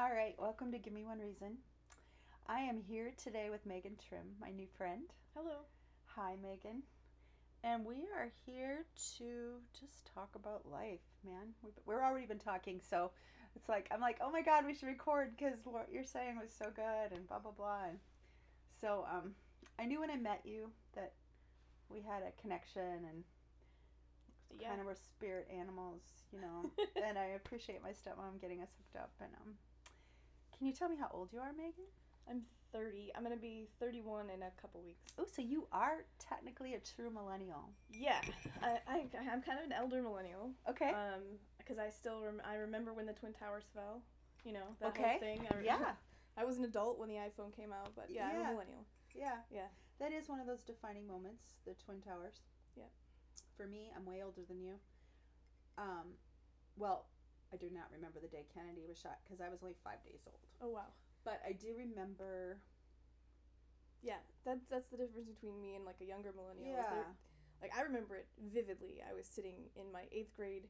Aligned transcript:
All 0.00 0.08
right, 0.10 0.34
welcome 0.38 0.72
to 0.72 0.78
Give 0.78 0.94
Me 0.94 1.04
One 1.04 1.18
Reason. 1.18 1.58
I 2.46 2.60
am 2.60 2.80
here 2.80 3.12
today 3.22 3.48
with 3.50 3.66
Megan 3.66 3.96
Trim, 4.08 4.28
my 4.40 4.50
new 4.50 4.66
friend. 4.78 5.02
Hello. 5.36 5.56
Hi, 6.16 6.36
Megan. 6.42 6.82
And 7.62 7.84
we 7.84 8.06
are 8.16 8.30
here 8.46 8.86
to 9.18 9.58
just 9.78 10.10
talk 10.14 10.30
about 10.34 10.64
life, 10.64 11.04
man. 11.22 11.52
We've, 11.62 11.74
we're 11.84 12.02
already 12.02 12.24
been 12.24 12.38
talking, 12.38 12.80
so 12.88 13.10
it's 13.54 13.68
like, 13.68 13.88
I'm 13.90 14.00
like, 14.00 14.16
oh 14.22 14.30
my 14.30 14.40
God, 14.40 14.64
we 14.64 14.72
should 14.72 14.88
record 14.88 15.32
because 15.36 15.58
what 15.64 15.88
you're 15.92 16.02
saying 16.02 16.38
was 16.40 16.50
so 16.50 16.70
good 16.74 17.12
and 17.14 17.28
blah, 17.28 17.38
blah, 17.40 17.52
blah. 17.52 17.84
And 17.90 17.98
so 18.80 19.04
um, 19.12 19.32
I 19.78 19.84
knew 19.84 20.00
when 20.00 20.10
I 20.10 20.16
met 20.16 20.40
you 20.46 20.70
that 20.94 21.12
we 21.90 22.00
had 22.00 22.22
a 22.22 22.40
connection 22.40 23.04
and 23.06 23.22
Yeah. 24.58 24.68
kind 24.68 24.80
of 24.80 24.86
were 24.86 24.94
spirit 24.96 25.46
animals, 25.54 26.00
you 26.32 26.40
know. 26.40 26.70
and 27.06 27.18
I 27.18 27.36
appreciate 27.36 27.82
my 27.82 27.90
stepmom 27.90 28.40
getting 28.40 28.62
us 28.62 28.70
hooked 28.78 28.96
up. 29.04 29.12
And 29.20 29.30
um, 29.44 29.54
can 30.60 30.66
you 30.66 30.74
tell 30.74 30.90
me 30.90 30.96
how 31.00 31.08
old 31.14 31.32
you 31.32 31.38
are, 31.38 31.52
Megan? 31.54 31.88
I'm 32.28 32.42
30. 32.74 33.12
I'm 33.16 33.22
gonna 33.22 33.36
be 33.36 33.66
31 33.80 34.28
in 34.28 34.42
a 34.42 34.50
couple 34.60 34.82
weeks. 34.82 35.14
Oh, 35.18 35.24
so 35.24 35.40
you 35.40 35.66
are 35.72 36.04
technically 36.18 36.74
a 36.74 36.80
true 36.80 37.08
millennial. 37.10 37.70
Yeah, 37.90 38.20
I, 38.62 38.76
I 38.86 38.96
I'm 39.18 39.40
kind 39.40 39.58
of 39.58 39.64
an 39.64 39.72
elder 39.72 40.02
millennial. 40.02 40.50
Okay. 40.68 40.90
Um, 40.90 41.22
because 41.56 41.78
I 41.78 41.88
still 41.88 42.20
rem- 42.22 42.42
I 42.44 42.56
remember 42.56 42.92
when 42.92 43.06
the 43.06 43.14
twin 43.14 43.32
towers 43.32 43.64
fell. 43.74 44.02
You 44.44 44.52
know 44.52 44.76
that 44.80 44.90
Okay. 44.90 45.02
whole 45.12 45.18
thing. 45.18 45.48
I 45.50 45.56
re- 45.56 45.64
yeah. 45.64 45.94
I 46.36 46.44
was 46.44 46.58
an 46.58 46.64
adult 46.64 46.98
when 46.98 47.08
the 47.08 47.14
iPhone 47.16 47.56
came 47.56 47.72
out, 47.72 47.92
but 47.96 48.08
yeah, 48.10 48.28
I'm 48.30 48.40
a 48.42 48.52
millennial. 48.52 48.84
Yeah. 49.14 49.38
Yeah. 49.50 49.68
That 49.98 50.12
is 50.12 50.28
one 50.28 50.40
of 50.40 50.46
those 50.46 50.62
defining 50.62 51.06
moments, 51.06 51.54
the 51.66 51.72
Twin 51.74 52.00
Towers. 52.02 52.40
Yeah. 52.76 52.84
For 53.56 53.66
me, 53.66 53.90
I'm 53.96 54.04
way 54.04 54.22
older 54.22 54.42
than 54.46 54.60
you. 54.60 54.74
Um, 55.78 56.14
well, 56.76 57.06
I 57.52 57.56
do 57.56 57.68
not 57.72 57.90
remember 57.92 58.20
the 58.20 58.28
day 58.30 58.46
Kennedy 58.54 58.82
was 58.86 58.98
shot 58.98 59.18
because 59.24 59.40
I 59.40 59.48
was 59.50 59.62
only 59.62 59.74
five 59.82 60.02
days 60.06 60.22
old. 60.26 60.40
Oh 60.62 60.68
wow. 60.70 60.90
But 61.24 61.42
I 61.46 61.52
do 61.52 61.74
remember. 61.76 62.58
Yeah, 64.02 64.22
that's 64.44 64.64
that's 64.70 64.88
the 64.88 64.96
difference 64.96 65.28
between 65.28 65.60
me 65.60 65.74
and 65.76 65.84
like 65.84 66.00
a 66.00 66.08
younger 66.08 66.32
millennial. 66.32 66.72
Yeah. 66.72 67.10
Like 67.60 67.72
I 67.76 67.82
remember 67.84 68.16
it 68.16 68.28
vividly. 68.40 69.02
I 69.04 69.12
was 69.12 69.26
sitting 69.28 69.68
in 69.76 69.92
my 69.92 70.08
eighth 70.12 70.32
grade 70.32 70.68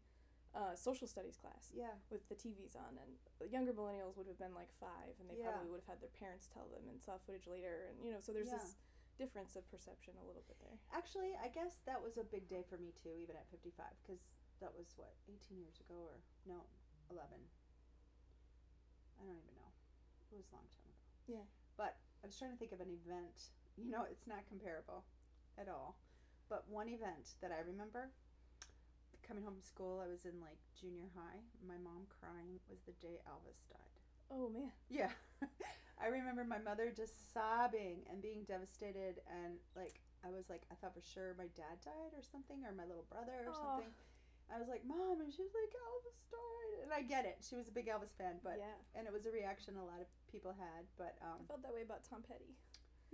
uh, 0.50 0.74
social 0.74 1.06
studies 1.06 1.38
class. 1.38 1.70
Yeah. 1.70 1.94
with 2.10 2.26
the 2.26 2.34
TVs 2.34 2.74
on, 2.74 2.98
and 2.98 3.14
the 3.38 3.46
younger 3.46 3.70
millennials 3.70 4.18
would 4.18 4.26
have 4.26 4.40
been 4.42 4.50
like 4.56 4.72
five, 4.82 5.14
and 5.22 5.30
they 5.30 5.38
Yeah. 5.38 5.54
probably 5.54 5.70
would 5.70 5.78
have 5.86 5.94
had 5.94 6.00
their 6.02 6.10
parents 6.18 6.50
tell 6.50 6.66
them 6.74 6.90
and 6.90 6.98
saw 6.98 7.18
footage 7.22 7.46
later, 7.46 7.86
and 7.86 8.02
you 8.02 8.10
know, 8.10 8.18
so 8.18 8.32
there's 8.34 8.50
Yeah. 8.50 8.58
this 8.58 8.74
difference 9.14 9.54
of 9.54 9.62
perception 9.70 10.14
a 10.18 10.26
little 10.26 10.42
bit 10.50 10.58
there. 10.58 10.74
Actually, 10.90 11.36
I 11.38 11.46
guess 11.54 11.78
that 11.86 12.02
was 12.02 12.16
a 12.18 12.24
big 12.26 12.48
day 12.50 12.64
for 12.66 12.78
me 12.82 12.90
too, 12.98 13.14
even 13.14 13.36
at 13.36 13.46
55, 13.54 13.94
because 14.02 14.18
that 14.60 14.72
was 14.76 14.92
what, 14.96 15.12
18 15.28 15.56
years 15.60 15.80
ago 15.80 15.96
or 15.96 16.20
no, 16.44 16.60
11. 17.10 17.26
I 19.20 19.26
don't 19.26 19.36
even 19.36 19.56
know. 19.56 19.72
It 20.32 20.36
was 20.40 20.48
a 20.48 20.56
long 20.56 20.68
time 20.72 20.88
ago. 20.88 21.04
Yeah. 21.28 21.46
But 21.76 21.96
I 22.22 22.28
was 22.28 22.36
trying 22.36 22.52
to 22.52 22.60
think 22.60 22.72
of 22.72 22.80
an 22.80 22.92
event. 22.92 23.52
You 23.76 23.90
know, 23.92 24.04
it's 24.08 24.28
not 24.28 24.44
comparable 24.48 25.04
at 25.56 25.68
all. 25.68 25.96
But 26.48 26.68
one 26.68 26.88
event 26.88 27.38
that 27.40 27.52
I 27.52 27.62
remember 27.64 28.10
coming 29.30 29.46
home 29.46 29.54
from 29.54 29.62
school, 29.62 30.02
I 30.02 30.10
was 30.10 30.26
in 30.26 30.42
like 30.42 30.58
junior 30.74 31.06
high. 31.14 31.38
My 31.62 31.78
mom 31.78 32.10
crying 32.10 32.58
was 32.66 32.82
the 32.82 32.96
day 32.98 33.22
Elvis 33.30 33.62
died. 33.70 33.96
Oh 34.26 34.50
man. 34.50 34.74
Yeah. 34.90 35.14
I 36.02 36.10
remember 36.10 36.42
my 36.42 36.58
mother 36.58 36.90
just 36.90 37.30
sobbing 37.32 38.02
and 38.10 38.18
being 38.18 38.42
devastated 38.42 39.22
and 39.30 39.60
like 39.76 40.00
I 40.26 40.34
was 40.34 40.50
like 40.50 40.66
I 40.72 40.74
thought 40.74 40.98
for 40.98 41.04
sure 41.04 41.38
my 41.38 41.46
dad 41.54 41.78
died 41.84 42.16
or 42.16 42.24
something 42.26 42.64
or 42.66 42.72
my 42.74 42.88
little 42.88 43.06
brother 43.06 43.46
or 43.46 43.52
Aw. 43.52 43.62
something. 43.62 43.92
I 44.52 44.58
was 44.58 44.68
like, 44.68 44.82
"Mom," 44.84 45.22
and 45.22 45.30
she 45.32 45.42
was 45.46 45.54
like, 45.54 45.70
"Elvis 45.72 46.18
died." 46.30 46.74
And 46.84 46.90
I 46.92 47.02
get 47.06 47.24
it. 47.24 47.38
She 47.46 47.54
was 47.54 47.68
a 47.70 47.74
big 47.74 47.86
Elvis 47.86 48.10
fan, 48.18 48.42
but 48.42 48.58
yeah, 48.58 48.74
and 48.98 49.06
it 49.06 49.12
was 49.14 49.24
a 49.26 49.32
reaction 49.32 49.76
a 49.78 49.84
lot 49.86 50.00
of 50.02 50.08
people 50.30 50.50
had, 50.58 50.84
but 50.98 51.14
I 51.22 51.32
um 51.38 51.46
felt 51.46 51.62
that 51.62 51.72
way 51.74 51.82
about 51.86 52.02
Tom 52.02 52.22
Petty. 52.26 52.54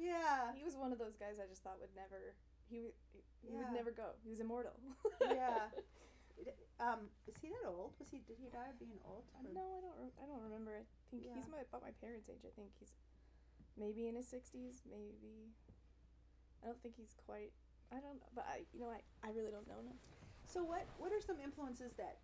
yeah. 0.01 0.53
He 0.57 0.65
was 0.65 0.77
one 0.77 0.93
of 0.93 0.99
those 0.99 1.17
guys 1.17 1.37
I 1.41 1.47
just 1.49 1.63
thought 1.63 1.77
would 1.81 1.93
never. 1.97 2.35
He 2.69 2.81
would. 2.81 2.97
He 3.45 3.53
Yeah. 3.53 3.63
would 3.63 3.73
never 3.77 3.93
go. 3.93 4.17
He 4.25 4.31
was 4.33 4.41
immortal. 4.41 4.75
Yeah. 5.21 5.69
Um 6.77 7.09
is 7.25 7.41
he 7.41 7.49
that 7.49 7.65
old? 7.65 7.97
Was 7.97 8.13
he 8.13 8.21
did 8.29 8.37
he 8.37 8.53
die 8.53 8.69
of 8.69 8.77
being 8.77 9.01
old? 9.09 9.25
Or- 9.33 9.49
no, 9.49 9.65
I 9.65 9.81
don't. 9.81 9.97
re- 9.97 10.17
I 10.21 10.29
don't 10.29 10.45
remember. 10.45 10.85
I 10.85 10.85
think 11.09 11.25
Yeah. 11.25 11.33
he's 11.33 11.49
my 11.49 11.65
about 11.65 11.81
my 11.81 11.97
parents' 12.05 12.29
age. 12.29 12.45
I 12.45 12.53
think 12.53 12.69
he's 12.77 12.93
maybe 13.81 14.05
in 14.09 14.13
his 14.21 14.29
sixties. 14.29 14.85
Maybe. 14.85 15.57
I 16.61 16.69
don't 16.69 16.77
think 16.85 16.97
he's 17.01 17.17
quite. 17.17 17.57
I 17.89 17.97
don't 18.05 18.21
know, 18.21 18.29
but 18.37 18.45
I, 18.45 18.69
you 18.77 18.81
know, 18.85 18.93
I, 18.93 19.01
I 19.25 19.33
really 19.33 19.49
don't 19.49 19.65
know 19.65 19.81
now. 19.81 19.97
So 20.47 20.63
what 20.63 20.87
what 20.99 21.13
are 21.13 21.21
some 21.21 21.37
influences 21.43 21.93
that 21.99 22.19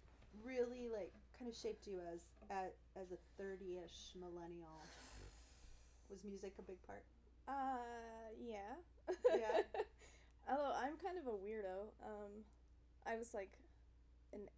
really 0.45 0.89
like 0.89 1.13
kind 1.39 1.51
of 1.51 1.57
shaped 1.57 1.87
you 1.87 1.99
as 2.13 2.21
as, 2.51 2.73
as 2.97 3.13
a 3.13 3.19
30ish 3.43 4.15
millennial? 4.19 4.87
Was 6.11 6.25
music 6.25 6.55
a 6.59 6.63
big 6.63 6.81
part? 6.87 7.03
Uh, 7.49 8.31
yeah. 8.39 8.79
Yeah. 9.29 9.63
Although 10.51 10.73
I'm 10.77 10.97
kind 11.03 11.19
of 11.19 11.27
a 11.27 11.37
weirdo. 11.37 11.91
Um, 12.05 12.45
I 13.07 13.17
was 13.17 13.35
like 13.35 13.53
an 14.33 14.49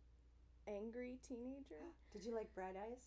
angry 0.69 1.19
teenager. 1.27 1.93
Did 2.13 2.25
you 2.25 2.35
like 2.35 2.55
Bright 2.55 2.77
Eyes? 2.77 3.07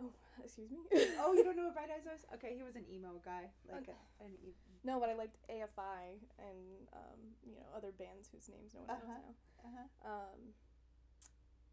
Oh, 0.00 0.12
excuse 0.44 0.70
me. 0.70 0.80
Oh, 1.20 1.32
you 1.36 1.44
don't 1.44 1.56
know 1.56 1.64
what 1.68 1.74
Bright 1.74 1.90
Eyes 1.92 2.06
was? 2.08 2.24
Okay, 2.34 2.56
he 2.56 2.62
was 2.62 2.74
an 2.76 2.84
emo 2.88 3.20
guy, 3.24 3.50
like 3.68 3.84
Okay. 3.84 3.98
a, 4.20 4.24
an 4.24 4.32
e- 4.42 4.56
No, 4.84 4.98
but 4.98 5.08
I 5.10 5.14
liked 5.14 5.36
AFI 5.52 6.18
and 6.40 6.88
um, 6.96 7.20
you 7.44 7.54
know 7.60 7.68
other 7.76 7.92
bands 7.92 8.28
whose 8.32 8.48
names 8.48 8.72
no 8.74 8.80
one 8.88 8.96
Uh-huh. 8.96 9.20
knows 9.20 9.38
uh-huh. 9.60 9.86
now. 10.00 10.08
Um, 10.08 10.40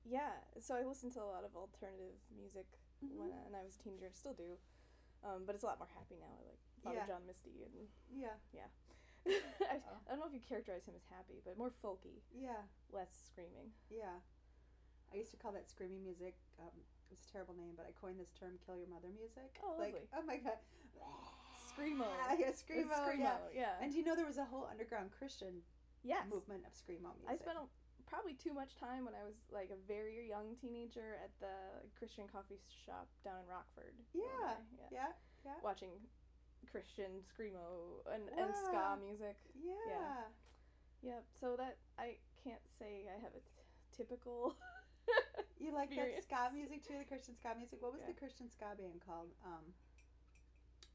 yeah, 0.04 0.40
so 0.60 0.76
I 0.76 0.84
listened 0.84 1.14
to 1.16 1.22
a 1.24 1.28
lot 1.28 1.44
of 1.44 1.56
alternative 1.56 2.16
music 2.36 2.68
when 3.02 3.30
Mhm. 3.32 3.46
and 3.48 3.56
I 3.56 3.64
was 3.64 3.76
a 3.76 3.84
teenager. 3.84 4.10
Still 4.14 4.34
do, 4.36 4.58
um, 5.24 5.44
but 5.46 5.56
it's 5.56 5.64
a 5.64 5.68
lot 5.68 5.80
more 5.80 5.92
happy 5.96 6.16
now. 6.20 6.32
I 6.32 6.44
like 6.48 6.62
Father 6.84 6.98
Yeah. 7.04 7.08
John 7.08 7.24
Misty 7.28 7.64
and 7.64 7.88
Yeah, 8.12 8.36
yeah. 8.54 8.68
I, 9.28 9.80
Oh. 9.84 10.00
I 10.08 10.12
don't 10.16 10.20
know 10.20 10.28
if 10.28 10.34
you 10.34 10.40
characterize 10.44 10.86
him 10.88 10.96
as 10.96 11.04
happy, 11.12 11.42
but 11.44 11.58
more 11.58 11.72
folky, 11.84 12.24
yeah, 12.32 12.64
less 12.92 13.12
screaming. 13.28 13.72
yeah. 13.92 14.20
I 15.12 15.16
used 15.16 15.32
to 15.32 15.38
call 15.38 15.52
that 15.54 15.70
screaming 15.70 16.04
music. 16.04 16.36
Um, 16.60 16.84
it 17.08 17.16
was 17.16 17.24
a 17.24 17.32
terrible 17.32 17.56
name, 17.56 17.74
but 17.80 17.88
I 17.88 17.96
coined 17.96 18.20
this 18.20 18.32
term 18.36 18.60
"kill 18.66 18.76
your 18.76 18.92
mother" 18.92 19.08
music. 19.16 19.56
Oh, 19.64 19.80
like, 19.80 19.96
lovely. 19.96 20.08
oh 20.12 20.24
my 20.28 20.38
god, 20.38 20.60
Screamo. 21.68 22.06
yeah, 22.40 22.52
screamo, 22.52 22.90
It's 22.90 23.00
screamo, 23.00 23.48
yeah. 23.54 23.54
yeah. 23.54 23.82
And 23.82 23.92
do 23.92 23.98
you 23.98 24.04
know 24.04 24.16
there 24.16 24.26
was 24.26 24.38
a 24.38 24.46
whole 24.46 24.68
underground 24.70 25.12
Christian 25.14 25.62
yes. 26.04 26.26
movement 26.30 26.64
of 26.66 26.74
screamo 26.74 27.14
music? 27.22 27.30
I 27.30 27.36
spent 27.38 27.58
a, 27.58 27.66
probably 28.10 28.34
too 28.34 28.54
much 28.54 28.76
time 28.80 29.06
when 29.06 29.14
I 29.14 29.24
was 29.24 29.36
like 29.52 29.70
a 29.70 29.80
very 29.88 30.28
young 30.28 30.56
teenager 30.60 31.20
at 31.24 31.32
the 31.40 31.54
Christian 31.98 32.26
coffee 32.32 32.60
shop 32.68 33.08
down 33.24 33.40
in 33.44 33.48
Rockford. 33.48 33.94
yeah, 34.14 34.58
yeah, 34.74 34.90
yeah, 34.92 35.12
yeah, 35.46 35.60
Watching 35.64 35.92
Christian 36.72 37.24
screamo 37.24 38.04
and, 38.12 38.24
and 38.36 38.52
ska 38.56 38.98
music. 39.00 39.38
yeah. 39.56 40.28
Yep. 41.04 41.24
So 41.40 41.56
that 41.58 41.78
I 42.00 42.18
can't 42.44 42.64
say 42.80 43.06
I 43.06 43.22
have 43.22 43.32
a 43.38 43.44
t- 43.46 43.64
typical. 43.96 44.56
You 45.60 45.74
like 45.74 45.90
that 45.96 46.14
ska 46.24 46.50
music 46.54 46.84
too, 46.86 46.98
the 47.00 47.06
Christian 47.06 47.36
ska 47.36 47.56
music. 47.58 47.82
What 47.82 47.94
was 47.94 48.02
Yeah. 48.02 48.14
the 48.14 48.20
Christian 48.20 48.50
ska 48.50 48.76
band 48.78 49.02
called? 49.02 49.34
Um, 49.44 49.74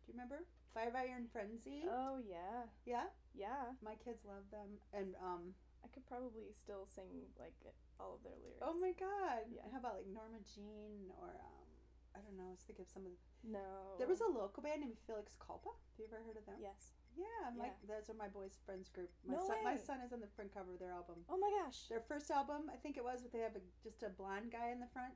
do 0.02 0.06
you 0.06 0.14
remember? 0.14 0.46
Five 0.74 0.94
Iron 0.94 1.28
Frenzy. 1.28 1.84
Oh 1.90 2.18
yeah, 2.22 2.64
yeah, 2.86 3.10
yeah. 3.34 3.74
my 3.82 3.94
kids 3.96 4.24
love 4.24 4.48
them. 4.50 4.78
And 4.94 5.14
um, 5.20 5.52
I 5.84 5.88
could 5.92 6.06
probably 6.06 6.48
still 6.54 6.86
sing 6.86 7.26
like 7.38 7.54
all 8.00 8.14
of 8.16 8.22
their 8.22 8.38
lyrics. 8.40 8.62
oh 8.62 8.74
my 8.80 8.92
god, 8.96 9.50
Yeah. 9.52 9.66
how 9.72 9.78
about 9.78 9.96
like 10.00 10.06
Norma 10.08 10.40
Jean 10.54 11.10
or 11.20 11.28
um, 11.36 11.68
I 12.14 12.20
don't 12.20 12.36
know. 12.36 12.48
Let's 12.52 12.64
think 12.64 12.78
of 12.78 12.88
some 12.88 13.04
of. 13.04 13.12
The... 13.12 13.58
No. 13.58 13.96
There 13.98 14.08
was 14.08 14.20
a 14.20 14.28
local 14.30 14.62
band 14.62 14.80
named 14.80 15.00
Felix 15.06 15.34
Culpa. 15.40 15.72
Have 15.72 15.96
you 15.98 16.06
ever 16.06 16.22
heard 16.24 16.36
of 16.36 16.44
them? 16.46 16.56
Yes. 16.60 16.92
Yeah, 17.16 17.50
my 17.56 17.66
Yeah. 17.66 17.72
those 17.88 18.08
are 18.10 18.14
my 18.14 18.28
boys' 18.28 18.56
friends 18.64 18.88
group. 18.88 19.10
My 19.24 19.34
No 19.36 19.46
son, 19.46 19.64
my 19.64 19.76
son 19.76 20.00
is 20.00 20.12
on 20.12 20.20
the 20.20 20.28
front 20.28 20.52
cover 20.54 20.72
of 20.72 20.78
their 20.78 20.92
album. 20.92 21.24
Oh 21.28 21.36
my 21.38 21.50
gosh. 21.64 21.88
Their 21.88 22.00
first 22.00 22.30
album, 22.30 22.70
I 22.72 22.76
think 22.76 22.96
it 22.96 23.04
was, 23.04 23.22
but 23.22 23.32
they 23.32 23.40
have 23.40 23.56
a, 23.56 23.60
just 23.82 24.02
a 24.02 24.08
blonde 24.08 24.50
guy 24.52 24.70
in 24.70 24.80
the 24.80 24.86
front. 24.92 25.14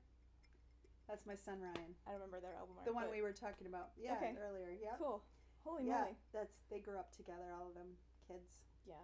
That's 1.09 1.25
my 1.25 1.37
son 1.37 1.61
Ryan, 1.63 1.95
I 2.07 2.11
don't 2.11 2.19
remember 2.21 2.41
their 2.41 2.55
album 2.59 2.75
art. 2.79 2.85
the 2.87 2.93
one 2.93 3.09
we 3.11 3.23
were 3.23 3.33
talking 3.33 3.67
about. 3.67 3.93
Yeah, 3.97 4.17
Okay. 4.19 4.35
earlier. 4.37 4.71
Yeah. 4.75 4.97
Cool. 4.99 5.23
Holy 5.65 5.87
yeah, 5.87 6.03
moly. 6.11 6.17
that's 6.33 6.63
they 6.71 6.79
grew 6.79 6.99
up 6.99 7.11
together, 7.15 7.51
all 7.55 7.69
of 7.69 7.75
them 7.75 7.97
kids. 8.27 8.51
Yeah. 8.87 9.03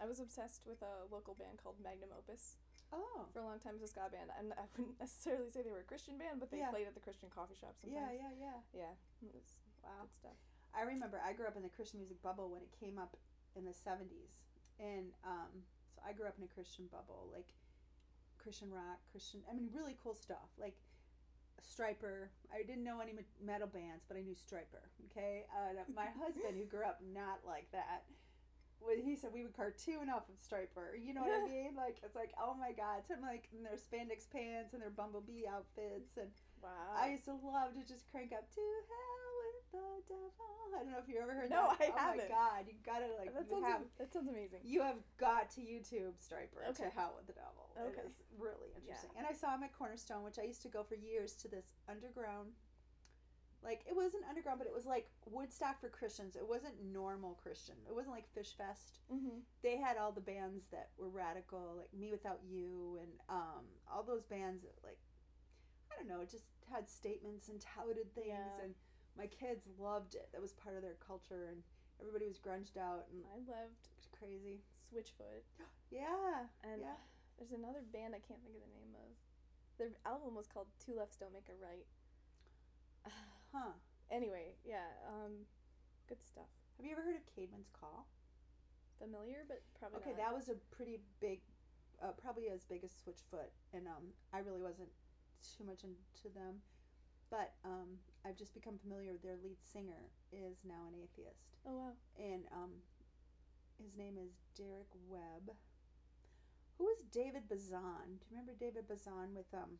I 0.00 0.06
was 0.06 0.20
obsessed 0.20 0.62
with 0.66 0.82
a 0.82 1.06
local 1.10 1.34
band 1.34 1.58
called 1.62 1.74
Magnum 1.82 2.10
Opus 2.16 2.56
Oh, 2.92 3.26
for 3.34 3.40
a 3.40 3.44
long 3.44 3.58
time 3.60 3.74
it 3.76 3.80
was 3.82 3.90
a 3.90 3.94
ska 3.94 4.08
band. 4.10 4.30
And 4.38 4.52
I 4.56 4.64
wouldn't 4.76 4.98
necessarily 5.00 5.50
say 5.50 5.62
they 5.62 5.70
were 5.74 5.80
a 5.84 5.90
Christian 5.90 6.16
band, 6.18 6.40
but 6.40 6.50
they 6.50 6.58
Yeah. 6.58 6.70
played 6.70 6.86
at 6.86 6.94
the 6.94 7.00
Christian 7.04 7.28
coffee 7.30 7.54
shop 7.54 7.74
yeah, 7.82 8.08
sometimes. 8.08 8.18
yeah, 8.18 8.32
yeah. 8.74 8.86
Yeah. 8.86 9.26
It 9.28 9.34
was 9.34 9.58
Wow. 9.82 10.06
good 10.06 10.14
stuff. 10.14 10.38
I 10.76 10.82
remember 10.82 11.20
I 11.24 11.32
grew 11.32 11.46
up 11.46 11.56
in 11.56 11.62
the 11.62 11.68
Christian 11.72 12.00
music 12.00 12.22
bubble 12.22 12.50
when 12.50 12.62
it 12.62 12.72
came 12.78 12.98
up 12.98 13.16
in 13.56 13.64
the 13.64 13.72
seventies, 13.74 14.36
and 14.78 15.12
um, 15.24 15.64
so 15.94 16.02
I 16.06 16.12
grew 16.12 16.26
up 16.26 16.34
in 16.38 16.44
a 16.44 16.52
Christian 16.52 16.86
bubble, 16.92 17.28
like 17.32 17.48
Christian 18.38 18.70
rock, 18.70 19.00
Christian. 19.10 19.40
I 19.50 19.54
mean, 19.54 19.68
really 19.74 19.96
cool 20.02 20.14
stuff, 20.14 20.48
like 20.58 20.76
Stryper. 21.62 22.28
I 22.54 22.62
didn't 22.62 22.84
know 22.84 23.00
any 23.00 23.12
metal 23.42 23.66
bands, 23.66 24.04
but 24.06 24.16
I 24.16 24.22
knew 24.22 24.34
Stryper. 24.34 24.86
Okay, 25.10 25.44
uh, 25.50 25.82
my 25.94 26.06
husband, 26.22 26.56
who 26.56 26.64
grew 26.64 26.84
up 26.84 27.00
not 27.12 27.40
like 27.46 27.66
that, 27.72 28.04
when 28.80 29.02
he 29.02 29.16
said 29.16 29.30
we 29.34 29.42
would 29.42 29.56
cartoon 29.56 30.08
off 30.08 30.30
of 30.30 30.38
Stryper. 30.38 30.94
You 30.94 31.14
know 31.14 31.22
what 31.22 31.34
I 31.34 31.48
mean? 31.50 31.74
Like 31.74 31.98
it's 32.04 32.14
like 32.14 32.30
oh 32.38 32.54
my 32.54 32.70
god. 32.70 33.02
So 33.08 33.14
I'm 33.18 33.22
like 33.22 33.48
in 33.50 33.64
their 33.66 33.74
spandex 33.80 34.30
pants 34.30 34.72
and 34.72 34.82
their 34.82 34.94
bumblebee 34.94 35.50
outfits, 35.50 36.14
and 36.16 36.30
Wow. 36.62 36.94
I 36.94 37.10
used 37.14 37.24
to 37.26 37.34
love 37.38 37.74
to 37.74 37.86
just 37.86 38.10
crank 38.10 38.32
up 38.32 38.46
to 38.54 38.60
hell 38.60 39.17
the 39.72 39.78
devil. 40.08 40.32
I 40.74 40.82
don't 40.84 40.92
know 40.92 40.98
if 41.02 41.08
you 41.08 41.18
ever 41.20 41.32
heard 41.34 41.50
No, 41.50 41.72
that. 41.72 41.80
No, 41.80 41.86
I 41.86 41.90
oh 41.90 41.94
my 41.96 42.02
haven't. 42.22 42.28
god, 42.28 42.60
you 42.68 42.74
gotta 42.84 43.08
like 43.18 43.32
that 43.34 43.48
sounds 43.48 43.64
have 43.64 43.82
that 43.98 44.12
sounds 44.12 44.28
amazing. 44.28 44.60
you 44.64 44.82
have 44.82 44.98
got 45.18 45.50
to 45.56 45.60
YouTube 45.60 46.14
Stryper 46.20 46.60
to 46.76 46.84
Hell 46.94 47.14
with 47.16 47.26
the 47.26 47.32
Devil. 47.34 47.70
Okay. 47.76 48.00
It 48.00 48.06
is 48.06 48.20
really 48.38 48.70
interesting. 48.76 49.10
And 49.16 49.26
I 49.28 49.32
saw 49.32 49.54
him 49.54 49.62
at 49.64 49.72
Cornerstone, 49.76 50.22
which 50.24 50.38
I 50.38 50.44
used 50.44 50.62
to 50.62 50.68
go 50.68 50.82
for 50.84 50.94
years 50.94 51.34
to 51.42 51.48
this 51.48 51.66
underground. 51.88 52.52
Like 53.64 53.82
it 53.90 53.96
wasn't 53.96 54.22
underground, 54.28 54.58
but 54.60 54.68
it 54.68 54.74
was 54.74 54.86
like 54.86 55.10
Woodstock 55.26 55.80
for 55.80 55.88
Christians. 55.88 56.36
It 56.36 56.46
wasn't 56.46 56.74
normal 56.92 57.34
Christian. 57.42 57.74
It 57.88 57.94
wasn't 57.94 58.14
like 58.14 58.28
Fish 58.32 58.54
Fest. 58.56 59.00
Mm-hmm. 59.12 59.42
They 59.64 59.76
had 59.76 59.96
all 59.96 60.12
the 60.12 60.20
bands 60.22 60.66
that 60.70 60.90
were 60.96 61.08
radical, 61.10 61.74
like 61.76 61.90
Me 61.98 62.10
Without 62.12 62.38
You, 62.48 62.98
and 63.02 63.10
um, 63.28 63.66
all 63.92 64.04
those 64.04 64.22
bands. 64.22 64.62
That, 64.62 64.74
like 64.84 64.98
I 65.90 65.98
don't 65.98 66.06
know, 66.08 66.22
it 66.22 66.30
just 66.30 66.44
had 66.70 66.88
statements 66.88 67.48
and 67.48 67.58
touted 67.60 68.14
things, 68.14 68.28
Yeah. 68.28 68.62
and 68.64 68.74
my 69.18 69.26
kids 69.26 69.66
loved 69.78 70.14
it. 70.14 70.28
That 70.32 70.40
was 70.40 70.52
part 70.54 70.76
of 70.76 70.82
their 70.82 70.96
culture, 71.04 71.50
and 71.50 71.62
everybody 72.00 72.26
was 72.30 72.38
grunged 72.38 72.78
out 72.78 73.10
and 73.10 73.26
I 73.34 73.42
loved 73.50 73.90
crazy. 74.14 74.62
Switchfoot, 74.88 75.44
Yeah, 75.90 76.48
and 76.64 76.80
yeah. 76.80 76.96
there's 77.36 77.52
another 77.52 77.82
band 77.92 78.14
I 78.14 78.22
can't 78.24 78.40
think 78.40 78.56
of 78.56 78.62
the 78.64 78.72
name 78.78 78.94
of. 78.96 79.10
Their 79.76 79.90
album 80.06 80.34
was 80.34 80.46
called 80.48 80.66
Two 80.80 80.96
Lefts 80.96 81.16
Don't 81.20 81.32
Make 81.34 81.48
a 81.50 81.56
Right. 81.60 81.86
Huh. 83.52 83.72
anyway, 84.10 84.54
yeah, 84.64 84.88
um, 85.08 85.44
good 86.08 86.22
stuff. 86.24 86.48
Have 86.76 86.86
you 86.86 86.92
ever 86.92 87.02
heard 87.02 87.16
of 87.16 87.24
Caedmon's 87.26 87.70
Call? 87.72 88.06
Familiar, 88.98 89.44
but 89.48 89.62
probably 89.78 89.98
Okay, 90.00 90.10
not. 90.10 90.18
that 90.18 90.34
was 90.34 90.48
a 90.48 90.56
pretty 90.74 90.98
big, 91.20 91.40
uh, 92.02 92.12
probably 92.20 92.48
as 92.48 92.64
big 92.64 92.82
as 92.84 92.90
Switchfoot, 92.92 93.48
and 93.72 93.86
um, 93.86 94.12
I 94.32 94.38
really 94.40 94.60
wasn't 94.60 94.90
too 95.40 95.64
much 95.64 95.84
into 95.84 96.28
them, 96.34 96.60
but 97.30 97.54
um, 97.64 97.98
I've 98.24 98.36
just 98.36 98.54
become 98.54 98.78
familiar 98.78 99.12
with 99.12 99.22
their 99.22 99.36
lead 99.42 99.58
singer 99.62 100.10
is 100.32 100.58
now 100.64 100.86
an 100.88 100.94
atheist, 100.94 101.56
Oh 101.66 101.74
wow. 101.76 101.92
and 102.18 102.44
um, 102.52 102.70
his 103.80 103.96
name 103.96 104.16
is 104.18 104.32
Derek 104.56 104.90
Webb. 105.08 105.54
Who 106.78 106.88
is 106.90 107.02
David 107.10 107.48
Bazan? 107.48 108.18
Do 108.20 108.26
you 108.30 108.36
remember 108.36 108.52
David 108.58 108.86
Bazan 108.86 109.34
with 109.34 109.50
um? 109.54 109.78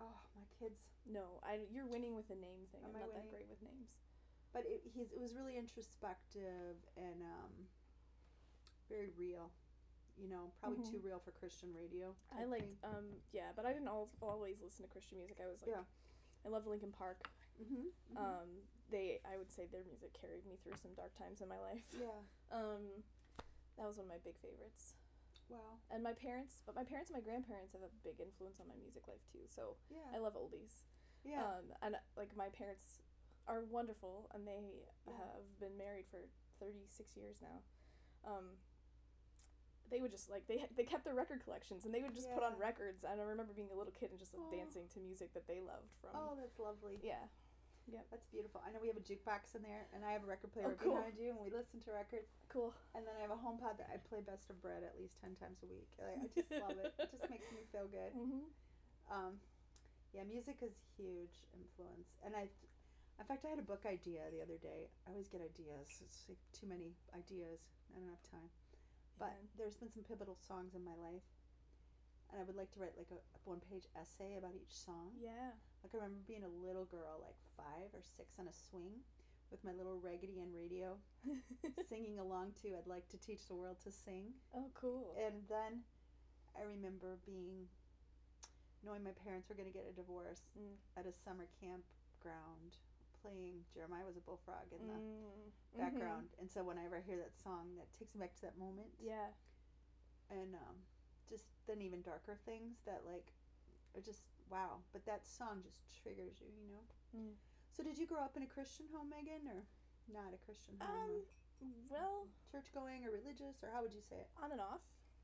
Oh, 0.00 0.18
my 0.34 0.42
kids 0.58 0.80
No, 1.06 1.40
I 1.42 1.60
you're 1.72 1.86
winning 1.86 2.14
with 2.14 2.28
the 2.28 2.34
name 2.34 2.66
thing. 2.70 2.82
Am 2.84 2.94
I'm 2.94 3.00
not 3.00 3.08
winning? 3.14 3.30
that 3.30 3.30
great 3.30 3.48
with 3.48 3.62
names. 3.62 3.98
but 4.52 4.62
it, 4.66 4.82
he's 4.84 5.10
it 5.12 5.20
was 5.20 5.34
really 5.34 5.56
introspective 5.56 6.76
and 6.96 7.22
um, 7.22 7.52
very 8.88 9.10
real. 9.18 9.50
You 10.16 10.28
know, 10.28 10.52
probably 10.60 10.78
Mhm. 10.78 10.90
too 10.90 11.00
real 11.02 11.18
for 11.18 11.32
Christian 11.32 11.74
radio. 11.74 12.14
I 12.30 12.42
type 12.46 12.50
liked, 12.50 12.84
um, 12.84 13.06
yeah, 13.32 13.50
but 13.56 13.66
I 13.66 13.72
didn't 13.72 13.88
al- 13.88 14.10
always 14.22 14.60
listen 14.62 14.84
to 14.84 14.90
Christian 14.90 15.18
music. 15.18 15.38
I 15.42 15.46
was 15.50 15.60
like, 15.62 15.70
Yeah. 15.74 15.82
I 16.46 16.48
love 16.50 16.66
Linkin 16.68 16.92
Park. 16.92 17.26
Mhm, 17.60 17.90
mhm. 18.12 18.16
Um, 18.18 18.48
they, 18.90 19.20
I 19.24 19.36
would 19.36 19.50
say 19.52 19.66
their 19.66 19.84
music 19.84 20.12
carried 20.18 20.44
me 20.46 20.56
through 20.62 20.76
some 20.82 20.92
dark 20.94 21.14
times 21.16 21.40
in 21.40 21.48
my 21.48 21.58
life. 21.60 21.84
yeah. 21.98 22.20
Um, 22.52 23.02
that 23.76 23.86
was 23.88 23.96
one 23.98 24.06
of 24.06 24.12
my 24.14 24.22
big 24.22 24.38
favorites. 24.38 24.94
Wow. 25.48 25.82
And 25.90 26.02
my 26.02 26.12
parents, 26.14 26.62
but 26.64 26.74
my 26.76 26.84
parents 26.84 27.10
and 27.10 27.18
my 27.18 27.24
grandparents 27.24 27.72
have 27.74 27.82
a 27.82 27.90
big 28.06 28.20
influence 28.22 28.60
on 28.62 28.68
my 28.70 28.76
music 28.78 29.08
life 29.08 29.24
too. 29.32 29.42
So 29.50 29.74
Yeah. 29.90 30.06
I 30.14 30.18
love 30.22 30.34
oldies. 30.38 30.84
yeah. 31.24 31.42
Um, 31.42 31.72
and 31.82 31.96
like 32.16 32.30
my 32.36 32.48
parents 32.50 33.02
are 33.48 33.64
wonderful, 33.66 34.30
and 34.32 34.46
they 34.46 34.86
Yeah. 35.06 35.12
have 35.34 35.58
been 35.58 35.76
married 35.76 36.06
for 36.06 36.20
thirty 36.60 36.86
six 36.88 37.16
years 37.16 37.42
now. 37.42 37.62
Um, 38.24 38.56
they 39.90 40.00
would 40.00 40.12
just 40.12 40.30
like 40.30 40.46
they 40.46 40.64
they 40.76 40.84
kept 40.84 41.04
their 41.04 41.14
record 41.14 41.42
collections, 41.44 41.84
and 41.84 41.92
they 41.92 42.02
would 42.02 42.14
just 42.14 42.30
put 42.32 42.42
on 42.42 42.56
records. 42.56 43.02
And 43.04 43.20
I 43.20 43.24
remember 43.24 43.52
being 43.52 43.70
a 43.72 43.76
little 43.76 43.92
kid 43.92 44.10
and 44.10 44.18
just 44.18 44.32
like, 44.34 44.46
dancing 44.50 44.86
to 44.94 45.00
music 45.00 45.34
that 45.34 45.46
they 45.46 45.60
loved 45.60 45.92
from. 46.00 46.10
oh, 46.14 46.34
that's 46.38 46.58
lovely. 46.58 47.00
Yeah, 47.02 47.26
That's 47.92 48.24
beautiful. 48.32 48.62
I 48.64 48.72
know 48.72 48.80
we 48.80 48.88
have 48.88 48.96
a 48.96 49.04
jukebox 49.04 49.52
in 49.54 49.62
there, 49.62 49.84
and 49.92 50.00
I 50.06 50.16
have 50.16 50.24
a 50.24 50.30
record 50.30 50.52
player 50.56 50.72
Oh, 50.72 50.78
cool. 50.80 50.96
behind 50.96 51.18
you, 51.20 51.36
and 51.36 51.40
we 51.42 51.52
listen 51.52 51.80
to 51.84 51.92
records. 51.92 52.32
cool. 52.48 52.72
And 52.96 53.04
then 53.04 53.12
I 53.18 53.22
have 53.26 53.34
a 53.34 53.36
home 53.38 53.58
pod 53.60 53.76
that 53.76 53.90
I 53.92 54.00
play 54.08 54.24
Best 54.24 54.48
of 54.48 54.56
Bread 54.64 54.80
at 54.86 54.96
least 54.96 55.20
ten 55.20 55.36
times 55.36 55.60
a 55.60 55.68
week. 55.68 55.88
Like, 56.00 56.16
I 56.16 56.26
just 56.32 56.50
love 56.64 56.78
it. 56.80 56.90
It 56.96 57.10
just 57.12 57.28
makes 57.28 57.44
me 57.52 57.62
feel 57.70 57.86
good. 57.90 58.12
Mm-hmm. 58.24 58.46
Um, 59.12 59.36
yeah, 60.16 60.24
music 60.24 60.64
is 60.64 60.72
huge 60.96 61.44
influence, 61.52 62.16
and 62.24 62.32
I, 62.32 62.48
in 63.20 63.26
fact, 63.28 63.44
I 63.44 63.52
had 63.52 63.58
a 63.60 63.66
book 63.66 63.84
idea 63.84 64.24
the 64.32 64.40
other 64.40 64.56
day. 64.56 64.88
I 65.04 65.12
always 65.12 65.28
get 65.28 65.44
ideas. 65.44 66.00
It's 66.00 66.24
like 66.24 66.40
too 66.56 66.64
many 66.70 66.96
ideas. 67.12 67.60
I 67.92 68.00
don't 68.00 68.08
have 68.08 68.24
time. 68.24 68.48
But 69.20 69.36
Amen. 69.36 69.50
there's 69.60 69.76
been 69.76 69.92
some 69.92 70.06
pivotal 70.08 70.38
songs 70.40 70.72
in 70.72 70.80
my 70.86 70.96
life, 70.96 71.26
and 72.32 72.40
I 72.40 72.44
would 72.48 72.56
like 72.56 72.72
to 72.74 72.80
write 72.80 72.96
like 72.96 73.12
a, 73.12 73.20
a 73.20 73.38
one-page 73.44 73.84
essay 73.98 74.38
about 74.40 74.56
each 74.56 74.72
song. 74.72 75.12
Yeah. 75.20 75.52
Like 75.84 75.92
I 75.92 76.00
remember 76.00 76.24
being 76.26 76.48
a 76.48 76.64
little 76.64 76.88
girl, 76.88 77.20
like 77.20 77.36
five 77.60 77.92
or 77.92 78.00
six, 78.00 78.40
on 78.40 78.48
a 78.48 78.56
swing 78.56 79.04
with 79.52 79.60
my 79.68 79.72
little 79.76 80.00
Raggedy 80.00 80.40
Ann 80.40 80.48
radio, 80.56 80.96
singing 81.86 82.18
along 82.18 82.56
to 82.64 82.72
"I'd 82.72 82.88
Like 82.88 83.04
to 83.12 83.18
Teach 83.20 83.44
the 83.46 83.54
World 83.54 83.76
to 83.84 83.92
Sing." 83.92 84.32
oh, 84.56 84.72
cool. 84.72 85.12
And 85.20 85.44
then 85.46 85.84
I 86.56 86.64
remember 86.64 87.20
being, 87.28 87.68
knowing 88.80 89.04
my 89.04 89.12
parents 89.12 89.48
were 89.52 89.54
going 89.54 89.68
to 89.68 89.76
get 89.76 89.84
a 89.84 89.92
divorce 89.92 90.48
Mm. 90.56 90.80
at 90.96 91.04
a 91.04 91.12
summer 91.12 91.46
campground, 91.60 92.80
playing 93.20 93.68
Jeremiah 93.68 94.08
was 94.08 94.16
a 94.16 94.24
bullfrog 94.24 94.72
in 94.72 94.88
the 94.88 94.96
Mm. 94.96 95.52
Background. 95.76 96.32
And 96.40 96.48
so 96.50 96.64
whenever 96.64 96.96
I 96.96 97.02
hear 97.04 97.18
that 97.20 97.36
song, 97.36 97.76
that 97.76 97.92
takes 97.92 98.14
me 98.14 98.20
back 98.24 98.32
to 98.36 98.42
that 98.48 98.56
moment. 98.56 98.88
Yeah. 98.98 99.36
And 100.30 100.54
um, 100.54 100.76
just 101.28 101.44
then 101.68 101.82
even 101.82 102.00
darker 102.00 102.38
things 102.48 102.80
that 102.86 103.04
like 103.04 103.28
are 103.94 104.00
just 104.00 104.22
wow. 104.50 104.82
But 104.92 105.04
that 105.06 105.26
song 105.26 105.62
just 105.62 105.80
triggers 106.02 106.40
you, 106.40 106.48
you 106.48 106.68
know. 106.70 106.84
Mm. 107.16 107.34
So 107.76 107.82
did 107.82 107.98
you 107.98 108.06
grow 108.06 108.20
up 108.22 108.36
in 108.36 108.42
a 108.42 108.46
Christian 108.46 108.86
home, 108.94 109.10
Megan, 109.10 109.46
or 109.48 109.64
not 110.12 110.32
a 110.34 110.38
Christian 110.44 110.74
home? 110.80 110.90
Um. 110.90 111.22
Well, 111.88 112.26
church 112.50 112.66
going 112.74 113.06
or 113.06 113.10
religious, 113.10 113.62
or 113.62 113.70
how 113.72 113.80
would 113.80 113.94
you 113.94 114.02
say 114.02 114.16
it? 114.16 114.28
on 114.42 114.52
and 114.52 114.60
off. 114.60 114.80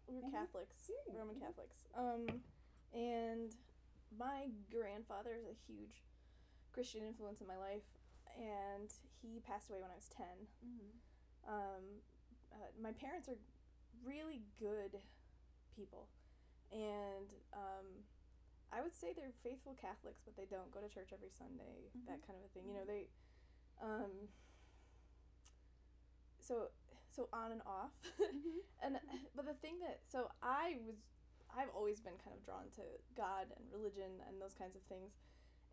We 0.07 0.17
were 0.17 0.23
Mhm. 0.23 0.31
Catholics, 0.33 0.89
Yeah. 0.89 1.19
Roman 1.19 1.39
Catholics. 1.39 1.87
Um, 1.95 2.43
and 2.93 3.55
my 4.17 4.51
grandfather 4.71 5.35
is 5.35 5.47
a 5.47 5.53
huge 5.53 6.03
Christian 6.73 7.03
influence 7.05 7.41
in 7.41 7.47
my 7.47 7.57
life, 7.59 7.85
and 8.37 8.91
he 9.21 9.41
passed 9.41 9.69
away 9.71 9.81
when 9.83 9.91
I 9.91 9.95
was 9.97 10.09
ten. 10.09 10.49
Mm-hmm. 10.65 11.51
Um, 11.53 12.03
uh, 12.53 12.71
my 12.81 12.93
parents 12.93 13.29
are 13.29 13.39
really 14.03 14.43
good 14.59 15.03
people, 15.77 16.09
and 16.73 17.35
um, 17.53 17.87
I 18.73 18.81
would 18.83 18.95
say 18.95 19.13
they're 19.13 19.35
faithful 19.43 19.75
Catholics, 19.81 20.23
but 20.25 20.37
they 20.37 20.47
don't 20.47 20.71
go 20.71 20.81
to 20.81 20.89
church 20.89 21.11
every 21.13 21.31
Sunday. 21.31 21.91
That 22.07 22.23
kind 22.27 22.39
of 22.39 22.45
a 22.47 22.51
thing. 22.55 22.69
You 22.69 22.75
know, 22.79 22.87
they. 22.87 23.09
Um, 23.83 24.29
so 26.41 26.69
so 27.09 27.29
on 27.33 27.51
and 27.53 27.63
off, 27.67 27.91
and 28.85 28.99
but 29.35 29.47
the 29.47 29.55
thing 29.55 29.81
that 29.81 30.01
so 30.09 30.31
I 30.43 30.77
was 30.87 30.97
I've 31.51 31.71
always 31.75 31.99
been 32.01 32.15
kind 32.23 32.37
of 32.39 32.45
drawn 32.47 32.71
to 32.79 32.83
God 33.17 33.51
and 33.57 33.65
religion 33.73 34.23
and 34.29 34.41
those 34.41 34.55
kinds 34.55 34.77
of 34.77 34.83
things, 34.87 35.11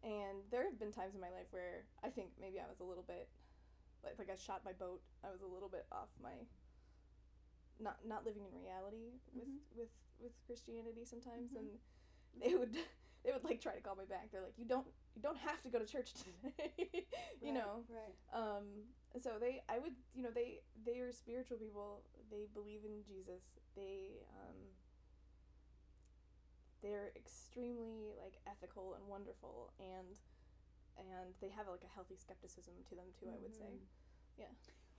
and 0.02 0.42
there 0.50 0.66
have 0.66 0.80
been 0.80 0.92
times 0.92 1.14
in 1.14 1.22
my 1.22 1.30
life 1.30 1.48
where 1.52 1.86
I 2.04 2.10
think 2.10 2.34
maybe 2.42 2.58
I 2.60 2.66
was 2.70 2.80
a 2.80 2.88
little 2.88 3.06
bit 3.06 3.30
like 4.04 4.18
like 4.18 4.30
I 4.34 4.36
shot 4.38 4.66
my 4.66 4.74
boat. 4.74 5.02
I 5.24 5.30
was 5.30 5.42
a 5.42 5.50
little 5.50 5.70
bit 5.70 5.86
off 5.92 6.10
my 6.22 6.34
not 7.80 8.02
not 8.06 8.26
living 8.26 8.44
in 8.50 8.54
reality 8.58 9.14
with 9.34 9.46
Mhm. 9.48 9.62
with 9.78 9.94
with 10.18 10.34
Christianity 10.46 11.06
sometimes, 11.06 11.54
Mhm. 11.54 11.60
and 11.60 11.70
they 12.44 12.56
would 12.56 12.74
they 13.24 13.32
would 13.32 13.44
like 13.44 13.62
try 13.62 13.74
to 13.76 13.82
call 13.82 13.96
me 13.96 14.06
back. 14.10 14.32
They're 14.32 14.42
like, 14.42 14.58
you 14.58 14.66
don't 14.66 14.88
you 15.16 15.22
don't 15.22 15.38
have 15.38 15.62
to 15.64 15.70
go 15.70 15.80
to 15.80 15.86
church 15.86 16.14
today, 16.22 17.06
you 17.42 17.54
know. 17.54 17.84
right? 17.90 18.16
Um, 18.34 18.66
so 19.22 19.32
they, 19.40 19.62
I 19.68 19.80
would, 19.80 19.94
you 20.14 20.22
know, 20.24 20.30
they 20.34 20.62
they 20.86 21.00
are 21.00 21.12
spiritual 21.12 21.58
people. 21.58 22.04
They 22.30 22.46
believe 22.54 22.82
in 22.86 23.04
Jesus. 23.04 23.42
They 23.76 24.22
um, 24.44 24.56
they're 26.82 27.12
extremely 27.16 28.14
like 28.22 28.38
ethical 28.46 28.94
and 28.94 29.08
wonderful, 29.08 29.74
and 29.80 30.18
and 30.98 31.34
they 31.42 31.50
have 31.50 31.68
like 31.68 31.84
a 31.84 31.94
healthy 31.94 32.16
skepticism 32.16 32.74
to 32.90 32.96
them 32.96 33.06
too. 33.20 33.28
I 33.30 33.38
would 33.42 33.56
say 33.56 33.66
Mhm. 33.66 33.88
Yeah. 34.38 34.54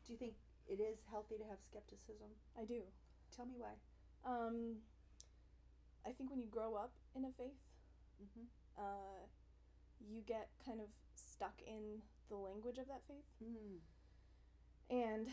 Do 0.04 0.12
you 0.12 0.18
think 0.18 0.35
it 0.66 0.80
is 0.80 1.04
healthy 1.11 1.38
to 1.38 1.45
have 1.45 1.61
skepticism? 1.62 2.28
I 2.59 2.64
do. 2.64 2.83
Tell 3.35 3.47
me 3.47 3.54
why. 3.57 3.75
Um, 4.25 4.83
I 6.04 6.11
think 6.12 6.30
when 6.30 6.40
you 6.40 6.47
grow 6.49 6.75
up 6.75 6.92
in 7.19 7.25
a 7.27 7.33
faith, 7.35 7.59
Mm-hmm. 8.19 8.47
uh, 8.79 9.23
you 10.03 10.23
get 10.27 10.51
kind 10.65 10.81
of 10.83 10.87
stuck 11.15 11.55
in 11.67 12.03
the 12.31 12.35
language 12.39 12.79
of 12.79 12.87
that 12.91 13.03
faith. 13.07 13.27
Mm. 13.39 13.79
and 14.91 15.27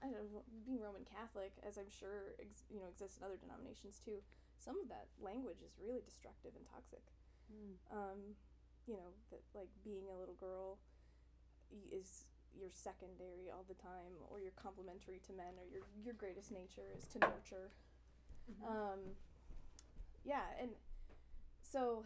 I 0.00 0.08
don't 0.08 0.16
know, 0.32 0.40
being 0.64 0.80
Roman 0.80 1.04
Catholic, 1.04 1.52
as 1.60 1.76
I'm 1.76 1.92
sure 1.92 2.32
ex- 2.40 2.64
you 2.72 2.80
know 2.80 2.88
exists 2.88 3.20
in 3.20 3.24
other 3.28 3.36
denominations 3.36 4.00
too. 4.00 4.24
Some 4.56 4.80
of 4.80 4.88
that 4.88 5.12
language 5.20 5.60
is 5.60 5.76
really 5.76 6.00
destructive 6.00 6.56
and 6.56 6.64
toxic. 6.72 7.04
Mm. 7.52 7.76
Um, 7.92 8.20
you 8.88 8.96
know 8.96 9.12
that 9.30 9.44
like 9.52 9.68
being 9.84 10.08
a 10.08 10.16
little 10.16 10.36
girl 10.40 10.80
is 11.92 12.24
you're 12.56 12.72
secondary 12.72 13.48
all 13.52 13.64
the 13.68 13.76
time 13.80 14.12
or 14.32 14.40
you're 14.40 14.56
complementary 14.56 15.20
to 15.28 15.32
men 15.36 15.56
or 15.60 15.64
your 15.68 15.84
your 16.04 16.16
greatest 16.16 16.48
nature 16.52 16.88
is 16.96 17.04
to 17.12 17.18
nurture 17.20 17.68
Mm-hmm. 18.50 18.66
um 18.66 19.00
yeah 20.24 20.42
and 20.60 20.70
so 21.72 22.04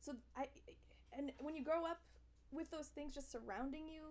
so 0.00 0.12
i 0.36 0.46
and 1.16 1.32
when 1.40 1.54
you 1.54 1.62
grow 1.64 1.84
up 1.84 2.00
with 2.50 2.70
those 2.70 2.88
things 2.88 3.14
just 3.14 3.30
surrounding 3.30 3.88
you 3.88 4.02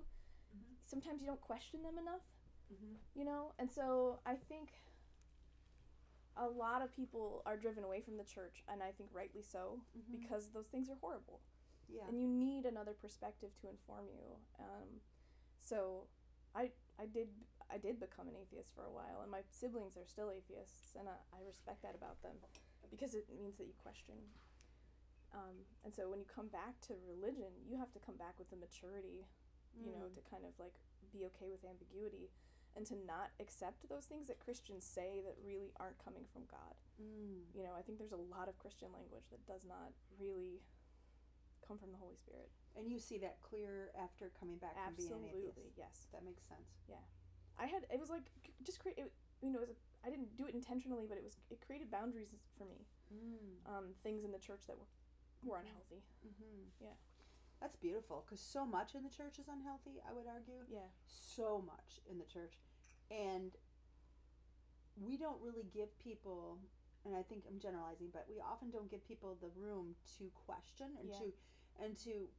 Mhm. 0.55 0.75
sometimes 0.86 1.22
you 1.22 1.27
don't 1.27 1.39
question 1.41 1.81
them 1.84 1.98
enough 1.98 2.25
Mhm. 2.74 2.98
you 3.15 3.24
know 3.24 3.53
and 3.60 3.72
so 3.72 4.20
i 4.25 4.36
think 4.36 4.74
a 6.38 6.48
lot 6.48 6.81
of 6.81 6.91
people 6.91 7.41
are 7.46 7.58
driven 7.58 7.84
away 7.84 8.01
from 8.01 8.17
the 8.17 8.24
church 8.24 8.63
and 8.67 8.81
i 8.84 8.91
think 8.91 9.10
rightly 9.13 9.41
so 9.41 9.81
Mhm. 9.96 10.12
because 10.12 10.50
those 10.51 10.67
things 10.67 10.89
are 10.89 10.96
horrible 10.96 11.41
yeah. 11.88 12.08
and 12.08 12.20
you 12.22 12.27
need 12.27 12.65
another 12.65 12.93
perspective 12.93 13.51
to 13.58 13.67
inform 13.67 14.08
you. 14.08 14.39
Um, 14.60 15.01
so 15.60 16.08
I 16.55 16.72
I 16.98 17.05
did 17.05 17.27
I 17.70 17.77
did 17.77 18.00
become 18.00 18.27
an 18.29 18.36
atheist 18.36 18.74
for 18.74 18.84
a 18.86 18.91
while, 18.91 19.22
and 19.22 19.29
my 19.31 19.43
siblings 19.50 19.98
are 19.98 20.05
still 20.05 20.29
atheists, 20.31 20.96
and 20.96 21.08
I, 21.10 21.17
I 21.34 21.41
respect 21.41 21.81
that 21.84 21.96
about 21.96 22.22
them 22.22 22.38
because 22.91 23.15
it 23.15 23.25
means 23.33 23.57
that 23.57 23.65
you 23.65 23.74
question. 23.81 24.15
Um, 25.33 25.63
and 25.83 25.95
so 25.95 26.10
when 26.12 26.19
you 26.19 26.27
come 26.27 26.48
back 26.51 26.75
to 26.91 26.93
religion, 27.07 27.55
you 27.65 27.77
have 27.79 27.91
to 27.95 28.00
come 28.03 28.17
back 28.19 28.36
with 28.38 28.50
the 28.51 28.60
maturity, 28.60 29.24
you 29.79 29.91
know, 29.95 30.12
Mm. 30.12 30.15
to 30.15 30.21
kind 30.29 30.43
of 30.43 30.51
like 30.60 30.75
be 31.12 31.25
okay 31.31 31.48
with 31.50 31.63
ambiguity 31.63 32.29
and 32.75 32.86
to 32.88 32.95
not 32.95 33.31
accept 33.39 33.88
those 33.88 34.05
things 34.05 34.27
that 34.27 34.39
Christians 34.39 34.83
say 34.86 35.21
that 35.24 35.36
really 35.43 35.71
aren't 35.79 35.98
coming 36.03 36.25
from 36.31 36.45
God. 36.51 36.75
Mm. 37.01 37.48
You 37.55 37.63
know, 37.63 37.74
I 37.74 37.81
think 37.81 37.98
there's 37.98 38.12
a 38.12 38.17
lot 38.36 38.48
of 38.50 38.60
Christian 38.60 38.91
language 38.91 39.27
that 39.31 39.45
does 39.48 39.63
not 39.65 39.93
really 40.19 40.62
come 41.65 41.77
from 41.77 41.91
the 41.91 41.98
Holy 41.98 42.15
Spirit. 42.17 42.51
And 42.75 42.89
you 42.91 43.00
see 43.00 43.17
that 43.19 43.39
clear 43.41 43.91
after 43.95 44.31
coming 44.39 44.57
back 44.57 44.75
from 44.75 44.95
being 44.95 45.12
an 45.12 45.15
Absolutely, 45.24 45.48
atheist. 45.63 45.77
yes. 45.77 46.07
That 46.12 46.24
makes 46.24 46.43
sense. 46.43 46.79
Yeah. 46.88 47.03
I 47.57 47.67
had 47.67 47.86
it 47.91 48.00
was 48.00 48.10
like 48.10 48.31
just 48.63 48.79
create. 48.79 48.98
It, 48.98 49.12
you 49.41 49.51
know, 49.51 49.60
it 49.60 49.67
was 49.67 49.69
a, 49.71 49.79
I 50.05 50.10
didn't 50.10 50.36
do 50.36 50.46
it 50.46 50.53
intentionally, 50.53 51.05
but 51.08 51.17
it 51.17 51.24
was 51.24 51.38
it 51.50 51.62
created 51.65 51.91
boundaries 51.91 52.34
for 52.58 52.65
me. 52.65 52.86
Mm. 53.13 53.70
Um, 53.70 53.86
things 54.03 54.24
in 54.24 54.31
the 54.31 54.39
church 54.39 54.65
that 54.67 54.77
were 54.77 54.89
were 55.43 55.58
unhealthy. 55.58 56.03
Mm-hmm. 56.25 56.70
Yeah. 56.79 56.98
That's 57.62 57.75
beautiful 57.75 58.25
because 58.25 58.41
so 58.41 58.65
much 58.65 58.96
in 58.96 59.03
the 59.03 59.10
church 59.10 59.38
is 59.38 59.48
unhealthy, 59.48 60.01
I 60.08 60.13
would 60.13 60.25
argue. 60.25 60.65
Yeah. 60.67 60.89
So 61.05 61.62
much 61.65 62.01
in 62.10 62.17
the 62.17 62.25
church. 62.25 62.58
And 63.12 63.51
we 64.98 65.17
don't 65.17 65.39
really 65.41 65.65
give 65.74 65.98
people, 66.00 66.58
and 67.05 67.15
I 67.15 67.22
think 67.22 67.43
I'm 67.48 67.60
generalizing, 67.60 68.10
but 68.12 68.25
we 68.27 68.41
often 68.41 68.72
don't 68.72 68.89
give 68.89 69.05
people 69.08 69.38
the 69.41 69.50
room 69.55 69.96
to 70.17 70.31
question 70.46 70.98
and 71.00 71.10
Yeah. 71.10 71.20
to, 71.20 71.34
and 71.84 71.96
to, 72.03 72.29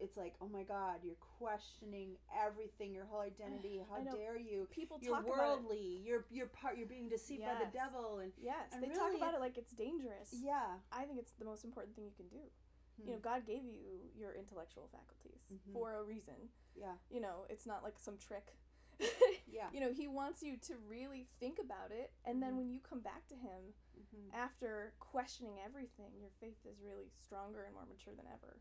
it's 0.00 0.16
like, 0.16 0.34
oh 0.40 0.48
my 0.48 0.62
God, 0.62 0.96
you're 1.02 1.20
questioning 1.38 2.16
everything, 2.44 2.92
your 2.94 3.04
whole 3.06 3.20
identity. 3.20 3.80
How 3.90 4.02
dare 4.02 4.36
you? 4.38 4.66
People 4.70 4.98
You're 5.00 5.14
talk 5.14 5.26
worldly. 5.26 6.00
You're 6.04 6.24
you're 6.30 6.46
part. 6.46 6.76
You're 6.76 6.88
being 6.88 7.08
deceived 7.08 7.42
by 7.44 7.54
the 7.64 7.70
devil, 7.72 8.18
and. 8.18 8.32
Yes, 8.40 8.72
and 8.72 8.82
they 8.82 8.88
really 8.88 8.98
talk 8.98 9.14
about 9.16 9.34
it 9.34 9.40
like 9.40 9.56
it's 9.56 9.72
dangerous. 9.72 10.34
yeah, 10.42 10.78
I 10.92 11.04
think 11.04 11.18
it's 11.18 11.32
the 11.38 11.44
most 11.44 11.64
important 11.64 11.94
thing 11.96 12.04
you 12.04 12.16
can 12.16 12.28
do. 12.28 12.44
Hmm. 13.00 13.08
You 13.08 13.14
know, 13.14 13.20
God 13.20 13.46
gave 13.46 13.64
you 13.64 14.10
your 14.16 14.32
intellectual 14.34 14.88
faculties 14.92 15.52
Mhm. 15.52 15.72
for 15.72 15.94
a 15.98 16.02
reason. 16.02 16.50
yeah, 16.76 16.94
You 17.10 17.20
know, 17.20 17.46
it's 17.48 17.66
not 17.66 17.82
like 17.82 17.98
some 17.98 18.18
trick. 18.18 18.56
yeah. 19.46 19.70
you 19.72 19.80
know, 19.80 19.92
He 19.92 20.06
wants 20.06 20.42
you 20.42 20.56
to 20.68 20.76
really 20.88 21.26
think 21.40 21.58
about 21.58 21.90
it, 21.90 22.12
and 22.24 22.42
then 22.42 22.52
Mhm. 22.52 22.56
when 22.58 22.70
you 22.70 22.80
come 22.80 23.00
back 23.00 23.26
to 23.28 23.34
Him 23.36 23.74
hmm 24.10 24.30
after 24.32 24.94
questioning 25.00 25.58
everything, 25.60 26.18
your 26.20 26.30
faith 26.40 26.64
is 26.66 26.80
really 26.80 27.10
stronger 27.18 27.64
and 27.64 27.74
more 27.74 27.86
mature 27.86 28.14
than 28.14 28.26
ever. 28.26 28.58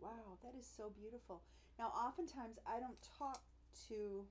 Wow, 0.00 0.38
that 0.42 0.54
is 0.58 0.66
so 0.66 0.90
beautiful. 0.90 1.42
Now, 1.78 1.88
oftentimes 1.88 2.58
I 2.66 2.80
don't 2.80 2.98
talk 3.18 3.40
to, 3.88 4.24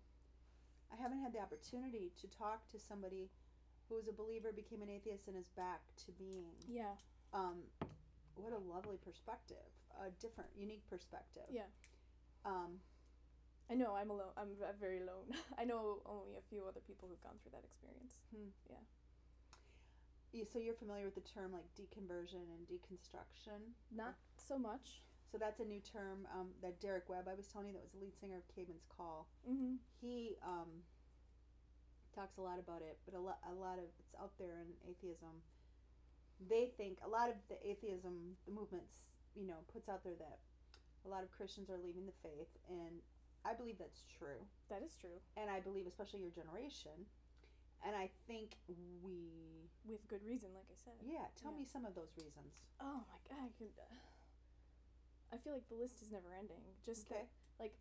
I 0.91 1.01
haven't 1.01 1.21
had 1.21 1.33
the 1.33 1.39
opportunity 1.39 2.11
to 2.21 2.27
talk 2.27 2.67
to 2.69 2.79
somebody 2.79 3.29
who 3.87 3.95
was 3.95 4.07
a 4.07 4.13
believer, 4.13 4.51
became 4.51 4.81
an 4.81 4.89
atheist, 4.89 5.27
and 5.27 5.37
is 5.37 5.49
back 5.57 5.81
to 6.05 6.11
being. 6.13 6.53
Yeah. 6.67 6.93
Um, 7.33 7.65
what 8.35 8.53
a 8.53 8.61
lovely 8.61 8.97
perspective, 8.97 9.65
a 9.97 10.09
different, 10.21 10.49
unique 10.57 10.85
perspective. 10.89 11.49
Yeah. 11.49 11.69
Um, 12.45 12.81
I 13.69 13.75
know 13.75 13.93
I'm 13.93 14.09
alone. 14.09 14.33
I'm 14.37 14.49
very 14.79 14.97
alone. 14.97 15.29
I 15.59 15.65
know 15.65 16.01
only 16.05 16.33
a 16.37 16.43
few 16.49 16.65
other 16.67 16.81
people 16.85 17.07
who've 17.09 17.21
gone 17.21 17.37
through 17.41 17.53
that 17.53 17.65
experience. 17.65 18.17
you, 20.31 20.45
so 20.45 20.59
you're 20.59 20.77
familiar 20.77 21.05
with 21.05 21.15
the 21.15 21.25
term 21.25 21.51
like 21.51 21.65
deconversion 21.73 22.45
and 22.53 22.67
deconstruction. 22.69 23.73
Not 23.95 24.15
so 24.37 24.57
much. 24.57 25.01
So 25.31 25.37
that's 25.37 25.59
a 25.59 25.65
new 25.65 25.79
term 25.79 26.25
um, 26.33 26.49
that 26.61 26.81
Derek 26.81 27.07
Webb, 27.07 27.29
I 27.29 27.35
was 27.37 27.45
telling 27.47 27.67
you, 27.69 27.73
that 27.73 27.83
was 27.85 27.91
the 27.93 28.01
lead 28.01 28.17
singer 28.17 28.37
of 28.41 28.45
Caedmon's 28.49 28.85
Call. 28.89 29.27
Mm-hmm. 29.45 29.77
he 30.01 30.37
um, 30.41 30.81
talks 32.15 32.37
a 32.37 32.41
lot 32.41 32.57
about 32.57 32.81
it, 32.81 32.97
but 33.05 33.13
a 33.13 33.21
lot, 33.21 33.37
a 33.45 33.53
lot 33.53 33.77
of 33.77 33.85
it's 34.01 34.15
out 34.17 34.33
there 34.41 34.57
in 34.65 34.73
atheism. 34.89 35.37
They 36.49 36.71
think 36.77 36.97
a 37.05 37.09
lot 37.09 37.29
of 37.29 37.35
the 37.45 37.59
atheism, 37.61 38.33
the 38.47 38.53
movements, 38.53 39.13
you 39.35 39.45
know, 39.45 39.61
puts 39.71 39.87
out 39.87 40.03
there 40.03 40.17
that 40.17 40.39
a 41.05 41.09
lot 41.09 41.21
of 41.21 41.29
Christians 41.29 41.69
are 41.69 41.77
leaving 41.77 42.07
the 42.09 42.15
faith, 42.25 42.49
and 42.67 42.97
I 43.45 43.53
believe 43.53 43.77
that's 43.77 44.03
true. 44.09 44.41
That 44.73 44.81
is 44.81 44.95
true. 44.97 45.21
And 45.37 45.45
I 45.49 45.59
believe, 45.61 45.85
especially 45.85 46.25
your 46.25 46.33
generation, 46.33 47.05
and 47.85 47.95
I 47.95 48.09
think 48.27 48.57
we, 49.05 49.69
With 49.85 50.03
good 50.09 50.25
reason, 50.25 50.49
like 50.57 50.67
I 50.67 50.75
said. 50.75 50.97
yeah. 51.05 51.29
Tell 51.39 51.51
Yeah. 51.53 51.59
me 51.61 51.65
some 51.69 51.85
of 51.85 51.93
those 51.95 52.11
reasons. 52.17 52.65
Oh 52.81 53.05
my 53.07 53.19
god, 53.29 53.45
I 53.47 53.51
could. 53.55 53.71
I 55.33 55.37
feel 55.37 55.53
like 55.53 55.67
the 55.69 55.75
list 55.75 56.01
is 56.01 56.11
never 56.11 56.33
ending. 56.33 56.61
Just 56.85 57.05
Okay. 57.05 57.25
that 57.59 57.71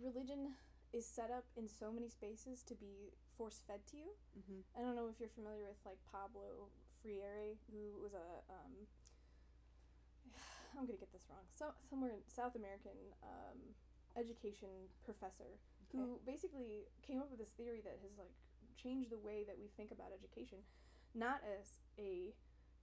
religion 0.00 0.54
is 0.92 1.04
set 1.04 1.30
up 1.30 1.44
in 1.56 1.68
so 1.68 1.92
many 1.92 2.08
spaces 2.08 2.62
to 2.64 2.74
be 2.74 3.12
force 3.36 3.60
fed 3.66 3.84
to 3.92 3.96
you. 3.96 4.10
Mm-hmm. 4.38 4.60
I 4.78 4.80
don't 4.80 4.96
know 4.96 5.08
if 5.08 5.20
you're 5.20 5.28
familiar 5.28 5.68
with 5.68 5.78
like 5.84 5.98
Pablo 6.10 6.70
Freire, 7.02 7.58
who 7.68 8.00
was 8.00 8.14
a 8.14 8.28
um, 8.48 8.88
I'm 10.78 10.86
gonna 10.86 10.98
get 10.98 11.12
this 11.12 11.28
wrong. 11.28 11.44
So 11.52 11.74
somewhere 11.90 12.10
in 12.12 12.22
South 12.26 12.54
American 12.56 12.96
um, 13.22 13.74
education 14.16 14.88
professor 15.04 15.60
who 15.92 16.20
basically 16.26 16.84
came 17.00 17.18
up 17.18 17.30
with 17.30 17.40
this 17.40 17.56
theory 17.56 17.80
that 17.80 17.96
has 18.02 18.12
like 18.18 18.32
changed 18.76 19.10
the 19.10 19.18
way 19.18 19.44
that 19.46 19.56
we 19.58 19.68
think 19.76 19.90
about 19.90 20.12
education, 20.12 20.58
not 21.14 21.40
as 21.40 21.80
a 21.98 22.34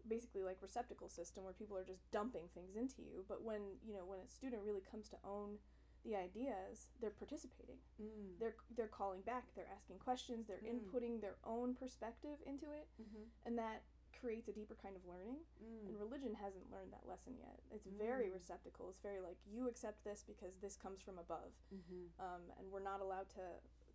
basically 0.07 0.43
like 0.43 0.57
receptacle 0.61 1.09
system 1.09 1.43
where 1.43 1.53
people 1.53 1.77
are 1.77 1.83
just 1.83 2.01
dumping 2.11 2.47
things 2.53 2.75
into 2.75 3.01
you, 3.01 3.23
but 3.27 3.43
when 3.43 3.61
you 3.85 3.93
know 3.93 4.05
when 4.05 4.19
a 4.19 4.27
student 4.27 4.61
really 4.65 4.81
comes 4.91 5.09
to 5.09 5.17
own 5.23 5.57
the 6.03 6.15
ideas, 6.15 6.89
they're 7.01 7.09
participating 7.09 7.77
Mm. 8.01 8.37
they're 8.39 8.55
they're 8.77 8.87
calling 8.99 9.21
back 9.21 9.45
they're 9.55 9.71
asking 9.73 9.97
questions 9.97 10.45
they're 10.45 10.61
Mm. 10.61 10.73
inputting 10.81 11.21
their 11.21 11.37
own 11.43 11.73
perspective 11.73 12.37
into 12.45 12.65
it 12.71 12.87
Mm-hmm. 13.01 13.23
and 13.45 13.57
that 13.57 13.81
creates 14.21 14.47
a 14.47 14.51
deeper 14.53 14.75
kind 14.75 14.95
of 14.95 15.03
learning 15.07 15.37
Mm. 15.63 15.87
and 15.87 15.97
religion 15.99 16.35
hasn't 16.35 16.69
learned 16.71 16.93
that 16.93 17.07
lesson 17.07 17.33
yet 17.39 17.59
it's 17.71 17.87
very 17.87 18.27
Mm. 18.29 18.33
receptacle 18.33 18.87
it's 18.89 18.99
very 18.99 19.19
like 19.19 19.37
you 19.47 19.67
accept 19.67 20.03
this 20.03 20.23
because 20.23 20.57
this 20.57 20.75
comes 20.75 21.01
from 21.01 21.17
above 21.17 21.51
Mm-hmm. 21.73 22.21
um, 22.25 22.41
and 22.59 22.71
we're 22.71 22.83
not 22.91 23.01
allowed 23.01 23.29
to 23.31 23.45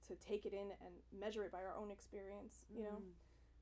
to 0.09 0.17
take 0.17 0.45
it 0.47 0.53
in 0.53 0.73
and 0.85 0.95
measure 1.13 1.45
it 1.45 1.53
by 1.53 1.63
our 1.63 1.75
own 1.77 1.91
experience 1.93 2.65
you 2.75 2.83
know 2.83 2.99
Mm. 3.01 3.13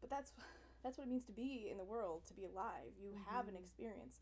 but 0.00 0.08
that's 0.08 0.32
that's 0.88 0.96
what 0.96 1.06
it 1.06 1.10
means 1.10 1.24
to 1.26 1.32
be 1.32 1.68
in 1.70 1.76
the 1.76 1.84
world 1.84 2.24
to 2.24 2.32
be 2.32 2.44
alive 2.46 2.96
you 2.98 3.12
have 3.28 3.46
an 3.46 3.54
Mhm. 3.54 3.60
experience 3.60 4.20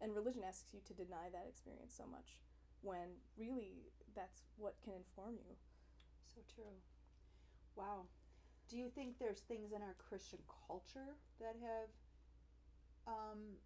and 0.00 0.14
religion 0.14 0.42
asks 0.42 0.72
you 0.72 0.80
to 0.80 0.94
deny 0.94 1.28
that 1.28 1.44
experience 1.46 1.92
so 1.94 2.06
much 2.06 2.40
when 2.80 3.20
really 3.36 3.92
that's 4.14 4.42
what 4.56 4.80
can 4.80 4.94
inform 4.94 5.36
you 5.36 5.52
So 6.24 6.40
true. 6.54 6.80
Wow. 7.76 8.06
Do 8.68 8.76
you 8.78 8.88
think 8.90 9.18
there's 9.18 9.40
things 9.42 9.72
in 9.72 9.82
our 9.82 9.94
Christian 9.94 10.38
culture 10.66 11.16
that 11.40 11.56
have 11.56 11.90
um, 13.06 13.58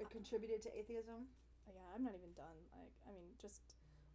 uh, 0.00 0.04
contributed 0.10 0.60
to 0.62 0.78
atheism? 0.78 1.28
yeah 1.66 1.80
i'm 1.94 2.02
not 2.04 2.12
even 2.14 2.30
done 2.34 2.58
like 2.78 2.92
i 3.08 3.10
mean 3.12 3.32
just 3.40 3.62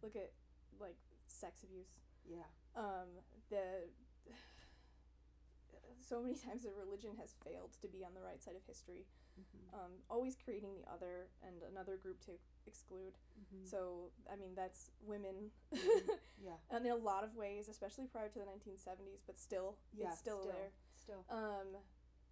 look 0.02 0.14
at 0.14 0.30
like 0.78 0.94
sex 1.26 1.64
abuse 1.64 1.90
Yeah. 2.24 2.46
um 2.76 3.08
the 3.48 3.88
so 6.00 6.20
many 6.22 6.34
times 6.46 6.62
the 6.62 6.72
religion 6.72 7.16
has 7.18 7.34
failed 7.44 7.72
to 7.82 7.88
be 7.88 8.04
on 8.04 8.14
the 8.14 8.20
right 8.22 8.42
side 8.42 8.56
of 8.56 8.62
history 8.66 9.06
Mm-hmm. 9.40 9.78
um 9.78 9.92
always 10.10 10.34
creating 10.36 10.74
the 10.74 10.84
other 10.92 11.28
and 11.46 11.62
another 11.72 11.96
group 11.96 12.20
to 12.26 12.32
exclude 12.66 13.14
Mm-hmm. 13.40 13.64
so 13.64 14.10
i 14.30 14.34
mean 14.36 14.52
that's 14.54 14.90
women 15.06 15.50
Mhm. 15.72 16.18
Yeah. 16.44 16.58
and 16.68 16.84
in 16.84 16.92
a 16.92 16.96
lot 16.96 17.22
of 17.24 17.36
ways 17.36 17.68
especially 17.68 18.06
prior 18.06 18.28
to 18.28 18.38
the 18.40 18.44
1970s 18.44 19.22
but 19.26 19.38
still 19.38 19.78
Yeah. 19.94 20.08
it's 20.10 20.18
still, 20.18 20.44
there 20.44 20.72
Still. 20.94 21.24
um 21.30 21.78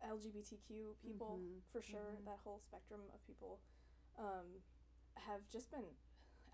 lgbtq 0.05 0.97
people 1.03 1.39
Mhm. 1.39 1.63
for 1.73 1.81
sure 1.83 2.13
Mhm. 2.19 2.25
that 2.27 2.39
whole 2.45 2.61
spectrum 2.61 3.03
of 3.15 3.25
people 3.27 3.61
um 4.19 4.63
have 5.15 5.49
just 5.49 5.71
been 5.71 5.87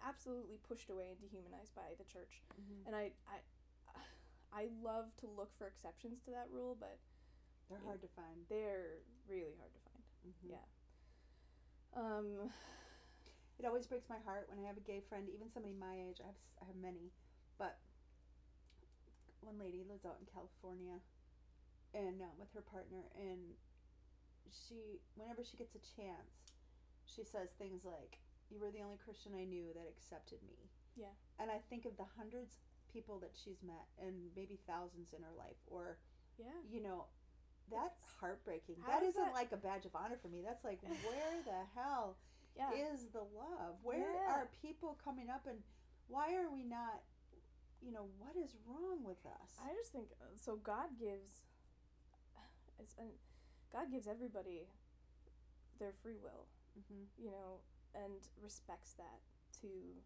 absolutely 0.04 0.58
pushed 0.58 0.90
away 0.90 1.08
and 1.10 1.18
dehumanized 1.20 1.74
by 1.74 1.94
the 1.98 2.04
church 2.04 2.42
Mm-hmm. 2.60 2.86
and 2.86 2.94
I, 2.96 3.12
I 3.26 3.40
I 4.54 4.68
love 4.82 5.10
to 5.20 5.26
look 5.36 5.50
for 5.58 5.66
exceptions 5.66 6.20
to 6.24 6.30
that 6.30 6.46
rule, 6.52 6.76
but 6.78 6.98
They're 7.68 7.80
hard 7.84 8.00
to 8.02 8.08
find. 8.14 8.46
they're 8.48 9.02
really 9.28 9.54
hard 9.58 9.72
to 9.74 9.80
find. 9.90 10.02
Mm-hmm. 10.28 10.50
Yeah. 10.54 10.66
Um, 11.96 12.50
It 13.58 13.64
always 13.66 13.86
breaks 13.86 14.08
my 14.10 14.18
heart 14.24 14.48
when 14.50 14.58
I 14.58 14.66
have 14.66 14.76
a 14.76 14.80
gay 14.86 15.00
friend, 15.08 15.28
even 15.30 15.50
somebody 15.50 15.74
my 15.74 15.94
age. 15.94 16.18
I 16.22 16.26
have 16.26 16.40
I 16.60 16.64
have 16.66 16.76
many, 16.76 17.12
But 17.58 17.78
one 19.40 19.58
lady 19.58 19.84
lives 19.86 20.04
out 20.04 20.18
in 20.18 20.26
California, 20.26 20.98
and 21.94 22.20
uh, 22.20 22.34
with 22.38 22.50
her 22.54 22.62
partner, 22.62 23.10
and 23.14 23.54
she, 24.50 24.98
whenever 25.14 25.44
she 25.44 25.56
gets 25.56 25.74
a 25.76 25.82
chance, 25.96 26.50
she 27.06 27.22
says 27.22 27.50
things 27.58 27.84
like, 27.84 28.18
"You 28.50 28.58
were 28.58 28.70
the 28.72 28.82
only 28.82 28.98
Christian 28.98 29.32
I 29.38 29.44
knew 29.44 29.70
that 29.74 29.86
accepted 29.86 30.42
me." 30.42 30.70
Yeah. 30.96 31.14
And 31.38 31.50
I 31.50 31.58
think 31.70 31.84
of 31.86 31.96
the 31.96 32.06
hundreds 32.18 32.58
people 32.94 33.18
that 33.18 33.32
she's 33.34 33.60
met, 33.62 33.86
and 33.98 34.30
maybe 34.38 34.56
thousands 34.66 35.12
in 35.12 35.20
her 35.22 35.34
life, 35.36 35.58
or 35.66 35.98
Yeah. 36.38 36.46
you 36.70 36.80
know, 36.80 37.06
that's 37.68 38.04
It's- 38.04 38.16
heartbreaking. 38.20 38.80
that 38.86 39.02
isn't 39.02 39.20
that- 39.22 39.34
like 39.34 39.50
a 39.52 39.56
badge 39.56 39.84
of 39.84 39.94
honor 39.96 40.16
for 40.16 40.28
me. 40.28 40.40
That's 40.42 40.62
like, 40.64 40.80
where 41.10 41.42
the 41.42 41.64
hell 41.74 42.16
Yeah. 42.56 42.72
is 42.72 43.10
the 43.10 43.22
love? 43.24 43.82
Where 43.82 44.12
Yeah. 44.14 44.32
are 44.42 44.46
people 44.62 44.94
coming 44.94 45.28
up 45.28 45.46
and 45.46 45.62
why 46.06 46.34
are 46.36 46.48
we 46.50 46.62
not, 46.62 47.02
you 47.82 47.90
know, 47.90 48.04
what 48.18 48.36
is 48.36 48.54
wrong 48.66 49.02
with 49.02 49.24
us? 49.26 49.58
I 49.60 49.74
just 49.74 49.90
think 49.92 50.12
uh, 50.20 50.36
so. 50.36 50.56
God 50.56 50.96
gives, 50.98 51.42
it's 52.78 52.94
and 52.96 53.10
God 53.70 53.90
gives 53.90 54.06
everybody 54.06 54.68
their 55.78 55.92
free 55.92 56.16
will, 56.16 56.46
hmm 56.74 57.04
you 57.18 57.30
know, 57.30 57.60
and 57.94 58.28
respects 58.40 58.92
that 58.94 59.20
to 59.60 60.02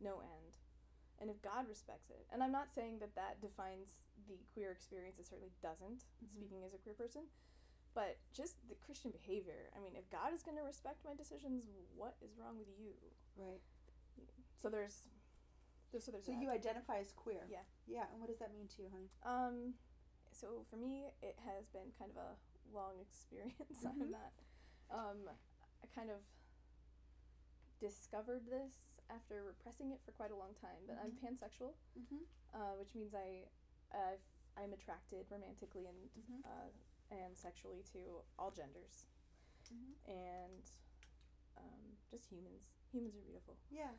no 0.00 0.20
end. 0.20 0.58
And 1.20 1.28
if 1.30 1.42
God 1.42 1.66
respects 1.68 2.10
it, 2.10 2.26
and 2.32 2.42
I'm 2.42 2.52
not 2.52 2.70
saying 2.72 3.00
that 3.00 3.14
that 3.16 3.40
defines 3.40 4.02
the 4.28 4.38
queer 4.54 4.70
experience, 4.70 5.18
it 5.18 5.26
certainly 5.26 5.50
doesn't, 5.62 6.04
Mhm. 6.22 6.30
speaking 6.30 6.62
as 6.64 6.74
a 6.74 6.78
queer 6.78 6.94
person, 6.94 7.28
but 7.94 8.18
just 8.32 8.54
the 8.68 8.76
Christian 8.76 9.10
behavior. 9.10 9.70
I 9.74 9.80
mean, 9.80 9.96
if 9.96 10.08
God 10.10 10.32
is 10.32 10.42
going 10.44 10.56
to 10.56 10.62
respect 10.62 11.04
my 11.04 11.14
decisions, 11.14 11.66
what 11.96 12.16
is 12.20 12.36
wrong 12.38 12.56
with 12.58 12.68
you? 12.78 12.94
Right. 13.36 13.60
So 14.58 14.68
there's, 14.68 15.08
there's 15.90 16.04
so 16.04 16.12
there's 16.12 16.26
So 16.26 16.32
that. 16.32 16.40
you 16.40 16.50
identify 16.50 16.98
as 16.98 17.10
queer. 17.12 17.46
Yeah. 17.48 17.64
Yeah. 17.86 18.06
And 18.12 18.20
what 18.20 18.28
does 18.28 18.38
that 18.38 18.52
mean 18.52 18.68
to 18.68 18.82
you, 18.82 18.90
honey? 18.90 19.10
Um, 19.22 19.74
so 20.30 20.64
for 20.70 20.76
me, 20.76 21.10
it 21.22 21.38
has 21.40 21.66
been 21.68 21.90
kind 21.98 22.10
of 22.12 22.16
a 22.16 22.36
long 22.72 23.00
experience. 23.00 23.82
Mhm. 23.82 24.02
I'm 24.02 24.10
not. 24.10 24.32
Um, 24.90 25.28
I 25.82 25.86
kind 25.88 26.10
of 26.10 26.22
discovered 27.80 28.46
this 28.46 28.97
after 29.10 29.42
repressing 29.44 29.90
it 29.92 30.00
for 30.04 30.12
quite 30.12 30.30
a 30.30 30.36
long 30.36 30.54
time. 30.60 30.84
But 30.86 30.98
I'm 31.02 31.12
pansexual, 31.16 31.74
Mm-hmm. 31.98 32.22
uh, 32.54 32.74
which 32.78 32.94
means 32.94 33.14
I, 33.14 33.48
uh, 33.94 34.16
I'm 34.56 34.72
attracted 34.72 35.26
romantically 35.30 35.86
and 35.86 35.98
Mhm. 36.18 36.44
uh, 36.44 36.70
and 37.10 37.36
sexually 37.36 37.82
to 37.92 38.20
all 38.38 38.50
genders, 38.50 39.06
Mhm. 39.72 39.94
and 40.06 40.62
um, 41.56 41.96
just 42.10 42.26
humans. 42.26 42.68
Humans 42.92 43.16
are 43.16 43.20
beautiful. 43.22 43.56
Yeah. 43.70 43.92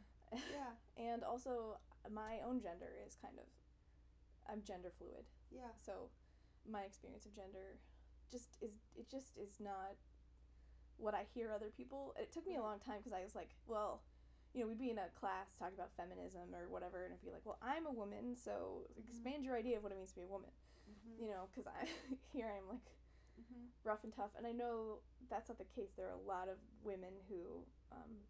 Yeah. 0.51 0.75
and 0.97 1.23
also, 1.23 1.79
my 2.09 2.39
own 2.41 2.61
gender 2.61 2.89
is 3.05 3.15
kind 3.15 3.37
of. 3.39 3.45
I'm 4.47 4.63
gender 4.63 4.89
fluid. 4.91 5.25
Yeah. 5.51 5.73
So 5.75 6.09
my 6.65 6.83
experience 6.83 7.25
of 7.25 7.33
gender 7.35 7.77
just 8.31 8.57
is 8.61 8.71
it 8.95 9.09
just 9.09 9.37
is 9.37 9.59
not 9.59 9.95
what 10.97 11.13
I 11.13 11.23
hear 11.23 11.51
other 11.51 11.69
people. 11.71 12.13
It 12.17 12.31
took 12.31 12.45
me 12.47 12.55
a 12.55 12.61
long 12.61 12.79
time 12.79 12.97
because 12.97 13.13
I 13.13 13.23
was 13.23 13.35
like, 13.35 13.55
well, 13.67 14.01
you 14.53 14.61
know, 14.61 14.67
we'd 14.67 14.79
be 14.79 14.89
in 14.89 14.97
a 14.97 15.09
class 15.19 15.53
talking 15.57 15.75
about 15.75 15.91
feminism 15.95 16.53
or 16.55 16.67
whatever, 16.69 17.05
and 17.05 17.13
I'd 17.13 17.21
be 17.23 17.31
like, 17.31 17.45
well, 17.45 17.59
I'm 17.61 17.85
a 17.85 17.91
woman, 17.93 18.35
so 18.35 18.87
expand 18.97 19.43
your 19.45 19.55
idea 19.55 19.77
of 19.77 19.83
what 19.83 19.91
it 19.91 19.97
means 19.97 20.09
to 20.09 20.15
be 20.15 20.21
a 20.23 20.27
woman. 20.27 20.49
Mm-hmm. 20.89 21.23
You 21.23 21.29
know, 21.29 21.47
because 21.51 21.67
I 21.67 21.85
here 22.33 22.49
I'm 22.49 22.67
like 22.69 22.87
Mm-hmm. 23.39 23.71
rough 23.87 24.03
and 24.03 24.11
tough, 24.13 24.31
and 24.37 24.45
I 24.45 24.51
know 24.51 24.99
that's 25.29 25.47
not 25.47 25.57
the 25.57 25.63
case. 25.63 25.91
There 25.95 26.07
are 26.07 26.19
a 26.19 26.27
lot 26.27 26.49
of 26.49 26.57
women 26.83 27.13
who 27.29 27.63
um, 27.89 28.27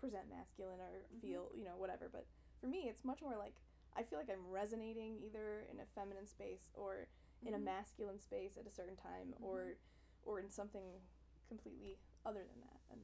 present 0.00 0.24
masculine 0.30 0.80
or 0.80 1.04
Mhm. 1.12 1.20
feel 1.20 1.50
you 1.54 1.64
know 1.64 1.76
whatever, 1.76 2.08
but 2.10 2.24
for 2.58 2.66
me, 2.66 2.88
it's 2.88 3.04
much 3.04 3.20
more 3.20 3.36
like 3.36 3.60
I 3.94 4.04
feel 4.04 4.18
like 4.18 4.30
I'm 4.30 4.48
resonating 4.48 5.18
either 5.20 5.66
in 5.70 5.80
a 5.80 5.86
feminine 5.94 6.24
space 6.26 6.70
or 6.72 7.08
in 7.44 7.52
a 7.52 7.58
Mhm. 7.58 7.64
masculine 7.64 8.18
space 8.18 8.56
at 8.56 8.66
a 8.66 8.70
certain 8.70 8.96
time 8.96 9.34
Mhm. 9.36 9.44
or 9.44 9.76
or 10.24 10.40
in 10.40 10.48
something 10.48 11.02
completely 11.46 11.98
other 12.24 12.44
than 12.44 12.60
that 12.60 12.80
and 12.90 13.00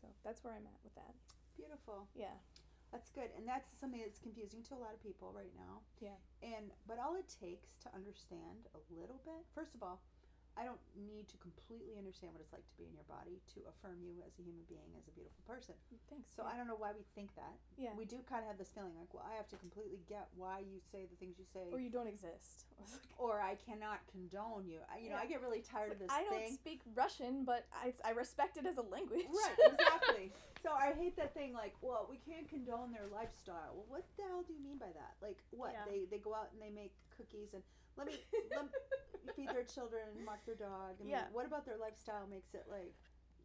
so 0.00 0.08
that's 0.24 0.42
where 0.44 0.54
i'm 0.54 0.66
at 0.66 0.78
with 0.84 0.94
that 0.94 1.14
Beautiful. 1.60 2.08
yeah 2.14 2.36
That's 2.90 3.10
good, 3.14 3.30
and 3.38 3.46
that's 3.46 3.70
something 3.78 4.02
that's 4.02 4.18
confusing 4.18 4.62
to 4.66 4.74
a 4.74 4.80
lot 4.82 4.94
of 4.94 5.00
people 5.02 5.30
right 5.30 5.54
now. 5.54 5.86
Yeah. 6.02 6.18
And 6.42 6.74
but 6.90 6.98
all 6.98 7.14
it 7.14 7.30
takes 7.30 7.70
to 7.86 7.88
understand 7.94 8.66
a 8.74 8.80
little 8.90 9.20
bit. 9.22 9.46
First 9.54 9.74
of 9.78 9.82
all, 9.86 10.02
I 10.60 10.68
don't 10.68 10.80
need 11.08 11.24
to 11.32 11.40
completely 11.40 11.96
understand 11.96 12.36
what 12.36 12.44
it's 12.44 12.52
like 12.52 12.68
to 12.68 12.76
be 12.76 12.84
in 12.84 12.92
your 12.92 13.08
body 13.08 13.40
to 13.56 13.64
affirm 13.64 13.96
you 14.04 14.20
as 14.28 14.36
a 14.36 14.44
human 14.44 14.60
being, 14.68 14.92
as 15.00 15.08
a 15.08 15.14
beautiful 15.16 15.40
person. 15.48 15.72
thanks 16.12 16.28
So 16.36 16.44
yeah. 16.44 16.52
I 16.52 16.54
don't 16.60 16.68
know 16.68 16.76
why 16.76 16.92
we 16.92 17.00
think 17.16 17.32
that. 17.40 17.56
yeah 17.80 17.96
We 17.96 18.04
do 18.04 18.20
kind 18.28 18.44
of 18.44 18.52
have 18.52 18.60
this 18.60 18.68
feeling 18.68 18.92
like, 19.00 19.08
well, 19.16 19.24
I 19.24 19.32
have 19.40 19.48
to 19.56 19.56
completely 19.56 20.04
get 20.04 20.28
why 20.36 20.60
you 20.60 20.76
say 20.92 21.08
the 21.08 21.16
things 21.16 21.40
you 21.40 21.48
say, 21.48 21.72
or 21.72 21.80
you 21.80 21.88
don't 21.88 22.12
exist 22.12 22.68
or 23.16 23.40
I 23.40 23.56
cannot 23.56 24.04
condone 24.12 24.68
you. 24.68 24.84
I, 24.92 25.00
you 25.00 25.08
know, 25.08 25.16
I 25.16 25.24
get 25.24 25.40
really 25.40 25.64
tired 25.64 25.96
like, 25.96 25.96
of 25.96 26.04
this 26.04 26.12
i 26.12 26.20
don't 26.28 26.44
thing. 26.44 26.52
speak 26.52 26.80
russian 26.92 27.48
but 27.48 27.64
I, 27.72 27.96
I 28.04 28.12
respect 28.12 28.60
it 28.60 28.68
as 28.68 28.76
a 28.76 28.84
language 28.84 29.32
Right, 29.32 29.56
exactly. 29.72 30.28
so 30.60 30.76
I 30.76 30.92
hate 30.92 31.16
that 31.16 31.32
thing 31.32 31.56
like, 31.56 31.72
well, 31.80 32.04
we 32.12 32.20
can't 32.20 32.44
condone 32.48 32.92
their 32.92 33.08
lifestyle. 33.08 33.72
Well, 33.80 33.88
what 33.88 34.04
the 34.20 34.28
hell 34.28 34.44
do 34.44 34.52
you 34.52 34.60
mean 34.60 34.76
by 34.76 34.92
that? 34.92 35.16
Like, 35.24 35.40
what? 35.56 35.72
Yeah. 35.72 35.88
They 35.88 36.04
they 36.10 36.20
go 36.20 36.34
out 36.36 36.52
and 36.52 36.60
they 36.60 36.68
make 36.68 36.92
cookies 37.16 37.56
and 37.56 37.62
let 37.96 38.06
me 38.06 38.20
let 38.52 38.64
me 38.68 38.70
feed 39.36 39.50
their 39.50 39.64
children 39.64 40.24
walk 40.26 40.44
their 40.44 40.54
dog. 40.54 40.98
I 41.00 41.04
mean, 41.04 41.12
Yeah. 41.12 41.28
what 41.32 41.46
about 41.46 41.64
their 41.64 41.78
lifestyle 41.78 42.26
makes 42.26 42.54
it 42.54 42.64
like, 42.68 42.96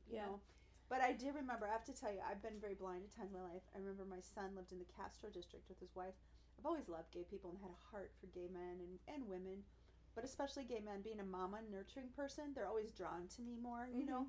you 0.09 0.17
Yeah. 0.17 0.27
know? 0.27 0.39
But 0.87 1.01
I 1.01 1.13
do 1.13 1.33
remember. 1.33 1.65
I 1.67 1.71
have 1.71 1.85
to 1.85 1.93
tell 1.97 2.11
you, 2.11 2.21
I've 2.21 2.43
been 2.43 2.59
very 2.61 2.75
blind 2.75 3.03
at 3.05 3.11
times 3.15 3.33
in 3.33 3.41
my 3.41 3.47
life. 3.49 3.65
I 3.73 3.79
remember 3.79 4.05
my 4.05 4.21
son 4.21 4.53
lived 4.55 4.71
in 4.71 4.77
the 4.77 4.85
Castro 4.85 5.29
district 5.29 5.67
with 5.67 5.79
his 5.79 5.95
wife. 5.95 6.13
I've 6.59 6.65
always 6.65 6.87
loved 6.87 7.11
gay 7.11 7.25
people 7.25 7.49
and 7.49 7.59
had 7.59 7.71
a 7.73 7.85
heart 7.91 8.13
for 8.21 8.27
gay 8.27 8.47
men 8.47 8.79
and, 8.79 8.99
and 9.09 9.27
women, 9.27 9.65
but 10.13 10.23
especially 10.23 10.63
gay 10.63 10.79
men. 10.79 11.01
Being 11.01 11.19
a 11.19 11.25
mama, 11.25 11.61
nurturing 11.71 12.13
person, 12.15 12.53
they're 12.53 12.67
always 12.69 12.91
drawn 12.93 13.27
to 13.35 13.41
me 13.41 13.57
more. 13.57 13.89
You 13.91 14.05
know 14.05 14.27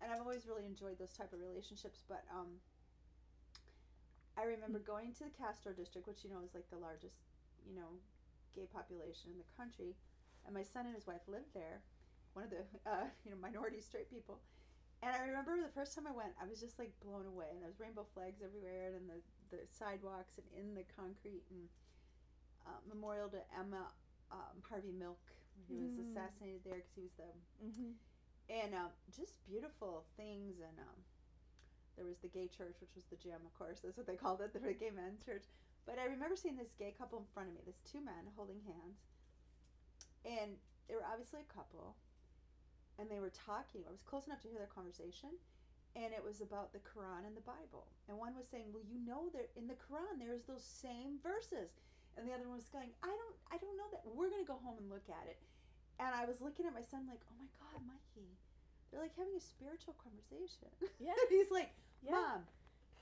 and 0.00 0.12
I've 0.12 0.20
always 0.20 0.46
really 0.46 0.66
enjoyed 0.66 0.98
those 0.98 1.12
type 1.12 1.32
of 1.32 1.40
relationships. 1.40 2.04
But 2.08 2.24
um, 2.32 2.60
I 4.36 4.44
remember 4.44 4.78
going 4.78 5.12
to 5.14 5.24
the 5.24 5.30
Castro 5.36 5.72
district, 5.72 6.06
which 6.06 6.24
you 6.24 6.30
know 6.30 6.42
is 6.44 6.54
like 6.54 6.68
the 6.70 6.76
largest, 6.78 7.16
you 7.66 7.74
know, 7.74 7.96
gay 8.54 8.66
population 8.72 9.32
in 9.32 9.38
the 9.38 9.48
country, 9.56 9.96
and 10.46 10.54
my 10.54 10.62
son 10.62 10.86
and 10.86 10.94
his 10.94 11.06
wife 11.06 11.26
lived 11.28 11.52
there, 11.54 11.82
one 12.32 12.44
of 12.46 12.50
the 12.50 12.64
uh, 12.90 13.06
you 13.24 13.30
know 13.30 13.38
minority 13.40 13.80
straight 13.80 14.10
people. 14.10 14.40
And 15.02 15.12
I 15.14 15.26
remember 15.28 15.60
the 15.60 15.74
first 15.76 15.94
time 15.94 16.06
I 16.08 16.14
went, 16.16 16.32
I 16.40 16.48
was 16.48 16.58
just 16.58 16.78
like 16.78 16.92
blown 17.04 17.26
away, 17.26 17.52
and 17.52 17.60
there 17.60 17.68
was 17.68 17.78
rainbow 17.80 18.06
flags 18.14 18.40
everywhere, 18.42 18.94
and 18.96 19.08
the 19.10 19.20
the 19.50 19.62
sidewalks 19.68 20.38
and 20.38 20.48
in 20.56 20.74
the 20.74 20.84
concrete, 20.96 21.44
and 21.50 21.68
uh, 22.66 22.80
memorial 22.88 23.28
to 23.30 23.40
Emma 23.58 23.88
um, 24.32 24.58
Harvey 24.68 24.92
Milk. 24.92 25.20
He 25.68 25.74
was 25.80 25.96
Mm. 25.96 26.10
assassinated 26.12 26.60
there 26.64 26.76
because 26.84 26.94
he 26.94 27.02
was 27.02 27.16
the 27.16 27.30
mm-hmm. 27.64 27.92
and 28.52 28.74
um, 28.74 28.92
just 29.10 29.40
beautiful 29.48 30.04
things 30.16 30.60
and 30.60 30.76
um, 30.78 30.98
there 31.96 32.04
was 32.04 32.18
the 32.20 32.28
gay 32.28 32.46
church 32.46 32.76
which 32.80 32.92
was 32.94 33.04
the 33.08 33.16
gym 33.16 33.40
of 33.44 33.54
course 33.56 33.80
that's 33.80 33.96
what 33.96 34.06
they 34.06 34.16
called 34.16 34.40
it 34.44 34.52
the 34.54 34.60
gay 34.74 34.90
men's 34.94 35.24
church 35.24 35.44
but 35.86 35.98
i 35.98 36.04
remember 36.04 36.36
seeing 36.36 36.56
this 36.56 36.76
gay 36.78 36.92
couple 36.96 37.18
in 37.18 37.24
front 37.32 37.48
of 37.48 37.54
me 37.54 37.60
this 37.66 37.80
two 37.90 38.04
men 38.04 38.28
holding 38.36 38.60
hands 38.68 39.00
and 40.26 40.58
they 40.90 40.98
were 40.98 41.06
obviously 41.06 41.40
a 41.40 41.52
couple. 41.54 41.94
And 42.98 43.12
they 43.12 43.20
were 43.20 43.32
talking 43.32 43.84
i 43.84 43.92
was 43.92 44.00
close 44.00 44.24
enough 44.24 44.40
to 44.40 44.48
hear 44.48 44.56
their 44.56 44.72
conversation 44.72 45.36
and 45.92 46.16
it 46.16 46.24
was 46.24 46.40
about 46.40 46.72
the 46.72 46.80
quran 46.80 47.28
and 47.28 47.36
the 47.36 47.44
bible. 47.44 47.86
And 48.08 48.16
one 48.16 48.34
was 48.34 48.48
saying 48.48 48.72
well 48.72 48.84
you 48.84 48.98
know 49.04 49.28
that 49.36 49.52
in 49.54 49.68
the 49.68 49.76
quran 49.76 50.16
there's 50.18 50.48
those 50.48 50.64
same 50.64 51.20
verses. 51.20 51.76
And 52.16 52.24
the 52.24 52.32
other 52.32 52.48
one 52.48 52.56
was 52.56 52.72
going 52.72 52.90
i 53.04 53.12
don't 53.12 53.36
i 53.52 53.56
don't 53.60 53.76
know 53.76 53.88
that 53.92 54.02
we're 54.08 54.32
going 54.32 54.42
to 54.42 54.48
go 54.48 54.58
home 54.64 54.80
and 54.80 54.88
look 54.88 55.06
at 55.12 55.28
it. 55.28 55.38
And 56.00 56.10
i 56.16 56.24
was 56.24 56.40
looking 56.40 56.64
at 56.64 56.72
my 56.72 56.84
son 56.84 57.04
like 57.04 57.20
oh 57.28 57.36
my 57.36 57.48
god 57.60 57.84
mikey 57.84 58.32
they're 58.88 59.04
like 59.04 59.16
having 59.16 59.36
a 59.36 59.44
spiritual 59.44 59.92
conversation. 60.00 60.72
Yeah. 60.96 61.12
He's 61.28 61.52
like 61.52 61.68
yeah. 62.00 62.16
Mom 62.16 62.48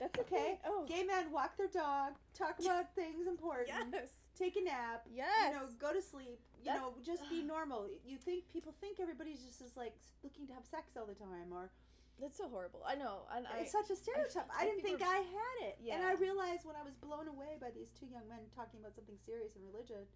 that's 0.00 0.18
okay, 0.20 0.59
oh. 0.66 0.85
Gay 0.88 1.02
men 1.02 1.30
walk 1.30 1.57
their 1.57 1.68
dog 1.68 2.14
talk 2.35 2.59
about 2.61 2.94
things 2.94 3.26
important 3.26 3.68
yes. 3.68 4.11
take 4.38 4.57
a 4.57 4.62
nap 4.62 5.07
yes. 5.12 5.28
you 5.46 5.52
know 5.54 5.66
go 5.78 5.92
to 5.92 6.02
sleep 6.02 6.40
you 6.64 6.72
That's- 6.72 6.80
know 6.80 6.96
just 7.04 7.28
be 7.28 7.44
normal. 7.44 7.92
You 8.09 8.16
think 8.16 8.48
people 8.48 8.72
think 8.80 8.96
everybody's 8.96 9.44
just 9.44 9.61
is 9.61 9.76
like 9.76 9.92
looking 10.24 10.48
to 10.48 10.57
have 10.57 10.64
sex 10.64 10.96
all 10.96 11.04
the 11.04 11.14
time 11.14 11.52
or 11.52 11.68
that's 12.16 12.40
so 12.40 12.48
horrible. 12.48 12.80
I 12.88 12.96
know 12.96 13.28
and 13.28 13.44
i 13.44 13.61
it's 13.61 13.74
such 13.76 13.92
a 13.92 13.96
stereotype. 13.96 14.48
I, 14.48 14.62
I 14.62 14.64
didn't 14.64 14.80
think 14.80 15.02
think 15.02 15.11
i 15.11 15.20
had 15.20 15.57
it. 15.68 15.76
Yeah. 15.76 16.00
and 16.00 16.07
i 16.09 16.16
realized 16.16 16.64
when 16.64 16.78
i 16.78 16.85
was 16.87 16.96
blown 16.96 17.28
away 17.28 17.61
by 17.61 17.68
these 17.68 17.92
two 17.92 18.09
young 18.09 18.24
men 18.33 18.40
talking 18.57 18.80
about 18.80 18.96
something 18.96 19.18
serious 19.28 19.61
and 19.61 19.66
religion 19.68 20.09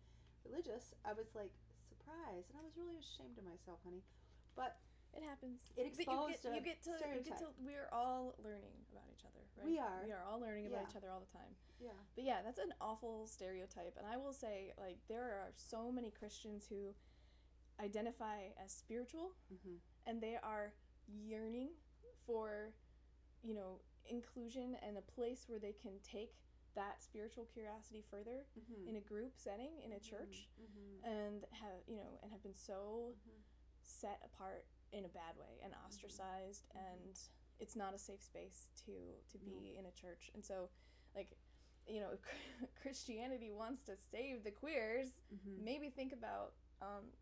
religious 0.46 0.96
i 1.04 1.12
was 1.12 1.28
like 1.36 1.52
surprised. 1.84 2.48
And 2.48 2.56
i 2.56 2.64
was 2.64 2.72
really 2.80 2.96
ashamed 2.96 3.36
of 3.36 3.44
myself 3.44 3.84
honey. 3.84 4.00
But 4.56 4.80
It 5.18 5.24
happens. 5.26 5.60
It 5.76 5.96
But 5.98 6.06
you 6.06 6.30
get, 6.30 6.44
a 6.46 6.54
you 6.54 6.62
get 6.62 6.78
to 6.86 6.90
you 7.14 7.22
get 7.26 7.38
to 7.42 7.46
we're 7.58 7.88
all 7.90 8.34
learning 8.38 8.78
about 8.92 9.10
each 9.10 9.24
other, 9.26 9.42
right? 9.58 9.66
We 9.66 9.78
are. 9.78 10.02
We 10.06 10.12
are 10.12 10.22
all 10.22 10.38
learning 10.38 10.66
about 10.70 10.82
Yeah. 10.86 10.90
each 10.90 10.96
other 10.96 11.10
all 11.10 11.18
the 11.20 11.32
time. 11.34 11.56
yeah 11.80 11.90
But 12.14 12.22
yeah, 12.24 12.42
that's 12.42 12.58
an 12.58 12.72
awful 12.80 13.26
stereotype. 13.26 13.96
And 13.98 14.06
I 14.06 14.16
will 14.16 14.32
say, 14.32 14.72
like, 14.78 14.98
there 15.08 15.24
are 15.24 15.50
so 15.56 15.90
many 15.90 16.10
Christians 16.12 16.66
who 16.70 16.94
identify 17.80 18.50
as 18.62 18.70
spiritual 18.72 19.32
mm-hmm. 19.52 19.76
and 20.06 20.20
they 20.20 20.36
are 20.42 20.72
yearning 21.06 21.70
for, 22.26 22.74
you 23.42 23.54
know, 23.54 23.80
inclusion 24.06 24.76
and 24.86 24.96
a 24.98 25.02
place 25.02 25.44
where 25.48 25.58
they 25.58 25.72
can 25.72 25.98
take 26.02 26.34
that 26.74 27.02
spiritual 27.02 27.44
curiosity 27.46 28.02
further 28.08 28.46
Mhm. 28.56 28.86
in 28.88 28.96
a 28.96 29.00
group 29.00 29.36
setting 29.36 29.80
in 29.82 29.92
a 29.92 30.00
church 30.00 30.48
Mhm. 30.60 31.02
and 31.04 31.44
have 31.50 31.82
you 31.88 31.96
know 31.96 32.18
and 32.22 32.30
have 32.30 32.42
been 32.42 32.54
so 32.54 33.14
Mhm. 33.16 33.42
set 33.82 34.20
apart 34.24 34.64
in 34.92 35.04
a 35.04 35.08
bad 35.08 35.36
way 35.38 35.60
and 35.62 35.72
ostracized 35.86 36.64
Mhm. 36.74 36.80
and 36.80 37.18
it's 37.58 37.76
not 37.76 37.94
a 37.94 37.98
safe 37.98 38.22
space 38.22 38.68
to 38.86 38.92
to 39.30 39.38
be 39.38 39.76
in 39.78 39.86
a 39.86 39.90
church 39.92 40.30
and 40.34 40.44
so 40.44 40.70
like 41.14 41.36
you 41.86 42.00
know 42.00 42.16
christianity 42.82 43.50
wants 43.50 43.82
to 43.82 43.96
save 43.96 44.44
the 44.44 44.50
queers 44.50 45.20
Mhm. 45.32 45.58
maybe 45.64 45.90
think 45.90 46.12
about 46.12 46.54
um 46.80 47.12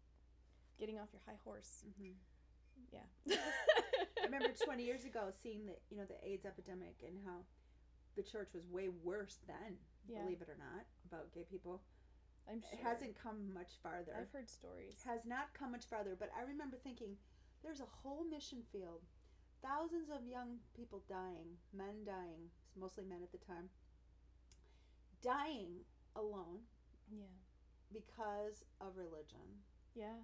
getting 0.78 0.98
off 0.98 1.12
your 1.12 1.22
high 1.26 1.38
horse 1.44 1.84
Mhm. 1.88 2.14
yeah 2.92 3.06
I 4.20 4.24
remember 4.24 4.52
20 4.64 4.84
years 4.84 5.04
ago 5.04 5.30
seeing 5.42 5.66
the 5.66 5.76
you 5.90 5.96
know 5.96 6.04
the 6.04 6.22
AIDS 6.26 6.44
epidemic 6.46 7.02
and 7.02 7.18
how 7.24 7.44
the 8.16 8.22
church 8.22 8.54
was 8.54 8.66
way 8.68 8.88
worse 8.88 9.36
then, 9.46 9.78
Yeah. 10.08 10.22
believe 10.22 10.40
it 10.40 10.48
or 10.48 10.56
not, 10.56 10.86
about 11.04 11.32
gay 11.32 11.44
people. 11.44 11.82
i'm 12.48 12.60
sure 12.62 12.70
It 12.72 12.78
hasn't 12.80 13.14
come 13.16 13.52
much 13.52 13.76
farther. 13.82 14.14
i've 14.16 14.30
heard 14.30 14.48
stories 14.48 15.02
has 15.02 15.24
not 15.26 15.52
come 15.52 15.72
much 15.72 15.84
farther, 15.86 16.14
but 16.16 16.30
I 16.34 16.42
remember 16.42 16.76
thinking 16.78 17.18
there's 17.66 17.80
a 17.82 17.98
whole 18.02 18.24
mission 18.30 18.62
field. 18.70 19.02
Thousands 19.60 20.08
of 20.08 20.22
young 20.30 20.62
people 20.76 21.02
dying, 21.10 21.58
men 21.74 22.06
dying, 22.06 22.54
mostly 22.78 23.04
men 23.04 23.18
at 23.26 23.32
the 23.32 23.44
time, 23.44 23.68
dying 25.22 25.82
alone 26.14 26.62
yeah 27.10 27.34
because 27.92 28.62
of 28.80 28.96
religion. 28.96 29.62
yeah 29.94 30.22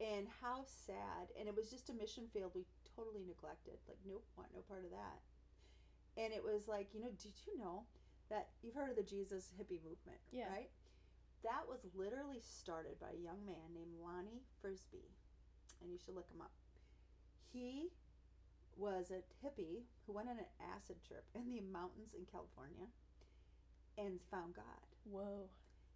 And 0.00 0.26
how 0.40 0.64
sad. 0.64 1.32
And 1.38 1.48
it 1.48 1.56
was 1.56 1.70
just 1.70 1.90
a 1.90 1.94
mission 1.94 2.24
field 2.32 2.52
we 2.54 2.64
totally 2.96 3.24
neglected. 3.24 3.80
Like, 3.88 4.00
nope, 4.04 4.24
want 4.36 4.48
no 4.54 4.60
part 4.68 4.84
of 4.84 4.90
that. 4.90 5.20
And 6.16 6.32
it 6.32 6.42
was 6.44 6.68
like, 6.68 6.92
you 6.92 7.00
know, 7.00 7.12
did 7.16 7.32
you 7.46 7.56
know 7.56 7.84
that 8.28 8.48
you've 8.60 8.74
heard 8.74 8.90
of 8.90 8.96
the 8.96 9.06
Jesus 9.06 9.52
hippie 9.56 9.80
movement? 9.80 10.20
Yeah. 10.32 10.48
Right? 10.52 10.70
That 11.44 11.64
was 11.68 11.80
literally 11.96 12.40
started 12.44 13.00
by 13.00 13.16
a 13.16 13.24
young 13.24 13.40
man 13.46 13.72
named 13.74 13.96
Lonnie 14.00 14.44
Frisbee. 14.60 15.12
And 15.80 15.90
you 15.90 15.98
should 15.98 16.14
look 16.14 16.28
him 16.30 16.40
up. 16.40 16.52
He 17.52 17.88
was 18.76 19.10
a 19.10 19.20
hippie 19.44 19.84
who 20.06 20.12
went 20.12 20.28
on 20.28 20.38
an 20.38 20.48
acid 20.74 20.96
trip 21.06 21.24
in 21.34 21.48
the 21.48 21.60
mountains 21.60 22.14
in 22.16 22.24
California 22.24 22.88
and 23.98 24.18
found 24.30 24.54
God. 24.54 24.86
whoa 25.04 25.48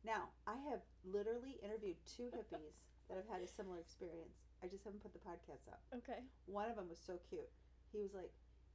Now, 0.05 0.29
I 0.47 0.57
have 0.71 0.85
literally 1.05 1.57
interviewed 1.64 1.97
two 2.05 2.29
hippies 2.31 2.77
that 3.09 3.16
have 3.16 3.29
had 3.33 3.42
a 3.42 3.49
similar 3.49 3.81
experience. 3.81 4.45
I 4.62 4.69
just 4.69 4.85
haven't 4.85 5.03
put 5.03 5.12
the 5.12 5.25
podcast 5.25 5.64
up. 5.73 5.81
okay 5.97 6.21
One 6.47 6.69
of 6.69 6.77
them 6.77 6.88
was 6.88 7.01
so 7.01 7.16
cute. 7.29 7.49
He 7.92 8.01
was 8.03 8.12
like, 8.12 8.33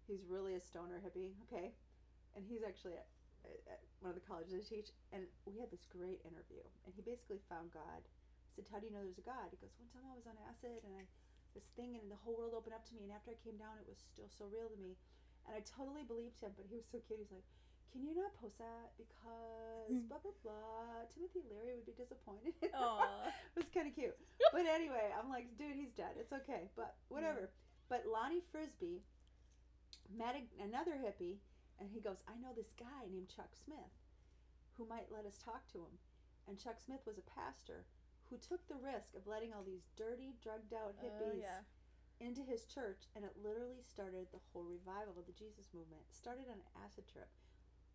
he's 0.08 0.26
really 0.26 0.56
a 0.56 0.62
stoner 0.62 1.00
hippie, 1.00 1.38
okay? 1.48 1.72
And 2.36 2.44
he's 2.48 2.64
actually 2.66 2.98
at, 2.98 3.08
at 3.70 3.82
one 4.00 4.12
of 4.12 4.18
the 4.18 4.26
colleges 4.26 4.56
I 4.56 4.64
teach. 4.64 4.90
And 5.14 5.28
we 5.46 5.60
had 5.60 5.70
this 5.70 5.86
great 5.88 6.22
interview. 6.26 6.64
And 6.86 6.94
he 6.96 7.02
basically 7.04 7.40
found 7.52 7.72
God. 7.76 8.02
I 8.02 8.50
said, 8.56 8.68
How 8.72 8.80
do 8.80 8.88
you 8.88 8.94
know 8.94 9.04
there's 9.04 9.22
a 9.22 9.28
God? 9.28 9.52
He 9.52 9.60
goes, 9.60 9.72
One 9.80 9.92
time 9.92 10.08
I 10.08 10.16
was 10.16 10.28
on 10.28 10.36
acid 10.48 10.84
and 10.84 10.94
I, 10.96 11.04
this 11.54 11.72
thing, 11.76 12.00
and 12.00 12.08
the 12.08 12.20
whole 12.20 12.38
world 12.38 12.56
opened 12.56 12.76
up 12.76 12.88
to 12.90 12.96
me. 12.96 13.04
And 13.04 13.14
after 13.14 13.32
I 13.32 13.38
came 13.40 13.58
down, 13.60 13.80
it 13.80 13.88
was 13.88 14.00
still 14.00 14.30
so 14.32 14.48
real 14.50 14.72
to 14.72 14.80
me. 14.80 14.96
And 15.48 15.58
I 15.58 15.62
totally 15.66 16.06
believed 16.06 16.40
him, 16.40 16.54
but 16.54 16.70
he 16.70 16.78
was 16.78 16.88
so 16.88 17.02
cute. 17.04 17.20
He's 17.20 17.34
like, 17.34 17.46
Can 17.92 18.06
you 18.06 18.14
not 18.14 18.32
post 18.38 18.62
that? 18.62 18.94
Because 18.96 19.90
hmm. 19.90 20.08
blah, 20.08 20.22
blah, 20.22 20.38
blah. 20.46 21.08
Timothy 21.12 21.44
Leary 21.50 21.76
would 21.76 21.90
be 21.90 21.98
disappointed. 21.98 22.56
It 22.64 23.60
was 23.60 23.72
kind 23.74 23.90
of 23.90 23.96
cute. 23.96 24.16
But 24.56 24.64
anyway, 24.70 25.12
I'm 25.12 25.28
like, 25.28 25.52
dude, 25.60 25.76
he's 25.76 25.92
dead. 25.92 26.16
It's 26.16 26.32
okay. 26.32 26.72
But 26.78 26.96
hmm. 27.08 27.20
whatever. 27.20 27.52
But 27.92 28.08
Lonnie 28.08 28.46
Frisbee 28.54 29.04
met 30.08 30.40
a, 30.40 30.44
another 30.64 30.96
hippie, 30.96 31.44
and 31.80 31.92
he 31.92 32.00
goes, 32.00 32.24
I 32.28 32.40
know 32.40 32.56
this 32.56 32.72
guy 32.80 33.12
named 33.12 33.28
Chuck 33.28 33.52
Smith 33.52 33.92
who 34.82 34.88
might 34.88 35.12
let 35.12 35.26
us 35.26 35.38
talk 35.38 35.68
to 35.72 35.80
him. 35.80 35.96
And 36.48 36.58
Chuck 36.58 36.80
Smith 36.84 37.02
was 37.06 37.18
a 37.18 37.30
pastor 37.40 37.86
who 38.32 38.40
took 38.40 38.64
the 38.72 38.80
risk 38.80 39.12
of 39.14 39.28
letting 39.28 39.52
all 39.52 39.62
these 39.68 39.84
dirty, 40.00 40.34
drugged 40.42 40.72
out 40.74 40.96
Oh, 40.98 41.04
hippies 41.04 41.44
yeah 41.44 41.68
into 42.22 42.46
his 42.46 42.70
church, 42.70 43.10
and 43.18 43.26
it 43.26 43.34
literally 43.42 43.82
started 43.82 44.30
the 44.30 44.38
whole 44.54 44.62
revival 44.62 45.18
of 45.18 45.26
the 45.26 45.34
Jesus 45.34 45.74
movement. 45.74 46.06
It 46.06 46.14
started 46.14 46.46
on 46.54 46.62
an 46.62 46.70
acid 46.86 47.10
trip. 47.10 47.26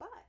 But, 0.03 0.27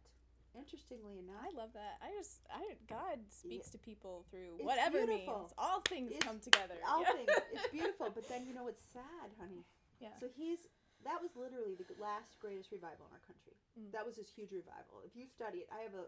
interestingly 0.54 1.18
enough, 1.18 1.42
I 1.42 1.50
love 1.58 1.74
that. 1.74 1.98
I 1.98 2.14
just, 2.14 2.46
I 2.54 2.78
God 2.86 3.26
speaks 3.26 3.74
to 3.74 3.82
people 3.82 4.22
through 4.30 4.62
It's 4.62 4.70
whatever 4.70 5.02
beautiful. 5.02 5.50
means. 5.50 5.54
All 5.58 5.82
things 5.82 6.14
It's- 6.14 6.22
come 6.22 6.38
together. 6.38 6.78
all 6.86 7.02
Yeah. 7.02 7.14
things, 7.18 7.30
it's 7.58 7.68
beautiful. 7.74 8.14
But 8.14 8.30
then, 8.30 8.46
you 8.46 8.54
know, 8.54 8.70
it's 8.70 8.86
sad, 8.94 9.34
honey. 9.42 9.66
Yeah. 9.98 10.14
So 10.22 10.30
he's 10.30 10.70
that 11.02 11.18
was 11.22 11.34
literally 11.36 11.74
the 11.74 11.86
last 11.98 12.38
greatest 12.38 12.70
revival 12.72 13.06
in 13.10 13.14
our 13.18 13.26
country. 13.26 13.58
Mm. 13.78 13.90
That 13.98 14.06
was 14.06 14.18
his 14.18 14.30
huge 14.30 14.52
revival. 14.54 15.02
If 15.06 15.16
you 15.18 15.26
study 15.26 15.66
it, 15.66 15.70
I 15.74 15.82
have 15.82 15.94
a 15.98 16.06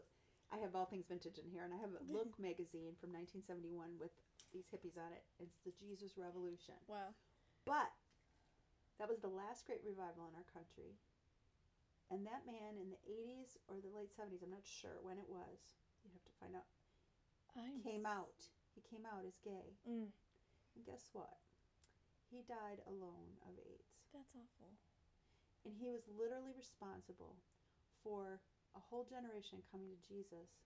I 0.49 0.57
have 0.57 0.73
all 0.73 0.85
things 0.89 1.05
vintage 1.05 1.37
in 1.37 1.45
here, 1.53 1.61
and 1.63 1.73
I 1.73 1.77
have 1.77 1.93
a 1.93 2.01
Look 2.09 2.33
magazine 2.41 2.97
from 2.97 3.13
1971 3.13 4.01
with 4.01 4.09
these 4.49 4.65
hippies 4.73 4.97
on 4.97 5.13
it. 5.13 5.21
It's 5.37 5.61
the 5.61 5.73
Jesus 5.77 6.17
Revolution. 6.17 6.73
Wow. 6.89 7.13
But 7.69 7.93
that 8.97 9.05
was 9.07 9.21
the 9.21 9.29
last 9.29 9.69
great 9.69 9.85
revival 9.85 10.25
in 10.25 10.33
our 10.33 10.49
country. 10.49 10.97
And 12.09 12.25
that 12.25 12.49
man 12.49 12.81
in 12.81 12.89
the 12.89 13.01
80s 13.05 13.61
or 13.69 13.77
the 13.77 13.93
late 13.93 14.09
70s, 14.17 14.41
I'm 14.41 14.49
not 14.49 14.65
sure 14.65 14.97
when 15.05 15.21
it 15.21 15.29
was. 15.29 15.77
You 16.01 16.09
have 16.09 16.25
to 16.25 16.33
find 16.41 16.57
out. 16.57 16.65
I'm 17.53 17.77
Came 17.85 18.09
out. 18.09 18.41
He 18.73 18.81
came 18.81 19.05
out 19.05 19.21
as 19.29 19.37
gay. 19.45 19.77
Mm, 19.85 20.09
And 20.09 20.81
guess 20.85 21.13
what? 21.13 21.37
He 22.33 22.41
died 22.49 22.81
alone 22.89 23.37
of 23.45 23.53
AIDS. 23.61 24.01
that's 24.09 24.33
awful. 24.33 24.73
And 25.65 25.77
he 25.77 25.89
was 25.93 26.09
literally 26.09 26.53
responsible 26.57 27.37
for 28.01 28.41
a 28.75 28.81
whole 28.81 29.05
generation 29.05 29.61
coming 29.71 29.89
to 29.89 29.99
Jesus, 30.05 30.65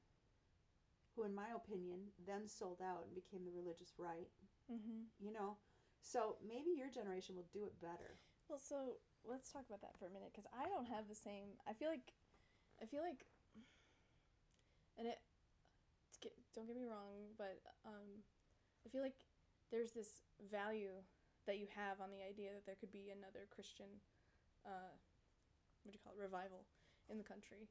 who, 1.14 1.24
in 1.24 1.36
my 1.36 1.54
opinion, 1.56 2.12
then 2.26 2.48
sold 2.50 2.82
out 2.82 3.06
and 3.06 3.14
became 3.14 3.46
the 3.46 3.54
religious 3.54 3.94
right. 4.00 4.32
Mm-hmm. 4.72 5.08
You 5.22 5.32
know? 5.32 5.62
So 6.02 6.42
maybe 6.44 6.74
your 6.76 6.90
generation 6.90 7.38
will 7.38 7.48
do 7.54 7.64
it 7.64 7.80
better. 7.80 8.20
Well, 8.50 8.60
so 8.60 9.00
let's 9.24 9.52
talk 9.54 9.64
about 9.70 9.80
that 9.86 9.96
for 9.96 10.10
a 10.10 10.14
minute 10.14 10.34
because 10.36 10.50
I 10.52 10.68
don't 10.68 10.90
have 10.92 11.08
the 11.08 11.16
same. 11.16 11.56
I 11.64 11.72
feel 11.72 11.88
like, 11.88 12.12
I 12.82 12.86
feel 12.86 13.02
like, 13.02 13.24
and 14.98 15.08
it. 15.08 15.20
Don't 16.54 16.70
get 16.70 16.78
me 16.78 16.86
wrong, 16.86 17.34
but 17.34 17.66
um, 17.82 18.22
I 18.86 18.88
feel 18.94 19.02
like 19.02 19.26
there's 19.74 19.90
this 19.90 20.22
value 20.54 21.02
that 21.50 21.58
you 21.58 21.66
have 21.74 21.98
on 21.98 22.14
the 22.14 22.22
idea 22.22 22.54
that 22.54 22.62
there 22.70 22.78
could 22.78 22.94
be 22.94 23.10
another 23.10 23.50
Christian, 23.50 23.90
uh, 24.62 24.94
what 25.82 25.90
do 25.90 25.98
you 25.98 26.04
call 26.06 26.14
it, 26.14 26.22
revival 26.22 26.62
in 27.10 27.18
the 27.18 27.26
country. 27.26 27.66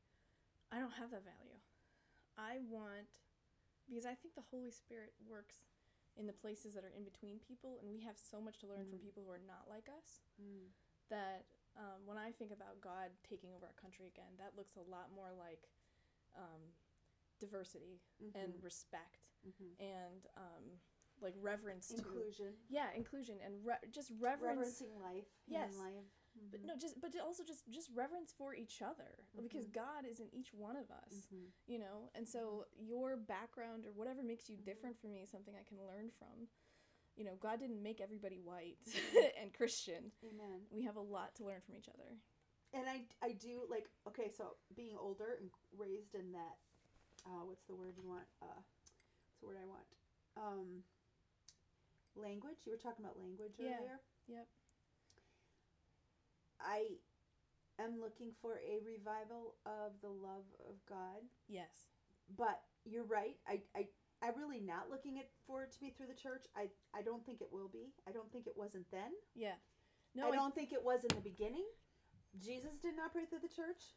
I 0.72 0.80
don't 0.80 0.94
have 0.96 1.10
that 1.12 1.24
value. 1.24 1.60
I 2.38 2.58
want 2.64 3.06
because 3.88 4.06
I 4.06 4.14
think 4.14 4.34
the 4.34 4.46
Holy 4.50 4.70
Spirit 4.70 5.12
works 5.28 5.68
in 6.16 6.26
the 6.26 6.32
places 6.32 6.72
that 6.74 6.84
are 6.84 6.92
in 6.96 7.04
between 7.04 7.38
people, 7.40 7.76
and 7.82 7.90
we 7.90 8.00
have 8.04 8.16
so 8.16 8.40
much 8.40 8.58
to 8.60 8.66
learn 8.66 8.86
from 8.88 8.98
Mm. 8.98 9.02
people 9.04 9.22
who 9.24 9.30
are 9.32 9.38
not 9.46 9.68
like 9.68 9.88
us 9.88 10.22
Mm. 10.40 10.72
that 11.08 11.44
um, 11.76 12.04
when 12.06 12.16
I 12.18 12.32
think 12.32 12.52
about 12.52 12.80
God 12.80 13.10
taking 13.22 13.52
over 13.52 13.66
our 13.66 13.72
country 13.74 14.06
again, 14.06 14.36
that 14.36 14.56
looks 14.56 14.76
a 14.76 14.82
lot 14.82 15.10
more 15.10 15.32
like 15.32 15.68
um, 16.36 16.72
diversity 17.40 18.00
and 18.34 18.54
Mhm. 18.54 18.62
respect 18.62 19.26
Mhm. 19.44 19.78
and 19.80 20.26
um, 20.36 20.80
like 21.20 21.34
reverence 21.36 21.88
to 21.88 21.94
Inclusion. 21.96 22.56
yeah 22.68 22.90
inclusion 22.92 23.38
and 23.40 23.64
re- 23.66 23.76
just 23.90 24.10
reverence. 24.12 24.80
Reverencing 24.80 24.98
life. 25.00 25.28
Yes. 25.46 25.72
human 25.74 25.84
life. 26.36 26.50
But 26.50 26.64
no, 26.64 26.76
just 26.76 27.00
but 27.00 27.14
also 27.24 27.42
just 27.44 27.68
just 27.70 27.90
reverence 27.94 28.32
for 28.36 28.54
each 28.54 28.82
other 28.82 29.26
because 29.40 29.66
Mhm. 29.66 29.72
God 29.72 30.04
is 30.06 30.20
in 30.20 30.28
each 30.32 30.52
one 30.54 30.76
of 30.76 30.90
us, 30.90 31.26
Mhm. 31.32 31.52
you 31.66 31.78
know. 31.78 32.10
And 32.14 32.28
so 32.28 32.66
your 32.76 33.16
background 33.16 33.86
or 33.86 33.92
whatever 33.92 34.22
makes 34.22 34.48
you 34.48 34.56
Mhm. 34.56 34.64
different 34.64 34.98
from 34.98 35.10
me 35.12 35.22
is 35.22 35.30
something 35.30 35.54
I 35.56 35.62
can 35.64 35.84
learn 35.86 36.10
from. 36.10 36.48
You 37.16 37.24
know, 37.24 37.36
God 37.36 37.60
didn't 37.60 37.82
make 37.82 38.00
everybody 38.00 38.38
white 38.38 38.78
and 39.36 39.52
Christian. 39.52 40.12
Amen. 40.24 40.66
We 40.70 40.82
have 40.82 40.96
a 40.96 41.00
lot 41.02 41.34
to 41.36 41.44
learn 41.44 41.60
from 41.60 41.76
each 41.76 41.88
other. 41.88 42.18
And 42.72 42.88
I, 42.88 43.06
I 43.20 43.32
do 43.32 43.66
like 43.68 43.88
okay, 44.06 44.30
so 44.30 44.56
being 44.74 44.96
older 44.96 45.34
and 45.34 45.50
raised 45.72 46.14
in 46.14 46.32
that, 46.32 46.58
uh, 47.26 47.44
what's 47.44 47.64
the 47.64 47.74
word 47.76 47.96
you 47.98 48.08
want? 48.08 48.26
Uh, 48.40 48.46
what's 48.56 49.38
the 49.40 49.46
word 49.46 49.58
I 49.58 49.66
want? 49.66 49.86
Um, 50.36 50.84
language. 52.14 52.64
You 52.64 52.72
were 52.72 52.78
talking 52.78 53.04
about 53.04 53.18
language 53.18 53.58
Yeah. 53.58 53.78
earlier. 53.78 54.00
Yep. 54.26 54.48
I 56.64 56.98
am 57.82 58.00
looking 58.00 58.32
for 58.40 58.58
a 58.62 58.78
revival 58.84 59.56
of 59.66 59.92
the 60.02 60.08
love 60.10 60.46
of 60.68 60.76
God, 60.88 61.22
Yes. 61.48 61.86
but 62.36 62.62
you're 62.84 63.04
right. 63.06 63.36
I, 63.46 63.60
I, 63.76 63.88
I'm 64.22 64.36
really 64.38 64.60
not 64.60 64.90
looking 64.90 65.16
it 65.16 65.30
for 65.46 65.62
it 65.64 65.72
to 65.72 65.80
be 65.80 65.90
through 65.90 66.06
the 66.06 66.18
church. 66.20 66.46
I, 66.56 66.68
I 66.94 67.02
don't 67.02 67.24
think 67.26 67.40
it 67.40 67.48
will 67.50 67.68
be. 67.68 67.92
I 68.08 68.12
don't 68.12 68.30
think 68.32 68.46
it 68.46 68.54
wasn't 68.56 68.86
then. 68.90 69.12
Yeah. 69.34 69.56
No, 70.14 70.26
I 70.28 70.30
I- 70.30 70.36
don't 70.36 70.54
think 70.54 70.72
it 70.72 70.82
was 70.84 71.04
in 71.04 71.14
the 71.16 71.22
beginning. 71.24 71.66
Jesus 72.40 72.78
didn't 72.80 73.00
pray 73.12 73.26
through 73.26 73.44
the 73.44 73.52
church. 73.52 73.92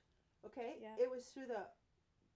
Okay, 0.45 0.77
Yeah. 0.81 0.93
it 0.99 1.09
was 1.09 1.25
through 1.33 1.47
the, 1.47 1.65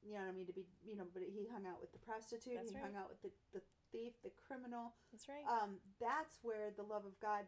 you 0.02 0.13
know, 0.15 0.22
what 0.26 0.30
I 0.30 0.32
mean 0.34 0.48
to 0.48 0.54
be, 0.54 0.65
you 0.84 0.96
know, 0.96 1.06
but 1.13 1.22
he 1.24 1.46
hung 1.52 1.68
out 1.68 1.80
with 1.82 1.92
the 1.92 2.00
prostitute. 2.00 2.56
That's 2.56 2.72
he 2.72 2.76
right. 2.76 2.86
hung 2.86 2.96
out 2.96 3.10
with 3.10 3.22
the, 3.22 3.32
the 3.54 3.62
thief, 3.92 4.13
the 4.24 4.32
criminal. 4.48 4.96
That's 5.12 5.28
right. 5.30 5.44
Um, 5.46 5.78
that's 6.00 6.39
where 6.42 6.72
the 6.76 6.84
love 6.84 7.06
of 7.06 7.20
God 7.20 7.46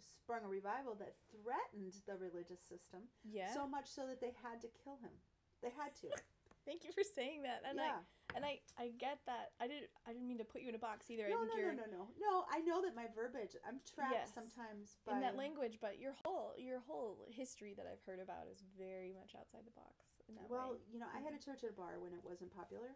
sprung 0.00 0.44
a 0.44 0.48
revival 0.48 0.94
that 0.98 1.14
threatened 1.30 1.94
the 2.06 2.16
religious 2.16 2.60
system 2.60 3.08
yeah. 3.24 3.52
so 3.52 3.66
much 3.66 3.88
so 3.88 4.06
that 4.06 4.20
they 4.20 4.32
had 4.42 4.60
to 4.62 4.68
kill 4.84 4.96
him. 5.02 5.14
They 5.62 5.70
had 5.70 5.94
to. 6.02 6.08
Thank 6.68 6.84
you 6.84 6.92
for 6.92 7.02
saying 7.02 7.42
that. 7.48 7.64
And 7.64 7.80
yeah. 7.80 8.04
I 8.04 8.36
and 8.36 8.44
I 8.44 8.60
I 8.76 8.92
get 9.00 9.18
that. 9.26 9.56
I 9.58 9.66
didn't 9.66 9.88
I 10.04 10.12
didn't 10.12 10.28
mean 10.28 10.38
to 10.38 10.48
put 10.48 10.60
you 10.60 10.68
in 10.68 10.76
a 10.76 10.82
box 10.82 11.08
either. 11.08 11.26
I 11.26 11.32
No, 11.32 11.42
no, 11.42 11.56
no, 11.56 11.72
no, 11.72 11.86
no, 11.88 12.02
no. 12.20 12.34
I 12.52 12.60
know 12.60 12.84
that 12.84 12.94
my 12.94 13.08
verbiage. 13.10 13.56
I'm 13.64 13.80
trapped 13.82 14.12
Yes. 14.14 14.30
sometimes 14.36 15.00
by 15.08 15.16
in 15.16 15.24
that 15.24 15.36
language, 15.40 15.80
but 15.80 15.98
your 15.98 16.12
whole 16.24 16.52
your 16.60 16.84
whole 16.84 17.26
history 17.32 17.72
that 17.74 17.88
I've 17.88 18.02
heard 18.04 18.20
about 18.20 18.46
is 18.52 18.62
very 18.76 19.10
much 19.10 19.32
outside 19.34 19.64
the 19.64 19.74
box 19.74 20.20
in 20.28 20.36
that 20.36 20.46
Well, 20.52 20.76
way. 20.76 20.84
you 20.92 20.98
know, 21.00 21.08
I 21.10 21.24
had 21.24 21.32
a 21.32 21.40
church 21.40 21.64
at 21.64 21.72
a 21.72 21.76
bar 21.76 21.98
when 21.98 22.12
it 22.12 22.22
wasn't 22.22 22.52
popular, 22.52 22.94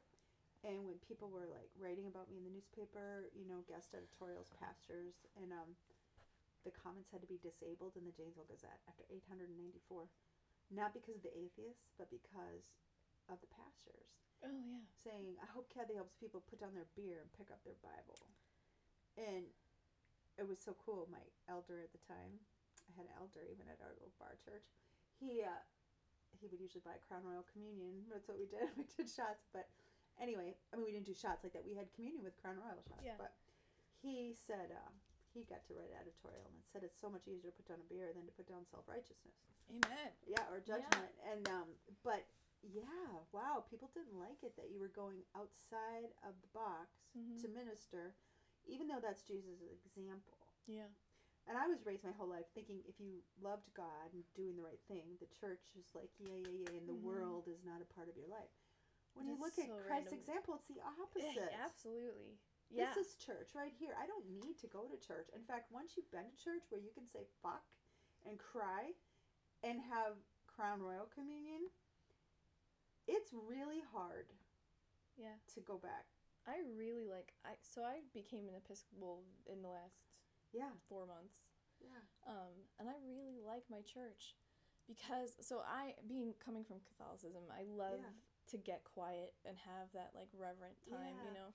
and 0.62 0.86
when 0.86 1.00
people 1.02 1.32
were 1.32 1.48
like 1.48 1.72
writing 1.80 2.06
about 2.06 2.28
me 2.30 2.36
in 2.38 2.44
the 2.44 2.52
newspaper, 2.52 3.32
you 3.34 3.48
know, 3.48 3.64
guest 3.66 3.96
editorials, 3.96 4.52
pastors, 4.60 5.24
and 5.40 5.52
um, 5.52 5.74
the 6.64 6.72
comments 6.74 7.12
had 7.12 7.20
to 7.20 7.28
be 7.30 7.38
disabled 7.40 7.94
in 7.96 8.04
the 8.08 8.12
Janesville 8.16 8.48
Gazette 8.48 8.80
after 8.88 9.04
894, 9.12 10.08
not 10.72 10.96
because 10.96 11.16
of 11.20 11.24
the 11.24 11.32
atheists, 11.36 11.92
but 12.00 12.08
because 12.08 12.72
of 13.28 13.40
the 13.40 13.48
pastors 13.52 14.08
Oh 14.44 14.52
yeah. 14.52 14.84
saying, 15.00 15.36
"I 15.40 15.48
hope 15.52 15.72
Kathy 15.72 15.96
helps 15.96 16.16
people 16.20 16.44
put 16.44 16.60
down 16.60 16.76
their 16.76 16.88
beer 16.96 17.20
and 17.24 17.32
pick 17.32 17.48
up 17.48 17.64
their 17.64 17.80
Bible," 17.80 18.20
and 19.16 19.48
it 20.36 20.44
was 20.44 20.60
so 20.60 20.76
cool. 20.76 21.08
My 21.08 21.24
elder 21.48 21.80
at 21.80 21.92
the 21.96 22.02
time, 22.04 22.40
I 22.88 22.92
had 22.96 23.06
an 23.08 23.16
elder 23.16 23.44
even 23.48 23.64
at 23.72 23.80
our 23.80 23.92
little 23.96 24.12
bar 24.20 24.36
church. 24.44 24.68
He 25.16 25.40
uh, 25.40 25.62
he 26.36 26.48
would 26.52 26.60
usually 26.60 26.84
buy 26.84 27.00
Crown 27.08 27.24
Royal 27.24 27.46
Communion. 27.48 28.04
That's 28.12 28.28
what 28.28 28.36
we 28.36 28.44
did. 28.44 28.68
We 28.76 28.84
did 28.84 29.08
shots, 29.08 29.48
but 29.52 29.68
anyway, 30.20 30.52
I 30.72 30.76
mean, 30.76 30.84
we 30.84 30.92
didn't 30.92 31.08
do 31.08 31.16
shots 31.16 31.40
like 31.44 31.54
that. 31.56 31.64
We 31.64 31.72
had 31.76 31.88
communion 31.96 32.20
with 32.24 32.36
Crown 32.36 32.60
Royal 32.60 32.82
shots. 32.84 33.00
Yeah. 33.00 33.16
But 33.16 33.32
he 34.04 34.36
said 34.36 34.68
uh, 34.74 34.92
he 35.34 35.42
got 35.44 35.66
to 35.66 35.74
write 35.74 35.90
an 35.90 35.98
editorial 36.00 36.46
and 36.46 36.62
said 36.70 36.86
it's 36.86 36.96
so 37.02 37.10
much 37.10 37.26
easier 37.26 37.50
to 37.50 37.56
put 37.58 37.66
down 37.68 37.82
a 37.82 37.88
beer 37.90 38.14
than 38.14 38.24
to 38.24 38.32
put 38.38 38.46
down 38.48 38.62
self 38.70 38.86
righteousness. 38.86 39.34
Amen. 39.68 40.10
Yeah, 40.24 40.46
or 40.48 40.62
judgment. 40.62 41.10
And 41.26 41.42
um, 41.50 41.68
but 42.06 42.22
yeah, 42.62 43.20
wow, 43.34 43.66
people 43.68 43.90
didn't 43.92 44.16
like 44.16 44.40
it 44.46 44.54
that 44.56 44.70
you 44.72 44.78
were 44.80 44.94
going 44.94 45.20
outside 45.36 46.14
of 46.24 46.32
the 46.40 46.48
box 46.54 46.88
Mhm. 47.18 47.42
to 47.42 47.46
minister, 47.50 48.14
even 48.64 48.86
though 48.88 49.00
that's 49.02 49.22
Jesus' 49.26 49.60
example. 49.84 50.38
Yeah. 50.66 50.88
And 51.46 51.58
I 51.60 51.68
was 51.68 51.84
raised 51.84 52.04
my 52.08 52.12
whole 52.16 52.28
life 52.32 52.48
thinking 52.56 52.80
if 52.88 52.96
you 52.98 53.20
loved 53.42 53.68
God 53.74 54.08
and 54.16 54.24
doing 54.32 54.56
the 54.56 54.62
right 54.64 54.80
thing, 54.88 55.18
the 55.20 55.28
church 55.28 55.60
is 55.76 55.84
like 55.92 56.08
yeah, 56.18 56.36
yeah, 56.40 56.56
yeah, 56.64 56.78
and 56.78 56.88
the 56.88 56.94
Mhm. 56.96 57.02
world 57.02 57.48
is 57.48 57.60
not 57.64 57.82
a 57.82 57.88
part 57.92 58.08
of 58.08 58.16
your 58.16 58.28
life. 58.28 58.48
When 59.12 59.26
you 59.28 59.36
That's 59.36 59.56
look 59.58 59.58
at 59.58 59.68
Christ's 59.86 60.10
random. 60.10 60.14
example, 60.14 60.54
it's 60.56 60.66
the 60.66 60.80
opposite. 60.80 61.34
Yeah, 61.36 61.64
absolutely. 61.64 62.38
Yeah. 62.70 62.90
This 62.94 63.06
is 63.06 63.16
church 63.16 63.54
right 63.54 63.72
here. 63.78 63.94
I 63.94 64.06
don't 64.06 64.26
need 64.40 64.58
to 64.60 64.66
go 64.66 64.88
to 64.88 64.96
church. 64.98 65.28
In 65.34 65.42
fact, 65.44 65.70
once 65.70 65.94
you've 65.96 66.10
been 66.10 66.26
to 66.26 66.38
church 66.42 66.64
where 66.70 66.80
you 66.80 66.90
can 66.94 67.06
say 67.06 67.26
fuck 67.42 67.62
and 68.26 68.38
cry 68.38 68.96
and 69.62 69.78
have 69.78 70.16
Crown 70.48 70.80
Royal 70.82 71.06
Communion, 71.12 71.70
it's 73.06 73.30
really 73.32 73.82
hard 73.92 74.32
yeah. 75.16 75.36
to 75.54 75.60
go 75.60 75.78
back. 75.78 76.08
I 76.44 76.60
really 76.76 77.08
like 77.08 77.32
I 77.44 77.56
so 77.64 77.80
I 77.84 78.04
became 78.12 78.48
an 78.52 78.56
Episcopal 78.56 79.24
in 79.48 79.62
the 79.64 79.72
last 79.72 80.04
Yeah, 80.52 80.72
four 80.88 81.06
months. 81.08 81.48
yeah. 81.80 82.00
Um, 82.28 82.52
and 82.80 82.88
I 82.88 82.96
really 83.08 83.40
like 83.40 83.64
my 83.72 83.80
church 83.80 84.36
because 84.84 85.36
so 85.40 85.64
I 85.64 85.96
being 86.04 86.34
coming 86.44 86.64
from 86.64 86.84
Catholicism, 86.84 87.48
I 87.48 87.64
love 87.64 88.00
Yeah. 88.04 88.12
to 88.52 88.56
get 88.60 88.84
quiet 88.84 89.32
and 89.48 89.56
have 89.56 89.88
that 89.96 90.12
like 90.12 90.28
reverent 90.36 90.76
time, 90.84 91.16
Yeah. 91.16 91.24
you 91.28 91.32
know. 91.32 91.50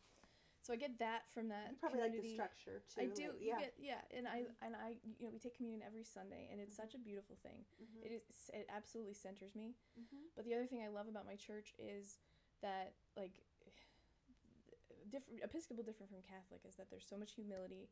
So 0.62 0.74
I 0.74 0.76
get 0.76 1.00
that 1.00 1.24
from 1.34 1.48
that 1.50 1.72
You 1.72 1.78
probably 1.80 2.02
like 2.02 2.22
the 2.22 2.28
structure 2.30 2.84
too. 2.94 3.02
I 3.02 3.06
do. 3.06 3.32
like- 3.32 3.42
you 3.42 3.48
yeah. 3.48 3.60
get 3.60 3.74
yeah, 3.80 4.02
and 4.12 4.28
I 4.28 4.42
Mhm. 4.44 4.56
and 4.62 4.76
I 4.76 4.90
you 5.18 5.26
know 5.26 5.32
we 5.32 5.40
take 5.40 5.56
communion 5.56 5.82
every 5.86 6.04
Sunday, 6.04 6.48
and 6.52 6.60
it's 6.60 6.74
Mhm. 6.74 6.78
such 6.84 6.96
a 6.96 7.00
beautiful 7.00 7.38
thing. 7.38 7.66
Mhm, 7.82 8.04
It 8.06 8.12
is 8.12 8.50
it 8.54 8.66
absolutely 8.70 9.14
centers 9.14 9.56
me. 9.56 9.76
mhm. 9.98 10.30
But 10.36 10.46
the 10.46 10.54
other 10.54 10.68
thing 10.68 10.82
I 10.84 10.90
love 10.90 11.08
about 11.08 11.26
my 11.26 11.36
church 11.36 11.74
is 11.80 12.20
that 12.62 12.94
like 13.16 13.42
different 15.10 15.42
Episcopal 15.44 15.84
different 15.84 16.12
from 16.12 16.22
Catholic 16.22 16.62
is 16.66 16.76
that 16.76 16.90
there's 16.90 17.08
so 17.08 17.18
much 17.18 17.34
humility 17.34 17.90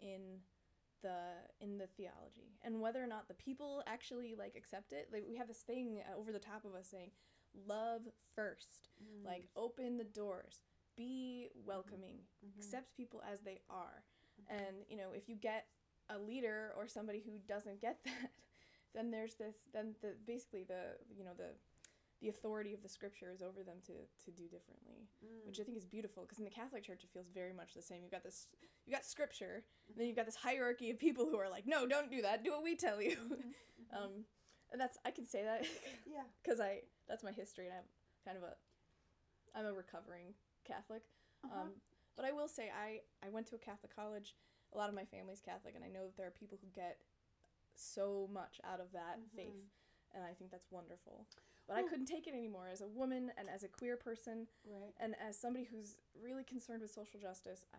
in 0.00 0.40
the 1.02 1.34
in 1.60 1.76
the 1.78 1.86
theology 1.86 2.56
and 2.62 2.80
whether 2.80 3.02
or 3.02 3.06
not 3.06 3.28
the 3.28 3.34
people 3.34 3.82
actually 3.86 4.34
like 4.34 4.56
accept 4.56 4.92
it 4.92 5.08
like 5.12 5.24
we 5.28 5.36
have 5.36 5.46
this 5.48 5.60
thing 5.62 6.02
over 6.16 6.32
the 6.32 6.38
top 6.38 6.64
of 6.64 6.74
us 6.74 6.88
saying 6.88 7.10
love 7.66 8.08
first 8.34 8.88
Mm, 9.02 9.24
like 9.24 9.48
open 9.54 9.98
the 9.98 10.04
doors 10.04 10.62
be 10.96 11.50
welcoming 11.66 12.18
mhm, 12.44 12.58
accept 12.58 12.96
people 12.96 13.22
as 13.30 13.40
they 13.40 13.60
are. 13.70 14.04
Mhm. 14.40 14.56
and 14.58 14.76
you 14.88 14.96
know 14.96 15.10
if 15.14 15.28
you 15.28 15.36
get 15.36 15.66
a 16.10 16.18
leader 16.18 16.72
or 16.76 16.86
somebody 16.88 17.20
who 17.24 17.38
doesn't 17.48 17.80
get 17.80 17.98
that 18.04 18.30
then 18.94 19.10
there's 19.10 19.34
this 19.34 19.56
then 19.72 19.94
the 20.02 20.14
basically 20.26 20.64
the 20.64 20.96
you 21.16 21.24
know 21.24 21.34
the 21.36 21.50
the 22.20 22.28
authority 22.28 22.72
of 22.72 22.82
the 22.82 22.88
scripture 22.88 23.30
is 23.30 23.42
over 23.42 23.62
them 23.62 23.76
to 23.86 23.92
to 24.24 24.30
do 24.30 24.44
differently 24.48 25.08
Mm, 25.24 25.46
which 25.46 25.58
i 25.60 25.64
think 25.64 25.76
is 25.76 25.84
beautiful 25.86 26.22
because 26.24 26.38
in 26.38 26.44
the 26.44 26.50
catholic 26.50 26.82
church 26.84 27.02
it 27.04 27.10
feels 27.12 27.28
very 27.28 27.52
much 27.52 27.74
the 27.74 27.82
same. 27.82 28.02
You've 28.02 28.12
got 28.12 28.22
this 28.24 28.48
you 28.86 28.92
got 28.92 29.04
scripture 29.04 29.64
and 29.88 29.96
then 29.98 30.06
you've 30.06 30.16
got 30.16 30.26
this 30.26 30.36
hierarchy 30.36 30.90
of 30.90 30.98
people 30.98 31.24
who 31.26 31.38
are 31.38 31.48
like 31.50 31.66
no 31.66 31.86
don't 31.86 32.10
do 32.10 32.22
that. 32.22 32.44
Do 32.44 32.52
what 32.52 32.62
we 32.64 32.76
tell 32.76 33.00
you. 33.02 33.16
Mhm, 33.16 33.54
mhm. 33.94 34.04
um 34.04 34.24
and 34.72 34.80
that's 34.80 34.98
i 35.04 35.10
can 35.10 35.26
say 35.26 35.42
that 35.44 35.66
yeah. 36.06 36.22
because 36.42 36.60
i 36.60 36.80
that's 37.08 37.22
my 37.24 37.32
history 37.32 37.66
and 37.66 37.74
i'm 37.74 37.84
kind 38.24 38.36
of 38.36 38.44
a 38.44 38.54
i'm 39.58 39.66
a 39.66 39.72
recovering 39.72 40.34
catholic 40.66 41.02
Uh-huh. 41.44 41.62
um, 41.62 41.70
but 42.16 42.24
I 42.24 42.32
will 42.32 42.48
say 42.48 42.70
I 42.70 43.00
I 43.24 43.28
went 43.28 43.46
to 43.48 43.54
a 43.56 43.58
Catholic 43.58 43.94
college. 43.94 44.34
A 44.74 44.76
lot 44.78 44.88
of 44.88 44.94
my 44.94 45.04
family's 45.04 45.40
Catholic, 45.40 45.74
and 45.76 45.84
I 45.84 45.88
know 45.88 46.04
that 46.06 46.16
there 46.16 46.26
are 46.26 46.30
people 46.42 46.58
who 46.60 46.68
get 46.74 46.98
so 47.74 48.28
much 48.32 48.60
out 48.64 48.80
of 48.80 48.90
that 48.92 49.20
faith, 49.34 49.54
Mhm. 49.54 50.14
and 50.16 50.24
I 50.24 50.32
think 50.34 50.50
that's 50.50 50.70
wonderful. 50.70 51.26
But 51.66 51.76
I 51.76 51.82
couldn't 51.82 52.06
take 52.06 52.26
it 52.26 52.34
anymore 52.34 52.68
as 52.68 52.80
a 52.80 52.86
woman 52.88 53.32
and 53.36 53.48
as 53.50 53.64
a 53.64 53.68
queer 53.68 53.96
person 53.96 54.48
right. 54.64 54.94
and 54.98 55.14
as 55.16 55.36
somebody 55.38 55.64
who's 55.64 55.98
really 56.14 56.44
concerned 56.44 56.80
with 56.82 56.90
social 56.90 57.20
justice. 57.20 57.64
I 57.74 57.78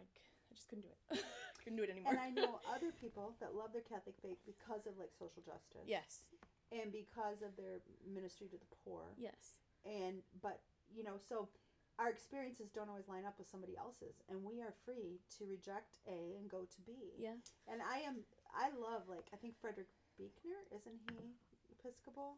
I 0.49 0.53
just 0.53 0.69
couldn't 0.69 0.83
do 0.83 0.91
it. 0.93 0.99
couldn't 1.63 1.75
do 1.77 1.83
it 1.83 1.89
anymore. 1.89 2.11
And 2.13 2.19
I 2.21 2.29
know 2.29 2.61
other 2.65 2.91
people 2.93 3.35
that 3.39 3.53
love 3.53 3.73
their 3.73 3.81
Catholic 3.81 4.15
faith 4.21 4.37
because 4.45 4.87
of 4.87 4.97
like 4.97 5.11
social 5.13 5.41
justice. 5.43 5.83
yes, 5.85 6.23
And 6.71 6.89
because 6.91 7.41
of 7.41 7.55
their 7.57 7.81
ministry 8.05 8.47
to 8.47 8.57
the 8.57 8.75
poor. 8.85 9.13
yes, 9.17 9.59
And 9.83 10.23
but 10.41 10.61
you 10.89 11.03
know, 11.03 11.17
so 11.17 11.49
our 11.99 12.09
experiences 12.09 12.69
don't 12.69 12.89
always 12.89 13.07
line 13.09 13.25
up 13.25 13.35
with 13.41 13.49
somebody 13.49 13.73
else's 13.77 14.21
and 14.29 14.43
we 14.45 14.61
are 14.61 14.73
free 14.85 15.17
to 15.37 15.45
reject 15.49 15.97
A 16.05 16.37
and 16.37 16.45
go 16.49 16.65
to 16.69 16.79
B. 16.85 16.93
yeah, 17.17 17.37
And 17.65 17.81
I 17.81 18.05
am 18.05 18.21
I 18.53 18.69
love 18.73 19.09
like 19.09 19.27
I 19.33 19.37
think 19.37 19.57
Frederick 19.57 19.89
Buechner, 20.17 20.61
isn't 20.73 20.99
he 21.09 21.17
Episcopal? 21.73 22.37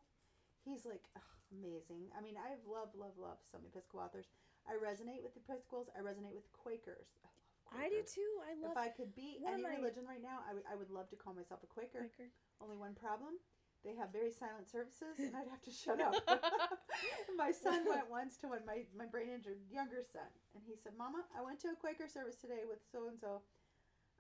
He's 0.64 0.84
like 0.88 1.04
ugh, 1.16 1.32
amazing. 1.52 2.12
I 2.16 2.20
mean, 2.24 2.36
I 2.40 2.56
love, 2.68 2.92
love, 2.96 3.16
love 3.20 3.40
some 3.52 3.64
Episcopal 3.68 4.00
authors. 4.04 4.28
I 4.68 4.76
resonate 4.80 5.24
with 5.24 5.34
the 5.36 5.44
Episcopals. 5.44 5.88
I 5.96 6.04
resonate 6.04 6.36
with 6.36 6.48
Quakers. 6.52 7.08
I 7.24 7.32
love 7.72 7.84
I 7.84 7.90
do 7.90 8.02
too. 8.02 8.32
I 8.48 8.52
love 8.60 8.74
If 8.76 8.80
I 8.80 8.90
could 8.90 9.12
be 9.16 9.40
any 9.46 9.64
religion 9.64 10.04
right 10.08 10.22
now, 10.24 10.42
I 10.48 10.54
would 10.56 10.66
I 10.68 10.76
would 10.76 10.90
love 10.90 11.10
to 11.12 11.18
call 11.20 11.34
myself 11.34 11.64
a 11.64 11.70
Quaker. 11.70 12.08
Quaker. 12.08 12.32
Only 12.64 12.78
one 12.78 12.96
problem. 12.96 13.40
They 13.86 13.96
have 13.96 14.12
very 14.12 14.32
silent 14.32 14.68
services, 14.70 15.16
and 15.18 15.32
I'd 15.36 15.48
have 15.48 15.64
to 15.64 15.72
shut 15.72 16.02
up. 16.02 16.14
my 17.38 17.52
son 17.52 17.88
went 17.88 18.10
once 18.12 18.36
to 18.44 18.48
one, 18.52 18.60
my, 18.68 18.84
my 18.98 19.06
brain 19.06 19.30
injured 19.32 19.60
younger 19.72 20.04
son, 20.04 20.28
and 20.54 20.62
he 20.68 20.76
said, 20.76 20.94
Mama, 20.98 21.24
I 21.32 21.42
went 21.42 21.60
to 21.62 21.70
a 21.70 21.76
Quaker 21.80 22.08
service 22.12 22.36
today 22.36 22.68
with 22.68 22.80
so 22.92 23.08
and 23.08 23.18
so. 23.20 23.42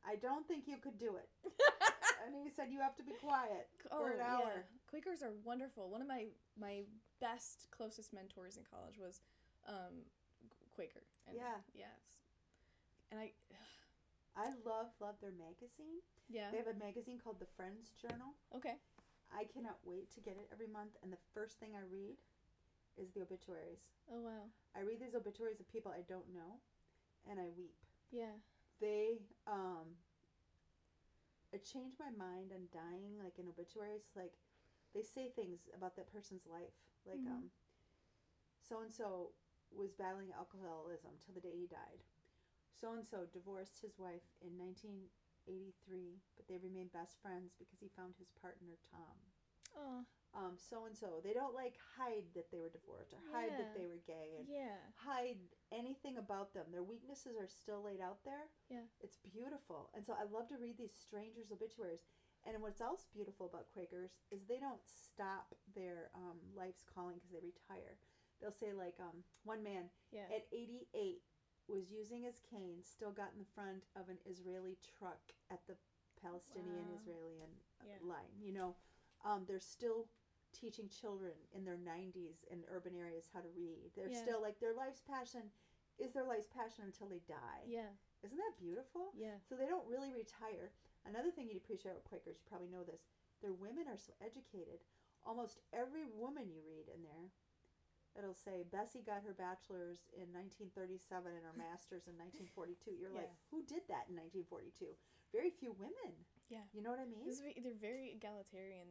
I 0.07 0.15
don't 0.15 0.47
think 0.47 0.63
you 0.65 0.77
could 0.77 0.97
do 0.97 1.15
it. 1.19 1.27
And 2.19 2.35
he 2.35 2.51
said, 2.51 2.67
You 2.69 2.81
have 2.83 2.97
to 2.97 3.03
be 3.03 3.13
quiet 3.15 3.71
for 3.87 4.11
an 4.11 4.19
hour. 4.19 4.43
Oh, 4.43 4.51
yeah. 4.51 4.67
Quakers 4.91 5.23
are 5.23 5.31
wonderful. 5.45 5.87
One 5.89 6.01
of 6.01 6.07
my 6.07 6.25
my 6.59 6.83
best 7.21 7.71
closest 7.71 8.11
mentors 8.11 8.57
in 8.57 8.63
college 8.67 8.99
was 8.99 9.21
um, 9.65 10.03
Quaker. 10.75 10.99
And 11.27 11.37
Yeah. 11.37 11.63
Yes. 11.73 11.95
And 13.09 13.21
I 13.21 13.31
I 14.35 14.51
love, 14.67 14.91
love 14.99 15.15
their 15.21 15.31
magazine. 15.31 16.03
yeah. 16.29 16.51
They 16.51 16.57
have 16.57 16.67
a 16.67 16.77
magazine 16.77 17.19
called 17.23 17.39
The 17.39 17.47
Friends 17.55 17.91
Journal. 17.95 18.35
Okay. 18.53 18.75
I 19.31 19.43
cannot 19.45 19.77
wait 19.83 20.11
to 20.15 20.21
get 20.21 20.37
it 20.37 20.49
every 20.51 20.67
month, 20.67 20.95
and 21.01 21.11
the 21.11 21.17
first 21.33 21.59
thing 21.59 21.75
I 21.75 21.81
read 21.81 22.17
is 22.97 23.11
the 23.11 23.21
obituaries. 23.21 23.81
Oh 24.11 24.21
wow. 24.21 24.49
I 24.75 24.81
read 24.81 24.99
these 24.99 25.15
obituaries 25.15 25.59
of 25.59 25.67
people 25.67 25.91
I 25.91 26.01
don't 26.01 26.33
know, 26.33 26.61
and 27.29 27.39
I 27.39 27.49
weep. 27.55 27.75
Yeah. 28.11 28.37
they 28.79 29.19
um 29.47 29.97
it 31.51 31.63
changed 31.63 31.97
my 31.99 32.09
mind 32.11 32.51
on 32.53 32.67
dying 32.71 33.17
like 33.21 33.37
in 33.39 33.47
obituaries 33.47 34.09
like 34.15 34.33
they 34.93 35.01
say 35.03 35.29
things 35.29 35.69
about 35.75 35.95
that 35.95 36.11
person's 36.11 36.45
life 36.45 36.73
like 37.05 37.25
Mhm. 37.25 37.27
um 37.27 37.51
so 38.61 38.81
and 38.81 38.91
so 38.91 39.31
was 39.71 39.93
battling 39.93 40.31
alcoholism 40.31 41.11
till 41.23 41.33
the 41.33 41.41
day 41.41 41.55
he 41.55 41.67
died 41.67 42.03
so 42.71 42.93
and 42.93 43.05
so 43.05 43.25
divorced 43.31 43.79
his 43.81 43.97
wife 43.97 44.23
in 44.41 44.57
1983 45.49 46.21
but 46.37 46.45
they 46.47 46.57
remained 46.61 46.93
best 46.93 47.17
friends 47.21 47.53
because 47.57 47.79
he 47.81 47.89
found 47.97 48.13
his 48.17 48.29
partner 48.41 48.77
tom 48.93 49.17
Oh. 49.77 50.01
um 50.33 50.57
so 50.57 50.85
and 50.85 50.97
so 50.97 51.21
they 51.23 51.31
don't 51.33 51.53
like 51.53 51.77
hide 51.97 52.25
that 52.33 52.49
they 52.49 52.57
were 52.57 52.69
divorced 52.73 53.13
or 53.13 53.21
hide 53.31 53.51
Yeah. 53.53 53.57
that 53.61 53.73
they 53.77 53.85
were 53.85 54.01
gay 54.05 54.37
and 54.37 54.47
Yeah. 54.49 54.77
hide 54.97 55.37
anything 55.71 56.17
about 56.17 56.53
them. 56.53 56.71
Their 56.71 56.81
weaknesses 56.83 57.37
are 57.37 57.47
still 57.47 57.83
laid 57.83 58.01
out 58.01 58.23
there. 58.25 58.49
Yeah. 58.67 58.87
It's 58.99 59.17
beautiful. 59.17 59.91
And 59.93 60.03
so 60.03 60.13
I 60.13 60.23
love 60.23 60.47
to 60.49 60.57
read 60.57 60.77
these 60.77 60.95
strangers' 60.97 61.51
obituaries. 61.51 62.01
And 62.45 62.59
what's 62.63 62.81
else 62.81 63.05
beautiful 63.13 63.45
about 63.45 63.69
Quakers 63.71 64.17
is 64.31 64.41
they 64.45 64.59
don't 64.59 64.81
stop 64.87 65.53
their 65.75 66.09
um, 66.15 66.39
life's 66.55 66.83
calling 66.83 67.17
because 67.17 67.31
they 67.31 67.39
retire. 67.45 67.99
they'll 68.41 68.51
say 68.51 68.73
like 68.73 68.95
um 68.99 69.23
one 69.43 69.61
man 69.61 69.91
Yeah. 70.11 70.25
at 70.33 70.47
88 70.51 71.21
was 71.69 71.91
using 71.91 72.23
his 72.23 72.39
cane, 72.39 72.83
still 72.83 73.11
got 73.11 73.31
in 73.33 73.39
the 73.39 73.45
front 73.55 73.85
of 73.95 74.09
an 74.09 74.17
Israeli 74.25 74.77
truck 74.97 75.19
at 75.51 75.65
the 75.67 75.75
Palestinian 76.21 76.87
Wow. 76.89 76.95
Israeli 76.99 77.39
Yeah. 77.85 77.97
line. 78.01 78.39
You 78.41 78.51
know, 78.53 78.75
um, 79.23 79.45
they're 79.45 79.59
still 79.59 80.09
teaching 80.51 80.89
children 80.89 81.33
in 81.51 81.63
their 81.63 81.77
90s 81.77 82.43
in 82.49 82.65
urban 82.67 82.95
areas 82.95 83.29
how 83.33 83.41
to 83.41 83.49
read. 83.49 83.91
They're 83.95 84.09
Yeah. 84.09 84.21
still 84.21 84.41
like 84.41 84.59
their 84.59 84.73
life's 84.73 85.01
passion 85.01 85.51
is 85.97 86.13
their 86.13 86.23
life's 86.23 86.47
passion 86.47 86.85
until 86.85 87.07
they 87.07 87.19
die. 87.19 87.63
yeah. 87.65 87.95
Isn't 88.21 88.37
that 88.37 88.57
beautiful? 88.57 89.11
Yeah. 89.13 89.39
So 89.47 89.55
they 89.55 89.67
don't 89.67 89.87
really 89.87 90.11
retire. 90.11 90.73
Another 91.05 91.31
thing 91.31 91.47
you'd 91.47 91.57
appreciate 91.57 91.91
about 91.91 92.03
Quakers, 92.03 92.37
you 92.39 92.45
probably 92.45 92.67
know 92.67 92.83
this, 92.83 93.05
their 93.41 93.53
women 93.53 93.87
are 93.87 93.97
so 93.97 94.13
educated. 94.19 94.83
Almost 95.23 95.59
every 95.71 96.03
woman 96.05 96.49
you 96.49 96.61
read 96.65 96.89
in 96.89 97.03
there, 97.03 97.31
it'll 98.17 98.37
say 98.37 98.65
Bessie 98.71 99.03
got 99.05 99.21
her 99.25 99.33
bachelor's 99.33 100.07
in 100.15 100.29
1937 100.33 101.29
and 101.33 101.43
her 101.45 101.55
master's 101.65 102.05
in 102.09 102.15
1942. 102.17 102.97
You're 102.97 103.13
like, 103.13 103.29
who 103.53 103.61
did 103.65 103.85
that 103.91 104.09
in 104.09 104.17
1942? 104.17 104.89
Very 105.33 105.53
few 105.53 105.73
women. 105.77 106.13
Yeah. 106.49 106.65
You 106.73 106.81
know 106.81 106.89
what 106.89 107.01
I 107.01 107.05
mean? 107.05 107.21
This 107.27 107.37
is, 107.37 107.45
ve- 107.45 107.61
they're 107.61 107.77
very 107.77 108.09
egalitarian. 108.15 108.89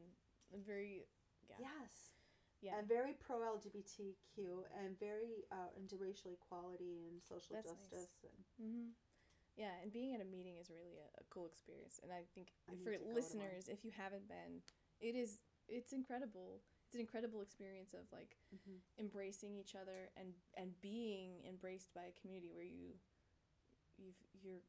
Very. 0.54 1.10
Yeah. 1.50 1.58
Yes. 1.66 2.14
Yeah. 2.62 2.78
And 2.78 2.86
very 2.86 3.14
pro 3.18 3.42
LGBTQ 3.42 4.66
and 4.78 4.98
very 4.98 5.46
uh, 5.50 5.70
into 5.78 5.98
racial 5.98 6.34
equality 6.34 7.06
and 7.10 7.22
social 7.22 7.54
That's 7.58 7.70
nice. 7.70 7.90
justice. 7.90 8.46
And 8.58 8.68
Mm-hmm. 8.68 8.88
Yeah, 9.58 9.74
and 9.82 9.90
being 9.90 10.14
at 10.14 10.22
a 10.22 10.24
meeting 10.30 10.54
is 10.62 10.70
really 10.70 11.02
a, 11.02 11.10
a 11.18 11.24
cool 11.34 11.46
experience, 11.50 11.98
and 12.06 12.12
I 12.14 12.22
think 12.30 12.54
I 12.70 12.78
for 12.78 12.94
to 12.94 12.98
go 12.98 13.02
to 13.02 13.10
one. 13.10 13.14
listeners, 13.18 13.66
if 13.66 13.82
you 13.82 13.90
haven't 13.90 14.30
been, 14.30 14.62
it 15.02 15.18
is 15.18 15.42
it's 15.66 15.90
incredible. 15.92 16.62
It's 16.88 16.94
an 16.96 17.04
incredible 17.04 17.42
experience 17.44 17.92
of 17.92 18.08
like 18.16 18.32
Mhm. 18.48 18.80
embracing 18.96 19.52
each 19.60 19.74
other 19.76 20.08
and 20.16 20.32
and 20.56 20.72
being 20.80 21.44
embraced 21.44 21.92
by 21.92 22.06
a 22.06 22.12
community 22.12 22.48
where 22.48 22.64
you 22.64 22.96
you've 23.98 24.16
you're 24.40 24.62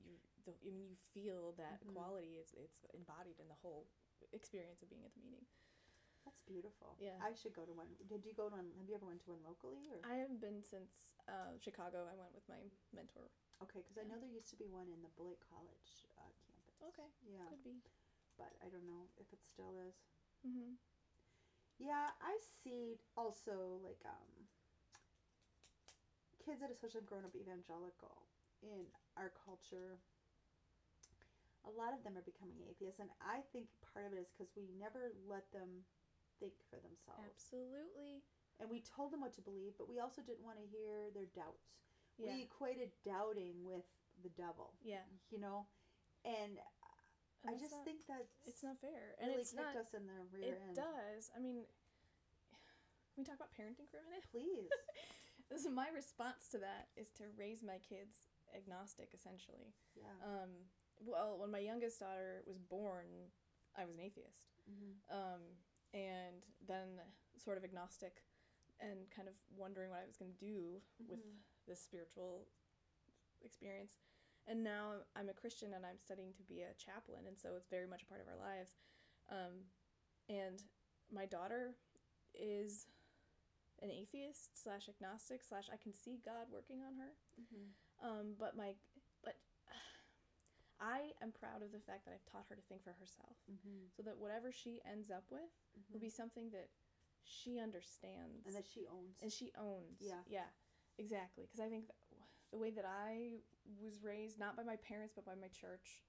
you're 0.00 0.16
the, 0.46 0.52
I 0.64 0.70
mean 0.72 0.88
you 0.88 0.96
feel 1.12 1.52
that 1.60 1.84
Mhm. 1.84 1.90
equality 1.90 2.38
is 2.38 2.54
it's 2.54 2.80
embodied 2.94 3.38
in 3.38 3.48
the 3.48 3.60
whole 3.60 3.86
experience 4.32 4.80
of 4.80 4.88
being 4.88 5.04
at 5.04 5.12
the 5.12 5.20
meeting. 5.20 5.44
that's 6.24 6.40
beautiful. 6.40 6.96
Yeah. 6.98 7.16
I 7.22 7.34
should 7.34 7.52
go 7.54 7.64
to 7.66 7.72
one. 7.72 7.94
Did 8.08 8.24
you 8.24 8.32
go 8.32 8.48
to 8.48 8.56
one? 8.56 8.72
Have 8.78 8.88
you 8.88 8.96
ever 8.96 9.06
went 9.06 9.20
to 9.22 9.30
one 9.30 9.44
locally? 9.44 9.88
Or? 9.92 10.00
I 10.02 10.16
haven't 10.16 10.40
been 10.40 10.60
since 10.64 11.14
uh, 11.28 11.56
Chicago. 11.58 12.08
I 12.10 12.16
went 12.16 12.34
with 12.34 12.48
my 12.48 12.58
mentor. 12.92 13.30
Okay, 13.62 13.80
because 13.82 13.96
I 13.96 14.02
know 14.02 14.18
there 14.18 14.28
used 14.28 14.50
to 14.50 14.56
be 14.56 14.66
one 14.66 14.88
in 14.90 15.02
the 15.02 15.08
Blake 15.10 15.38
College 15.48 16.04
uh, 16.18 16.22
campus. 16.48 16.82
Okay, 16.82 17.06
Yeah, 17.30 17.46
could 17.48 17.62
be. 17.62 17.80
but 18.36 18.56
I 18.60 18.68
don't 18.68 18.86
know 18.86 19.08
if 19.18 19.32
it 19.32 19.44
still 19.44 19.78
is. 19.78 19.94
Mm-hmm. 20.44 20.74
Yeah, 21.78 22.12
I 22.22 22.34
see 22.40 22.96
also 23.16 23.80
like 23.84 24.00
um 24.04 24.48
kids 26.46 26.62
that 26.62 26.70
especially 26.70 27.02
have 27.02 27.10
grown 27.10 27.26
up 27.26 27.34
evangelical 27.34 28.22
in 28.62 28.86
our 29.18 29.34
culture. 29.34 29.98
A 31.66 31.72
lot 31.74 31.90
of 31.90 32.06
them 32.06 32.14
are 32.14 32.22
becoming 32.22 32.62
atheists, 32.62 33.02
and 33.02 33.10
I 33.18 33.42
think 33.50 33.66
part 33.82 34.06
of 34.06 34.14
it 34.14 34.22
is 34.22 34.30
because 34.30 34.54
we 34.54 34.70
never 34.78 35.10
let 35.26 35.50
them 35.50 35.82
think 36.38 36.54
for 36.70 36.78
themselves, 36.78 37.26
Absolutely. 37.26 38.22
and 38.62 38.70
we 38.70 38.86
told 38.86 39.10
them 39.10 39.18
what 39.18 39.34
to 39.34 39.42
believe, 39.42 39.74
but 39.74 39.90
we 39.90 39.98
also 39.98 40.22
didn't 40.22 40.46
want 40.46 40.62
to 40.62 40.66
hear 40.70 41.10
their 41.10 41.26
doubts. 41.34 41.74
Yeah. 42.22 42.38
We 42.38 42.46
equated 42.46 42.94
doubting 43.02 43.66
with 43.66 43.82
the 44.22 44.30
devil, 44.38 44.78
yeah. 44.86 45.02
you 45.34 45.42
know, 45.42 45.66
and 46.22 46.62
And 47.46 47.56
I 47.56 47.58
just 47.58 47.72
not- 47.72 47.84
think 47.84 48.06
that 48.06 48.26
it's 48.44 48.62
not 48.62 48.78
fair, 48.80 49.14
and 49.18 49.28
really 49.30 49.40
it's 49.40 49.52
kicked 49.52 49.62
not. 49.74 49.76
us 49.76 49.94
in 49.94 50.06
the 50.06 50.24
rear 50.32 50.54
It 50.54 50.62
end. 50.68 50.76
does. 50.76 51.30
I 51.34 51.38
mean, 51.38 51.64
can 53.14 53.18
we 53.22 53.24
talk 53.24 53.36
about 53.36 53.54
parenting 53.54 53.88
for 53.88 53.98
a 53.98 54.04
minute? 54.04 54.24
Please. 54.30 54.68
this 55.50 55.64
is 55.64 55.70
my 55.70 55.88
response 55.94 56.48
to 56.50 56.58
that 56.58 56.88
is 56.96 57.10
to 57.16 57.24
raise 57.38 57.62
my 57.62 57.78
kids 57.78 58.26
agnostic, 58.54 59.14
essentially. 59.14 59.72
Yeah. 59.94 60.10
Um, 60.24 60.50
well, 61.00 61.38
when 61.38 61.50
my 61.50 61.60
youngest 61.60 62.00
daughter 62.00 62.42
was 62.46 62.58
born, 62.58 63.30
I 63.76 63.84
was 63.84 63.94
an 63.94 64.00
atheist, 64.00 64.50
hmm 64.66 64.92
um, 65.08 65.42
and 65.94 66.42
then 66.66 67.00
sort 67.38 67.56
of 67.58 67.64
agnostic, 67.64 68.24
and 68.80 69.08
kind 69.14 69.28
of 69.28 69.34
wondering 69.56 69.90
what 69.90 70.00
I 70.00 70.06
was 70.06 70.16
going 70.16 70.32
to 70.32 70.38
do 70.44 70.82
with 71.06 71.20
Mhm. 71.20 71.38
this 71.66 71.80
spiritual 71.80 72.48
experience. 73.42 73.96
And 74.46 74.62
now 74.62 75.02
I'm 75.18 75.28
a 75.28 75.34
Christian 75.34 75.74
and 75.74 75.84
I'm 75.84 75.98
studying 75.98 76.32
to 76.38 76.42
be 76.46 76.62
a 76.62 76.70
chaplain, 76.78 77.26
and 77.26 77.36
so 77.36 77.56
it's 77.56 77.66
very 77.68 77.86
much 77.86 78.02
a 78.02 78.06
part 78.06 78.20
of 78.22 78.28
our 78.30 78.38
lives. 78.38 78.78
Um, 79.30 79.66
and 80.30 80.62
my 81.12 81.26
daughter 81.26 81.74
is 82.34 82.86
an 83.82 83.90
atheist 83.90 84.54
slash 84.62 84.88
agnostic 84.88 85.42
slash 85.42 85.66
I 85.72 85.76
can 85.76 85.92
see 85.92 86.18
God 86.24 86.46
working 86.52 86.78
on 86.86 86.94
her. 86.96 87.10
hmm 87.36 87.74
Um, 87.98 88.34
but 88.38 88.56
my 88.56 88.74
but 89.24 89.34
I 90.80 91.10
am 91.22 91.32
proud 91.32 91.62
of 91.66 91.72
the 91.72 91.82
fact 91.82 92.04
that 92.06 92.14
I've 92.14 92.30
taught 92.30 92.46
her 92.48 92.54
to 92.54 92.62
think 92.68 92.84
for 92.84 92.94
herself, 93.02 93.36
hmm 93.50 93.90
so 93.96 94.02
that 94.06 94.16
whatever 94.18 94.52
she 94.52 94.80
ends 94.86 95.10
up 95.10 95.24
with 95.30 95.50
will 95.90 96.00
be 96.00 96.10
something 96.10 96.50
that 96.54 96.70
she 97.26 97.58
understands 97.58 98.46
and 98.46 98.54
that 98.54 98.66
she 98.70 98.86
owns. 98.86 99.18
and 99.22 99.32
she 99.32 99.50
owns. 99.58 99.98
Yeah. 99.98 100.22
yeah, 100.30 100.46
exactly. 100.98 101.44
Because 101.50 101.64
I 101.64 101.68
think 101.68 101.90
the 102.50 102.58
way 102.58 102.70
that 102.70 102.84
I 102.84 103.40
was 103.82 104.02
raised, 104.02 104.38
not 104.38 104.56
by 104.56 104.62
my 104.62 104.76
parents, 104.76 105.12
but 105.14 105.24
by 105.26 105.34
my 105.34 105.48
church, 105.48 106.02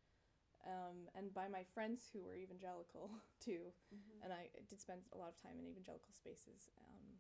um, 0.66 1.10
and 1.16 1.34
by 1.34 1.48
my 1.48 1.64
friends 1.64 2.10
who 2.12 2.22
were 2.24 2.36
evangelical 2.36 3.10
too, 3.40 3.74
Mhm. 3.94 4.24
and 4.24 4.34
I 4.34 4.50
did 4.68 4.80
spend 4.82 5.02
a 5.14 5.18
lot 5.18 5.30
of 5.30 5.38
time 5.42 5.58
in 5.60 5.68
evangelical 5.68 6.14
spaces. 6.14 6.70
Um, 6.78 7.20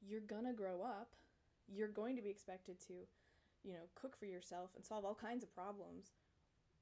you're 0.00 0.20
gonna 0.20 0.52
grow 0.52 0.82
up. 0.82 1.16
You're 1.66 1.88
going 1.88 2.16
to 2.16 2.22
be 2.22 2.30
expected 2.30 2.80
to, 2.86 3.06
you 3.62 3.72
know, 3.74 3.88
cook 3.94 4.16
for 4.16 4.24
yourself 4.26 4.70
and 4.76 4.84
solve 4.84 5.04
all 5.04 5.14
kinds 5.14 5.42
of 5.42 5.52
problems. 5.52 6.12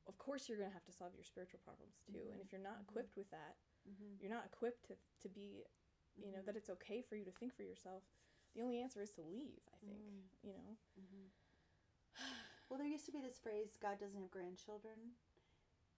Of 0.07 0.19
course, 0.19 0.49
you're 0.49 0.59
gonna 0.59 0.71
have 0.73 0.85
to 0.85 0.92
solve 0.92 1.14
your 1.14 1.25
spiritual 1.25 1.61
problems 1.64 1.99
too. 2.07 2.31
And 2.31 2.40
Mhm. 2.40 2.40
if 2.40 2.53
you're 2.53 2.61
not 2.61 2.79
Mhm. 2.79 2.83
equipped 2.83 3.16
with 3.16 3.31
that, 3.31 3.57
Mhm. 3.88 4.21
you're 4.21 4.31
not 4.31 4.47
equipped 4.47 4.85
to, 4.87 4.97
to 5.23 5.29
be 5.29 5.64
you 6.16 6.33
know 6.33 6.40
that 6.42 6.57
it's 6.57 6.71
okay 6.71 7.03
for 7.03 7.14
you 7.16 7.25
to 7.27 7.31
think 7.33 7.53
for 7.55 7.62
yourself 7.62 8.03
the 8.57 8.62
only 8.64 8.81
answer 8.81 9.01
is 9.05 9.11
to 9.12 9.23
leave 9.23 9.61
i 9.73 9.79
think 9.85 10.01
Mm. 10.01 10.25
you 10.42 10.53
know 10.57 10.77
Mhm. 10.99 11.31
Well, 12.69 12.79
there 12.79 12.88
used 12.88 13.07
to 13.07 13.12
be 13.12 13.21
this 13.21 13.38
phrase, 13.38 13.77
God 13.79 14.01
doesn't 14.01 14.19
have 14.21 14.31
grandchildren. 14.31 15.14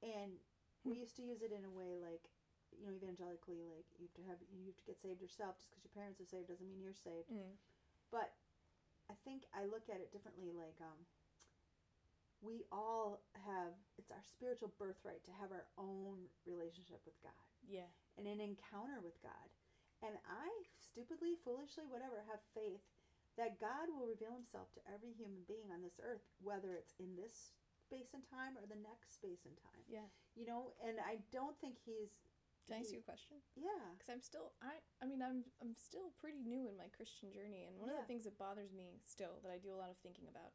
And 0.03 0.39
we 0.85 0.95
Hmm. 0.95 1.01
used 1.01 1.17
to 1.17 1.23
use 1.23 1.41
it 1.41 1.51
in 1.53 1.65
a 1.65 1.71
way 1.71 1.97
like, 1.97 2.29
you 2.77 2.85
know, 2.85 2.93
evangelically, 2.93 3.65
like 3.65 3.87
you 3.99 4.05
have 4.07 4.15
to 4.15 4.23
have, 4.29 4.39
you 4.53 4.67
have 4.67 4.77
to 4.77 4.85
get 4.85 5.01
saved 5.01 5.23
yourself. 5.23 5.57
Just 5.57 5.71
because 5.71 5.85
your 5.85 5.95
parents 5.97 6.21
are 6.21 6.27
saved 6.27 6.49
doesn't 6.49 6.69
mean 6.69 6.83
you're 6.83 6.93
saved. 6.93 7.31
mm. 7.33 7.57
But 8.11 8.35
I 9.09 9.15
think 9.25 9.47
I 9.55 9.65
look 9.65 9.89
at 9.89 10.01
it 10.01 10.13
differently. 10.13 10.53
Like, 10.53 10.77
um, 10.83 11.07
we 12.43 12.67
all 12.71 13.23
have, 13.33 13.73
it's 13.97 14.11
our 14.11 14.23
spiritual 14.23 14.69
birthright 14.79 15.25
to 15.25 15.33
have 15.33 15.51
our 15.53 15.67
own 15.79 16.29
relationship 16.47 17.01
with 17.07 17.19
God 17.23 17.33
yeah 17.67 17.89
and 18.17 18.27
an 18.29 18.41
encounter 18.41 19.01
with 19.03 19.21
God. 19.23 19.49
And 20.05 20.15
I 20.27 20.49
stupidly, 20.79 21.35
foolishly, 21.43 21.87
whatever, 21.91 22.23
have 22.31 22.41
faith 22.55 22.83
that 23.35 23.59
God 23.63 23.91
will 23.91 24.07
reveal 24.07 24.35
himself 24.35 24.71
to 24.75 24.83
every 24.91 25.15
human 25.15 25.47
being 25.47 25.71
on 25.71 25.83
this 25.83 25.99
earth, 26.03 26.27
whether 26.43 26.75
it's 26.75 26.95
in 26.99 27.15
this 27.15 27.55
space 27.79 28.11
and 28.15 28.23
time 28.27 28.59
or 28.59 28.67
the 28.67 28.79
next 28.79 29.15
space 29.15 29.47
and 29.47 29.55
time. 29.59 29.83
yeah. 29.87 30.07
You 30.35 30.47
know, 30.47 30.75
and 30.83 30.99
I 31.03 31.23
don't 31.35 31.59
think 31.59 31.79
he's 31.83 32.15
can 32.69 32.77
i 32.77 32.85
ask 32.85 32.93
you 32.93 33.01
a 33.01 33.09
question? 33.09 33.41
Yeah. 33.57 33.81
because 33.97 34.13
i'm 34.13 34.21
still 34.21 34.53
i 34.61 34.77
i 35.01 35.09
mean 35.09 35.25
i'm 35.25 35.41
i'm 35.65 35.73
still 35.73 36.13
pretty 36.21 36.45
new 36.45 36.69
in 36.69 36.77
my 36.77 36.93
christian 36.93 37.33
journey 37.33 37.65
and 37.65 37.81
one 37.81 37.89
of 37.89 37.97
the 37.97 38.05
things 38.05 38.29
that 38.29 38.37
bothers 38.37 38.77
me 38.77 39.01
still 39.01 39.41
that 39.41 39.49
i 39.49 39.57
do 39.57 39.73
a 39.73 39.81
lot 39.81 39.89
of 39.89 39.97
thinking 40.05 40.29
about 40.29 40.53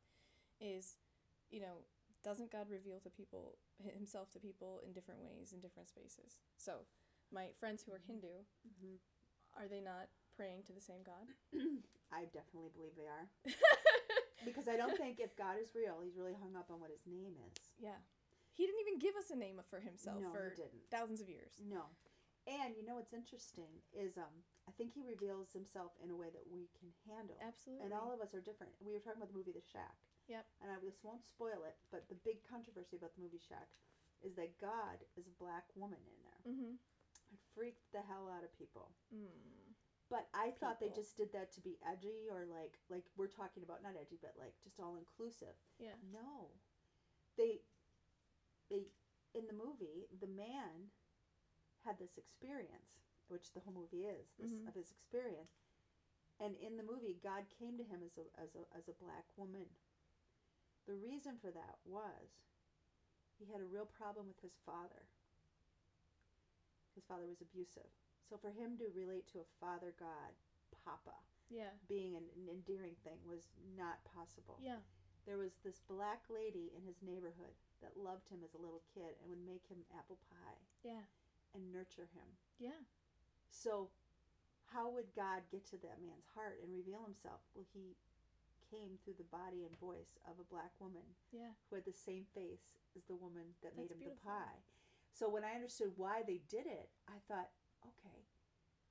is 0.62 1.02
you 1.50 1.58
know 1.58 1.82
doesn't 2.22 2.54
god 2.54 2.70
reveal 2.70 3.02
to 3.02 3.10
people 3.10 3.58
himself 3.82 4.30
to 4.30 4.40
people 4.40 4.78
in 4.86 4.94
different 4.94 5.26
ways 5.26 5.52
in 5.52 5.60
different 5.60 5.90
spaces? 5.90 6.38
So 6.56 6.86
my 7.34 7.50
friends 7.58 7.82
who 7.82 7.92
are 7.98 8.02
hindu 8.06 8.46
hmm 8.62 9.02
are 9.58 9.68
they 9.70 9.82
not 9.82 10.10
praying 10.36 10.64
to 10.66 10.74
the 10.74 10.82
same 10.82 11.02
god 11.06 11.28
I 12.14 12.30
definitely 12.30 12.70
believe 12.78 12.94
they 12.94 13.10
are. 13.10 13.26
Because 14.46 14.68
I 14.68 14.76
don't 14.76 14.94
think 15.00 15.24
if 15.24 15.34
God 15.40 15.56
is 15.56 15.72
real, 15.74 16.04
he's 16.04 16.20
really 16.20 16.36
hung 16.36 16.54
up 16.60 16.68
on 16.68 16.78
what 16.84 16.92
his 16.92 17.02
name 17.08 17.34
is. 17.48 17.58
yeah 17.80 17.98
he 18.54 18.68
didn't 18.70 18.84
even 18.86 19.02
give 19.02 19.16
us 19.18 19.34
a 19.34 19.38
name 19.40 19.58
for 19.72 19.80
himself 19.82 20.22
no, 20.22 20.30
for 20.30 20.52
he 20.54 20.62
didn't. 20.62 20.84
thousands 20.94 21.22
of 21.24 21.30
years 21.32 21.58
No. 21.64 21.90
And 22.44 22.76
you 22.76 22.84
know 22.84 23.00
what's 23.00 23.16
interesting 23.16 23.72
is 23.96 24.20
um 24.20 24.44
I 24.68 24.72
think 24.76 24.92
he 24.92 25.02
reveals 25.02 25.56
himself 25.56 25.96
in 26.04 26.12
a 26.12 26.18
way 26.20 26.28
that 26.36 26.44
we 26.52 26.68
can 26.76 26.92
handle. 27.08 27.40
absolutely 27.40 27.88
And 27.88 27.96
all 27.96 28.12
of 28.12 28.20
us 28.20 28.36
are 28.36 28.44
different. 28.44 28.76
We 28.84 28.92
were 28.92 29.00
talking 29.02 29.24
about 29.24 29.32
the 29.32 29.40
movie 29.40 29.56
The 29.56 29.64
Shack. 29.64 29.96
Yep. 30.28 30.44
And 30.62 30.70
I 30.72 30.78
just 30.84 31.00
won't 31.08 31.24
spoil 31.24 31.64
it, 31.68 31.76
but 31.92 32.08
the 32.12 32.20
big 32.28 32.44
controversy 32.44 33.00
about 33.00 33.16
the 33.16 33.24
movie 33.24 33.40
Shack 33.42 33.72
is 34.22 34.36
that 34.36 34.60
God 34.60 35.02
is 35.16 35.24
a 35.28 35.36
black 35.40 35.68
woman 35.80 36.04
in 36.04 36.18
there. 36.28 36.42
mm-hmm 36.52 36.74
freaked 37.56 37.92
the 37.92 38.02
hell 38.02 38.30
out 38.30 38.44
of 38.44 38.52
people. 38.58 38.92
mm. 39.14 39.28
But 40.10 40.28
I 40.34 40.52
thought 40.52 40.80
they 40.80 40.90
just 40.94 41.18
did 41.18 41.32
that 41.34 41.52
to 41.54 41.62
be 41.62 41.80
edgy 41.82 42.30
or 42.30 42.46
like 42.46 42.78
like 42.90 43.06
we're 43.18 43.32
talking 43.32 43.64
about 43.64 43.82
not 43.82 43.96
edgy, 44.00 44.20
but 44.22 44.34
like 44.38 44.54
just 44.64 44.80
all 44.80 44.96
inclusive. 44.98 45.56
yeah 45.80 45.98
No. 46.14 46.52
They 47.38 47.62
they 48.70 48.86
in 49.34 49.48
the 49.48 49.54
movie, 49.58 50.06
the 50.22 50.28
man 50.28 50.92
had 51.86 51.98
this 51.98 52.18
experience 52.18 53.02
which 53.28 53.54
the 53.54 53.60
whole 53.62 53.74
movie 53.74 54.06
is 54.06 54.28
this 54.38 54.52
Mhm. 54.54 54.68
of 54.68 54.76
his 54.76 54.92
experience. 54.92 55.58
And 56.40 56.56
in 56.58 56.78
the 56.78 56.84
movie, 56.84 57.18
God 57.24 57.50
came 57.50 57.78
to 57.78 57.84
him 57.84 58.04
as 58.04 58.18
a 58.18 58.26
as 58.40 58.54
a 58.56 58.64
as 58.78 58.88
a 58.88 58.94
black 59.04 59.26
woman. 59.38 59.70
The 60.86 60.94
reason 60.94 61.38
for 61.40 61.50
that 61.52 61.80
was 61.86 62.30
he 63.40 63.46
had 63.52 63.62
a 63.62 63.66
real 63.66 63.86
problem 63.88 64.28
with 64.28 64.40
his 64.42 64.60
father. 64.66 65.08
His 66.96 67.06
father 67.06 67.26
was 67.28 67.42
abusive. 67.42 67.90
So 68.30 68.38
for 68.38 68.50
him 68.50 68.78
to 68.78 68.88
relate 68.94 69.28
to 69.34 69.40
a 69.44 69.52
father 69.60 69.94
God, 70.00 70.32
Papa, 70.86 71.16
Yeah. 71.50 71.74
being 71.88 72.16
an, 72.16 72.24
an 72.36 72.50
endearing 72.50 72.96
thing 73.04 73.20
was 73.28 73.50
not 73.78 74.04
possible. 74.06 74.58
Yeah. 74.62 74.80
There 75.26 75.38
was 75.38 75.56
this 75.64 75.80
black 75.88 76.28
lady 76.30 76.72
in 76.76 76.84
his 76.84 77.02
neighborhood 77.02 77.56
that 77.82 77.96
loved 77.96 78.28
him 78.30 78.44
as 78.44 78.54
a 78.54 78.62
little 78.62 78.84
kid 78.94 79.16
and 79.22 79.30
would 79.30 79.44
make 79.46 79.66
him 79.68 79.86
apple 79.98 80.20
pie 80.30 80.60
Yeah. 80.84 81.04
and 81.56 81.72
nurture 81.72 82.10
him. 82.14 82.28
Yeah. 82.60 82.80
So, 83.50 83.90
how 84.74 84.90
would 84.90 85.14
God 85.16 85.44
get 85.52 85.66
to 85.70 85.78
that 85.86 86.02
man's 86.02 86.28
heart 86.34 86.60
and 86.64 86.74
reveal 86.74 87.04
himself? 87.06 87.42
Well, 87.54 87.68
he 87.74 87.96
came 88.72 88.98
through 89.04 89.16
the 89.22 89.30
body 89.30 89.64
and 89.70 89.78
voice 89.80 90.18
of 90.26 90.40
a 90.40 90.50
black 90.50 90.74
woman 90.80 91.06
Yeah. 91.32 91.54
who 91.70 91.76
had 91.76 91.86
the 91.86 91.94
same 91.94 92.26
face 92.34 92.82
as 92.98 93.04
the 93.06 93.16
woman 93.16 93.54
that 93.62 93.78
made 93.78 93.92
him 93.92 94.00
beautiful. 94.00 94.18
the 94.24 94.30
pie. 94.30 94.60
So, 95.14 95.30
when 95.30 95.46
I 95.46 95.54
understood 95.56 95.94
why 95.96 96.24
they 96.26 96.42
did 96.50 96.66
it, 96.66 96.90
I 97.08 97.22
thought, 97.30 97.54
okay, 97.86 98.26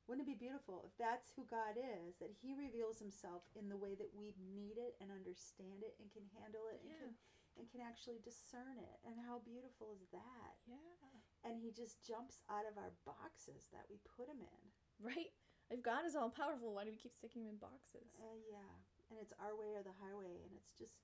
wouldn't 0.07 0.27
it 0.27 0.31
be 0.31 0.39
beautiful 0.39 0.83
if 0.87 0.95
that's 0.99 1.31
who 1.35 1.47
God 1.47 1.79
is, 1.79 2.19
that 2.19 2.31
he 2.31 2.55
reveals 2.55 2.99
himself 2.99 3.43
in 3.59 3.69
the 3.69 3.79
way 3.79 3.95
that 3.99 4.11
we 4.15 4.35
need 4.39 4.79
it 4.79 4.95
and 5.03 5.11
understand 5.11 5.83
it 5.83 5.95
and 5.99 6.11
can 6.11 6.27
handle 6.39 6.67
it 6.71 6.83
and, 6.83 6.91
can, 6.99 7.13
and 7.59 7.67
can 7.71 7.83
actually 7.83 8.19
discern 8.23 8.79
it? 8.79 8.99
And 9.07 9.19
how 9.19 9.43
beautiful 9.43 9.95
is 9.95 10.07
that? 10.15 10.55
Yeah. 10.67 11.11
And 11.43 11.59
he 11.59 11.75
just 11.75 12.03
jumps 12.07 12.43
out 12.51 12.67
of 12.71 12.79
our 12.79 12.95
boxes 13.03 13.67
that 13.75 13.87
we 13.91 13.99
put 14.07 14.31
him 14.31 14.39
in. 14.43 14.63
Right. 15.03 15.35
If 15.71 15.83
God 15.83 16.07
is 16.07 16.15
all 16.15 16.31
powerful, 16.31 16.75
why 16.75 16.85
do 16.85 16.91
we 16.95 17.01
keep 17.01 17.15
sticking 17.15 17.43
him 17.43 17.57
in 17.57 17.59
boxes? 17.59 18.15
Uh, 18.21 18.37
yeah, 18.47 18.71
and 19.11 19.19
it's 19.19 19.33
our 19.41 19.57
way 19.57 19.73
or 19.75 19.83
the 19.83 19.95
highway, 19.99 20.43
and 20.47 20.53
it's 20.55 20.71
just 20.79 21.03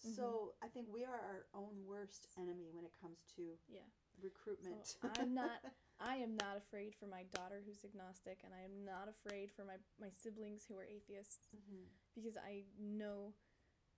Mm-hmm. 0.00 0.16
so. 0.16 0.54
I 0.64 0.68
think 0.72 0.88
we 0.88 1.04
are 1.04 1.20
our 1.20 1.44
own 1.52 1.84
worst 1.84 2.24
enemy 2.40 2.72
when 2.72 2.86
it 2.88 2.96
comes 2.96 3.20
to 3.36 3.52
Yeah. 3.68 3.84
Recruitment. 4.22 4.86
So 4.86 4.98
I'm 5.16 5.34
not. 5.42 5.60
I 6.00 6.16
am 6.16 6.34
not 6.34 6.56
afraid 6.56 6.94
for 6.98 7.04
my 7.06 7.24
daughter 7.34 7.60
who's 7.64 7.84
agnostic, 7.84 8.40
and 8.44 8.54
I 8.54 8.64
am 8.64 8.84
not 8.84 9.08
afraid 9.08 9.50
for 9.52 9.64
my 9.64 9.76
my 10.00 10.08
siblings 10.10 10.64
who 10.66 10.76
are 10.78 10.84
atheists 10.88 11.40
Mhm. 11.54 11.84
because 12.14 12.36
I 12.36 12.64
know 12.78 13.34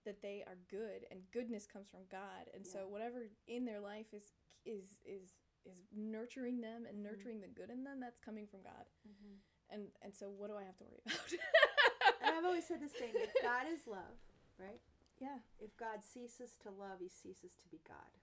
that 0.05 0.21
they 0.21 0.43
are 0.47 0.57
good, 0.69 1.07
and 1.11 1.31
goodness 1.31 1.65
comes 1.67 1.89
from 1.89 2.07
God. 2.11 2.51
And 2.55 2.67
so 2.67 2.89
whatever 2.89 3.31
in 3.47 3.65
their 3.65 3.81
life 3.81 4.13
is 4.13 4.33
is 4.67 4.99
is 5.05 5.35
is 5.65 5.79
nurturing 5.95 6.61
them 6.61 6.87
and 6.87 6.99
Mhm. 6.99 7.03
nurturing 7.05 7.41
the 7.41 7.47
good 7.47 7.71
in 7.71 7.85
them, 7.85 8.01
that's 8.01 8.19
coming 8.19 8.49
from 8.49 8.63
God. 8.63 8.87
Mhm. 9.07 9.39
And 9.71 9.93
and 10.03 10.15
so 10.15 10.29
what 10.31 10.49
do 10.51 10.57
I 10.57 10.65
have 10.65 10.77
to 10.79 10.85
worry 10.85 11.01
about? 11.07 11.33
And 12.23 12.37
I've 12.37 12.45
always 12.45 12.67
said 12.67 12.81
this 12.81 12.93
thing: 12.93 13.11
if 13.15 13.33
God 13.43 13.67
is 13.67 13.87
love, 13.87 14.19
right? 14.59 14.81
yeah. 15.19 15.39
If 15.61 15.77
God 15.77 16.03
ceases 16.05 16.57
to 16.63 16.71
love, 16.71 16.99
He 17.01 17.09
ceases 17.09 17.53
to 17.63 17.69
be 17.69 17.79
God. 17.87 18.19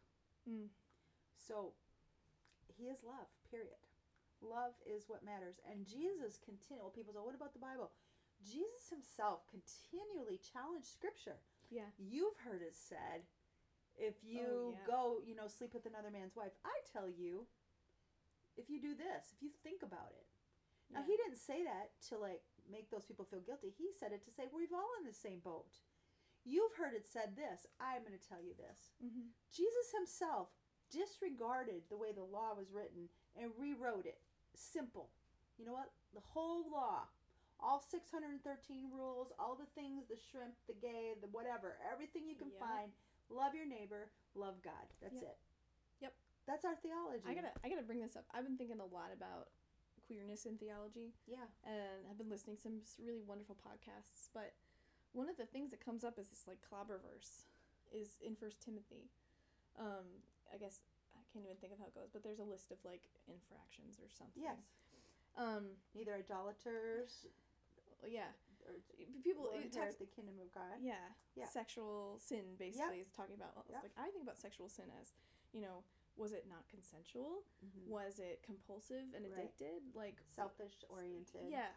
Mm. 0.48 0.70
So, 1.48 1.74
He 2.78 2.86
is 2.88 3.04
love. 3.04 3.28
Period. 3.50 3.80
Love 4.42 4.74
is 4.86 5.04
what 5.10 5.24
matters. 5.26 5.60
And 5.70 5.86
Jesus 5.88 6.40
continual. 6.40 6.90
People 6.92 7.14
say, 7.14 7.20
"What 7.20 7.36
about 7.36 7.54
the 7.54 7.60
Bible?" 7.60 7.92
Jesus 8.42 8.88
Himself 8.90 9.44
continually 9.48 10.38
challenged 10.40 10.88
Scripture. 10.88 11.40
Yeah. 11.70 11.92
You've 11.98 12.38
heard 12.38 12.62
it 12.62 12.76
said, 12.76 13.28
if 13.98 14.24
you 14.24 14.48
Oh, 14.48 14.72
yeah. 14.72 14.86
go, 14.88 15.20
you 15.26 15.36
know, 15.36 15.48
sleep 15.48 15.74
with 15.74 15.86
another 15.86 16.10
man's 16.10 16.36
wife. 16.36 16.54
I 16.64 16.72
tell 16.94 17.10
you, 17.10 17.48
if 18.56 18.70
you 18.70 18.80
do 18.80 18.96
this, 18.96 19.34
if 19.34 19.42
you 19.42 19.50
think 19.62 19.84
about 19.84 20.12
it. 20.14 20.26
Now 20.90 21.02
Yeah. 21.02 21.06
he 21.08 21.18
didn't 21.18 21.38
say 21.38 21.64
that 21.66 22.00
to 22.08 22.18
like 22.18 22.44
make 22.70 22.90
those 22.90 23.06
people 23.06 23.26
feel 23.26 23.42
guilty. 23.42 23.70
He 23.72 23.92
said 23.92 24.14
it 24.14 24.24
to 24.24 24.32
say 24.32 24.48
we're 24.48 24.74
all 24.74 24.96
in 25.00 25.06
the 25.06 25.14
same 25.14 25.42
boat. 25.42 25.76
You've 26.46 26.76
heard 26.76 26.94
it 26.94 27.06
said 27.06 27.36
this. 27.36 27.68
I'm 27.80 28.04
going 28.04 28.18
to 28.18 28.28
tell 28.28 28.42
you 28.42 28.54
this. 28.56 28.94
Mhm. 29.04 29.34
Jesus 29.52 29.92
himself 29.92 30.50
disregarded 30.92 31.82
the 31.90 31.98
way 31.98 32.12
the 32.12 32.24
law 32.24 32.54
was 32.58 32.72
written 32.72 33.10
and 33.40 33.52
rewrote 33.58 34.06
it. 34.06 34.20
Simple. 34.56 35.10
You 35.58 35.66
know 35.66 35.74
what? 35.74 35.92
The 36.14 36.22
whole 36.22 36.70
law, 36.72 37.08
all 37.60 37.80
613 37.82 38.90
rules, 38.94 39.32
all 39.38 39.56
the 39.56 39.70
things, 39.80 40.06
the 40.10 40.18
shrimp, 40.32 40.54
the 40.68 40.74
gay, 40.74 41.14
the 41.22 41.28
whatever, 41.28 41.78
everything 41.92 42.28
you 42.28 42.36
can 42.36 42.50
Yeah. 42.52 42.60
find. 42.60 42.92
Love 43.30 43.54
your 43.54 43.66
neighbor, 43.66 44.10
love 44.34 44.62
God. 44.62 44.88
That's 45.02 45.22
Yep. 45.22 45.24
it. 45.24 45.38
Yep. 46.02 46.14
That's 46.46 46.66
our 46.66 46.76
theology. 46.78 47.28
I 47.28 47.34
gotta 47.36 47.54
I 47.64 47.70
gotta 47.70 47.84
bring 47.84 48.00
this 48.00 48.16
up. 48.16 48.26
I've 48.32 48.44
been 48.46 48.58
thinking 48.58 48.80
a 48.80 48.86
lot 48.86 49.12
about 49.12 49.52
queerness 50.08 50.46
in 50.46 50.58
theology. 50.58 51.14
Yeah. 51.28 51.46
and 51.64 52.08
I've 52.10 52.18
been 52.18 52.30
listening 52.30 52.56
to 52.56 52.62
some 52.62 52.82
really 52.98 53.22
wonderful 53.22 53.56
podcasts. 53.56 54.30
But 54.34 54.56
one 55.12 55.30
of 55.30 55.38
the 55.38 55.46
things 55.46 55.70
that 55.72 55.80
comes 55.80 56.04
up 56.04 56.18
is 56.18 56.30
this 56.30 56.48
like 56.48 56.62
clobber 56.62 56.98
verse 56.98 57.46
is 57.92 58.18
in 58.22 58.36
First 58.36 58.62
Timothy. 58.62 59.12
Um, 59.78 60.24
I 60.54 60.58
guess 60.58 60.82
I 61.16 61.22
can't 61.32 61.46
even 61.46 61.58
think 61.58 61.74
of 61.74 61.80
how 61.80 61.86
it 61.88 61.96
goes, 61.96 62.10
but 62.12 62.24
there's 62.24 62.40
a 62.40 62.48
list 62.48 62.72
of 62.72 62.78
like 62.84 63.02
infractions 63.28 64.00
or 64.00 64.10
something. 64.10 64.42
Yes. 64.44 64.60
Um. 65.38 65.78
Neither 65.96 66.16
idolaters 66.16 67.28
Yeah. 68.06 68.32
or 68.66 68.74
People. 69.24 69.50
It 69.54 69.72
talks. 69.72 69.96
the 69.96 70.06
kingdom 70.06 70.36
of 70.42 70.52
God. 70.54 70.82
Yeah. 70.82 71.14
Yeah. 71.36 71.48
Sexual 71.48 72.18
sin 72.20 72.56
basically 72.58 73.00
is 73.00 73.10
talking 73.12 73.36
about. 73.36 73.66
Yep. 73.70 73.84
Like 73.84 73.96
I 73.98 74.10
think 74.12 74.24
about 74.24 74.38
sexual 74.40 74.70
sin 74.70 74.86
as, 75.00 75.14
you 75.54 75.62
know, 75.62 75.84
was 76.18 76.34
it 76.34 76.46
not 76.50 76.68
consensual? 76.68 77.44
Mhm. 77.64 77.88
Was 77.88 78.20
it 78.20 78.42
compulsive 78.44 79.14
and 79.16 79.24
Right. 79.26 79.34
addicted? 79.38 79.96
Like 79.96 80.22
Selfish 80.36 80.84
oriented. 80.90 81.50
Yeah. 81.50 81.72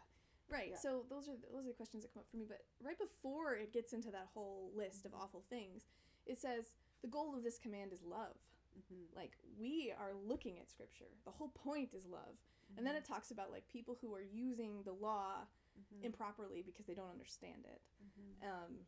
Right. 0.49 0.71
Yeah. 0.71 0.77
So 0.77 1.03
those 1.09 1.29
are 1.29 1.37
those 1.37 1.63
are 1.65 1.69
the 1.69 1.73
questions 1.77 2.03
that 2.03 2.11
come 2.13 2.21
up 2.21 2.27
for 2.29 2.37
me. 2.37 2.45
But 2.45 2.65
right 2.81 2.97
before 2.99 3.55
it 3.55 3.71
gets 3.71 3.93
into 3.93 4.11
that 4.11 4.27
whole 4.33 4.71
list 4.75 5.05
of 5.05 5.13
awful 5.13 5.41
things, 5.49 5.85
it 6.25 6.37
says 6.37 6.75
the 7.01 7.07
goal 7.07 7.35
of 7.35 7.43
this 7.43 7.57
command 7.57 7.93
is 7.93 8.03
love. 8.03 8.37
Hmm 8.73 9.03
Like 9.15 9.37
we 9.59 9.91
are 9.97 10.13
looking 10.13 10.59
at 10.59 10.69
scripture. 10.69 11.09
The 11.25 11.31
whole 11.31 11.49
point 11.49 11.93
is 11.93 12.05
love. 12.05 12.35
And 12.75 12.85
then 12.87 12.95
it 12.95 13.05
talks 13.05 13.29
about 13.29 13.51
like 13.51 13.67
people 13.67 13.97
who 14.01 14.13
are 14.15 14.21
using 14.21 14.81
the 14.83 14.93
law 14.93 15.45
Mhm. 15.77 16.03
improperly 16.05 16.61
because 16.63 16.85
they 16.85 16.93
don't 16.95 17.11
understand 17.11 17.65
it. 17.65 17.81
Mhm. 18.03 18.47
Um, 18.49 18.87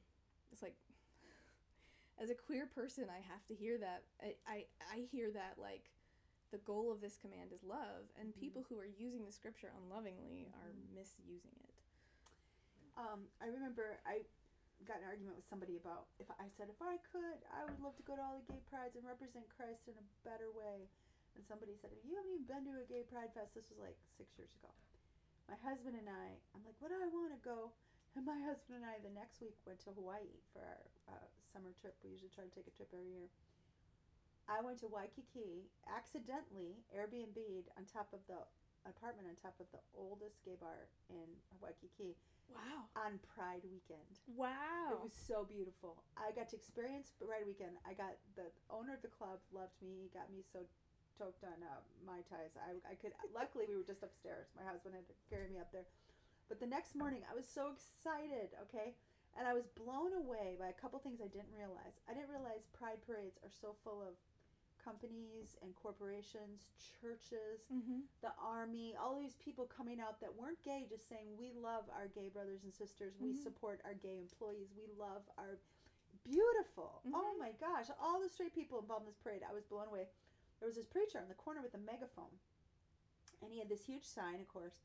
it's 0.51 0.61
like 0.63 0.75
as 2.17 2.29
a 2.29 2.36
queer 2.36 2.65
person, 2.65 3.09
I 3.09 3.19
have 3.19 3.45
to 3.47 3.53
hear 3.55 3.77
that. 3.77 4.03
I, 4.21 4.36
I, 4.47 4.65
I 4.91 4.97
hear 5.11 5.31
that 5.31 5.57
like 5.59 5.91
the 6.51 6.57
goal 6.59 6.91
of 6.91 7.01
this 7.01 7.17
command 7.17 7.51
is 7.51 7.63
love, 7.63 8.09
and 8.19 8.29
Mhm. 8.33 8.39
people 8.39 8.63
who 8.69 8.77
are 8.79 8.86
using 8.86 9.25
the 9.25 9.31
scripture 9.31 9.71
unlovingly 9.83 10.47
are 10.61 10.73
misusing 10.93 11.55
it. 11.63 11.73
Um, 12.97 13.27
I 13.41 13.47
remember 13.47 13.99
I 14.05 14.25
got 14.84 14.99
an 14.99 15.07
argument 15.07 15.39
with 15.39 15.47
somebody 15.47 15.80
about 15.80 16.11
if 16.19 16.28
I 16.28 16.51
said 16.59 16.67
if 16.67 16.82
I 16.84 16.99
could, 17.07 17.39
I 17.55 17.63
would 17.63 17.80
love 17.80 17.95
to 17.95 18.03
go 18.03 18.19
to 18.19 18.21
all 18.21 18.43
the 18.43 18.47
gay 18.51 18.59
prides 18.67 18.99
and 18.99 19.07
represent 19.07 19.47
Christ 19.55 19.88
in 19.88 19.95
a 19.95 20.05
better 20.28 20.51
way. 20.51 20.91
And 21.36 21.43
somebody 21.47 21.76
said, 21.80 21.95
"You 22.03 22.15
haven't 22.15 22.32
even 22.32 22.47
been 22.47 22.63
to 22.67 22.80
a 22.80 22.88
gay 22.88 23.03
pride 23.07 23.32
fest." 23.32 23.55
This 23.55 23.67
was 23.71 23.80
like 23.80 23.95
six 24.19 24.36
years 24.36 24.51
ago. 24.59 24.71
My 25.47 25.55
husband 25.63 25.95
and 25.95 26.07
I, 26.07 26.36
I'm 26.55 26.63
like, 26.67 26.76
"Would 26.84 26.91
I 26.91 27.07
want 27.11 27.32
to 27.32 27.41
go?" 27.43 27.71
And 28.15 28.23
my 28.23 28.39
husband 28.47 28.80
and 28.80 28.88
I, 28.88 28.99
the 29.03 29.11
next 29.11 29.43
week, 29.43 29.59
went 29.67 29.84
to 29.84 29.91
Hawaii 29.91 30.39
for 30.55 30.63
our 30.63 30.84
uh, 31.11 31.28
summer 31.51 31.76
trip. 31.76 31.95
We 32.03 32.15
usually 32.15 32.32
try 32.32 32.47
to 32.47 32.55
take 32.55 32.67
a 32.67 32.76
trip 32.76 32.88
every 32.95 33.11
year. 33.11 33.28
I 34.47 34.61
went 34.61 34.80
to 34.86 34.88
Waikiki, 34.88 35.67
accidentally 35.89 36.80
Airbnb'd 36.93 37.67
on 37.76 37.84
top 37.89 38.13
of 38.13 38.21
the 38.30 38.39
apartment 38.86 39.28
on 39.28 39.36
top 39.41 39.57
of 39.57 39.65
the 39.73 39.82
oldest 39.97 40.38
gay 40.45 40.55
bar 40.55 40.86
in 41.09 41.26
Waikiki 41.57 42.13
Wow. 42.53 42.87
on 42.95 43.17
Pride 43.35 43.65
weekend. 43.65 44.21
Wow. 44.29 45.01
It 45.01 45.01
was 45.01 45.17
so 45.17 45.43
beautiful. 45.43 46.03
I 46.15 46.31
got 46.31 46.49
to 46.53 46.55
experience 46.55 47.11
Pride 47.17 47.43
weekend. 47.45 47.75
I 47.83 47.97
got 47.97 48.15
the 48.37 48.53
owner 48.69 48.93
of 48.93 49.01
the 49.01 49.11
club 49.11 49.41
loved 49.49 49.75
me. 49.81 50.07
He 50.07 50.09
got 50.13 50.29
me 50.29 50.45
so 50.45 50.63
choked 51.17 51.43
on 51.47 51.57
uh, 51.63 51.81
my 52.03 52.21
ties. 52.27 52.53
I, 52.59 52.75
I 52.85 52.95
could. 52.99 53.15
luckily, 53.31 53.65
we 53.67 53.75
were 53.79 53.87
just 53.87 54.03
upstairs. 54.03 54.51
My 54.53 54.67
husband 54.67 54.95
had 54.95 55.07
to 55.07 55.15
carry 55.31 55.47
me 55.47 55.59
up 55.59 55.71
there. 55.71 55.87
But 56.47 56.61
the 56.61 56.69
next 56.69 56.93
morning, 56.93 57.25
I 57.25 57.33
was 57.33 57.47
so 57.47 57.73
excited. 57.73 58.53
Okay, 58.69 58.93
and 59.33 59.47
I 59.47 59.55
was 59.55 59.65
blown 59.73 60.13
away 60.13 60.59
by 60.59 60.69
a 60.69 60.77
couple 60.77 60.99
things 60.99 61.19
I 61.23 61.31
didn't 61.31 61.55
realize. 61.55 61.97
I 62.05 62.13
didn't 62.13 62.29
realize 62.31 62.67
Pride 62.75 63.01
parades 63.03 63.39
are 63.41 63.51
so 63.51 63.73
full 63.83 64.03
of 64.03 64.13
companies 64.86 65.57
and 65.63 65.73
corporations, 65.75 66.69
churches, 67.01 67.65
mm-hmm. 67.73 68.05
the 68.21 68.29
army, 68.38 68.93
all 69.01 69.17
these 69.17 69.36
people 69.43 69.65
coming 69.65 69.99
out 69.99 70.21
that 70.21 70.29
weren't 70.38 70.61
gay, 70.63 70.86
just 70.88 71.09
saying, 71.09 71.25
We 71.38 71.51
love 71.57 71.86
our 71.89 72.07
gay 72.07 72.29
brothers 72.29 72.63
and 72.63 72.71
sisters. 72.73 73.17
We 73.19 73.33
Mhm. 73.33 73.41
support 73.43 73.81
our 73.83 73.95
gay 73.95 74.19
employees. 74.19 74.69
We 74.77 74.86
love 74.97 75.23
our. 75.38 75.57
Beautiful. 76.23 77.01
Oh 77.13 77.33
Mhm. 77.36 77.39
my 77.39 77.51
gosh. 77.53 77.88
All 77.99 78.19
the 78.21 78.29
straight 78.29 78.53
people 78.53 78.79
involved 78.79 79.03
in 79.05 79.07
this 79.11 79.17
parade. 79.17 79.43
I 79.43 79.53
was 79.53 79.65
blown 79.65 79.88
away. 79.88 80.07
There 80.59 80.67
was 80.67 80.75
this 80.77 80.86
preacher 80.88 81.19
in 81.19 81.27
the 81.27 81.36
corner 81.36 81.61
with 81.61 81.73
a 81.73 81.77
megaphone. 81.79 82.39
And 83.41 83.51
he 83.51 83.59
had 83.59 83.69
this 83.69 83.83
huge 83.86 84.05
sign, 84.05 84.39
of 84.39 84.47
course. 84.47 84.81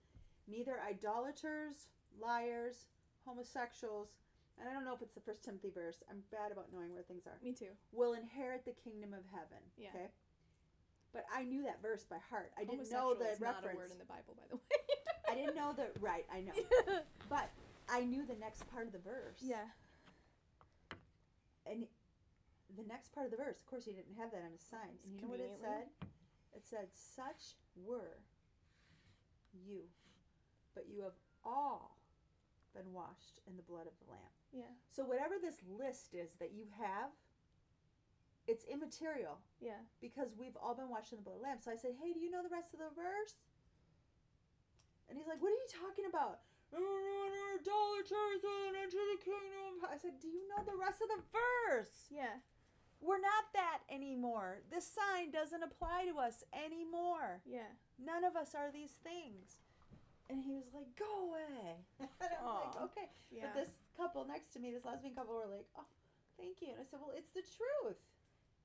Neither 0.47 0.81
idolaters, 0.81 1.89
liars, 2.19 2.89
homosexuals, 3.25 4.17
and 4.61 4.69
I 4.69 4.73
don't 4.73 4.85
know 4.85 4.95
if 4.95 5.01
it's 5.03 5.15
the 5.15 5.25
first 5.25 5.43
Timothy 5.43 5.71
verse. 5.73 6.03
I'm 6.11 6.21
bad 6.31 6.53
about 6.53 6.69
knowing 6.73 6.93
where 6.93 7.03
things 7.03 7.27
are 7.27 7.39
Me 7.43 7.53
too. 7.53 7.73
will 7.93 8.13
inherit 8.13 8.65
the 8.65 8.73
kingdom 8.77 9.15
of 9.17 9.25
heaven. 9.33 9.63
Yeah. 9.81 9.89
Okay. 9.97 10.09
But 11.13 11.25
I 11.35 11.43
knew 11.43 11.65
that 11.65 11.83
verse 11.83 12.05
by 12.05 12.19
heart. 12.31 12.53
I 12.61 12.63
didn't 12.65 12.91
know 12.93 13.15
the 13.15 13.33
is 13.33 13.41
reference. 13.41 13.65
not 13.65 13.73
a 13.73 13.77
word 13.77 13.91
in 13.91 13.99
the 13.99 14.05
Bible, 14.07 14.37
by 14.39 14.47
the 14.49 14.57
way. 14.57 14.63
I 15.31 15.35
didn't 15.35 15.57
know 15.57 15.73
the 15.75 15.89
right. 16.01 16.27
I 16.33 16.41
know, 16.41 16.53
but 17.29 17.51
I 17.89 18.05
knew 18.05 18.27
the 18.27 18.37
next 18.39 18.69
part 18.71 18.87
of 18.87 18.93
the 18.93 19.01
verse. 19.03 19.41
yeah. 19.43 19.67
and 21.67 21.87
the 22.77 22.87
next 22.87 23.11
part 23.13 23.27
of 23.27 23.33
the 23.33 23.37
verse, 23.39 23.59
of 23.59 23.67
course, 23.67 23.85
he 23.85 23.93
didn't 23.93 24.15
have 24.19 24.31
that 24.31 24.43
on 24.47 24.53
his 24.53 24.63
sign. 24.63 24.95
And 25.03 25.15
you 25.15 25.23
know 25.23 25.29
what 25.29 25.41
it 25.41 25.59
said? 25.61 25.91
It 26.55 26.63
said, 26.67 26.87
"Such 26.95 27.55
were 27.75 28.23
you, 29.53 29.83
but 30.75 30.87
you 30.89 31.03
have 31.03 31.19
all 31.45 31.99
been 32.75 32.93
washed 32.93 33.41
in 33.49 33.57
the 33.57 33.63
blood 33.67 33.87
of 33.87 33.95
the 33.99 34.11
Lamb." 34.11 34.35
Yeah. 34.53 34.71
So 34.91 35.05
whatever 35.05 35.35
this 35.41 35.63
list 35.69 36.15
is 36.15 36.31
that 36.41 36.53
you 36.53 36.67
have, 36.79 37.11
it's 38.47 38.65
immaterial 38.65 39.39
Yeah. 39.61 39.79
because 40.01 40.35
we've 40.37 40.57
all 40.57 40.75
been 40.75 40.89
watching 40.89 41.19
the 41.19 41.23
blood 41.23 41.37
of 41.37 41.41
the 41.43 41.47
Lamb. 41.49 41.61
So 41.61 41.71
I 41.71 41.77
said, 41.77 41.95
"Hey, 41.95 42.13
do 42.13 42.21
you 42.21 42.31
know 42.31 42.43
the 42.43 42.49
rest 42.49 42.75
of 42.75 42.81
the 42.81 42.91
verse?" 42.91 43.35
And 45.09 45.17
he's 45.17 45.27
like, 45.27 45.41
"What 45.41 45.53
are 45.53 45.61
you 45.61 45.69
talking 45.69 46.07
about?" 46.07 46.41
And 46.73 46.83
into 48.77 48.97
the 48.97 49.23
kingdom. 49.25 49.85
I 49.89 49.99
said, 49.99 50.19
"Do 50.21 50.29
you 50.29 50.47
know 50.49 50.63
the 50.65 50.77
rest 50.77 51.03
of 51.03 51.09
the 51.09 51.23
verse?" 51.31 52.07
Yeah. 52.11 52.41
We're 53.01 53.21
not 53.21 53.53
that 53.55 53.81
anymore. 53.89 54.63
This 54.71 54.87
sign 54.87 55.31
doesn't 55.31 55.63
apply 55.63 56.07
to 56.07 56.19
us 56.19 56.45
anymore. 56.53 57.41
Yeah. 57.47 57.73
None 57.99 58.25
of 58.25 58.37
us 58.37 58.55
are 58.55 58.71
these 58.71 58.93
things. 59.03 59.57
And 60.29 60.45
he 60.45 60.55
was 60.55 60.73
like, 60.75 60.95
"Go 60.97 61.29
away." 61.31 61.87
and 61.99 62.09
I'm 62.41 62.47
like, 62.47 62.77
"Okay." 62.83 63.09
Yeah. 63.31 63.47
But 63.47 63.55
this 63.55 63.79
couple 64.01 64.25
next 64.27 64.53
to 64.55 64.59
me, 64.59 64.73
this 64.73 64.85
lesbian 64.85 65.15
couple, 65.15 65.35
were 65.37 65.47
like, 65.47 65.69
"Oh, 65.77 65.85
thank 66.39 66.61
you." 66.63 66.69
And 66.73 66.81
I 66.81 66.85
said, 66.89 67.01
"Well, 67.01 67.13
it's 67.15 67.31
the 67.31 67.43
truth, 67.45 68.01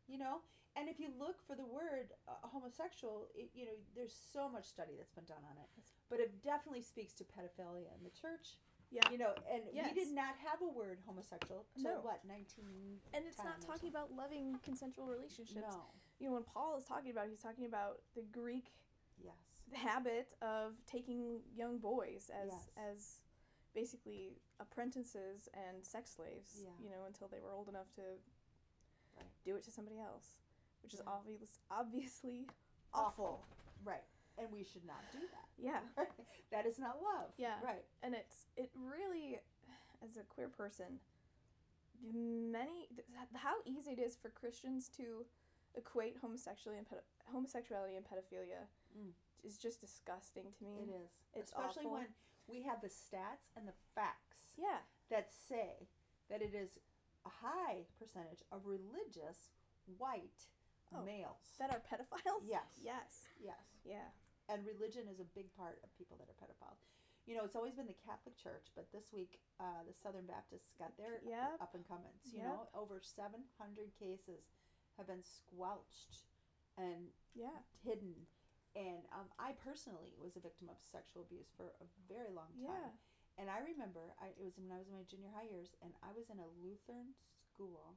you 0.07 0.17
know." 0.17 0.39
And 0.77 0.89
if 0.89 0.99
you 0.99 1.07
look 1.17 1.39
for 1.47 1.55
the 1.55 1.63
word 1.65 2.11
uh, 2.27 2.33
homosexual, 2.43 3.27
it, 3.33 3.49
you 3.55 3.63
know, 3.65 3.75
there's 3.95 4.11
so 4.33 4.49
much 4.49 4.65
study 4.65 4.91
that's 4.97 5.11
been 5.15 5.23
done 5.23 5.43
on 5.49 5.55
it, 5.57 5.69
but 6.09 6.19
it 6.19 6.43
definitely 6.43 6.81
speaks 6.83 7.13
to 7.15 7.23
pedophilia 7.23 7.91
in 7.95 8.03
the 8.03 8.11
church. 8.11 8.57
Yeah. 8.91 9.09
You 9.11 9.17
know, 9.17 9.33
and 9.51 9.63
Yes. 9.73 9.91
we 9.93 10.03
did 10.03 10.13
not 10.13 10.35
have 10.45 10.61
a 10.61 10.67
word 10.69 10.99
homosexual 11.07 11.65
till 11.81 11.95
No. 11.95 12.01
what 12.01 12.23
19. 12.25 12.99
And 13.13 13.25
it's 13.25 13.39
not 13.39 13.59
talking 13.61 13.89
about 13.89 14.11
loving 14.13 14.59
consensual 14.63 15.07
relationships. 15.07 15.65
No. 15.67 15.85
You 16.19 16.27
know, 16.27 16.33
when 16.35 16.43
Paul 16.43 16.77
is 16.77 16.85
talking 16.85 17.11
about, 17.11 17.25
it, 17.27 17.31
he's 17.31 17.41
talking 17.41 17.65
about 17.65 18.01
the 18.13 18.21
Greek 18.23 18.71
Yes. 19.23 19.33
habit 19.73 20.33
of 20.41 20.75
taking 20.85 21.41
young 21.55 21.77
boys 21.79 22.29
as 22.29 22.51
Yes. 22.51 22.69
as 22.77 23.19
basically 23.73 24.37
apprentices 24.59 25.49
and 25.53 25.85
sex 25.85 26.11
slaves. 26.15 26.61
Yeah. 26.63 26.69
You 26.83 26.89
know, 26.89 27.05
until 27.07 27.27
they 27.27 27.39
were 27.39 27.51
old 27.53 27.69
enough 27.69 27.91
to 27.95 28.01
Right. 29.17 29.25
do 29.43 29.55
it 29.55 29.63
to 29.63 29.71
somebody 29.71 29.97
else, 29.99 30.35
which 30.83 30.93
is 30.93 30.99
Yeah. 31.05 31.11
obvious, 31.11 31.59
obviously 31.71 32.49
Awful. 32.93 33.45
Right. 33.83 34.03
And 34.37 34.51
we 34.51 34.63
should 34.63 34.85
not 34.85 35.03
do 35.11 35.19
that. 35.19 35.49
Yeah. 35.57 35.81
that 36.51 36.65
is 36.65 36.79
not 36.79 37.01
love. 37.01 37.33
Yeah. 37.37 37.59
Right. 37.61 37.85
and 38.01 38.13
it's 38.15 38.45
it 38.55 38.71
really 38.75 39.39
as 40.01 40.17
a 40.17 40.23
queer 40.23 40.49
person 40.49 40.99
many 42.01 42.87
th- 42.87 43.07
how 43.35 43.55
easy 43.65 43.91
it 43.91 43.99
is 43.99 44.15
for 44.15 44.29
christians 44.29 44.89
to 44.89 45.25
equate 45.75 46.17
homosexuality 46.21 46.77
and 46.77 46.87
pedo- 46.87 47.03
homosexuality 47.31 47.95
and 47.95 48.05
pedophilia 48.05 48.67
Mm. 48.97 49.13
is 49.43 49.57
just 49.57 49.81
disgusting 49.81 50.53
to 50.53 50.63
me 50.65 50.83
It 50.83 50.89
is. 50.89 51.09
It's 51.33 51.51
Especially 51.51 51.85
awful. 51.85 51.91
when 51.99 52.15
we 52.47 52.61
have 52.63 52.81
the 52.81 52.87
stats 52.89 53.49
and 53.57 53.67
the 53.67 53.77
facts 53.93 54.53
yeah 54.57 54.81
that 55.09 55.29
say 55.29 55.87
that 56.29 56.41
it 56.41 56.53
is 56.53 56.77
a 57.25 57.29
high 57.41 57.85
percentage 57.99 58.43
of 58.51 58.65
religious 58.65 59.49
white 59.97 60.47
Oh, 60.93 61.01
males. 61.01 61.57
that 61.59 61.73
are 61.73 61.81
pedophiles 61.81 62.45
Yes. 62.45 62.69
yes 62.79 63.25
yes. 63.41 63.65
yeah 63.83 64.13
And 64.47 64.61
religion 64.65 65.09
is 65.09 65.19
a 65.19 65.25
big 65.33 65.49
part 65.57 65.81
of 65.83 65.89
people 65.97 66.15
that 66.21 66.29
are 66.29 66.37
pedophiles. 66.37 66.85
You 67.25 67.33
know, 67.35 67.41
it's 67.43 67.55
always 67.57 67.73
been 67.73 67.89
the 67.89 67.97
Catholic 68.05 68.37
Church, 68.37 68.69
but 68.77 68.85
this 68.93 69.09
week 69.11 69.41
uh, 69.59 69.81
the 69.89 69.97
Southern 69.97 70.29
Baptists 70.29 70.77
got 70.77 70.93
their 70.95 71.17
Yep. 71.25 71.57
up 71.59 71.73
and 71.73 71.81
comings. 71.89 72.21
You 72.29 72.45
Yep. 72.45 72.47
know, 72.53 72.69
over 72.77 73.01
700 73.01 73.41
cases 73.97 74.45
have 75.01 75.07
been 75.09 75.23
squelched 75.25 76.21
and 76.77 77.09
yeah 77.33 77.57
hidden. 77.83 78.13
And 78.75 79.07
um, 79.15 79.31
I 79.39 79.55
personally 79.63 80.11
was 80.19 80.35
a 80.35 80.43
victim 80.43 80.67
of 80.67 80.75
sexual 80.83 81.23
abuse 81.23 81.47
for 81.55 81.71
a 81.79 81.87
very 82.11 82.31
long 82.35 82.51
time. 82.59 82.91
yeah 82.91 82.91
And 83.39 83.47
I 83.47 83.63
remember 83.63 84.11
I, 84.19 84.35
it 84.35 84.43
was 84.43 84.59
when 84.59 84.71
I 84.71 84.79
was 84.79 84.87
in 84.91 84.95
my 84.99 85.07
junior 85.07 85.31
high 85.31 85.47
years, 85.47 85.71
and 85.83 85.95
I 86.03 86.11
was 86.11 86.27
in 86.27 86.39
a 86.43 86.47
Lutheran 86.59 87.15
school. 87.23 87.95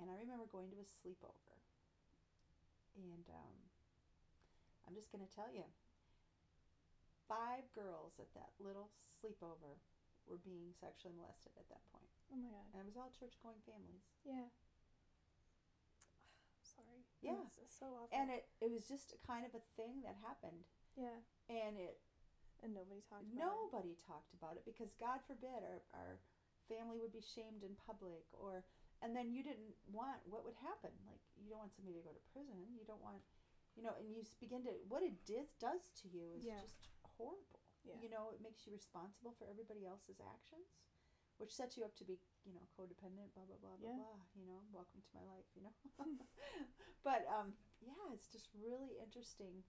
And 0.00 0.08
I 0.08 0.16
remember 0.16 0.44
going 0.48 0.68
to 0.72 0.80
a 0.80 0.88
sleepover. 0.88 1.56
And 2.96 3.24
um, 3.32 3.56
I'm 4.88 4.96
just 4.96 5.12
going 5.12 5.24
to 5.24 5.32
tell 5.32 5.48
you 5.52 5.64
five 7.28 7.64
girls 7.76 8.16
at 8.20 8.28
that 8.34 8.50
little 8.58 8.90
sleepover 9.20 9.78
were 10.28 10.40
being 10.42 10.72
sexually 10.76 11.14
molested 11.16 11.52
at 11.56 11.68
that 11.68 11.84
point. 11.92 12.08
oh 12.32 12.36
my 12.40 12.48
god 12.50 12.66
And 12.72 12.80
it 12.82 12.86
was 12.88 12.96
all 12.96 13.12
church 13.12 13.36
going 13.42 13.60
families. 13.64 14.04
yeah 14.24 14.48
Yeah. 17.22 17.40
it's 17.60 17.76
so 17.78 17.86
awful 17.92 18.12
And 18.12 18.30
it, 18.32 18.48
it 18.60 18.70
was 18.72 18.84
just 18.88 19.14
kind 19.26 19.44
of 19.44 19.52
a 19.54 19.62
thing 19.76 20.00
that 20.04 20.16
happened. 20.24 20.64
yeah 20.96 21.20
And 21.48 21.76
it 21.76 22.00
and 22.60 22.76
nobody 22.76 23.00
talked 23.08 23.24
about 23.24 23.40
it 23.40 23.48
nobody 23.48 23.94
talked 24.04 24.32
about 24.36 24.54
it 24.60 24.64
because 24.68 24.92
God 25.00 25.24
forbid 25.24 25.64
our, 25.64 25.80
our 25.96 26.20
family 26.68 27.00
would 27.00 27.12
be 27.12 27.24
shamed 27.24 27.64
in 27.64 27.72
public 27.88 28.24
or 28.36 28.64
and 29.00 29.16
then 29.16 29.32
you 29.32 29.40
didn't 29.40 29.72
want 29.88 30.20
what 30.28 30.44
would 30.44 30.56
happen 30.60 30.92
like 31.08 31.20
you 31.40 31.48
don't 31.48 31.64
want 31.64 31.72
somebody 31.72 31.96
to 31.96 32.04
go 32.04 32.12
to 32.12 32.24
prison 32.36 32.60
you 32.76 32.84
don't 32.84 33.00
want 33.00 33.16
you 33.74 33.82
know 33.82 33.96
and 33.96 34.12
you 34.12 34.20
begin 34.44 34.60
to 34.62 34.70
what 34.92 35.00
it 35.02 35.16
does 35.24 35.48
does 35.56 35.88
to 36.04 36.06
you 36.12 36.28
is 36.36 36.44
Yeah. 36.44 36.60
just 36.60 36.84
horrible 37.16 37.64
Yeah. 37.82 37.96
you 38.04 38.12
know 38.12 38.28
it 38.30 38.44
makes 38.44 38.68
you 38.68 38.76
responsible 38.76 39.32
for 39.40 39.48
everybody 39.48 39.88
else's 39.88 40.20
actions 40.20 40.68
which 41.40 41.56
sets 41.56 41.74
you 41.80 41.82
up 41.82 41.96
to 41.96 42.04
be 42.04 42.20
you 42.44 42.52
know 42.52 42.62
codependent 42.76 43.32
blah 43.32 43.44
blah 43.48 43.56
blah 43.58 43.76
blah 43.80 43.90
Yeah. 43.90 43.96
blah 43.96 44.20
you 44.36 44.44
know 44.44 44.60
welcome 44.70 45.00
to 45.00 45.12
my 45.16 45.24
life 45.24 45.48
you 45.56 45.64
know 45.64 45.74
but 47.08 47.24
um 47.32 47.56
yeah 47.80 47.96
it's 48.12 48.28
just 48.28 48.52
really 48.52 49.00
interesting 49.00 49.64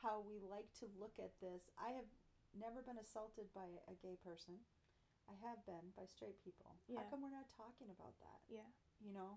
how 0.00 0.24
we 0.24 0.40
like 0.40 0.72
to 0.80 0.88
look 0.96 1.20
at 1.20 1.36
this 1.44 1.68
i 1.76 1.92
have 1.92 2.08
never 2.56 2.80
been 2.80 2.96
assaulted 2.96 3.52
by 3.52 3.68
a 3.86 3.94
gay 4.00 4.16
person 4.24 4.56
i 5.28 5.36
have 5.44 5.60
been 5.68 5.92
by 5.92 6.08
straight 6.08 6.40
people 6.40 6.80
yeah. 6.88 7.04
how 7.04 7.04
come 7.12 7.20
we're 7.20 7.34
not 7.34 7.48
talking 7.52 7.92
about 7.92 8.16
that 8.24 8.40
yeah 8.48 8.68
you 9.04 9.12
know 9.12 9.36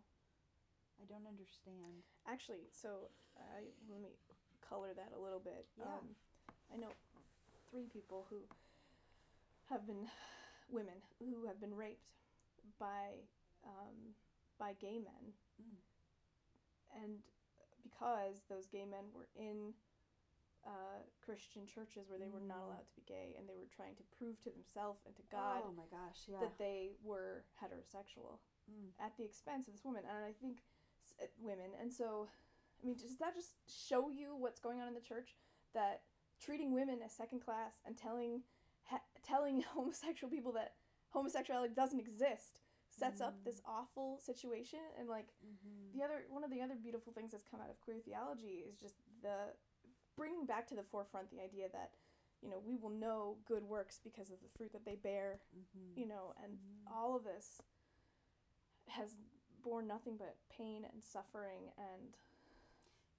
i 0.99 1.03
don't 1.05 1.27
understand 1.27 2.07
Actually, 2.29 2.69
so 2.71 3.09
I 3.35 3.65
let 3.89 3.99
me 4.01 4.13
color 4.61 4.93
that 4.95 5.09
a 5.17 5.19
little 5.19 5.39
bit. 5.39 5.65
Yeah. 5.75 5.85
Um, 5.85 6.13
I 6.71 6.77
know 6.77 6.93
three 7.69 7.87
people 7.91 8.27
who 8.29 8.37
have 9.69 9.87
been 9.87 10.05
women 10.71 10.95
who 11.19 11.45
have 11.47 11.59
been 11.59 11.73
raped 11.75 12.09
by 12.79 13.21
um, 13.65 14.15
by 14.59 14.73
gay 14.79 14.97
men, 14.99 15.33
Mm. 15.61 15.77
and 17.03 17.19
because 17.83 18.41
those 18.49 18.67
gay 18.67 18.85
men 18.85 19.05
were 19.13 19.27
in 19.35 19.73
uh, 20.65 21.01
Christian 21.25 21.65
churches 21.65 22.05
where 22.09 22.19
they 22.19 22.27
were 22.29 22.39
not 22.41 22.57
Mm. 22.61 22.65
allowed 22.67 22.87
to 22.87 22.95
be 22.95 23.01
gay, 23.07 23.35
and 23.37 23.47
they 23.49 23.55
were 23.57 23.69
trying 23.75 23.95
to 23.95 24.03
prove 24.17 24.39
to 24.41 24.49
themselves 24.51 25.01
and 25.05 25.15
to 25.15 25.23
God 25.31 25.63
oh 25.65 25.71
my 25.71 25.85
gosh 25.89 26.25
yeah 26.27 26.39
that 26.39 26.57
they 26.57 26.91
were 27.03 27.43
heterosexual 27.61 28.37
Mm. 28.69 28.91
at 28.99 29.17
the 29.17 29.23
expense 29.23 29.67
of 29.67 29.73
this 29.73 29.83
woman 29.83 30.03
and 30.05 30.23
i 30.23 30.31
think 30.33 30.61
s- 31.01 31.15
uh, 31.21 31.25
women 31.39 31.71
and 31.81 31.91
so 31.91 32.29
i 32.81 32.85
mean 32.85 32.95
does 32.95 33.17
that 33.17 33.33
just 33.33 33.55
show 33.67 34.09
you 34.09 34.35
what's 34.35 34.59
going 34.59 34.79
on 34.79 34.87
in 34.87 34.93
the 34.93 35.01
church 35.01 35.35
that 35.73 36.03
treating 36.39 36.71
women 36.73 37.01
as 37.01 37.11
second 37.11 37.39
class 37.41 37.81
and 37.85 37.97
telling 37.97 38.43
ha- 38.91 39.07
telling 39.25 39.61
homosexual 39.75 40.29
people 40.29 40.51
that 40.53 40.73
homosexuality 41.11 41.73
doesn't 41.73 41.99
exist 41.99 42.59
sets 42.89 43.21
up 43.21 43.35
this 43.45 43.61
awful 43.65 44.19
situation 44.19 44.79
and 44.99 45.07
like 45.09 45.29
hmm 45.41 45.97
the 45.97 46.03
other 46.03 46.23
one 46.29 46.43
of 46.43 46.51
the 46.51 46.61
other 46.61 46.75
beautiful 46.81 47.11
things 47.13 47.31
that's 47.31 47.43
come 47.49 47.59
out 47.61 47.69
of 47.69 47.79
queer 47.81 47.97
theology 48.05 48.63
is 48.67 48.75
just 48.77 48.95
the 49.23 49.51
bringing 50.17 50.45
back 50.45 50.67
to 50.67 50.75
the 50.75 50.83
forefront 50.91 51.29
the 51.31 51.41
idea 51.41 51.67
that 51.71 51.91
you 52.41 52.49
know 52.49 52.59
we 52.65 52.75
will 52.77 52.89
know 52.89 53.37
good 53.47 53.63
works 53.63 53.99
because 54.03 54.29
of 54.29 54.37
the 54.43 54.49
fruit 54.57 54.71
that 54.73 54.85
they 54.85 54.95
bear 54.95 55.39
hmm 55.53 55.99
you 55.99 56.07
know 56.07 56.33
and 56.43 56.53
Mhm. 56.53 56.91
all 56.93 57.15
of 57.15 57.23
this 57.23 57.61
has 58.89 59.15
borne 59.63 59.87
nothing 59.87 60.17
but 60.17 60.35
pain 60.49 60.85
and 60.91 61.03
suffering 61.03 61.71
and 61.77 62.15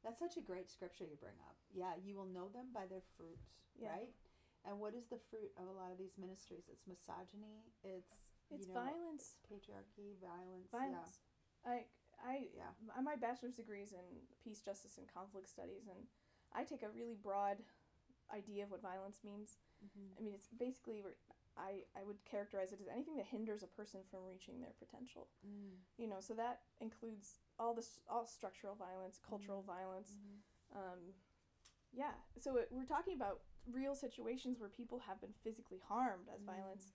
That's 0.04 0.18
such 0.18 0.36
a 0.36 0.40
great 0.40 0.68
scripture 0.68 1.04
you 1.04 1.16
bring 1.16 1.38
up. 1.48 1.54
Yeah, 1.72 1.94
you 2.04 2.16
will 2.16 2.26
know 2.26 2.48
them 2.48 2.66
by 2.74 2.86
their 2.90 3.02
fruits, 3.16 3.46
Yeah. 3.78 3.90
right? 3.94 4.10
And 4.64 4.78
what 4.78 4.94
is 4.94 5.06
the 5.10 5.18
fruit 5.30 5.50
of 5.58 5.66
a 5.66 5.72
lot 5.74 5.90
of 5.90 5.98
these 5.98 6.14
ministries? 6.18 6.68
It's 6.70 6.86
misogyny. 6.86 7.66
It's 7.82 8.22
it's 8.50 8.66
you 8.68 8.74
know, 8.74 8.80
violence 8.80 9.36
patriarchy, 9.48 10.14
violence. 10.20 10.68
violence 10.70 11.18
i 11.64 11.86
i 12.22 12.48
Yeah. 12.54 12.70
my- 12.84 13.00
my 13.00 13.16
bachelor's 13.16 13.56
degree 13.56 13.82
is 13.82 13.92
in 13.92 14.04
peace 14.44 14.60
justice 14.60 14.98
and 14.98 15.06
conflict 15.08 15.48
studies 15.48 15.86
and 15.88 16.06
i 16.52 16.62
take 16.64 16.82
a 16.82 16.90
really 16.90 17.14
broad 17.14 17.64
idea 18.30 18.64
of 18.64 18.70
what 18.70 18.82
violence 18.82 19.20
means 19.24 19.56
Yeah. 19.80 19.88
hmm 19.94 20.12
i 20.18 20.20
mean 20.20 20.34
it's 20.34 20.48
basically 20.48 21.02
i 21.56 21.84
i 21.96 22.02
would 22.02 22.22
characterize 22.24 22.72
it 22.72 22.80
as 22.80 22.88
anything 22.88 23.16
that 23.16 23.26
hinders 23.26 23.62
a 23.62 23.66
person 23.68 24.00
from 24.10 24.24
reaching 24.26 24.60
their 24.60 24.74
potential 24.78 25.28
Mm. 25.46 25.78
you 25.96 26.06
know 26.06 26.20
so 26.20 26.34
that 26.34 26.62
includes 26.80 27.40
all 27.58 27.72
this 27.74 28.00
all 28.08 28.26
structural 28.26 28.74
violence 28.74 29.18
cultural 29.18 29.62
Mhm. 29.62 29.66
violence 29.66 30.10
Mhm. 30.18 30.42
um, 30.76 31.14
yeah. 31.92 32.14
So 32.38 32.56
it, 32.56 32.68
we're 32.72 32.86
talking 32.86 33.14
about 33.14 33.42
real 33.70 33.94
situations 33.94 34.58
where 34.58 34.68
people 34.68 34.98
have 35.00 35.20
been 35.20 35.32
physically 35.42 35.78
harmed 35.88 36.28
as 36.28 36.42
Mm. 36.42 36.46
violence, 36.46 36.92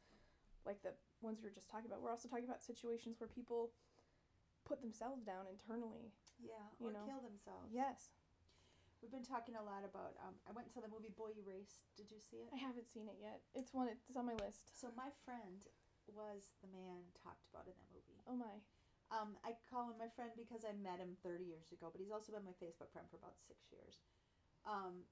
like 0.65 0.81
the 0.81 0.93
ones 1.21 1.39
we 1.41 1.47
were 1.49 1.53
just 1.55 1.69
talking 1.69 1.85
about. 1.87 2.01
We're 2.01 2.11
also 2.11 2.27
talking 2.27 2.45
about 2.45 2.61
situations 2.63 3.19
where 3.19 3.27
people 3.29 3.71
put 4.65 4.81
themselves 4.81 5.23
down 5.23 5.47
internally. 5.47 6.11
Yeah, 6.39 6.69
You 6.79 6.87
or 6.89 6.91
know. 6.93 7.05
kill 7.05 7.21
themselves. 7.21 7.71
Yes, 7.73 8.11
We've 8.99 9.11
been 9.13 9.23
talking 9.23 9.55
a 9.55 9.61
lot 9.61 9.85
about. 9.85 10.17
Um, 10.25 10.33
I 10.49 10.51
went 10.57 10.65
and 10.65 10.73
saw 10.73 10.81
the 10.81 10.87
movie 10.89 11.13
Boy 11.13 11.29
Erased. 11.37 11.85
Did 11.95 12.09
you 12.09 12.17
see 12.19 12.37
it? 12.41 12.49
I 12.51 12.57
haven't 12.57 12.87
seen 12.89 13.05
it 13.07 13.17
yet. 13.21 13.43
It's 13.53 13.71
one. 13.71 13.87
It's 14.09 14.17
on 14.17 14.25
my 14.25 14.33
list. 14.41 14.73
So 14.73 14.89
my 14.97 15.11
friend 15.23 15.61
was 16.09 16.49
the 16.65 16.67
man 16.73 17.05
talked 17.13 17.45
about 17.53 17.67
in 17.69 17.77
that 17.77 17.89
movie. 17.93 18.17
Oh 18.25 18.33
my. 18.33 18.57
Um, 19.13 19.37
I 19.45 19.53
call 19.69 19.85
him 19.93 19.99
my 20.01 20.09
friend 20.09 20.31
because 20.35 20.65
I 20.65 20.73
met 20.73 20.97
him 20.97 21.15
30 21.21 21.45
years 21.45 21.69
ago, 21.71 21.93
but 21.93 22.01
he's 22.01 22.09
also 22.09 22.33
been 22.33 22.41
my 22.43 22.57
Facebook 22.57 22.89
friend 22.89 23.05
for 23.07 23.17
about 23.21 23.37
six 23.45 23.69
years. 23.69 24.01
Um, 24.65 25.05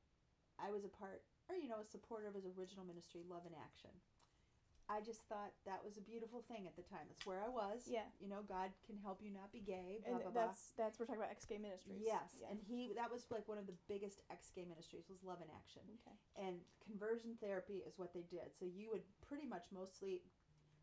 I 0.57 0.71
was 0.73 0.83
a 0.83 0.89
part, 0.89 1.21
or 1.49 1.55
you 1.55 1.67
know, 1.69 1.81
a 1.81 1.85
supporter 1.87 2.27
of 2.27 2.35
his 2.35 2.45
original 2.57 2.85
ministry, 2.85 3.21
Love 3.27 3.45
in 3.45 3.53
Action. 3.57 3.91
I 4.85 5.01
just 5.01 5.25
thought 5.25 5.49
that 5.65 5.81
was 5.81 5.97
a 5.97 6.03
beautiful 6.05 6.45
thing 6.45 6.69
at 6.69 6.77
the 6.77 6.85
time. 6.85 7.09
That's 7.09 7.25
where 7.25 7.41
I 7.41 7.49
was. 7.49 7.89
Yeah. 7.89 8.05
You 8.21 8.29
know, 8.29 8.45
God 8.45 8.69
can 8.85 9.01
help 9.01 9.17
you 9.17 9.33
not 9.33 9.49
be 9.49 9.57
gay. 9.65 9.97
Blah 10.05 10.13
And 10.13 10.21
blah 10.21 10.29
blah. 10.29 10.41
that's 10.45 10.77
that's 10.77 11.01
we're 11.01 11.09
talking 11.09 11.25
about 11.25 11.33
ex 11.33 11.41
gay 11.49 11.57
ministries. 11.57 12.05
Yes, 12.05 12.37
Yeah. 12.37 12.53
and 12.53 12.61
he 12.61 12.93
that 12.93 13.09
was 13.09 13.25
like 13.33 13.49
one 13.49 13.57
of 13.57 13.65
the 13.65 13.73
biggest 13.89 14.21
ex 14.29 14.53
gay 14.53 14.61
ministries 14.69 15.09
was 15.09 15.25
Love 15.25 15.41
in 15.41 15.49
Action, 15.57 15.81
okay. 16.05 16.13
and 16.37 16.61
conversion 16.85 17.33
therapy 17.41 17.81
is 17.81 17.97
what 17.97 18.13
they 18.13 18.21
did. 18.29 18.53
So 18.53 18.69
you 18.69 18.93
would 18.93 19.01
pretty 19.25 19.49
much 19.49 19.65
mostly 19.73 20.21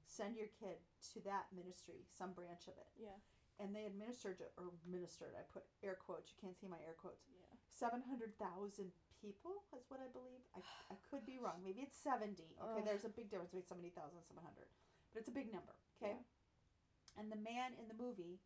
send 0.02 0.34
your 0.34 0.50
kid 0.50 0.82
to 1.14 1.22
that 1.22 1.46
ministry, 1.54 2.02
some 2.10 2.34
branch 2.34 2.66
of 2.66 2.74
it, 2.82 2.90
Yeah. 2.98 3.14
and 3.62 3.70
they 3.70 3.86
administered 3.86 4.42
or 4.58 4.74
ministered. 4.82 5.38
I 5.38 5.46
put 5.54 5.62
air 5.78 5.94
quotes. 5.94 6.34
You 6.34 6.42
can't 6.42 6.58
see 6.58 6.66
my 6.66 6.82
air 6.82 6.98
quotes. 6.98 7.22
Yeah. 7.30 7.54
Seven 7.70 8.02
hundred 8.02 8.34
thousand 8.34 8.90
people 9.22 9.62
is 9.78 9.86
what 9.86 10.02
I 10.02 10.10
believe. 10.10 10.42
I, 10.52 10.60
I 10.90 10.96
could 11.08 11.22
be 11.24 11.38
wrong. 11.42 11.62
Maybe 11.62 11.86
it's 11.86 11.96
seventy. 11.96 12.52
Okay, 12.58 12.82
Ugh. 12.82 12.86
there's 12.86 13.06
a 13.06 13.12
big 13.14 13.30
difference 13.30 13.54
between 13.54 13.70
seventy 13.70 13.94
thousand 13.94 14.18
and 14.18 14.26
seven 14.26 14.42
hundred, 14.42 14.66
but 15.14 15.22
it's 15.22 15.30
a 15.30 15.36
big 15.36 15.54
number. 15.54 15.72
Okay, 16.02 16.18
and 17.16 17.30
the 17.30 17.38
man 17.38 17.78
in 17.78 17.86
the 17.86 17.94
movie 17.96 18.42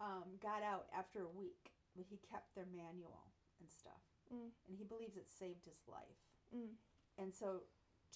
um, 0.00 0.40
got 0.40 0.64
out 0.64 0.88
after 0.96 1.20
a 1.20 1.28
week, 1.30 1.70
but 1.92 2.08
he 2.08 2.16
kept 2.24 2.56
their 2.56 2.66
manual 2.72 3.28
and 3.60 3.68
stuff, 3.68 4.00
Mm. 4.32 4.48
and 4.68 4.72
he 4.80 4.84
believes 4.88 5.16
it 5.20 5.28
saved 5.28 5.66
his 5.68 5.84
life. 5.84 6.24
Mm. 6.54 6.80
And 7.20 7.34
so, 7.34 7.68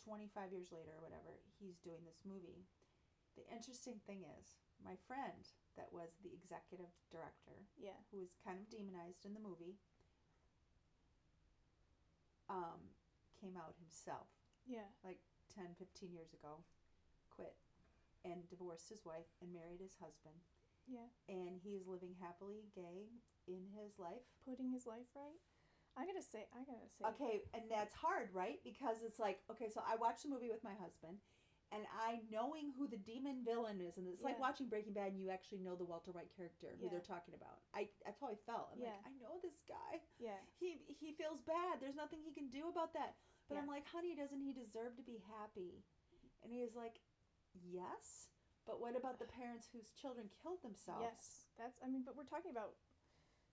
25 0.09 0.53
years 0.57 0.73
later 0.73 0.97
or 0.97 1.03
whatever, 1.05 1.37
he's 1.61 1.77
doing 1.85 2.01
this 2.09 2.25
movie. 2.25 2.65
The 3.37 3.45
interesting 3.53 4.01
thing 4.07 4.25
is, 4.41 4.57
my 4.81 4.97
friend 5.11 5.45
that 5.77 5.91
was 5.93 6.15
the 6.23 6.33
executive 6.33 6.95
director, 7.11 7.67
Yeah. 7.77 7.99
who 8.15 8.23
was 8.23 8.33
kind 8.41 8.57
of 8.63 8.71
demonized 8.71 9.27
in 9.27 9.35
the 9.35 9.43
movie, 9.43 9.77
um, 12.51 12.81
came 13.41 13.57
out 13.57 13.75
himself 13.81 14.29
Yeah. 14.67 14.89
10, 15.55 15.75
15 15.79 16.11
years 16.13 16.33
ago, 16.35 16.65
quit, 17.31 17.55
and 18.25 18.49
divorced 18.49 18.89
his 18.89 19.05
wife 19.05 19.29
and 19.41 19.53
married 19.53 19.81
his 19.81 19.95
husband. 20.01 20.35
Yeah. 20.89 21.07
And 21.29 21.61
he 21.63 21.77
is 21.79 21.87
living 21.87 22.17
happily 22.21 22.67
gay 22.75 23.09
in 23.47 23.69
his 23.77 23.99
life. 23.99 24.25
Putting 24.45 24.71
his 24.73 24.87
life 24.87 25.07
right. 25.15 25.39
I 25.97 26.05
gotta 26.07 26.23
say. 26.27 26.45
I 26.53 26.65
gotta 26.67 26.91
say. 26.91 27.07
Okay, 27.15 27.35
and 27.55 27.71
that's 27.71 27.95
hard, 27.95 28.29
right? 28.35 28.59
Because 28.65 29.01
it's 29.07 29.21
like, 29.21 29.39
okay, 29.51 29.71
so 29.73 29.81
I 29.87 29.95
watched 29.95 30.25
the 30.25 30.29
movie 30.29 30.51
with 30.51 30.65
my 30.65 30.75
husband, 30.75 31.23
and 31.73 31.83
I 31.95 32.21
knowing 32.31 32.73
who 32.77 32.87
the 32.87 32.97
demon 32.99 33.45
villain 33.45 33.81
is, 33.81 33.97
and 33.97 34.07
it's 34.07 34.23
like 34.23 34.39
watching 34.39 34.69
Breaking 34.69 34.93
Bad, 34.93 35.13
and 35.13 35.21
you 35.21 35.31
actually 35.31 35.59
know 35.61 35.75
the 35.75 35.85
Walter 35.85 36.13
White 36.13 36.31
character 36.37 36.77
who 36.79 36.87
Yeah. 36.87 36.91
they're 36.93 37.01
talking 37.15 37.35
about. 37.35 37.63
I 37.75 37.89
that's 38.05 38.21
how 38.21 38.29
I 38.29 38.37
felt. 38.47 38.71
I'm 38.73 38.81
Yeah. 38.81 38.97
like, 38.97 39.07
I 39.07 39.11
know 39.23 39.41
this 39.41 39.61
guy. 39.67 40.03
Yeah. 40.19 40.41
He 40.59 40.79
he 40.89 41.13
feels 41.13 41.41
bad. 41.43 41.81
There's 41.81 41.97
nothing 41.97 42.21
he 42.23 42.33
can 42.33 42.49
do 42.49 42.69
about 42.69 42.93
that. 42.95 43.17
But 43.49 43.59
I'm 43.59 43.67
like, 43.67 43.87
honey, 43.87 44.15
doesn't 44.15 44.41
he 44.41 44.53
deserve 44.53 44.97
to 44.97 45.03
be 45.03 45.19
happy? 45.19 45.85
And 46.43 46.53
he 46.53 46.61
was 46.61 46.75
like, 46.75 47.01
yes. 47.53 48.29
But 48.67 48.81
what 48.81 48.97
about 48.97 49.19
the 49.19 49.27
parents 49.27 49.69
whose 49.71 49.91
children 49.93 50.31
killed 50.43 50.63
themselves? 50.63 51.03
Yes, 51.05 51.47
that's. 51.59 51.79
I 51.85 51.89
mean, 51.89 52.03
but 52.05 52.17
we're 52.17 52.25
talking 52.25 52.51
about. 52.51 52.77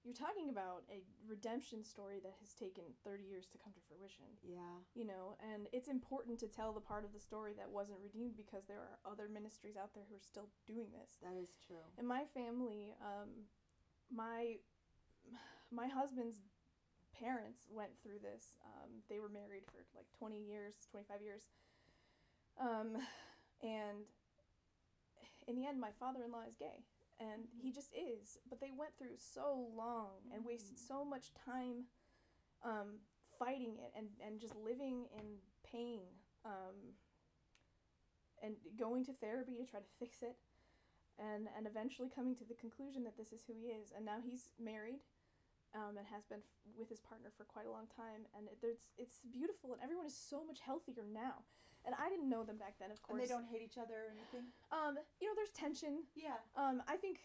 You're 0.03 0.17
talking 0.17 0.49
about 0.49 0.81
a 0.89 1.05
redemption 1.29 1.85
story 1.85 2.17
that 2.23 2.33
has 2.41 2.57
taken 2.57 2.83
30 3.05 3.21
years 3.21 3.45
to 3.53 3.61
come 3.61 3.69
to 3.73 3.81
fruition. 3.85 4.25
Yeah. 4.41 4.81
You 4.97 5.05
know, 5.05 5.37
and 5.53 5.69
it's 5.71 5.87
important 5.89 6.39
to 6.41 6.47
tell 6.47 6.73
the 6.73 6.81
part 6.81 7.05
of 7.05 7.13
the 7.13 7.19
story 7.19 7.53
that 7.57 7.69
wasn't 7.69 8.01
redeemed 8.01 8.33
because 8.35 8.65
there 8.65 8.81
are 8.81 8.97
other 9.05 9.29
ministries 9.29 9.77
out 9.77 9.93
there 9.93 10.03
who 10.09 10.17
are 10.17 10.25
still 10.25 10.49
doing 10.65 10.89
this. 10.89 11.21
That 11.21 11.37
is 11.37 11.53
true. 11.67 11.85
In 12.01 12.07
my 12.07 12.25
family, 12.33 12.97
um, 12.97 13.45
my 14.09 14.57
my 15.71 15.87
husband's 15.87 16.41
parents 17.13 17.69
went 17.69 17.91
through 18.01 18.19
this. 18.25 18.57
Um, 18.65 19.05
they 19.07 19.19
were 19.19 19.29
married 19.29 19.63
for 19.69 19.85
like 19.95 20.09
20 20.17 20.41
years, 20.41 20.73
25 20.89 21.21
years. 21.21 21.43
Um, 22.59 22.97
and 23.61 24.09
in 25.47 25.55
the 25.55 25.65
end, 25.65 25.79
my 25.79 25.91
father 25.91 26.23
in 26.25 26.31
law 26.31 26.43
is 26.47 26.55
gay. 26.55 26.81
And 27.21 27.45
he 27.61 27.71
just 27.71 27.93
is. 27.93 28.39
But 28.49 28.59
they 28.59 28.71
went 28.73 28.97
through 28.97 29.17
so 29.21 29.69
long 29.77 30.25
and 30.33 30.41
wasted 30.43 30.77
Mm. 30.77 30.87
so 30.87 31.05
much 31.05 31.29
time 31.45 31.85
um, 32.65 32.97
fighting 33.37 33.77
it 33.77 33.91
and, 33.95 34.07
and 34.25 34.41
just 34.41 34.55
living 34.55 35.05
in 35.13 35.37
pain 35.63 36.01
um, 36.45 36.97
and 38.41 38.55
going 38.77 39.05
to 39.05 39.13
therapy 39.13 39.55
to 39.57 39.65
try 39.69 39.79
to 39.79 39.91
fix 39.99 40.21
it 40.23 40.37
and 41.19 41.47
and 41.57 41.67
eventually 41.67 42.09
coming 42.09 42.35
to 42.35 42.45
the 42.45 42.55
conclusion 42.55 43.03
that 43.03 43.17
this 43.17 43.31
is 43.31 43.43
who 43.45 43.53
he 43.53 43.67
is 43.69 43.91
and 43.95 44.05
now 44.05 44.17
he's 44.23 44.49
married 44.59 45.01
um, 45.75 45.97
and 45.97 46.07
has 46.07 46.23
been 46.25 46.39
f- 46.39 46.57
with 46.77 46.89
his 46.89 46.99
partner 47.01 47.29
for 47.37 47.43
quite 47.45 47.65
a 47.67 47.71
long 47.71 47.85
time 47.95 48.25
and 48.37 48.47
it, 48.47 48.57
it's 48.63 48.87
it's 48.97 49.19
beautiful 49.31 49.73
and 49.73 49.81
everyone 49.83 50.05
is 50.05 50.15
so 50.17 50.43
much 50.45 50.59
healthier 50.65 51.05
now 51.11 51.43
and 51.85 51.95
I 51.97 52.09
didn't 52.09 52.29
know 52.29 52.43
them 52.43 52.57
back 52.57 52.75
then 52.79 52.91
of 52.91 53.01
course. 53.01 53.17
And 53.17 53.21
they 53.23 53.31
don't 53.31 53.45
hate 53.45 53.61
each 53.61 53.77
other 53.77 54.07
or 54.07 54.11
anything? 54.11 54.49
um 54.71 54.97
you 55.19 55.27
know 55.27 55.33
there's 55.35 55.51
tension 55.55 56.03
Yeah. 56.15 56.37
um 56.55 56.81
I 56.87 56.95
think 56.97 57.19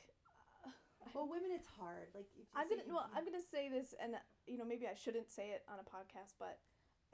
uh, 0.66 0.70
Well, 1.14 1.28
women, 1.30 1.50
it's 1.54 1.68
hard. 1.78 2.10
Like, 2.14 2.26
I'm 2.56 2.68
gonna 2.68 2.82
well 2.88 3.06
I'm 3.14 3.24
gonna 3.24 3.44
say 3.44 3.68
this 3.68 3.94
and 4.02 4.16
you 4.46 4.58
know 4.58 4.64
maybe 4.66 4.86
I 4.88 4.94
shouldn't 4.94 5.30
say 5.30 5.50
it 5.54 5.62
on 5.68 5.78
a 5.78 5.86
podcast 5.86 6.34
but 6.38 6.58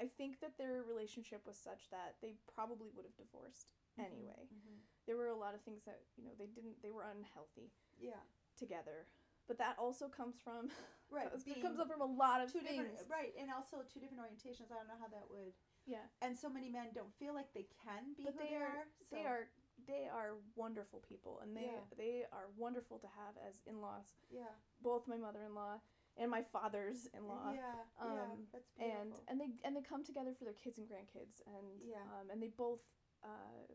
I 0.01 0.09
think 0.09 0.41
that 0.41 0.57
their 0.57 0.83
relationship 0.89 1.45
was 1.47 1.59
such 1.61 1.91
that 1.93 2.17
they 2.23 2.35
probably 2.55 2.89
would 2.97 3.05
have 3.05 3.17
divorced 3.17 3.71
Mhm, 4.01 4.09
anyway 4.09 4.43
mhm. 4.49 4.81
there 5.07 5.17
were 5.21 5.29
a 5.29 5.37
lot 5.37 5.53
of 5.55 5.61
things 5.63 5.85
that 5.85 6.01
you 6.17 6.25
know 6.25 6.33
they 6.39 6.47
didn't 6.49 6.81
they 6.83 6.91
were 6.91 7.05
unhealthy 7.05 7.69
Yeah. 8.01 8.25
together 8.57 9.05
but 9.47 9.59
that 9.59 9.77
also 9.79 10.09
comes 10.09 10.41
from 10.41 10.71
Right. 11.13 11.29
it 11.47 11.61
comes 11.61 11.79
up 11.79 11.89
from 11.93 12.01
a 12.01 12.09
lot 12.09 12.41
of 12.41 12.49
two 12.51 12.61
things 12.65 12.89
different, 12.89 13.11
right, 13.13 13.33
and 13.37 13.51
also 13.53 13.85
two 13.85 14.01
different 14.01 14.25
orientations. 14.25 14.73
I 14.73 14.81
don't 14.81 14.89
know 14.89 14.97
how 14.97 15.13
that 15.13 15.29
would. 15.29 15.53
Yeah 15.87 16.07
And 16.21 16.37
so 16.39 16.49
many 16.49 16.69
men 16.69 16.89
don't 16.95 17.13
feel 17.19 17.35
like 17.35 17.53
they 17.55 17.67
can 17.85 18.15
be 18.17 18.25
but 18.25 18.35
who 18.35 18.41
they 18.41 18.51
they 18.51 18.57
are 18.57 18.63
are. 18.63 18.87
they 19.11 19.25
are 19.25 19.45
they 19.87 20.05
are 20.13 20.33
wonderful 20.55 21.01
people 21.09 21.41
and 21.43 21.57
they 21.57 21.71
Yeah. 21.73 21.85
they 21.97 22.25
are 22.33 22.49
wonderful 22.57 22.99
to 23.01 23.07
have 23.07 23.35
as 23.49 23.63
in-laws 23.67 24.15
Yeah. 24.31 24.53
both 24.81 25.09
my 25.09 25.17
mother-in-law 25.17 25.81
and 26.17 26.31
my 26.31 26.43
father's 26.43 27.07
in-law 27.17 27.53
Yeah. 27.55 27.75
yeah. 27.99 28.23
um, 28.33 28.47
That's 28.53 28.71
beautiful. 28.71 29.01
and 29.03 29.13
and 29.29 29.41
they 29.41 29.51
and 29.65 29.75
they 29.77 29.83
come 29.83 30.05
together 30.05 30.35
for 30.39 30.45
their 30.45 30.55
kids 30.55 30.79
and 30.79 30.87
grandkids 30.89 31.41
and 31.47 31.81
Yeah. 31.83 32.03
um, 32.21 32.31
and 32.31 32.41
they 32.43 32.49
both 32.49 32.81
uh, 33.25 33.67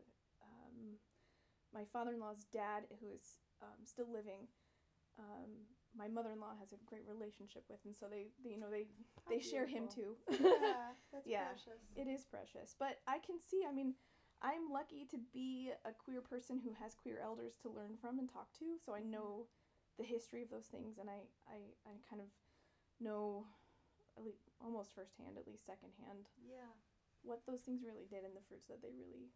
um, 0.42 0.96
my 1.74 1.84
father-in-law's 1.92 2.44
dad 2.52 2.84
who 3.00 3.10
is 3.10 3.38
um, 3.60 3.84
still 3.84 4.10
living 4.10 4.48
um, 5.18 5.66
my 5.96 6.08
mother-in-law 6.08 6.52
has 6.60 6.72
a 6.72 6.80
great 6.86 7.04
relationship 7.08 7.64
with 7.68 7.80
and 7.84 7.94
so 7.96 8.06
they, 8.10 8.28
they 8.44 8.50
you 8.56 8.60
know 8.60 8.70
they 8.70 8.86
How 9.24 9.30
they 9.32 9.40
share 9.40 9.66
him 9.66 9.88
too 9.88 10.16
yeah. 10.28 10.92
That's 11.12 11.26
Yeah. 11.26 11.48
precious. 11.54 11.80
it 11.96 12.06
is 12.08 12.24
precious 12.24 12.74
but 12.78 13.00
i 13.06 13.18
can 13.18 13.40
see 13.40 13.64
i 13.68 13.72
mean 13.72 13.94
i'm 14.42 14.68
lucky 14.70 15.06
to 15.10 15.18
be 15.32 15.72
a 15.84 15.92
queer 15.92 16.20
person 16.20 16.60
who 16.62 16.72
has 16.76 16.94
queer 16.94 17.18
elders 17.22 17.56
to 17.62 17.68
learn 17.72 17.96
from 18.00 18.18
and 18.18 18.28
talk 18.28 18.52
to 18.60 18.76
so 18.76 18.92
i 18.94 19.02
know 19.02 19.48
mm-hmm. 19.48 20.02
the 20.02 20.06
history 20.06 20.42
of 20.42 20.50
those 20.50 20.68
things 20.68 20.98
and 20.98 21.08
i 21.08 21.24
i, 21.48 21.58
I 21.88 21.92
kind 22.08 22.20
of 22.20 22.28
know 23.00 23.46
at 24.18 24.26
least, 24.26 24.50
almost 24.58 24.94
firsthand 24.94 25.38
at 25.38 25.46
least 25.46 25.64
secondhand 25.64 26.26
Yeah. 26.42 26.74
what 27.22 27.46
those 27.46 27.62
things 27.62 27.86
really 27.86 28.06
did 28.10 28.26
and 28.26 28.34
the 28.34 28.44
fruits 28.50 28.66
that 28.68 28.82
they 28.82 28.90
really 28.92 29.30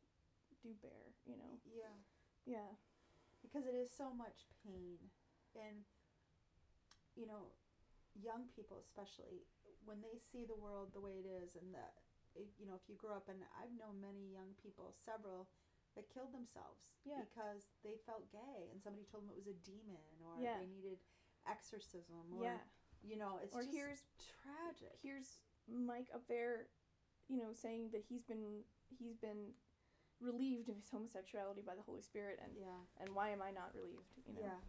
do 0.62 0.74
bear 0.82 1.14
you 1.26 1.38
know 1.38 1.58
Yeah. 1.66 1.96
yeah 2.46 2.70
because 3.42 3.66
it 3.66 3.74
is 3.74 3.90
so 3.90 4.12
much 4.14 4.46
pain 4.62 4.98
and 5.54 5.82
you 7.16 7.26
know 7.26 7.52
young 8.18 8.44
people 8.52 8.76
especially 8.80 9.44
when 9.88 10.00
they 10.04 10.16
see 10.20 10.44
the 10.44 10.56
world 10.56 10.92
the 10.92 11.00
way 11.00 11.16
it 11.16 11.28
is 11.28 11.56
and 11.56 11.72
that 11.72 11.96
you 12.60 12.64
know 12.68 12.76
if 12.76 12.84
you 12.88 12.96
grow 12.96 13.16
up 13.16 13.28
and 13.28 13.40
i've 13.60 13.72
known 13.76 13.96
many 14.00 14.28
young 14.32 14.52
people 14.60 14.92
several 14.96 15.48
that 15.92 16.08
killed 16.08 16.32
themselves 16.32 16.96
Yeah. 17.04 17.20
because 17.28 17.68
they 17.84 18.00
felt 18.08 18.24
gay 18.32 18.72
and 18.72 18.80
somebody 18.80 19.04
told 19.04 19.24
them 19.28 19.32
it 19.32 19.36
was 19.36 19.48
a 19.52 19.56
demon 19.60 20.00
or 20.24 20.40
Yeah. 20.40 20.56
they 20.56 20.68
needed 20.68 20.96
exorcism 21.44 22.32
or 22.32 22.44
yeah. 22.48 22.60
you 23.04 23.16
know 23.20 23.40
it's 23.44 23.52
or 23.52 23.60
just 23.64 23.74
here's 23.76 24.02
tragic. 24.40 24.96
here's 25.04 25.40
mike 25.68 26.08
up 26.14 26.24
there 26.28 26.68
you 27.28 27.36
know 27.36 27.52
saying 27.52 27.90
that 27.92 28.04
he's 28.08 28.24
been 28.24 28.64
he's 28.88 29.16
been 29.20 29.52
relieved 30.20 30.68
of 30.70 30.76
his 30.76 30.88
homosexuality 30.88 31.60
by 31.60 31.74
the 31.74 31.82
holy 31.82 32.00
spirit 32.00 32.40
and 32.40 32.52
yeah. 32.56 32.80
and 33.00 33.12
why 33.12 33.28
am 33.28 33.42
i 33.42 33.50
not 33.50 33.74
relieved 33.74 34.12
you 34.24 34.32
know? 34.34 34.40
Yeah 34.48 34.60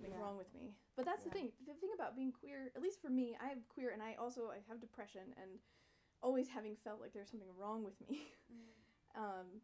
something's 0.00 0.16
Yeah. 0.18 0.24
wrong 0.24 0.36
with 0.36 0.52
me. 0.54 0.74
But 0.96 1.04
that's 1.04 1.24
the 1.24 1.30
thing. 1.30 1.52
The 1.66 1.74
thing 1.74 1.90
about 1.94 2.16
being 2.16 2.32
queer, 2.32 2.72
at 2.74 2.82
least 2.82 3.00
for 3.00 3.10
me, 3.10 3.36
I 3.40 3.50
am 3.50 3.62
queer 3.68 3.90
and 3.90 4.02
I 4.02 4.14
also 4.14 4.50
I 4.50 4.60
have 4.68 4.80
depression 4.80 5.34
and 5.36 5.60
always 6.22 6.48
having 6.48 6.76
felt 6.76 7.00
like 7.00 7.12
there's 7.12 7.30
something 7.30 7.54
wrong 7.56 7.84
with 7.84 8.00
me. 8.08 8.32
um, 9.14 9.60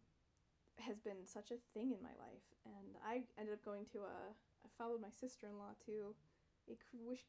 has 0.78 0.98
been 1.00 1.26
such 1.26 1.50
a 1.50 1.56
thing 1.72 1.92
in 1.92 2.02
my 2.02 2.12
life. 2.20 2.44
And 2.66 2.96
I 3.04 3.24
ended 3.38 3.54
up 3.54 3.64
going 3.64 3.86
to 3.92 4.00
a, 4.00 4.32
I 4.64 4.68
followed 4.76 5.00
my 5.00 5.10
sister 5.10 5.46
in 5.46 5.56
law 5.56 5.72
to 5.86 6.14
a 6.68 6.76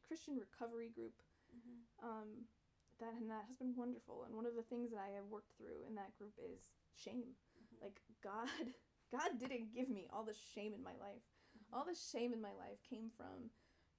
Christian 0.08 0.36
recovery 0.38 0.90
group. 0.90 1.22
Mhm. 1.56 2.04
Um, 2.04 2.48
that 3.00 3.14
and 3.14 3.30
that 3.30 3.46
has 3.48 3.56
been 3.58 3.76
wonderful. 3.76 4.24
And 4.24 4.36
one 4.36 4.46
of 4.46 4.56
the 4.56 4.64
things 4.64 4.92
that 4.92 5.00
I 5.00 5.10
have 5.16 5.26
worked 5.28 5.54
through 5.56 5.86
in 5.88 5.96
that 5.96 6.18
group 6.18 6.34
is 6.40 6.74
shame. 6.96 7.36
Mhm. 7.62 7.82
Like 7.82 8.02
God, 8.22 8.50
God 9.12 9.40
didn't 9.40 9.72
give 9.74 9.90
me 9.90 10.08
all 10.12 10.24
the 10.24 10.34
shame 10.34 10.74
in 10.74 10.82
my 10.84 10.96
life. 11.00 11.24
All 11.74 11.86
the 11.86 11.98
shame 11.98 12.34
in 12.34 12.42
my 12.42 12.56
life 12.56 12.80
came 12.88 13.12
from 13.16 13.52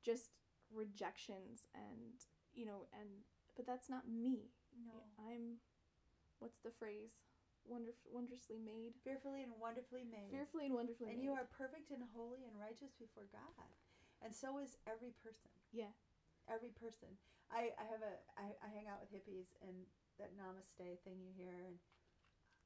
just 0.04 0.32
rejections 0.72 1.68
and 1.74 2.20
you 2.52 2.64
know 2.64 2.88
and 2.92 3.24
but 3.56 3.66
that's 3.66 3.88
not 3.90 4.06
me. 4.08 4.52
No. 4.78 5.02
I'm 5.18 5.58
what's 6.38 6.60
the 6.62 6.74
phrase? 6.74 7.18
Wonderf- 7.68 8.08
wondrously 8.08 8.56
made. 8.56 8.96
Fearfully 9.04 9.42
and 9.44 9.52
wonderfully 9.60 10.06
made. 10.06 10.32
Fearfully 10.32 10.66
and 10.70 10.74
wonderfully 10.74 11.12
and 11.12 11.20
made. 11.20 11.24
you 11.26 11.36
are 11.36 11.44
perfect 11.52 11.92
and 11.92 12.00
holy 12.16 12.48
and 12.48 12.56
righteous 12.56 12.96
before 12.96 13.28
God. 13.28 13.68
And 14.24 14.32
so 14.32 14.56
is 14.58 14.80
every 14.88 15.12
person. 15.20 15.52
Yeah. 15.74 15.92
Every 16.48 16.72
person. 16.72 17.12
I, 17.52 17.76
I 17.76 17.84
have 17.92 18.00
a 18.00 18.14
I, 18.36 18.56
I 18.64 18.68
hang 18.72 18.88
out 18.88 19.04
with 19.04 19.12
hippies 19.12 19.52
and 19.60 19.84
that 20.16 20.32
namaste 20.34 21.02
thing 21.04 21.20
you 21.20 21.32
hear 21.36 21.54
and 21.66 21.76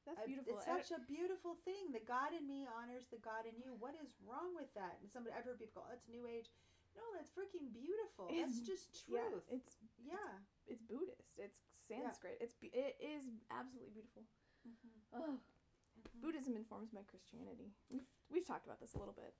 That's 0.07 0.19
I- 0.19 0.27
beautiful. 0.27 0.59
It's 0.59 0.67
such 0.67 0.91
a 0.91 1.01
beautiful 1.07 1.57
thing. 1.63 1.95
The 1.95 2.03
God 2.03 2.35
in 2.35 2.47
me 2.47 2.67
honors 2.67 3.07
the 3.11 3.23
God 3.23 3.47
in 3.47 3.55
you. 3.63 3.75
What 3.79 3.95
is 3.95 4.15
wrong 4.27 4.55
with 4.55 4.73
that? 4.75 4.99
And 5.01 5.07
somebody 5.11 5.35
I've 5.35 5.47
heard 5.47 5.59
people 5.63 5.83
go, 5.83 5.89
"Oh, 5.89 5.95
it's 5.95 6.09
new 6.09 6.27
age." 6.27 6.51
No, 6.95 7.03
that's 7.17 7.31
freaking 7.31 7.73
beautiful. 7.73 8.29
It's- 8.29 8.45
that's 8.45 8.61
just 8.67 9.09
yeah, 9.09 9.25
truth. 9.31 9.47
it's 9.49 9.77
yeah. 9.97 10.43
it's 10.67 10.83
Buddhist. 10.83 11.39
It's 11.39 11.63
Sanskrit. 11.71 12.37
It's 12.41 12.55
it 12.61 12.99
is 13.01 13.31
absolutely 13.51 13.95
beautiful. 13.95 14.25
Oh, 15.15 15.39
Buddhism 16.21 16.57
informs 16.57 16.93
my 16.93 17.03
Christianity. 17.03 17.73
We've 17.89 18.07
we've 18.29 18.47
talked 18.47 18.67
about 18.67 18.81
this 18.81 18.95
a 18.95 18.99
little 18.99 19.15
bit. 19.15 19.35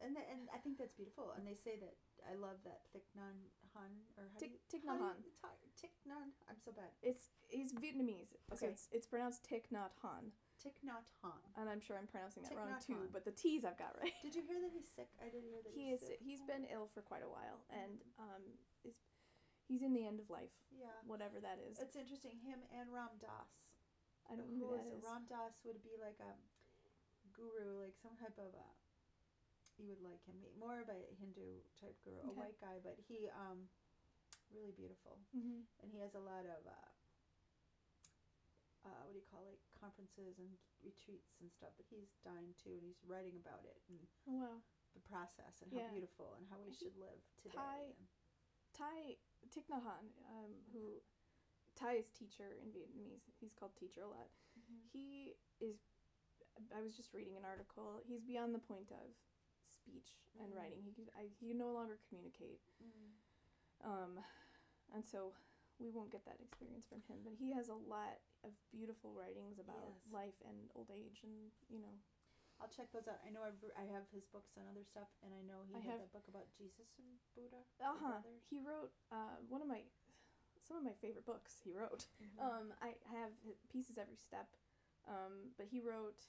And 0.00 0.16
the, 0.16 0.24
and 0.32 0.48
I 0.48 0.58
think 0.58 0.78
that's 0.80 0.96
beautiful. 0.96 1.36
And 1.36 1.44
they 1.44 1.54
say 1.54 1.76
that 1.76 1.92
I 2.24 2.32
love 2.32 2.64
that 2.64 2.88
Thich 2.96 3.12
Nhat 3.12 3.36
Hanh 3.76 3.96
or 4.16 4.28
how 4.32 4.38
do 4.38 4.46
Thich- 4.46 4.52
you- 4.52 4.66
Thich 4.70 4.84
how 4.86 4.96
Nhat 4.98 5.16
Hanh. 5.42 5.60
Thich 5.80 5.96
Nhat. 6.06 6.32
I'm 6.48 6.58
so 6.64 6.72
bad. 6.72 6.90
It's 7.02 7.28
he's 7.48 7.72
Vietnamese, 7.72 8.36
so 8.54 8.54
Okay. 8.56 8.68
it's 8.72 8.88
it's 8.92 9.06
pronounced 9.06 9.42
Thich 9.48 9.68
Nhat 9.72 9.92
Hanh, 10.02 10.32
Thich 10.62 10.80
Nhat 10.84 11.04
Hanh. 11.22 11.40
and 11.56 11.68
I'm 11.68 11.80
sure 11.80 11.96
I'm 11.96 12.06
pronouncing 12.06 12.42
that 12.44 12.52
Thich 12.52 12.56
wrong 12.56 12.80
too. 12.80 13.08
But 13.12 13.24
the 13.24 13.32
T's 13.32 13.64
I've 13.64 13.78
got 13.78 13.96
right. 13.98 14.12
Did 14.22 14.34
you 14.34 14.42
hear 14.42 14.60
that 14.60 14.70
he's 14.72 14.88
sick? 14.94 15.08
I 15.20 15.28
didn't 15.30 15.48
hear 15.50 15.62
that 15.62 15.72
he 15.72 15.90
he's 15.90 16.00
is 16.02 16.06
sick. 16.08 16.18
he's 16.20 16.40
been 16.42 16.64
ill 16.66 16.86
for 16.88 17.02
quite 17.02 17.22
a 17.22 17.28
while, 17.30 17.64
and 17.70 18.02
um 18.18 18.42
is 18.84 18.94
he's 19.68 19.82
in 19.82 19.92
the 19.94 20.04
end 20.06 20.18
of 20.20 20.28
life, 20.30 20.52
Yeah. 20.70 20.90
whatever 21.06 21.40
that 21.40 21.58
is. 21.60 21.78
It's 21.80 21.96
interesting. 21.96 22.38
Him 22.40 22.60
and 22.72 22.92
Ram 22.92 23.16
Dass. 23.18 23.48
I 24.28 24.36
don't 24.36 24.50
know 24.50 24.66
who 24.68 24.74
is 24.74 24.80
that 24.84 24.86
it? 24.86 24.98
is. 24.98 25.04
Ram 25.04 25.24
Dass 25.26 25.54
would 25.64 25.82
be 25.82 25.96
like 26.00 26.18
a 26.20 26.34
guru, 27.32 27.80
like 27.82 27.96
some 28.02 28.16
type 28.16 28.36
of 28.38 28.52
a. 28.54 28.66
You 29.80 29.88
would 29.88 30.04
like 30.04 30.20
him, 30.28 30.36
be 30.44 30.52
more 30.60 30.76
of 30.84 30.92
a 30.92 31.00
Hindu 31.16 31.64
type 31.80 31.96
guru, 32.04 32.20
a 32.28 32.36
white 32.36 32.60
guy, 32.60 32.76
but 32.84 33.00
he 33.08 33.32
um, 33.32 33.64
really 34.52 34.76
beautiful, 34.76 35.16
hmm 35.32 35.64
and 35.80 35.88
he 35.88 36.04
has 36.04 36.12
a 36.12 36.20
lot 36.20 36.44
of 36.44 36.60
uh, 36.68 36.88
uh, 38.84 39.00
what 39.08 39.12
do 39.16 39.20
you 39.20 39.28
call 39.32 39.44
it, 39.48 39.56
conferences 39.76 40.36
and 40.40 40.52
retreats 40.84 41.40
and 41.40 41.48
stuff. 41.52 41.72
But 41.80 41.88
he's 41.88 42.12
dying 42.24 42.52
too, 42.60 42.76
and 42.76 42.84
he's 42.84 43.00
writing 43.08 43.36
about 43.40 43.64
it 43.64 43.80
and 43.88 44.04
Oh 44.28 44.36
wow. 44.40 44.56
the 44.92 45.00
process 45.04 45.60
and 45.64 45.72
how 45.72 45.88
beautiful 45.92 46.36
and 46.36 46.44
how 46.48 46.60
we 46.60 46.72
should 46.76 46.96
live 47.00 47.20
today. 47.40 47.56
Thay- 47.56 47.96
and- 47.96 48.08
Thay 48.76 49.18
Thich 49.50 49.66
Nhat 49.68 50.04
um, 50.30 50.52
who 50.72 51.02
Thay 51.74 51.98
is 51.98 52.08
teacher 52.12 52.56
in 52.62 52.70
Vietnamese. 52.70 53.24
He's 53.40 53.52
called 53.52 53.72
teacher 53.76 54.02
a 54.04 54.08
lot. 54.08 54.28
He 54.92 55.34
is. 55.60 55.76
I 56.76 56.80
was 56.80 56.94
just 56.96 57.12
reading 57.12 57.36
an 57.36 57.44
article. 57.44 58.00
He's 58.06 58.20
beyond 58.22 58.54
the 58.54 58.60
point 58.62 58.90
of 58.92 59.10
speech 59.90 60.14
and 60.38 60.52
Mhm. 60.52 60.56
writing. 60.56 60.82
He 60.86 60.92
could. 60.94 61.10
I, 61.18 61.26
he 61.40 61.48
can 61.50 61.58
no 61.58 61.72
longer 61.74 61.98
communicate. 62.08 62.62
Mm. 62.78 63.10
Um, 63.82 64.12
and 64.94 65.02
so 65.04 65.34
we 65.78 65.90
won't 65.90 66.10
get 66.12 66.24
that 66.26 66.38
experience 66.40 66.86
from 66.86 67.02
him. 67.08 67.18
But 67.24 67.34
he 67.34 67.50
has 67.52 67.68
a 67.68 67.74
lot 67.74 68.20
of 68.44 68.52
beautiful 68.70 69.12
writings 69.12 69.58
about 69.58 69.82
Yes. 69.82 70.12
life 70.12 70.38
and 70.46 70.70
old 70.74 70.90
age, 70.90 71.22
and 71.24 71.50
you 71.68 71.80
know, 71.80 71.94
I'll 72.60 72.68
check 72.68 72.92
those 72.92 73.08
out. 73.08 73.18
I 73.26 73.30
know 73.30 73.42
I've, 73.42 73.56
I 73.76 73.84
have 73.90 74.04
his 74.12 74.26
books 74.26 74.52
and 74.56 74.68
other 74.68 74.84
stuff, 74.84 75.08
and 75.24 75.32
I 75.34 75.40
know 75.42 75.64
he 75.66 75.74
I 75.74 75.80
had 75.80 75.90
have- 75.92 76.00
that 76.00 76.12
book 76.12 76.28
about 76.28 76.46
Jesus 76.52 76.92
and 76.98 77.18
Buddha. 77.34 77.64
uh 77.80 77.96
huh. 77.98 78.20
He 78.48 78.60
wrote 78.60 78.92
uh, 79.10 79.36
one 79.48 79.62
of 79.62 79.68
my 79.68 79.82
some 80.62 80.76
of 80.76 80.84
my 80.84 80.92
favorite 80.92 81.24
books. 81.26 81.58
He 81.64 81.72
wrote. 81.72 82.06
Mhm. 82.22 82.38
Um, 82.38 82.74
I 82.80 82.94
have 83.10 83.32
Peace 83.72 83.88
Is 83.90 83.96
Every 83.98 84.16
Step, 84.16 84.54
um, 85.08 85.54
but 85.56 85.66
he 85.68 85.80
wrote 85.80 86.28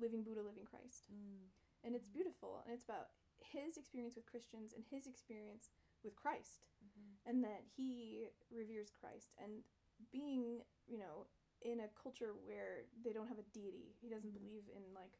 "Living 0.00 0.22
Buddha, 0.22 0.40
Living 0.42 0.64
Christ," 0.64 1.04
Mm. 1.12 1.50
And 1.88 1.96
it's 1.96 2.06
Mhm. 2.06 2.12
beautiful, 2.12 2.60
and 2.64 2.74
it's 2.74 2.84
about 2.84 3.08
his 3.40 3.78
experience 3.78 4.14
with 4.14 4.26
Christians 4.26 4.74
and 4.74 4.84
his 4.84 5.06
experience 5.06 5.70
with 6.04 6.14
Christ, 6.14 6.66
Mhm. 6.84 7.16
and 7.24 7.44
that 7.44 7.64
he 7.64 8.28
reveres 8.50 8.90
Christ, 8.90 9.32
and 9.38 9.64
being, 10.10 10.62
you 10.86 10.98
know, 10.98 11.26
in 11.62 11.80
a 11.80 11.88
culture 11.88 12.34
where 12.34 12.84
they 13.02 13.12
don't 13.12 13.26
have 13.28 13.38
a 13.38 13.42
deity, 13.42 13.96
he 14.00 14.08
doesn't 14.08 14.30
Mhm. 14.30 14.38
believe 14.38 14.68
in 14.68 14.92
like 14.92 15.18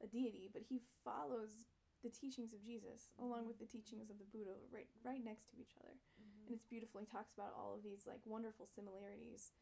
a 0.00 0.06
deity, 0.06 0.48
but 0.48 0.62
he 0.62 0.78
follows 1.04 1.66
the 2.00 2.10
teachings 2.10 2.54
of 2.54 2.62
Jesus 2.62 3.10
along 3.18 3.44
Mhm. 3.44 3.48
with 3.48 3.58
the 3.58 3.66
teachings 3.66 4.08
of 4.08 4.18
the 4.18 4.24
Buddha 4.24 4.56
right 4.70 4.88
right 5.02 5.22
next 5.22 5.50
to 5.50 5.56
each 5.60 5.76
other 5.76 5.98
Mhm. 6.20 6.46
and 6.46 6.54
it's 6.54 6.64
beautiful. 6.64 7.00
He 7.00 7.06
talks 7.06 7.32
about 7.34 7.52
all 7.54 7.74
of 7.74 7.82
these 7.82 8.06
like 8.06 8.24
wonderful 8.24 8.66
similarities. 8.66 9.52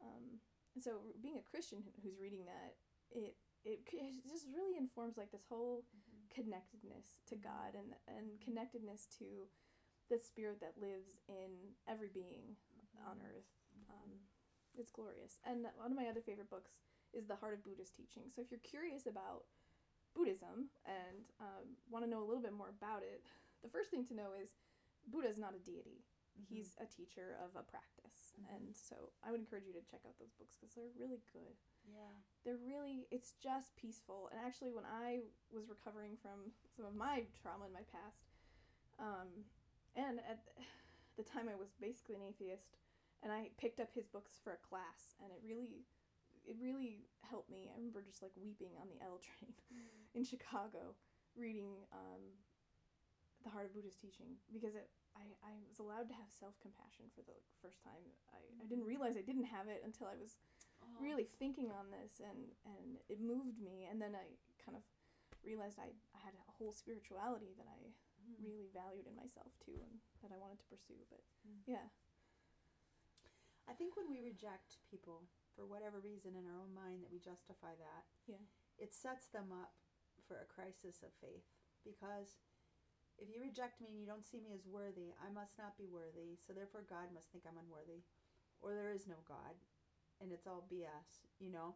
Um, 0.00 0.40
and 0.74 0.82
so, 0.82 1.12
being 1.20 1.38
a 1.38 1.42
Christian 1.42 1.82
who's 2.02 2.18
reading 2.18 2.44
that, 2.44 2.76
it 3.10 3.36
it 3.64 3.80
it 3.92 4.26
just 4.28 4.46
really 4.54 4.76
informs 4.76 5.16
like 5.16 5.30
this 5.30 5.44
whole 5.48 5.84
Mhm. 5.94 6.30
connectedness 6.30 7.20
to 7.26 7.36
God 7.36 7.74
and 7.74 7.94
and 8.06 8.40
connectedness 8.40 9.06
to 9.18 9.48
the 10.08 10.18
spirit 10.18 10.60
that 10.60 10.78
lives 10.80 11.20
in 11.28 11.74
every 11.86 12.08
being 12.08 12.56
on 13.06 13.18
Mhm. 13.18 13.24
earth. 13.26 13.50
Um, 13.88 14.28
it's 14.74 14.90
glorious. 14.90 15.38
And 15.44 15.66
one 15.76 15.90
of 15.92 15.96
my 15.96 16.08
other 16.08 16.22
favorite 16.22 16.50
books 16.50 16.80
is 17.12 17.26
The 17.26 17.36
Heart 17.36 17.54
of 17.54 17.62
Buddha's 17.62 17.92
Teaching. 17.92 18.30
So 18.30 18.40
if 18.40 18.50
you're 18.50 18.60
curious 18.60 19.06
about 19.06 19.46
Buddhism 20.14 20.70
and 20.84 21.32
um, 21.38 21.76
want 21.88 22.04
to 22.04 22.10
know 22.10 22.22
a 22.22 22.26
little 22.26 22.42
bit 22.42 22.52
more 22.52 22.68
about 22.68 23.02
it, 23.02 23.24
the 23.62 23.68
first 23.68 23.90
thing 23.90 24.04
to 24.06 24.14
know 24.14 24.32
is 24.32 24.54
Buddha 25.06 25.28
is 25.28 25.38
not 25.38 25.54
a 25.54 25.58
deity. 25.58 26.04
Mhm. 26.38 26.46
He's 26.48 26.74
a 26.78 26.86
teacher 26.86 27.34
of 27.36 27.54
a 27.56 27.62
practice. 27.62 28.32
Mhm. 28.40 28.56
And 28.56 28.76
so 28.76 29.12
I 29.22 29.30
would 29.30 29.40
encourage 29.40 29.66
you 29.66 29.72
to 29.74 29.82
check 29.82 30.04
out 30.06 30.18
those 30.18 30.32
books 30.32 30.56
because 30.56 30.74
they're 30.74 30.88
really 30.90 31.22
good. 31.32 31.56
Yeah. 31.94 32.14
They're 32.44 32.60
really, 32.60 33.06
it's 33.10 33.36
just 33.42 33.76
peaceful. 33.76 34.30
And 34.32 34.40
actually, 34.40 34.72
when 34.72 34.88
I 34.88 35.28
was 35.52 35.68
recovering 35.68 36.16
from 36.16 36.54
some 36.72 36.86
of 36.86 36.94
my 36.96 37.28
trauma 37.36 37.68
in 37.68 37.74
my 37.74 37.84
past, 37.92 38.24
um, 38.96 39.44
and 39.96 40.20
at 40.24 40.40
the 41.16 41.26
time 41.26 41.50
I 41.50 41.58
was 41.58 41.76
basically 41.76 42.16
an 42.16 42.24
atheist, 42.24 42.80
and 43.20 43.28
I 43.28 43.52
picked 43.60 43.80
up 43.80 43.92
his 43.92 44.08
books 44.08 44.40
for 44.40 44.56
a 44.56 44.64
class, 44.64 45.18
and 45.20 45.28
it 45.28 45.44
really, 45.44 45.84
it 46.48 46.56
really 46.56 47.04
helped 47.28 47.52
me. 47.52 47.68
I 47.68 47.76
remember 47.76 48.00
just 48.00 48.24
like 48.24 48.32
weeping 48.40 48.72
on 48.80 48.88
the 48.88 48.96
L 49.04 49.20
train 49.26 49.52
in 50.16 50.24
Chicago, 50.24 50.96
reading 51.36 51.84
um, 51.92 52.24
the 53.44 53.52
Heart 53.52 53.68
of 53.68 53.72
Buddha's 53.76 54.00
Teaching 54.00 54.40
because 54.52 54.74
it. 54.74 54.88
I, 55.18 55.26
I 55.42 55.58
was 55.66 55.82
allowed 55.82 56.06
to 56.06 56.14
have 56.14 56.30
self 56.30 56.54
compassion 56.62 57.10
for 57.18 57.26
the 57.26 57.34
first 57.58 57.82
time. 57.82 57.98
I, 58.30 58.38
I 58.62 58.64
didn't 58.70 58.86
realize 58.86 59.18
I 59.18 59.26
didn't 59.26 59.50
have 59.50 59.66
it 59.66 59.82
until 59.82 60.06
I 60.06 60.14
was 60.14 60.38
Oh. 60.98 61.02
really 61.02 61.28
thinking 61.38 61.70
on 61.70 61.90
this 61.90 62.20
and 62.20 62.50
and 62.66 62.98
it 63.08 63.20
moved 63.20 63.60
me 63.62 63.86
and 63.90 64.00
then 64.02 64.14
i 64.16 64.26
kind 64.64 64.76
of 64.76 64.82
realized 65.44 65.78
i, 65.78 65.88
I 66.14 66.18
had 66.20 66.34
a 66.34 66.52
whole 66.58 66.72
spirituality 66.72 67.54
that 67.56 67.66
i 67.68 67.92
Mhm. 68.20 68.44
really 68.44 68.68
valued 68.74 69.06
in 69.08 69.16
myself 69.16 69.52
too 69.64 69.80
and 69.80 69.98
that 70.22 70.30
i 70.34 70.36
wanted 70.36 70.58
to 70.60 70.66
pursue 70.68 71.00
but 71.08 71.22
Mm. 71.46 71.62
yeah 71.66 71.88
I 73.68 73.72
think 73.72 73.94
when 73.96 74.10
we 74.10 74.20
reject 74.20 74.78
people 74.90 75.28
for 75.54 75.64
whatever 75.66 76.00
reason 76.00 76.34
in 76.34 76.46
our 76.46 76.58
own 76.58 76.74
mind 76.74 77.02
that 77.04 77.12
we 77.12 77.18
justify 77.22 77.74
that, 77.78 78.04
Yeah. 78.26 78.42
it 78.78 78.92
sets 78.92 79.28
them 79.28 79.52
up 79.52 79.74
for 80.26 80.40
a 80.40 80.44
crisis 80.46 81.02
of 81.04 81.12
faith 81.14 81.46
because 81.84 82.36
if 83.16 83.28
you 83.28 83.40
reject 83.40 83.80
me 83.80 83.88
and 83.90 84.00
you 84.00 84.06
don't 84.06 84.26
see 84.26 84.40
me 84.40 84.52
as 84.54 84.66
worthy, 84.66 85.14
I 85.22 85.30
must 85.30 85.56
not 85.56 85.76
be 85.78 85.86
worthy, 85.86 86.34
so 86.36 86.52
therefore 86.52 86.82
God 86.82 87.12
must 87.12 87.30
think 87.30 87.46
I'm 87.46 87.58
unworthy, 87.58 88.02
or 88.60 88.74
there 88.74 88.90
is 88.90 89.06
no 89.06 89.22
God, 89.24 89.54
and 90.20 90.32
it's 90.32 90.46
all 90.46 90.66
BS, 90.70 91.26
you 91.38 91.50
know, 91.50 91.74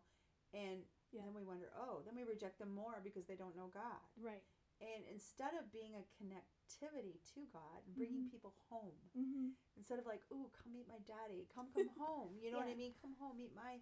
and 0.53 0.85
Yeah. 1.13 1.23
then 1.23 1.35
we 1.35 1.43
wonder, 1.45 1.71
oh, 1.77 2.03
then 2.05 2.15
we 2.17 2.25
reject 2.25 2.59
them 2.59 2.71
more 2.75 3.01
because 3.03 3.27
they 3.27 3.37
don't 3.37 3.57
know 3.57 3.69
God, 3.69 4.03
right 4.21 4.43
and 4.81 5.07
instead 5.07 5.55
of 5.55 5.71
being 5.71 5.95
a 5.95 6.03
connectivity 6.19 7.23
to 7.33 7.47
God 7.53 7.79
and 7.87 7.95
bringing 7.95 8.27
Mhm. 8.27 8.31
people 8.35 8.55
home, 8.69 8.99
mm-hmm. 9.17 9.49
instead 9.77 9.99
of 10.01 10.05
like, 10.07 10.21
ooh, 10.33 10.51
come 10.51 10.73
meet 10.73 10.89
my 10.89 10.99
daddy, 11.07 11.47
come 11.55 11.71
come 11.73 11.89
home. 11.99 12.37
You 12.43 12.51
know 12.51 12.59
what 12.59 12.67
I 12.69 12.75
mean? 12.75 12.93
Come 13.01 13.15
home, 13.15 13.37
meet 13.39 13.55
my, 13.55 13.81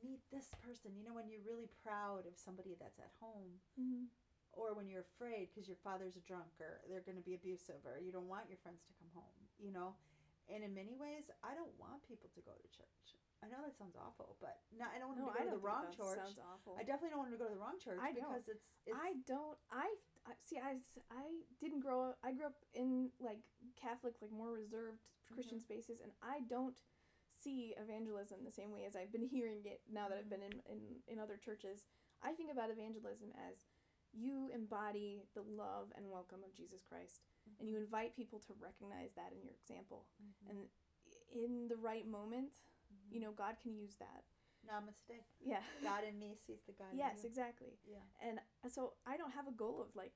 meet 0.00 0.22
this 0.30 0.54
person. 0.62 0.94
You 0.96 1.02
know 1.02 1.12
when 1.14 1.28
you're 1.28 1.42
really 1.42 1.66
proud 1.82 2.24
of 2.26 2.38
somebody 2.38 2.76
that's 2.78 2.98
at 3.00 3.10
home. 3.20 3.60
Mm-hmm. 3.78 4.04
or 4.54 4.74
when 4.74 4.86
you're 4.86 5.00
afraid 5.00 5.48
because 5.48 5.66
your 5.66 5.78
father's 5.82 6.14
a 6.14 6.20
drunk 6.20 6.60
or 6.60 6.82
they're 6.86 7.00
going 7.00 7.16
to 7.16 7.24
be 7.24 7.32
abusive 7.34 7.80
or 7.86 7.98
you 7.98 8.12
don't 8.12 8.28
want 8.28 8.50
your 8.50 8.58
friends 8.58 8.82
to 8.84 8.92
come 9.00 9.08
home, 9.14 9.48
you 9.58 9.72
know. 9.72 9.96
And 10.52 10.62
in 10.62 10.74
many 10.74 10.94
ways, 10.94 11.30
I 11.42 11.54
don't 11.54 11.72
want 11.80 12.02
people 12.06 12.28
to 12.34 12.40
go 12.42 12.52
to 12.52 12.68
church. 12.76 13.16
I 13.42 13.50
know 13.50 13.58
that 13.66 13.74
sounds 13.74 13.98
awful, 13.98 14.38
but 14.38 14.62
no, 14.70 14.86
I 14.86 15.02
don't 15.02 15.10
want 15.10 15.18
No, 15.18 15.26
to 15.26 15.34
I 15.34 15.42
go 15.42 15.50
to 15.50 15.58
the 15.58 15.66
wrong 15.66 15.90
that 15.90 15.98
church. 15.98 16.14
Sounds 16.22 16.38
awful. 16.38 16.78
I 16.78 16.86
definitely 16.86 17.10
don't 17.10 17.26
want 17.26 17.34
to 17.34 17.40
go 17.42 17.50
to 17.50 17.54
the 17.54 17.58
wrong 17.58 17.74
church 17.82 17.98
I 17.98 18.14
don't. 18.14 18.30
because 18.30 18.46
it's, 18.46 18.70
it's 18.86 18.94
I 18.94 19.18
don't. 19.26 19.58
I, 19.74 19.90
I 20.30 20.32
see. 20.46 20.62
I, 20.62 20.78
I 21.10 21.26
didn't 21.58 21.82
grow 21.82 22.14
up. 22.14 22.22
I 22.22 22.30
grew 22.30 22.46
up 22.46 22.54
in 22.72 23.10
like 23.18 23.42
Catholic, 23.74 24.14
like 24.22 24.30
more 24.30 24.54
reserved 24.54 25.02
Christian 25.34 25.58
Mm-hmm. 25.58 25.66
spaces, 25.66 25.98
and 25.98 26.14
I 26.22 26.46
don't 26.46 26.78
see 27.26 27.74
evangelism 27.80 28.46
the 28.46 28.54
same 28.54 28.70
way 28.70 28.86
as 28.86 28.94
I've 28.94 29.10
been 29.10 29.26
hearing 29.36 29.66
it 29.66 29.82
now 29.90 30.06
that 30.06 30.22
I've 30.22 30.30
Mm-hmm. 30.30 30.38
been 30.54 30.62
in, 30.70 30.78
in 30.78 30.78
in 31.10 31.16
other 31.18 31.34
churches. 31.34 31.82
I 32.22 32.30
think 32.38 32.54
about 32.54 32.70
evangelism 32.70 33.34
as 33.34 33.66
you 34.14 34.54
embody 34.54 35.26
the 35.34 35.42
love 35.42 35.90
and 35.98 36.06
welcome 36.06 36.46
of 36.46 36.54
Jesus 36.54 36.86
Christ, 36.86 37.26
and 37.58 37.66
you 37.66 37.74
invite 37.74 38.14
people 38.14 38.38
to 38.46 38.54
recognize 38.60 39.18
that 39.18 39.34
in 39.34 39.42
your 39.42 39.56
example, 39.58 40.06
Mhm. 40.22 40.50
and 40.50 40.58
in 41.34 41.66
the 41.66 41.76
right 41.80 42.06
moment. 42.06 42.54
You 43.12 43.20
know, 43.20 43.32
God 43.32 43.56
can 43.62 43.74
use 43.76 43.94
that. 44.00 44.24
namaste. 44.64 45.20
Yeah. 45.44 45.60
God 45.82 46.02
in 46.08 46.18
me 46.18 46.36
sees 46.46 46.62
the 46.66 46.72
God 46.72 46.94
yes, 46.94 47.18
in 47.18 47.22
you. 47.22 47.28
exactly. 47.28 47.72
Yeah. 47.86 48.06
And 48.24 48.38
so 48.72 48.94
I 49.06 49.16
don't 49.16 49.32
have 49.34 49.46
a 49.48 49.52
goal 49.54 49.82
of 49.82 49.94
like 49.94 50.12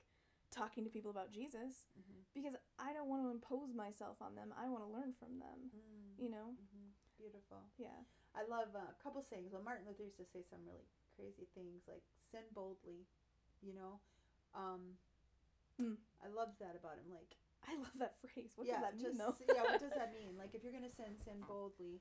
talking 0.55 0.84
to 0.86 0.90
people 0.90 1.11
about 1.11 1.32
Jesus 1.34 1.90
Mm-hmm. 1.99 2.22
because 2.32 2.55
I 2.78 2.94
don't 2.94 3.09
want 3.11 3.22
to 3.26 3.30
impose 3.34 3.74
myself 3.74 4.22
on 4.22 4.34
them. 4.38 4.55
I 4.55 4.70
want 4.70 4.86
to 4.86 4.90
learn 4.90 5.12
from 5.18 5.38
them, 5.42 5.74
Mm. 5.74 6.14
you 6.22 6.30
know? 6.30 6.55
hmm 6.55 6.90
Beautiful. 7.18 7.64
Yeah. 7.80 7.97
I 8.36 8.44
love 8.44 8.76
uh, 8.76 8.92
a 8.92 8.99
couple 9.03 9.24
sayings. 9.24 9.51
Well, 9.57 9.64
Martin 9.64 9.88
Luther 9.88 10.05
used 10.05 10.20
to 10.20 10.28
say 10.28 10.44
some 10.44 10.61
really 10.68 10.84
crazy 11.16 11.49
things 11.57 11.88
like 11.88 12.05
"sin 12.30 12.44
boldly," 12.53 13.09
you 13.64 13.72
know. 13.72 13.99
Um, 14.55 15.01
Hmm. 15.80 15.97
I 16.24 16.28
love 16.28 16.53
that 16.61 16.76
about 16.76 16.97
him. 17.01 17.09
Like, 17.12 17.36
I 17.64 17.76
love 17.80 17.97
that 18.01 18.16
phrase. 18.22 18.53
What 18.57 18.68
yeah, 18.68 18.80
does 18.80 18.84
that 18.84 18.94
mean 19.01 19.05
just 19.09 19.18
though? 19.18 19.34
yeah. 19.49 19.64
What 19.64 19.80
does 19.80 19.97
that 19.97 20.12
mean? 20.12 20.36
Like, 20.36 20.53
if 20.55 20.61
you're 20.62 20.72
gonna 20.76 20.92
sin, 20.92 21.16
sin 21.24 21.40
boldly. 21.49 22.01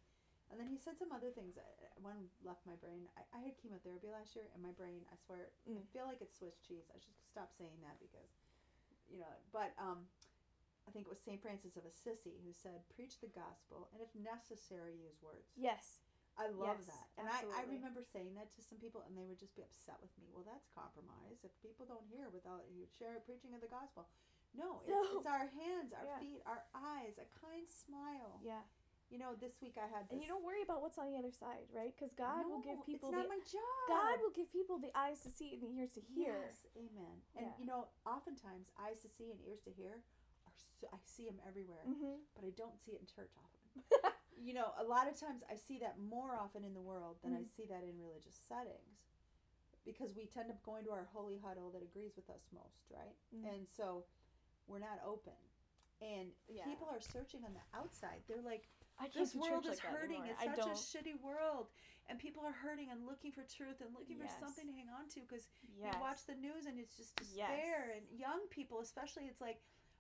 And 0.52 0.60
then 0.62 0.70
he 0.70 0.78
said 0.78 0.96
some 0.98 1.12
other 1.12 1.32
things. 1.34 1.58
uh, 1.58 1.64
One 2.00 2.30
left 2.46 2.62
my 2.70 2.78
brain. 2.78 3.10
I, 3.18 3.26
I 3.34 3.40
had 3.42 3.58
chemotherapy 3.58 4.08
last 4.14 4.36
year, 4.38 4.46
and 4.54 4.62
my 4.62 4.72
brain, 4.78 5.02
I 5.10 5.18
swear, 5.18 5.50
I 5.66 5.72
Mm. 5.74 5.86
feel 5.90 6.06
like 6.06 6.22
it's 6.22 6.38
Swiss 6.38 6.58
cheese. 6.62 6.86
I 6.94 7.00
should 7.02 7.18
stop 7.18 7.50
saying 7.58 7.82
that 7.82 7.98
because, 8.00 8.30
you 9.10 9.18
know. 9.20 9.36
But 9.52 9.74
um, 9.82 10.06
I 10.88 10.92
think 10.94 11.10
it 11.10 11.12
was 11.12 11.20
Saint 11.20 11.42
Francis 11.42 11.76
of 11.76 11.86
Assisi 11.86 12.38
who 12.46 12.54
said, 12.54 12.86
"Preach 12.94 13.18
the 13.20 13.28
gospel, 13.34 13.90
and 13.92 14.02
if 14.06 14.14
necessary, 14.14 14.96
use 15.02 15.18
words." 15.22 15.50
yes. 15.58 16.00
I 16.36 16.52
love 16.52 16.84
Yes, 16.84 16.92
that. 16.92 17.08
And 17.16 17.32
I, 17.32 17.48
I 17.56 17.64
remember 17.64 18.04
saying 18.04 18.36
that 18.36 18.52
to 18.52 18.62
some 18.62 18.76
people 18.76 19.00
and 19.08 19.16
they 19.16 19.24
would 19.24 19.40
just 19.40 19.56
be 19.56 19.64
upset 19.64 19.96
with 20.04 20.12
me. 20.20 20.28
Well, 20.36 20.44
that's 20.44 20.68
compromise. 20.68 21.40
If 21.48 21.56
people 21.64 21.88
don't 21.88 22.04
hear 22.12 22.28
without 22.28 22.68
you 22.68 22.84
share 23.00 23.24
preaching 23.24 23.56
of 23.56 23.64
the 23.64 23.72
gospel. 23.72 24.12
No, 24.52 24.84
it's, 24.84 24.92
No. 24.92 25.16
it's 25.16 25.24
our 25.32 25.48
hands, 25.48 25.96
our 25.96 26.04
Yeah. 26.04 26.20
feet, 26.20 26.44
our 26.44 26.68
eyes, 26.76 27.16
a 27.24 27.28
kind 27.40 27.64
smile. 27.72 28.44
Yeah. 28.44 28.68
You 29.10 29.20
know, 29.22 29.38
this 29.38 29.62
week 29.62 29.78
I 29.78 29.86
had 29.86 30.10
this. 30.10 30.18
And 30.18 30.22
you 30.22 30.28
don't 30.28 30.44
worry 30.44 30.66
about 30.66 30.82
what's 30.82 30.98
on 30.98 31.06
the 31.08 31.18
other 31.18 31.32
side, 31.32 31.70
right? 31.70 31.94
Because 31.94 32.12
God 32.18 32.50
will 32.50 32.60
give 32.66 32.82
people 32.86 33.10
It's 33.14 33.18
not 33.22 33.30
the 33.30 33.38
my 33.38 33.42
job. 33.46 33.86
God 33.88 34.16
will 34.26 34.34
give 34.34 34.50
people 34.52 34.82
the 34.82 34.90
eyes 34.98 35.22
to 35.22 35.30
see 35.30 35.54
and 35.54 35.62
the 35.62 35.70
ears 35.78 35.94
to 35.94 36.02
hear. 36.02 36.50
Yes, 36.50 36.66
amen. 36.74 37.22
And 37.38 37.46
Yeah. 37.46 37.58
you 37.62 37.66
know, 37.70 37.88
oftentimes 38.06 38.74
eyes 38.82 39.00
to 39.06 39.10
see 39.10 39.30
and 39.30 39.40
ears 39.46 39.62
to 39.70 39.72
hear 39.72 40.02
are 40.50 40.58
so, 40.58 40.90
I 40.92 40.98
see 41.06 41.26
them 41.30 41.40
everywhere, 41.46 41.86
Mm-hmm. 41.86 42.18
but 42.34 42.44
I 42.46 42.50
don't 42.58 42.82
see 42.82 42.92
it 42.98 43.02
in 43.02 43.08
church 43.08 43.32
often. 43.38 43.62
you 44.36 44.54
know, 44.58 44.74
a 44.78 44.84
lot 44.84 45.08
of 45.08 45.16
times 45.20 45.44
I 45.50 45.56
see 45.56 45.78
that 45.86 46.00
more 46.02 46.36
often 46.36 46.66
in 46.66 46.74
the 46.74 46.82
world 46.82 47.22
than 47.22 47.34
I 47.34 47.42
Mhm. 47.46 47.56
see 47.56 47.66
that 47.70 47.84
in 47.86 48.02
religious 48.02 48.36
settings 48.36 49.06
because 49.86 50.16
we 50.18 50.26
tend 50.26 50.50
to 50.50 50.58
go 50.66 50.76
into 50.82 50.90
our 50.92 51.06
holy 51.14 51.38
huddle 51.38 51.70
that 51.72 51.84
agrees 51.84 52.16
with 52.18 52.30
us 52.32 52.50
most, 52.52 52.90
right? 52.90 53.16
Mhm. 53.32 53.46
And 53.54 53.70
so 53.70 54.08
we're 54.66 54.80
not 54.82 55.00
open. 55.06 55.38
And 56.02 56.34
Yeah. 56.50 56.66
people 56.66 56.90
are 56.90 57.00
searching 57.00 57.46
on 57.46 57.54
the 57.54 57.62
outside. 57.72 58.24
They're 58.28 58.42
like, 58.42 58.68
I 59.00 59.10
this 59.14 59.36
world 59.36 59.66
is 59.66 59.80
like 59.84 59.92
hurting. 59.92 60.24
It's 60.30 60.42
I 60.42 60.48
such 60.56 60.66
don't. 60.66 60.72
a 60.72 60.80
shitty 60.80 61.16
world. 61.22 61.68
And 62.08 62.20
people 62.22 62.46
are 62.46 62.54
hurting 62.54 62.94
and 62.94 63.02
looking 63.10 63.32
for 63.34 63.42
truth 63.50 63.82
and 63.82 63.90
looking 63.98 64.22
Yes. 64.22 64.30
for 64.38 64.46
something 64.46 64.68
to 64.70 64.74
hang 64.78 64.90
on 64.94 65.10
to 65.18 65.22
because 65.26 65.50
yes. 65.74 65.90
you 65.90 66.00
watch 66.00 66.22
the 66.30 66.36
news 66.38 66.70
and 66.70 66.78
it's 66.78 66.96
just 66.96 67.16
despair 67.18 67.90
Yes. 67.90 67.98
and 67.98 68.04
young 68.14 68.46
people 68.54 68.78
especially 68.80 69.26
it's 69.26 69.42
like 69.42 69.58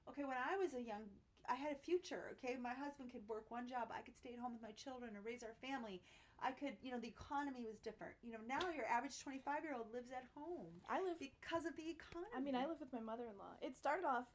okay 0.07 0.21
when 0.23 0.37
i 0.37 0.53
was 0.55 0.77
a 0.77 0.81
young 0.85 1.01
i 1.49 1.55
had 1.57 1.73
a 1.73 1.79
future 1.81 2.29
okay 2.37 2.61
my 2.61 2.77
husband 2.77 3.09
could 3.09 3.25
work 3.27 3.49
one 3.49 3.65
job 3.65 3.89
i 3.89 4.05
could 4.05 4.13
stay 4.13 4.37
at 4.37 4.39
home 4.39 4.53
with 4.53 4.61
my 4.61 4.69
children 4.77 5.17
and 5.17 5.25
raise 5.25 5.41
our 5.41 5.57
family 5.65 5.97
i 6.45 6.53
could 6.53 6.77
you 6.85 6.93
know 6.93 7.01
the 7.01 7.09
economy 7.09 7.65
was 7.65 7.81
different 7.81 8.13
you 8.21 8.29
know 8.29 8.37
now 8.45 8.61
your 8.69 8.85
average 8.85 9.17
25 9.17 9.65
year 9.65 9.73
old 9.73 9.89
lives 9.89 10.13
at 10.13 10.29
home 10.37 10.69
I 10.85 11.01
live 11.01 11.17
because 11.17 11.65
of 11.65 11.73
the 11.73 11.89
economy 11.89 12.29
I 12.37 12.39
mean, 12.39 12.53
I 12.53 12.69
live 12.69 12.77
with 12.79 12.93
my 12.93 13.01
mother-in-law. 13.01 13.65
It 13.65 13.73
started 13.75 14.05
off 14.05 14.29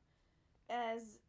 as 0.66 1.22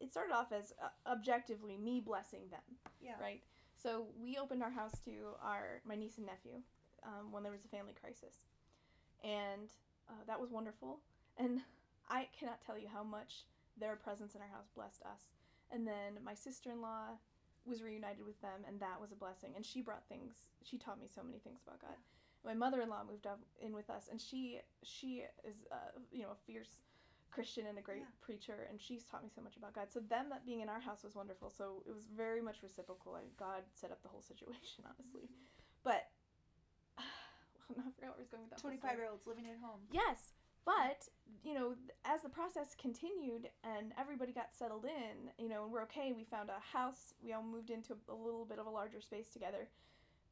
it 0.00 0.10
started 0.10 0.32
off 0.32 0.52
as 0.52 0.72
uh, 0.82 0.88
objectively 1.10 1.76
me 1.76 2.00
blessing 2.00 2.42
them, 2.50 2.60
yeah 3.00 3.14
right? 3.20 3.42
So 3.76 4.06
we 4.20 4.36
opened 4.36 4.62
our 4.62 4.70
house 4.70 4.98
to 5.04 5.36
our 5.42 5.80
my 5.84 5.94
niece 5.94 6.18
and 6.18 6.26
nephew 6.26 6.60
um, 7.04 7.30
when 7.30 7.42
there 7.42 7.52
was 7.52 7.64
a 7.64 7.68
family 7.68 7.94
crisis, 8.00 8.34
and 9.22 9.70
uh, 10.08 10.22
that 10.26 10.40
was 10.40 10.50
wonderful. 10.50 11.00
And 11.36 11.60
I 12.10 12.28
cannot 12.38 12.60
tell 12.64 12.78
you 12.78 12.88
how 12.92 13.04
much 13.04 13.44
their 13.78 13.96
presence 13.96 14.34
in 14.34 14.40
our 14.40 14.48
house 14.48 14.68
blessed 14.74 15.02
us. 15.02 15.22
And 15.70 15.86
then 15.86 16.18
my 16.24 16.34
sister-in-law 16.34 17.18
was 17.66 17.82
reunited 17.82 18.24
with 18.24 18.40
them, 18.40 18.64
and 18.66 18.80
that 18.80 19.00
was 19.00 19.12
a 19.12 19.16
blessing. 19.16 19.52
And 19.54 19.64
she 19.64 19.82
brought 19.82 20.08
things. 20.08 20.48
She 20.64 20.78
taught 20.78 21.00
me 21.00 21.06
so 21.14 21.22
many 21.22 21.38
things 21.38 21.60
about 21.66 21.82
God. 21.82 21.96
My 22.44 22.54
mother-in-law 22.54 23.04
moved 23.10 23.26
up 23.26 23.40
in 23.60 23.74
with 23.74 23.90
us, 23.90 24.08
and 24.10 24.20
she 24.20 24.60
she 24.82 25.24
is 25.44 25.66
uh, 25.70 25.98
you 26.10 26.22
know 26.22 26.30
a 26.30 26.46
fierce 26.46 26.78
Christian 27.30 27.66
and 27.66 27.78
a 27.78 27.82
great 27.82 27.98
Yeah. 28.00 28.06
preacher, 28.20 28.66
and 28.70 28.80
she's 28.80 29.04
taught 29.04 29.22
me 29.22 29.30
so 29.34 29.40
much 29.42 29.56
about 29.56 29.72
God. 29.74 29.90
So 29.92 30.00
them 30.00 30.28
that 30.30 30.44
being 30.44 30.60
in 30.60 30.68
our 30.68 30.80
house 30.80 31.02
was 31.04 31.14
wonderful. 31.14 31.50
So 31.50 31.82
it 31.86 31.92
was 31.92 32.06
very 32.06 32.40
much 32.40 32.62
reciprocal, 32.62 33.16
and 33.16 33.26
God 33.36 33.62
set 33.74 33.90
up 33.90 34.02
the 34.02 34.08
whole 34.08 34.22
situation, 34.22 34.84
honestly. 34.88 35.22
Mm-hmm. 35.22 35.82
But 35.84 36.10
now 37.76 37.84
I 37.86 37.90
forgot 37.92 38.10
where 38.10 38.16
I 38.16 38.18
was 38.18 38.28
going 38.28 38.42
with 38.42 38.50
that. 38.50 38.60
25 38.60 38.96
year 38.96 39.08
olds 39.10 39.26
living 39.26 39.46
at 39.46 39.58
home 39.60 39.80
Yes, 39.90 40.32
but 40.64 41.08
you 41.42 41.54
know, 41.54 41.74
as 42.04 42.22
the 42.22 42.28
process 42.28 42.74
continued 42.74 43.48
and 43.64 43.92
everybody 43.98 44.32
got 44.32 44.52
settled 44.52 44.84
in, 44.84 45.30
you 45.38 45.48
know, 45.48 45.64
and 45.64 45.72
we're 45.72 45.82
okay. 45.82 46.12
We 46.12 46.24
found 46.24 46.50
a 46.50 46.60
house. 46.60 47.14
We 47.22 47.32
all 47.32 47.42
moved 47.42 47.70
into 47.70 47.96
a 48.08 48.14
little 48.14 48.44
bit 48.44 48.58
of 48.58 48.66
a 48.66 48.70
larger 48.70 49.00
space 49.00 49.28
together. 49.28 49.68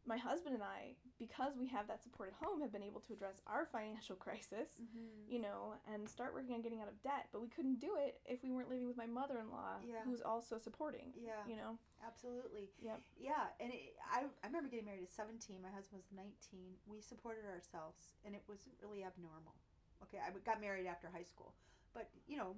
My 0.07 0.17
husband 0.17 0.55
and 0.55 0.63
I, 0.63 0.95
because 1.19 1.57
we 1.59 1.67
have 1.69 1.89
that 1.89 2.03
support 2.03 2.31
at 2.31 2.39
home, 2.47 2.61
have 2.61 2.73
been 2.73 2.83
able 2.83 3.01
to 3.01 3.13
address 3.13 3.41
our 3.47 3.67
financial 3.67 4.15
crisis, 4.25 4.79
mm-hmm. 4.81 5.27
you 5.29 5.41
know, 5.41 5.75
and 5.93 6.09
start 6.09 6.33
working 6.35 6.55
on 6.55 6.63
getting 6.63 6.81
out 6.81 6.89
of 6.89 7.03
debt. 7.03 7.27
But 7.33 7.43
we 7.43 7.49
couldn't 7.49 7.81
do 7.81 7.97
it 7.99 8.21
if 8.25 8.43
we 8.45 8.53
weren't 8.53 8.71
living 8.71 8.87
with 8.87 8.97
my 8.97 9.07
mother-in-law, 9.07 9.83
Yeah. 9.83 10.03
who's 10.05 10.23
also 10.23 10.59
supporting. 10.59 11.13
yeah 11.19 11.43
You 11.49 11.57
know. 11.57 11.79
Absolutely. 12.07 12.71
Yep. 12.81 13.01
Yeah, 13.19 13.51
and 13.59 13.73
it, 13.73 13.97
I 14.13 14.25
I 14.45 14.47
remember 14.47 14.69
getting 14.69 14.87
married 14.87 15.03
at 15.03 15.11
17. 15.13 15.59
My 15.61 15.71
husband 15.75 15.99
was 15.99 16.13
19. 16.15 16.77
We 16.87 17.01
supported 17.01 17.45
ourselves, 17.51 18.15
and 18.25 18.35
it 18.35 18.43
wasn't 18.49 18.77
really 18.81 19.03
abnormal. 19.03 19.57
Okay, 20.05 20.19
I 20.23 20.31
got 20.45 20.61
married 20.61 20.87
after 20.87 21.09
high 21.09 21.25
school, 21.27 21.55
but 21.95 22.11
you 22.29 22.37
know, 22.37 22.55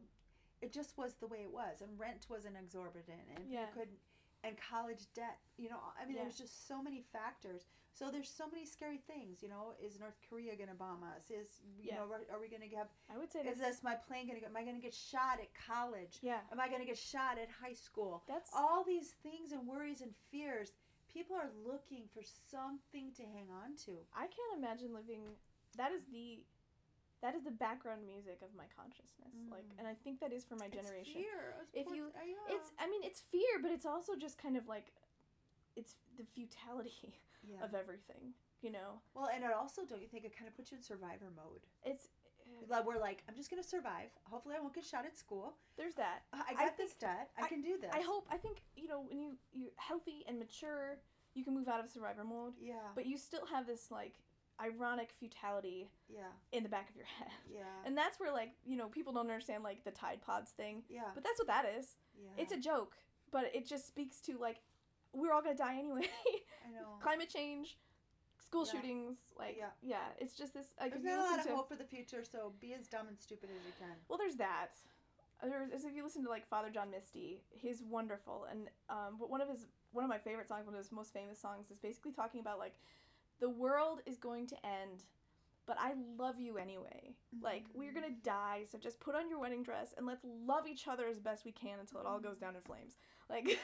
it 0.61 0.73
just 0.73 0.99
was 0.99 1.15
the 1.23 1.27
way 1.29 1.39
it 1.47 1.53
was, 1.53 1.81
and 1.81 1.99
rent 1.99 2.27
wasn't 2.29 2.57
exorbitant, 2.59 3.25
and 3.35 3.47
Yeah. 3.49 3.61
you 3.71 3.73
couldn't, 3.73 3.99
and 4.45 4.57
college 4.71 5.07
debt. 5.15 5.39
You 5.57 5.71
know, 5.71 5.81
I 6.01 6.07
mean, 6.07 6.17
Yeah. 6.17 6.23
there's 6.23 6.39
just 6.39 6.67
so 6.69 6.83
many 6.83 7.03
factors. 7.13 7.67
So 7.93 8.11
there's 8.11 8.31
so 8.31 8.49
many 8.49 8.65
scary 8.65 8.99
things. 8.99 9.43
You 9.43 9.49
know, 9.49 9.75
is 9.83 9.99
North 9.99 10.19
Korea 10.29 10.55
going 10.55 10.69
to 10.69 10.75
bomb 10.75 11.03
us? 11.03 11.31
Is 11.31 11.61
you 11.79 11.91
Yeah. 11.91 11.97
know, 11.97 12.13
are, 12.13 12.25
are 12.33 12.41
we 12.41 12.49
going 12.49 12.63
to 12.69 12.77
have? 12.77 12.89
I 13.11 13.19
would 13.19 13.33
say 13.33 13.41
Is 13.41 13.59
this 13.59 13.83
my 13.83 13.95
plane 13.97 14.27
going 14.29 14.39
to? 14.39 14.41
Go 14.41 14.47
am 14.47 14.57
I 14.57 14.63
going 14.63 14.77
to 14.77 14.83
get 14.83 14.95
shot 14.95 15.41
at 15.41 15.49
college? 15.55 16.19
yeah. 16.23 16.41
Am 16.53 16.61
I 16.61 16.69
going 16.69 16.81
to 16.81 16.87
get 16.87 16.99
shot 16.99 17.39
at 17.39 17.49
high 17.51 17.75
school? 17.75 18.23
That's 18.29 18.51
all 18.55 18.85
these 18.85 19.11
things 19.23 19.53
and 19.53 19.67
worries 19.67 20.01
and 20.01 20.15
fears 20.31 20.73
people 21.13 21.35
are 21.35 21.51
looking 21.67 22.05
for 22.13 22.23
something 22.23 23.11
to 23.17 23.23
hang 23.23 23.49
on 23.51 23.75
to 23.87 23.93
I 24.15 24.27
can't 24.29 24.59
imagine 24.59 24.93
living. 24.93 25.23
That 25.77 25.91
is 25.93 26.05
the, 26.07 26.45
that 27.23 27.35
is 27.35 27.43
the 27.45 27.51
background 27.51 28.07
music 28.07 28.39
of 28.43 28.55
my 28.57 28.65
consciousness. 28.77 29.35
Like, 29.51 29.65
Mm. 29.65 29.79
and 29.81 29.89
I 29.89 29.95
think 29.95 30.21
that 30.21 30.33
is 30.33 30.45
for 30.45 30.57
my 30.57 30.69
generation. 30.69 31.17
it's 31.21 31.27
fear 31.27 31.55
It's 31.73 31.91
If 31.91 31.97
you- 31.97 32.13
uh, 32.15 32.23
yeah. 32.25 32.55
It's, 32.57 32.73
I 32.79 32.87
mean, 32.89 33.03
it's 33.03 33.21
fear, 33.21 33.59
but 33.61 33.71
it's 33.73 33.87
also 33.87 34.15
just 34.17 34.39
kind 34.39 34.57
of 34.57 34.69
like, 34.69 34.93
it's 35.77 35.97
the 36.17 36.25
futility 36.25 37.15
yeah. 37.43 37.63
of 37.65 37.75
everything. 37.75 38.35
You 38.61 38.73
know, 38.73 39.01
well 39.15 39.29
and 39.33 39.45
it 39.45 39.53
also 39.53 39.85
don't 39.87 40.03
you 40.03 40.09
think 40.09 40.25
it 40.25 40.37
kind 40.37 40.49
of 40.49 40.55
puts 40.57 40.73
you 40.73 40.77
in 40.79 40.83
survivor 40.83 41.31
mode 41.37 41.63
it's 41.85 42.09
like 42.69 42.85
we're 42.85 42.99
like 42.99 43.23
i'm 43.29 43.37
just 43.37 43.51
gonna 43.51 43.63
survive 43.63 44.11
hopefully 44.25 44.57
i 44.57 44.61
won't 44.61 44.75
get 44.75 44.85
shot 44.85 45.05
at 45.07 45.17
school 45.17 45.55
there's 45.77 45.95
that. 45.95 46.23
i 46.33 46.43
I 46.49 46.55
got 46.55 46.77
this 46.77 46.95
debt 46.97 47.31
i, 47.39 47.45
I- 47.45 47.49
can 47.49 47.61
do 47.63 47.79
this 47.81 47.93
I 47.95 48.01
hope. 48.01 48.27
I 48.33 48.37
think 48.37 48.63
you 48.75 48.89
know 48.89 49.01
when 49.09 49.21
you 49.21 49.37
you're 49.53 49.71
healthy 49.77 50.25
and 50.27 50.41
mature, 50.41 50.99
you 51.35 51.45
can 51.45 51.55
move 51.55 51.69
out 51.69 51.79
of 51.79 51.89
survivor 51.89 52.25
mode, 52.25 52.55
yeah 52.61 52.75
but 52.97 53.07
you 53.07 53.17
still 53.17 53.47
have 53.47 53.65
this 53.65 53.93
like 53.93 54.15
ironic 54.61 55.11
futility 55.19 55.89
yeah 56.09 56.23
in 56.53 56.63
the 56.63 56.69
back 56.69 56.91
of 56.91 56.97
your 56.97 57.07
head. 57.19 57.29
yeah 57.53 57.61
And 57.87 57.97
that's 57.97 58.19
where 58.19 58.33
like 58.33 58.53
you 58.67 58.77
know 58.77 58.89
people 58.89 59.13
don't 59.13 59.29
understand 59.31 59.63
like 59.65 59.85
the 59.85 59.91
Tide 59.93 60.21
Pods 60.25 60.51
thing, 60.51 60.83
yeah 60.89 61.03
but 61.15 61.23
that's 61.25 61.39
what 61.39 61.47
that 61.49 61.65
is. 61.79 61.97
yeah 62.21 62.43
It's 62.43 62.53
a 62.53 62.59
joke, 62.59 62.95
but 63.31 63.51
it 63.55 63.67
just 63.67 63.87
speaks 63.87 64.21
to 64.23 64.37
like 64.39 64.61
we're 65.13 65.33
all 65.33 65.43
gonna 65.43 65.57
die 65.57 65.77
anyway. 65.79 66.03
i 66.67 66.71
know 66.75 66.99
Climate 67.01 67.29
change, 67.31 67.79
school 68.47 68.65
Yeah. 68.67 68.73
shootings. 68.73 69.17
Like, 69.39 69.57
yeah. 69.59 69.67
Yeah. 69.83 69.97
it's 70.21 70.35
just 70.35 70.53
this. 70.55 70.67
Like, 70.81 70.93
There's 70.93 71.05
not 71.05 71.19
a 71.19 71.31
lot 71.31 71.39
of 71.41 71.47
to, 71.47 71.55
hope 71.57 71.69
for 71.69 71.77
the 71.77 71.85
future, 71.85 72.23
so 72.31 72.53
be 72.61 72.75
as 72.75 72.89
dumb 72.89 73.09
and 73.09 73.19
stupid 73.19 73.49
as 73.51 73.65
you 73.67 73.73
can. 73.79 73.95
Well, 74.09 74.19
there's 74.19 74.37
that. 74.37 74.69
There's, 75.43 75.71
as 75.73 75.85
if 75.85 75.95
you 75.95 76.03
listen 76.03 76.23
to 76.25 76.29
like 76.29 76.47
Father 76.49 76.69
John 76.69 76.91
Misty, 76.91 77.41
he's 77.51 77.81
wonderful, 77.83 78.47
and 78.51 78.69
um, 78.91 79.17
but 79.21 79.31
one 79.31 79.41
of 79.41 79.49
his 79.49 79.67
one 79.93 80.05
of 80.05 80.11
my 80.11 80.19
favorite 80.19 80.49
songs, 80.49 80.67
one 80.67 80.75
of 80.75 80.81
his 80.81 80.91
most 80.93 81.13
famous 81.15 81.39
songs, 81.41 81.71
is 81.71 81.79
basically 81.79 82.11
talking 82.13 82.41
about 82.41 82.59
like 82.59 82.75
the 83.41 83.49
world 83.51 84.01
is 84.07 84.17
going 84.19 84.47
to 84.49 84.57
end, 84.67 85.05
but 85.67 85.77
I 85.79 85.93
love 86.19 86.41
you 86.41 86.57
anyway. 86.59 87.15
Mm-hmm. 87.35 87.45
Like 87.45 87.65
we're 87.75 87.93
gonna 87.93 88.15
die, 88.23 88.63
so 88.71 88.79
just 88.79 89.01
put 89.01 89.15
on 89.15 89.29
your 89.29 89.39
wedding 89.41 89.63
dress 89.63 89.95
and 89.97 90.07
let's 90.07 90.25
love 90.25 90.67
each 90.67 90.89
other 90.89 91.07
as 91.07 91.19
best 91.19 91.45
we 91.45 91.53
can 91.53 91.79
until 91.81 92.01
it 92.01 92.07
all 92.07 92.21
goes 92.21 92.39
down 92.39 92.57
in 92.57 92.63
flames. 92.63 92.97
Like, 93.31 93.59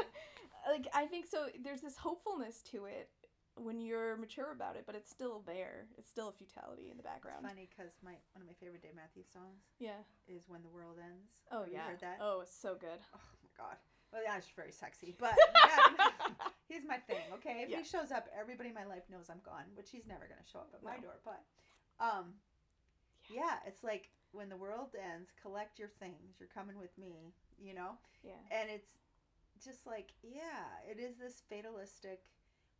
like 0.68 0.88
I 0.94 1.06
think 1.06 1.26
so. 1.26 1.46
There's 1.62 1.80
this 1.82 1.96
hopefulness 1.96 2.62
to 2.72 2.86
it 2.86 3.08
when 3.56 3.80
you're 3.80 4.16
mature 4.16 4.50
about 4.50 4.74
it, 4.76 4.82
but 4.86 4.96
it's 4.96 5.10
still 5.10 5.42
there. 5.46 5.86
It's 5.96 6.10
still 6.10 6.28
a 6.28 6.32
futility 6.32 6.90
in 6.90 6.96
the 6.96 7.02
It's 7.04 7.12
background. 7.12 7.46
funny 7.46 7.68
because 7.70 7.92
my 8.02 8.12
one 8.32 8.40
of 8.42 8.46
my 8.46 8.54
favorite 8.58 8.82
Dave 8.82 8.96
Matthews 8.96 9.26
songs 9.32 9.60
Yeah. 9.78 10.00
is 10.26 10.48
"When 10.48 10.62
the 10.62 10.68
World 10.70 10.96
Ends." 10.98 11.28
Oh 11.52 11.60
Have 11.60 11.68
you 11.68 11.74
yeah. 11.74 11.86
heard 11.86 12.00
that? 12.00 12.18
Oh, 12.20 12.40
it's 12.40 12.56
so 12.56 12.74
good. 12.74 12.98
Oh 13.14 13.20
my 13.42 13.50
god. 13.66 13.76
Well, 14.12 14.22
yeah, 14.24 14.36
it's 14.38 14.46
very 14.56 14.72
sexy, 14.72 15.14
but 15.18 15.34
yeah, 15.66 16.06
he's 16.68 16.84
my 16.84 16.98
thing. 16.98 17.22
Okay, 17.34 17.62
if 17.62 17.68
Yeah. 17.70 17.78
he 17.78 17.84
shows 17.84 18.10
up, 18.10 18.28
everybody 18.32 18.68
in 18.70 18.74
my 18.74 18.84
life 18.84 19.08
knows 19.10 19.28
I'm 19.30 19.40
gone, 19.40 19.74
which 19.74 19.90
he's 19.90 20.06
never 20.06 20.26
gonna 20.26 20.44
show 20.44 20.60
up 20.60 20.74
at 20.74 20.82
my 20.82 20.96
No. 20.96 21.02
door. 21.02 21.20
But, 21.24 21.44
um, 22.00 22.40
yeah, 23.28 23.60
it's 23.66 23.82
like 23.82 24.10
when 24.32 24.48
the 24.48 24.56
world 24.56 24.94
ends, 24.94 25.30
collect 25.40 25.78
your 25.78 25.88
things. 25.88 26.36
You're 26.40 26.48
coming 26.48 26.78
with 26.78 26.96
me, 26.98 27.34
you 27.58 27.74
know. 27.74 27.98
Yeah. 28.22 28.40
And 28.50 28.70
it's 28.70 28.98
just 29.62 29.86
like, 29.86 30.12
yeah, 30.22 30.80
it 30.90 30.98
is 30.98 31.16
this 31.16 31.40
fatalistic 31.48 32.24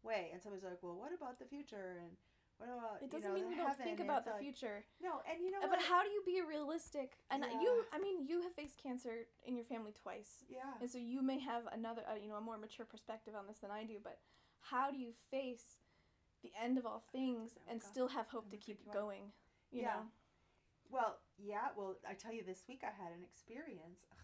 way. 0.03 0.31
And 0.33 0.43
somebody's 0.43 0.65
like, 0.65 0.83
well, 0.83 0.97
what 0.97 1.13
about 1.13 1.39
the 1.39 1.47
future? 1.47 1.99
And 2.03 2.17
what 2.59 2.69
about 2.69 3.03
It 3.03 3.11
doesn't 3.11 3.29
know, 3.29 3.35
mean 3.35 3.49
we 3.49 3.57
don't 3.57 3.77
think 3.77 4.01
about 4.01 4.25
the 4.25 4.33
like- 4.33 4.41
future. 4.41 4.85
No, 5.01 5.21
and 5.29 5.43
you 5.45 5.51
know 5.51 5.59
Uh, 5.59 5.69
what? 5.69 5.71
But 5.79 5.83
how 5.83 6.03
do 6.03 6.09
you 6.11 6.23
be 6.25 6.41
realistic? 6.43 7.19
And 7.31 7.45
Yeah. 7.45 7.61
you, 7.61 7.85
I 7.93 7.99
mean, 7.99 8.27
you 8.27 8.43
have 8.43 8.55
faced 8.55 8.79
cancer 8.79 9.27
in 9.45 9.57
your 9.57 9.65
family 9.67 9.93
twice, 9.93 10.45
yeah. 10.49 10.75
and 10.81 10.91
so 10.91 10.99
you 10.99 11.21
may 11.23 11.39
have 11.41 11.67
another, 11.73 12.03
uh, 12.09 12.15
you 12.15 12.29
know, 12.29 12.37
a 12.37 12.41
more 12.41 12.57
mature 12.59 12.87
perspective 12.87 13.35
on 13.35 13.47
this 13.47 13.59
than 13.59 13.71
I 13.71 13.85
do. 13.85 13.99
But 14.03 14.19
how 14.61 14.91
do 14.91 14.97
you 14.99 15.13
face 15.31 15.79
the 16.43 16.53
end 16.55 16.79
of 16.79 16.87
all 16.87 17.01
things 17.13 17.57
Oh, 17.59 17.63
and 17.71 17.81
God. 17.81 17.89
still 17.91 18.09
have 18.09 18.29
hope 18.29 18.45
I'm 18.45 18.51
to 18.51 18.57
keep 18.57 18.81
you 18.85 18.93
going? 18.93 19.33
You 19.71 19.83
Yeah. 19.83 19.95
know. 19.95 20.11
Well, 20.91 21.21
yeah. 21.37 21.73
Well, 21.75 21.97
I 22.07 22.15
tell 22.15 22.33
you, 22.33 22.45
this 22.45 22.67
week 22.69 22.85
I 22.85 22.91
had 22.91 23.13
an 23.13 23.25
experience. 23.25 24.07
Ugh, 24.13 24.19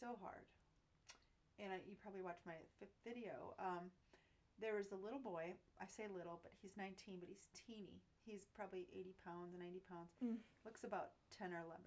so 0.00 0.16
hard. 0.16 0.44
And 1.58 1.72
I, 1.72 1.76
you 1.86 1.94
probably 1.96 2.22
watched 2.22 2.44
my 2.44 2.56
video. 3.04 3.54
Um, 3.58 3.90
there 4.60 4.74
was 4.76 4.92
a 4.92 4.98
little 5.00 5.20
boy. 5.20 5.52
I 5.80 5.86
say 5.86 6.08
little, 6.08 6.40
but 6.42 6.52
he's 6.60 6.76
19, 6.76 7.20
but 7.20 7.28
he's 7.28 7.48
teeny. 7.52 8.00
He's 8.24 8.48
probably 8.56 8.88
80 8.92 9.14
pounds, 9.22 9.52
90 9.58 9.80
pounds. 9.84 10.10
Mm. 10.24 10.40
Looks 10.64 10.84
about 10.84 11.14
10 11.36 11.52
or 11.52 11.60
11. 11.68 11.84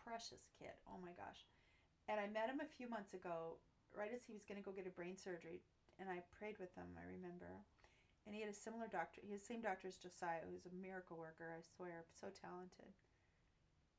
Precious 0.00 0.42
kid. 0.58 0.74
Oh 0.88 0.98
my 0.98 1.14
gosh. 1.14 1.46
And 2.10 2.18
I 2.18 2.26
met 2.26 2.50
him 2.50 2.58
a 2.58 2.66
few 2.66 2.90
months 2.90 3.14
ago, 3.14 3.60
right 3.94 4.10
as 4.10 4.26
he 4.26 4.34
was 4.34 4.42
going 4.42 4.58
to 4.58 4.64
go 4.66 4.74
get 4.74 4.88
a 4.88 4.94
brain 4.96 5.14
surgery. 5.14 5.62
And 6.00 6.10
I 6.10 6.24
prayed 6.34 6.58
with 6.58 6.74
him, 6.74 6.88
I 6.98 7.04
remember. 7.06 7.62
And 8.26 8.34
he 8.34 8.42
had 8.42 8.50
a 8.50 8.56
similar 8.56 8.90
doctor. 8.90 9.22
He 9.22 9.30
has 9.36 9.44
the 9.44 9.50
same 9.54 9.62
doctor 9.62 9.86
as 9.86 9.98
Josiah, 10.00 10.42
who's 10.48 10.66
a 10.66 10.74
miracle 10.74 11.18
worker, 11.20 11.52
I 11.54 11.62
swear, 11.62 12.02
so 12.10 12.32
talented. 12.34 12.90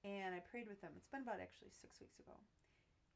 And 0.03 0.35
I 0.35 0.43
prayed 0.43 0.67
with 0.67 0.83
him. 0.83 0.91
It's 0.99 1.07
been 1.07 1.23
about 1.23 1.39
actually 1.39 1.71
six 1.71 2.01
weeks 2.03 2.19
ago. 2.19 2.35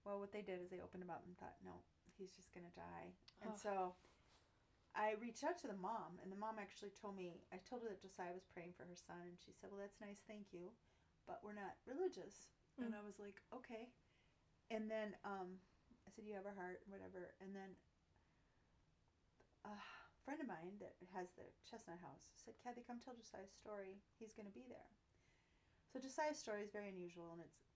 Well, 0.08 0.24
what 0.24 0.32
they 0.32 0.40
did 0.46 0.64
is 0.64 0.72
they 0.72 0.80
opened 0.80 1.04
him 1.04 1.12
up 1.12 1.24
and 1.28 1.36
thought, 1.36 1.60
no, 1.68 1.76
he's 2.16 2.32
just 2.32 2.56
going 2.56 2.64
to 2.64 2.76
die. 2.80 3.12
And 3.44 3.52
Oh. 3.52 3.60
so 3.60 3.74
I 4.98 5.14
reached 5.22 5.46
out 5.46 5.62
to 5.62 5.68
the 5.70 5.78
mom, 5.78 6.18
and 6.24 6.32
the 6.34 6.36
mom 6.42 6.58
actually 6.58 6.90
told 6.90 7.16
me, 7.16 7.30
I 7.54 7.62
told 7.62 7.84
her 7.86 7.90
that 7.94 8.02
Josiah 8.02 8.34
was 8.34 8.50
praying 8.50 8.74
for 8.74 8.84
her 8.90 8.98
son, 8.98 9.30
and 9.30 9.38
she 9.38 9.54
said, 9.54 9.70
well, 9.70 9.80
that's 9.80 10.02
nice, 10.02 10.26
thank 10.26 10.50
you, 10.52 10.74
but 11.30 11.40
we're 11.46 11.54
not 11.58 11.78
religious. 11.86 12.50
And 12.82 12.94
Mm. 12.94 12.98
I 12.98 13.02
was 13.06 13.20
like, 13.20 13.42
okay. 13.54 13.90
And 14.70 14.90
then 14.90 15.16
um, 15.26 15.62
I 16.06 16.12
said, 16.12 16.26
you 16.26 16.34
have 16.34 16.46
a 16.46 16.54
heart, 16.54 16.82
whatever. 16.88 17.34
And 17.42 17.56
then 17.56 17.78
a 19.66 19.76
friend 20.26 20.42
of 20.42 20.48
mine 20.48 20.78
that 20.80 20.94
has 21.14 21.30
the 21.38 21.46
Chestnut 21.70 22.00
House 22.02 22.34
said, 22.44 22.56
Kathy, 22.64 22.82
come 22.86 23.00
tell 23.00 23.14
Josiah's 23.14 23.54
story. 23.54 24.02
He's 24.20 24.34
going 24.34 24.48
to 24.48 24.54
be 24.54 24.66
there. 24.68 24.90
So 25.94 26.00
Josiah's 26.00 26.38
story 26.38 26.64
is 26.64 26.72
very 26.72 26.90
unusual, 26.90 27.32
and 27.32 27.42
it's 27.42 27.67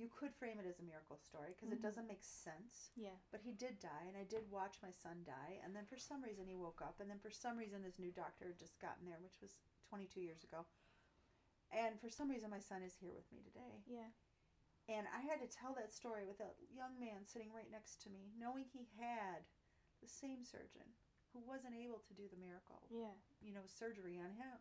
you 0.00 0.08
could 0.08 0.32
frame 0.34 0.58
it 0.58 0.66
as 0.66 0.80
a 0.80 0.82
miracle 0.82 1.18
story 1.18 1.52
because 1.52 1.68
Mhm. 1.68 1.74
it 1.74 1.82
doesn't 1.82 2.06
make 2.08 2.24
sense. 2.24 2.90
Yeah. 2.96 3.16
But 3.30 3.42
he 3.42 3.52
did 3.52 3.78
die, 3.78 4.04
and 4.08 4.16
I 4.16 4.24
did 4.24 4.50
watch 4.50 4.80
my 4.82 4.90
son 4.90 5.22
die. 5.24 5.60
And 5.62 5.76
then 5.76 5.84
for 5.86 5.98
some 5.98 6.22
reason 6.24 6.46
he 6.46 6.54
woke 6.56 6.80
up, 6.80 7.00
and 7.00 7.10
then 7.10 7.18
for 7.20 7.30
some 7.30 7.58
reason 7.58 7.82
this 7.82 7.98
new 7.98 8.10
doctor 8.10 8.46
had 8.48 8.58
just 8.58 8.78
gotten 8.80 9.04
there, 9.04 9.20
which 9.20 9.40
was 9.40 9.58
22 9.88 10.20
years 10.20 10.42
ago. 10.42 10.66
And 11.70 12.00
for 12.00 12.08
some 12.08 12.30
reason 12.30 12.50
my 12.50 12.58
son 12.60 12.82
is 12.82 12.96
here 12.96 13.12
with 13.12 13.30
me 13.30 13.42
today. 13.42 13.82
Yeah. 13.86 14.10
And 14.88 15.06
I 15.08 15.20
had 15.20 15.38
to 15.40 15.46
tell 15.46 15.74
that 15.74 15.92
story 15.92 16.24
with 16.24 16.40
a 16.40 16.50
young 16.74 16.98
man 16.98 17.24
sitting 17.26 17.52
right 17.52 17.70
next 17.70 18.00
to 18.02 18.10
me, 18.10 18.32
knowing 18.36 18.64
he 18.64 18.86
had 18.98 19.44
the 20.00 20.08
same 20.08 20.44
surgeon 20.44 20.96
who 21.32 21.38
wasn't 21.40 21.76
able 21.76 22.00
to 22.00 22.14
do 22.14 22.26
the 22.28 22.36
miracle, 22.36 22.82
Yeah. 22.90 23.14
you 23.40 23.52
know, 23.52 23.66
surgery 23.66 24.18
on 24.18 24.32
him. 24.32 24.58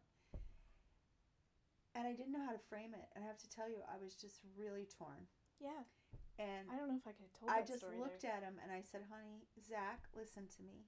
And 1.99 2.07
I 2.07 2.15
didn't 2.15 2.31
know 2.31 2.45
how 2.47 2.55
to 2.55 2.63
frame 2.71 2.95
it. 2.95 3.11
And 3.11 3.23
I 3.23 3.27
have 3.27 3.35
to 3.43 3.49
tell 3.51 3.67
you, 3.67 3.83
I 3.83 3.99
was 3.99 4.15
just 4.15 4.39
really 4.55 4.87
torn. 4.87 5.27
Yeah. 5.59 5.83
And 6.39 6.71
I 6.71 6.79
don't 6.79 6.87
know 6.87 6.95
if 6.95 7.03
I 7.03 7.11
could 7.11 7.27
have 7.27 7.35
told 7.35 7.51
I 7.51 7.59
just 7.59 7.83
looked 7.99 8.23
there. 8.23 8.31
at 8.31 8.47
him 8.47 8.55
and 8.63 8.71
I 8.71 8.79
said, 8.79 9.03
honey, 9.11 9.43
Zach, 9.59 10.07
listen 10.15 10.47
to 10.55 10.63
me. 10.63 10.87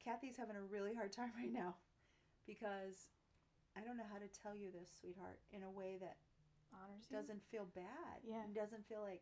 Kathy's 0.00 0.40
having 0.40 0.56
a 0.56 0.64
really 0.64 0.96
hard 0.96 1.12
time 1.12 1.32
right 1.36 1.52
now 1.52 1.76
because 2.48 3.12
I 3.76 3.84
don't 3.84 4.00
know 4.00 4.08
how 4.08 4.16
to 4.16 4.28
tell 4.32 4.56
you 4.56 4.72
this, 4.72 4.88
sweetheart, 5.00 5.40
in 5.52 5.60
a 5.64 5.68
way 5.70 6.00
that 6.00 6.16
honors 6.72 7.04
you. 7.08 7.16
doesn't 7.20 7.44
feel 7.52 7.68
bad. 7.76 8.24
Yeah. 8.24 8.40
and 8.48 8.56
Doesn't 8.56 8.88
feel 8.88 9.04
like, 9.04 9.20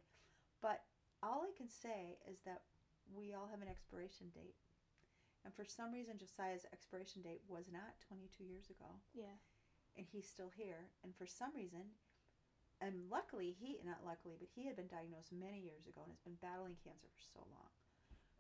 but 0.63 0.87
all 1.23 1.43
I 1.43 1.51
can 1.59 1.67
say 1.67 2.19
is 2.31 2.39
that 2.47 2.63
we 3.11 3.35
all 3.35 3.51
have 3.51 3.63
an 3.63 3.71
expiration 3.71 4.31
date. 4.31 4.55
And 5.43 5.51
for 5.55 5.67
some 5.67 5.91
reason, 5.91 6.19
Josiah's 6.23 6.67
expiration 6.71 7.23
date 7.23 7.43
was 7.51 7.67
not 7.67 7.99
22 8.07 8.47
years 8.47 8.71
ago, 8.71 8.87
Yeah. 9.11 9.35
And 9.97 10.07
he's 10.07 10.27
still 10.27 10.51
here. 10.55 10.89
And 11.05 11.15
for 11.15 11.27
some 11.27 11.53
reason, 11.55 11.93
and 12.83 13.07
luckily, 13.07 13.55
he, 13.55 13.79
not 13.87 14.03
luckily, 14.03 14.35
but 14.35 14.51
he 14.51 14.67
had 14.67 14.75
been 14.75 14.91
diagnosed 14.91 15.31
many 15.31 15.63
years 15.63 15.87
ago 15.87 16.03
and 16.03 16.11
has 16.11 16.27
been 16.27 16.41
battling 16.43 16.75
cancer 16.83 17.07
for 17.07 17.23
so 17.23 17.41
long. 17.47 17.71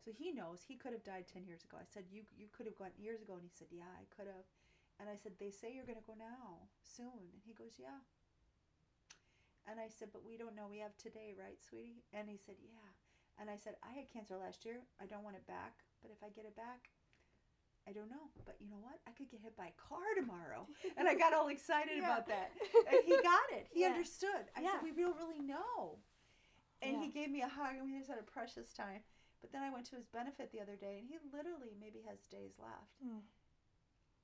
So 0.02 0.10
he 0.10 0.34
knows 0.34 0.66
he 0.66 0.74
could 0.74 0.90
have 0.90 1.06
died 1.06 1.30
10 1.30 1.46
years 1.46 1.62
ago. 1.62 1.78
I 1.78 1.86
said, 1.86 2.10
You, 2.10 2.26
you 2.34 2.50
could 2.50 2.66
have 2.66 2.74
gone 2.74 2.90
years 2.98 3.22
ago. 3.22 3.38
And 3.38 3.46
he 3.46 3.54
said, 3.54 3.70
Yeah, 3.70 3.86
I 3.94 4.02
could 4.10 4.26
have. 4.26 4.46
And 4.98 5.06
I 5.06 5.14
said, 5.14 5.38
They 5.38 5.54
say 5.54 5.70
you're 5.70 5.86
going 5.86 6.00
to 6.00 6.10
go 6.10 6.18
now, 6.18 6.66
soon. 6.82 7.30
And 7.30 7.38
he 7.46 7.54
goes, 7.54 7.78
Yeah. 7.78 8.02
And 9.70 9.78
I 9.78 9.86
said, 9.86 10.10
But 10.10 10.26
we 10.26 10.34
don't 10.34 10.58
know. 10.58 10.66
We 10.66 10.82
have 10.82 10.98
today, 10.98 11.38
right, 11.38 11.62
sweetie? 11.62 12.02
And 12.10 12.26
he 12.26 12.34
said, 12.34 12.58
Yeah. 12.58 12.90
And 13.38 13.46
I 13.46 13.54
said, 13.54 13.78
I 13.86 13.94
had 13.94 14.10
cancer 14.10 14.34
last 14.34 14.66
year. 14.66 14.82
I 14.98 15.06
don't 15.06 15.22
want 15.22 15.38
it 15.38 15.46
back. 15.46 15.86
But 16.02 16.10
if 16.10 16.18
I 16.18 16.34
get 16.34 16.50
it 16.50 16.58
back, 16.58 16.90
I 17.88 17.92
don't 17.92 18.10
know. 18.10 18.30
But 18.46 18.56
you 18.60 18.68
know 18.70 18.78
what? 18.80 18.98
I 19.06 19.12
could 19.12 19.30
get 19.30 19.40
hit 19.42 19.56
by 19.56 19.66
a 19.74 19.78
car 19.80 20.14
tomorrow. 20.16 20.68
And 20.96 21.08
I 21.08 21.14
got 21.14 21.34
all 21.34 21.48
excited 21.56 21.98
Yeah. 21.98 22.06
about 22.06 22.26
that. 22.28 22.52
And 22.88 22.98
he 23.04 23.16
got 23.22 23.46
it. 23.52 23.66
He 23.72 23.82
Yeah. 23.82 23.94
understood. 23.94 24.50
I 24.56 24.62
Yeah. 24.62 24.78
said, 24.78 24.82
We 24.82 24.92
don't 24.92 25.16
really 25.18 25.40
know. 25.40 25.98
And 26.82 26.96
he 26.98 27.08
gave 27.10 27.30
me 27.30 27.42
a 27.42 27.48
hug, 27.48 27.76
and 27.78 27.86
we 27.86 27.94
just 27.96 28.10
had 28.10 28.18
a 28.18 28.26
precious 28.26 28.72
time. 28.72 29.02
But 29.40 29.52
then 29.52 29.62
I 29.62 29.70
went 29.70 29.86
to 29.90 29.96
his 29.96 30.06
benefit 30.06 30.50
the 30.50 30.60
other 30.60 30.74
day, 30.74 30.98
and 30.98 31.06
he 31.06 31.18
literally 31.32 31.74
maybe 31.78 32.02
has 32.10 32.26
days 32.26 32.58
left. 32.58 32.98
Mm. 33.02 33.22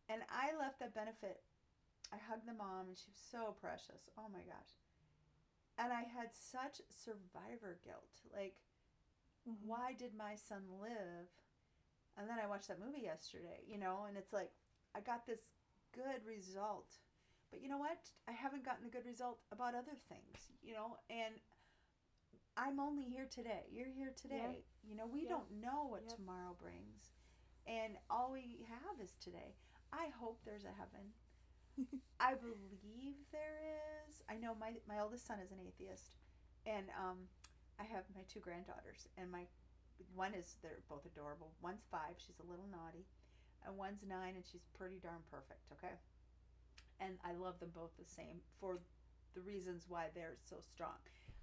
And 0.09 0.23
I 0.31 0.57
left 0.59 0.81
that 0.81 0.95
benefit. 0.95 1.43
I 2.13 2.17
hugged 2.19 2.47
the 2.49 2.55
mom, 2.55 2.89
and 2.89 2.97
she 2.99 3.07
was 3.11 3.19
so 3.31 3.55
precious. 3.61 4.11
Oh 4.19 4.27
my 4.33 4.43
gosh. 4.43 4.75
And 5.79 5.93
I 5.93 6.03
had 6.03 6.35
such 6.35 6.83
survivor 6.91 7.79
guilt. 7.85 8.11
Like, 8.35 8.57
Mhm. 9.47 9.63
why 9.63 9.93
did 9.95 10.15
my 10.15 10.35
son 10.35 10.67
live? 10.81 11.31
And 12.19 12.29
then 12.29 12.39
I 12.43 12.47
watched 12.49 12.69
that 12.69 12.81
movie 12.81 13.03
yesterday, 13.03 13.63
you 13.67 13.79
know, 13.79 14.07
and 14.09 14.17
it's 14.17 14.33
like, 14.33 14.51
I 14.95 15.01
got 15.01 15.27
this 15.27 15.41
good 15.95 16.27
result. 16.27 16.91
But 17.51 17.63
you 17.63 17.69
know 17.69 17.79
what? 17.79 18.11
I 18.29 18.33
haven't 18.33 18.65
gotten 18.65 18.87
a 18.87 18.91
good 18.91 19.07
result 19.07 19.39
about 19.53 19.75
other 19.75 19.97
things, 20.09 20.51
you 20.63 20.75
know, 20.75 20.99
and 21.09 21.35
I'm 22.57 22.81
only 22.81 23.05
here 23.05 23.27
today. 23.31 23.67
You're 23.71 23.89
here 23.89 24.13
today. 24.21 24.65
You 24.83 24.97
know, 24.97 25.07
we 25.07 25.25
Yeah. 25.25 25.31
don't 25.31 25.51
know 25.61 25.87
what 25.87 26.09
Yep. 26.09 26.17
tomorrow 26.17 26.55
brings. 26.59 27.15
And 27.67 27.99
all 28.11 28.33
we 28.33 28.67
have 28.69 29.01
is 29.01 29.13
today. 29.21 29.55
I 29.93 30.09
hope 30.09 30.43
there's 30.45 30.65
a 30.65 30.73
heaven. 30.73 31.15
I 32.21 32.35
believe 32.35 33.15
there 33.31 33.61
is. 34.09 34.23
I 34.29 34.37
know 34.37 34.55
my 34.55 34.81
my 34.89 34.99
oldest 35.01 35.27
son 35.27 35.39
is 35.41 35.53
an 35.53 35.61
atheist, 35.61 36.17
and 36.67 36.91
um, 36.99 37.29
I 37.79 37.85
have 37.85 38.05
my 38.15 38.23
two 38.27 38.41
granddaughters, 38.41 39.07
and 39.17 39.31
my 39.31 39.47
one 40.15 40.35
is 40.35 40.57
they're 40.63 40.83
both 40.89 41.07
adorable. 41.07 41.53
One's 41.63 41.85
five, 41.91 42.17
she's 42.19 42.39
a 42.41 42.51
little 42.51 42.69
naughty, 42.71 43.07
and 43.67 43.77
one's 43.77 44.05
nine, 44.09 44.35
and 44.37 44.45
she's 44.45 44.67
pretty 44.77 44.99
darn 45.03 45.23
perfect. 45.31 45.63
Okay, 45.73 45.95
and 47.01 47.19
I 47.25 47.35
love 47.35 47.59
them 47.61 47.71
both 47.75 47.95
the 47.99 48.07
same 48.07 48.41
for 48.61 48.79
the 49.35 49.41
reasons 49.41 49.87
why 49.89 50.07
they're 50.15 50.39
so 50.49 50.57
strong. 50.61 50.99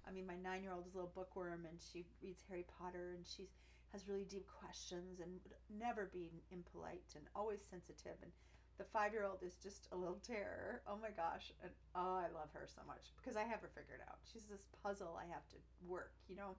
I 0.06 0.12
mean, 0.12 0.26
my 0.26 0.36
nine 0.36 0.62
year 0.62 0.72
old 0.72 0.86
is 0.86 0.94
a 0.94 0.98
little 0.98 1.14
bookworm, 1.14 1.66
and 1.66 1.78
she 1.80 2.06
reads 2.22 2.42
Harry 2.48 2.64
Potter, 2.78 3.14
and 3.16 3.26
she 3.26 3.48
has 3.92 4.08
really 4.08 4.24
deep 4.24 4.46
questions 4.60 5.20
and 5.20 5.40
would 5.42 5.54
never 5.70 6.10
be 6.12 6.30
impolite 6.50 7.14
and 7.14 7.24
always 7.34 7.60
sensitive. 7.70 8.18
And 8.22 8.30
the 8.78 8.84
five 8.84 9.12
year 9.12 9.24
old 9.24 9.42
is 9.42 9.56
just 9.56 9.88
a 9.92 9.96
little 9.96 10.20
terror. 10.26 10.82
Oh 10.86 10.98
my 11.00 11.10
gosh. 11.10 11.52
And 11.62 11.72
oh, 11.94 12.20
I 12.20 12.28
love 12.34 12.52
her 12.52 12.66
so 12.68 12.82
much 12.86 13.12
because 13.16 13.36
I 13.36 13.44
have 13.44 13.60
her 13.60 13.70
figured 13.74 14.04
out. 14.08 14.18
She's 14.30 14.44
this 14.44 14.66
puzzle 14.82 15.16
I 15.16 15.26
have 15.32 15.46
to 15.50 15.56
work, 15.86 16.12
you 16.28 16.36
know? 16.36 16.56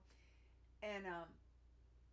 And, 0.82 1.06
um, 1.06 1.30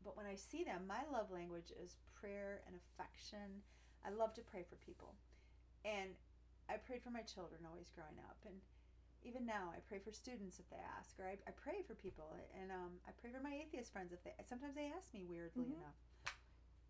but 0.06 0.16
when 0.16 0.28
I 0.30 0.36
see 0.38 0.64
them, 0.64 0.86
my 0.88 1.02
love 1.12 1.32
language 1.34 1.74
is 1.82 1.98
prayer 2.14 2.62
and 2.70 2.78
affection. 2.78 3.66
I 4.06 4.12
love 4.14 4.34
to 4.36 4.42
pray 4.46 4.62
for 4.70 4.78
people. 4.86 5.16
And 5.84 6.14
I 6.70 6.78
prayed 6.78 7.02
for 7.02 7.10
my 7.10 7.26
children 7.26 7.66
always 7.66 7.90
growing 7.90 8.22
up. 8.30 8.38
And 8.46 8.62
even 9.26 9.46
now, 9.46 9.74
I 9.74 9.82
pray 9.90 9.98
for 9.98 10.14
students 10.14 10.60
if 10.62 10.70
they 10.70 10.78
ask, 10.98 11.18
or 11.20 11.26
I, 11.26 11.38
I 11.50 11.52
pray 11.58 11.82
for 11.82 11.96
people. 11.98 12.38
And 12.62 12.70
um, 12.72 13.02
I 13.10 13.12
pray 13.18 13.32
for 13.34 13.42
my 13.42 13.54
atheist 13.58 13.92
friends 13.92 14.14
if 14.14 14.24
they, 14.24 14.32
sometimes 14.48 14.76
they 14.78 14.94
ask 14.96 15.10
me 15.14 15.26
weirdly 15.26 15.74
Mhm. 15.74 15.82
enough. 15.82 15.98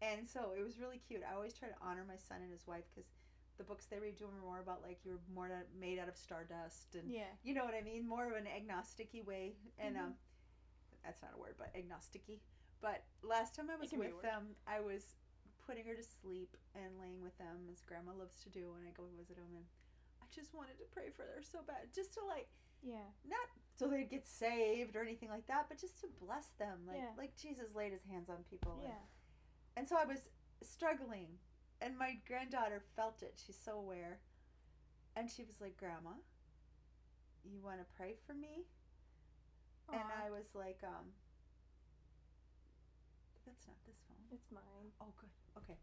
And 0.04 0.28
so 0.30 0.52
it 0.52 0.62
was 0.62 0.78
really 0.78 1.00
cute. 1.00 1.24
I 1.24 1.34
always 1.34 1.54
try 1.56 1.70
to 1.70 1.80
honor 1.82 2.04
my 2.04 2.18
son 2.20 2.44
and 2.44 2.52
his 2.52 2.68
wife 2.68 2.84
because 2.94 3.08
the 3.58 3.64
books 3.64 3.86
they 3.88 3.98
read 3.98 4.18
to 4.20 4.26
him 4.26 4.36
are 4.36 4.42
more 4.44 4.60
about 4.60 4.84
like 4.84 5.00
you're 5.06 5.24
more 5.34 5.48
made 5.80 5.98
out 6.00 6.10
of 6.10 6.18
stardust 6.18 6.96
and 6.96 7.10
Yeah. 7.10 7.32
you 7.44 7.54
know 7.54 7.64
what 7.64 7.74
I 7.74 7.80
mean? 7.82 8.06
More 8.06 8.28
of 8.28 8.36
an 8.36 8.46
agnostic 8.48 9.16
way. 9.26 9.56
And 9.80 9.96
Mhm. 9.96 10.04
um, 10.04 10.18
that's 11.04 11.22
not 11.22 11.32
a 11.34 11.38
word, 11.38 11.56
but 11.58 11.72
agnostic 11.76 12.28
But 12.82 13.04
last 13.24 13.56
time 13.56 13.70
I 13.70 13.76
was 13.76 13.90
can 13.90 14.00
be 14.00 14.08
a 14.08 14.10
with 14.14 14.22
them, 14.22 14.56
I 14.68 14.80
was 14.80 15.16
putting 15.66 15.86
her 15.86 15.96
to 15.96 16.04
sleep 16.04 16.56
and 16.76 17.00
laying 17.00 17.22
with 17.22 17.36
them 17.38 17.68
as 17.72 17.82
grandma 17.82 18.12
loves 18.14 18.38
to 18.44 18.50
do 18.50 18.72
when 18.72 18.86
I 18.88 18.92
go 18.96 19.06
visit 19.18 19.38
them. 19.38 19.50
And 19.56 19.66
I 20.22 20.26
just 20.34 20.54
wanted 20.54 20.78
to 20.78 20.86
pray 20.94 21.10
for 21.10 21.24
her 21.24 21.42
so 21.42 21.60
bad. 21.66 21.90
Just 21.94 22.14
to 22.16 22.26
like, 22.26 22.48
Yeah. 22.84 23.10
not 23.26 23.50
so 23.76 23.88
they'd 23.88 24.10
get 24.10 24.28
saved 24.28 24.96
or 24.96 25.02
anything 25.02 25.30
like 25.30 25.48
that, 25.48 25.68
but 25.68 25.78
just 25.80 26.00
to 26.02 26.08
bless 26.20 26.48
them. 26.60 26.86
Like, 26.88 26.98
Yeah. 26.98 27.14
like 27.18 27.36
Jesus 27.36 27.74
laid 27.74 27.92
his 27.94 28.04
hands 28.06 28.30
on 28.30 28.44
people. 28.44 28.74
and- 28.74 28.84
Yeah. 28.84 29.02
and 29.76 29.88
so 29.88 29.98
I 29.98 30.06
was 30.06 30.30
struggling, 30.62 31.40
and 31.82 31.98
my 31.98 32.16
granddaughter 32.28 32.80
felt 32.96 33.22
it. 33.24 33.40
She's 33.44 33.58
so 33.60 33.78
aware. 33.80 34.20
And 35.16 35.30
she 35.32 35.44
was 35.44 35.60
like, 35.62 35.78
Grandma, 35.78 36.14
you 37.44 37.60
want 37.62 37.80
to 37.80 37.86
pray 37.96 38.16
for 38.28 38.34
me? 38.34 38.68
And 39.90 40.02
I 40.12 40.30
was 40.30 40.54
like, 40.56 40.84
um, 40.84 41.14
that's 43.46 43.66
not 43.70 43.78
this 43.86 43.98
phone. 44.10 44.26
It's 44.34 44.50
mine. 44.52 44.90
Oh, 45.02 45.14
good. 45.22 45.32
Okay. 45.64 45.78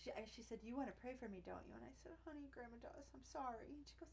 She, 0.00 0.12
I- 0.12 0.28
she 0.28 0.42
said, 0.44 0.60
You 0.62 0.76
want 0.76 0.88
to 0.88 0.96
pray 1.00 1.16
for 1.18 1.28
me, 1.28 1.42
don't 1.44 1.64
you? 1.68 1.74
And 1.76 1.84
I 1.84 1.92
said, 2.04 2.12
Honey, 2.24 2.48
Grandma 2.52 2.76
does. 2.80 3.08
I'm 3.12 3.24
sorry. 3.24 3.68
And 3.72 3.82
she 3.84 3.96
goes, 4.00 4.12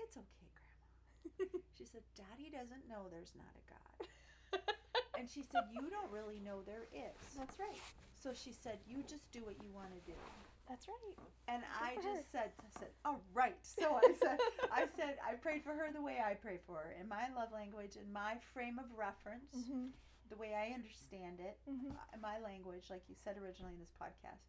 It's 0.00 0.16
okay, 0.16 0.48
Grandma. 0.52 1.60
She 1.76 1.84
said, 1.84 2.02
Daddy 2.16 2.48
doesn't 2.48 2.88
know 2.88 3.04
there's 3.12 3.36
not 3.36 3.52
a 3.52 3.64
God. 3.68 4.08
And 5.18 5.28
she 5.28 5.40
said, 5.44 5.64
You 5.72 5.88
don't 5.88 6.12
really 6.12 6.40
know 6.44 6.60
there 6.64 6.88
is. 6.92 7.16
That's 7.36 7.56
right. 7.60 7.80
So 8.16 8.32
she 8.36 8.52
said, 8.52 8.80
You 8.88 9.04
just 9.08 9.32
do 9.32 9.40
what 9.44 9.56
you 9.60 9.68
want 9.72 9.92
to 9.92 10.00
do. 10.04 10.16
That's 10.68 10.88
right. 10.88 11.16
And 11.48 11.62
I 11.80 11.94
for 11.94 12.02
just 12.02 12.32
said, 12.32 12.50
I 12.58 12.68
said, 12.80 12.90
all 13.04 13.22
right. 13.32 13.54
So 13.62 13.94
I 14.02 14.12
said, 14.22 14.38
I 14.72 14.84
said, 14.98 15.14
I 15.22 15.34
prayed 15.38 15.62
for 15.62 15.70
her 15.70 15.92
the 15.94 16.02
way 16.02 16.18
I 16.18 16.34
pray 16.34 16.58
for 16.66 16.74
her, 16.82 16.94
in 17.00 17.06
my 17.08 17.30
love 17.38 17.52
language, 17.54 17.94
in 17.94 18.12
my 18.12 18.34
frame 18.52 18.78
of 18.80 18.86
reference, 18.98 19.54
Mhm. 19.54 19.94
The 20.28 20.36
way 20.36 20.54
I 20.54 20.72
understand 20.74 21.40
it, 21.40 21.58
Mhm. 21.66 21.90
uh, 21.96 22.04
in 22.14 22.20
my 22.20 22.38
language, 22.38 22.90
like 22.90 23.08
you 23.08 23.14
said 23.14 23.38
originally 23.38 23.74
in 23.74 23.80
this 23.80 23.92
podcast. 24.00 24.42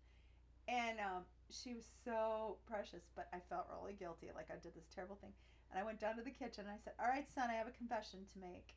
And 0.68 1.00
um, 1.00 1.26
she 1.50 1.74
was 1.74 1.86
so 2.04 2.60
precious, 2.66 3.04
but 3.16 3.28
I 3.32 3.40
felt 3.40 3.70
really 3.70 3.94
guilty, 3.94 4.32
like 4.36 4.52
I 4.52 4.58
did 4.58 4.74
this 4.76 4.88
terrible 4.94 5.16
thing. 5.16 5.34
And 5.70 5.80
I 5.80 5.84
went 5.84 6.00
down 6.00 6.16
to 6.18 6.22
the 6.24 6.32
kitchen 6.32 6.66
and 6.66 6.74
I 6.74 6.78
said, 6.84 6.94
All 7.00 7.08
right, 7.08 7.28
son, 7.28 7.50
I 7.50 7.54
have 7.54 7.68
a 7.68 7.72
confession 7.72 8.26
to 8.34 8.40
make. 8.40 8.76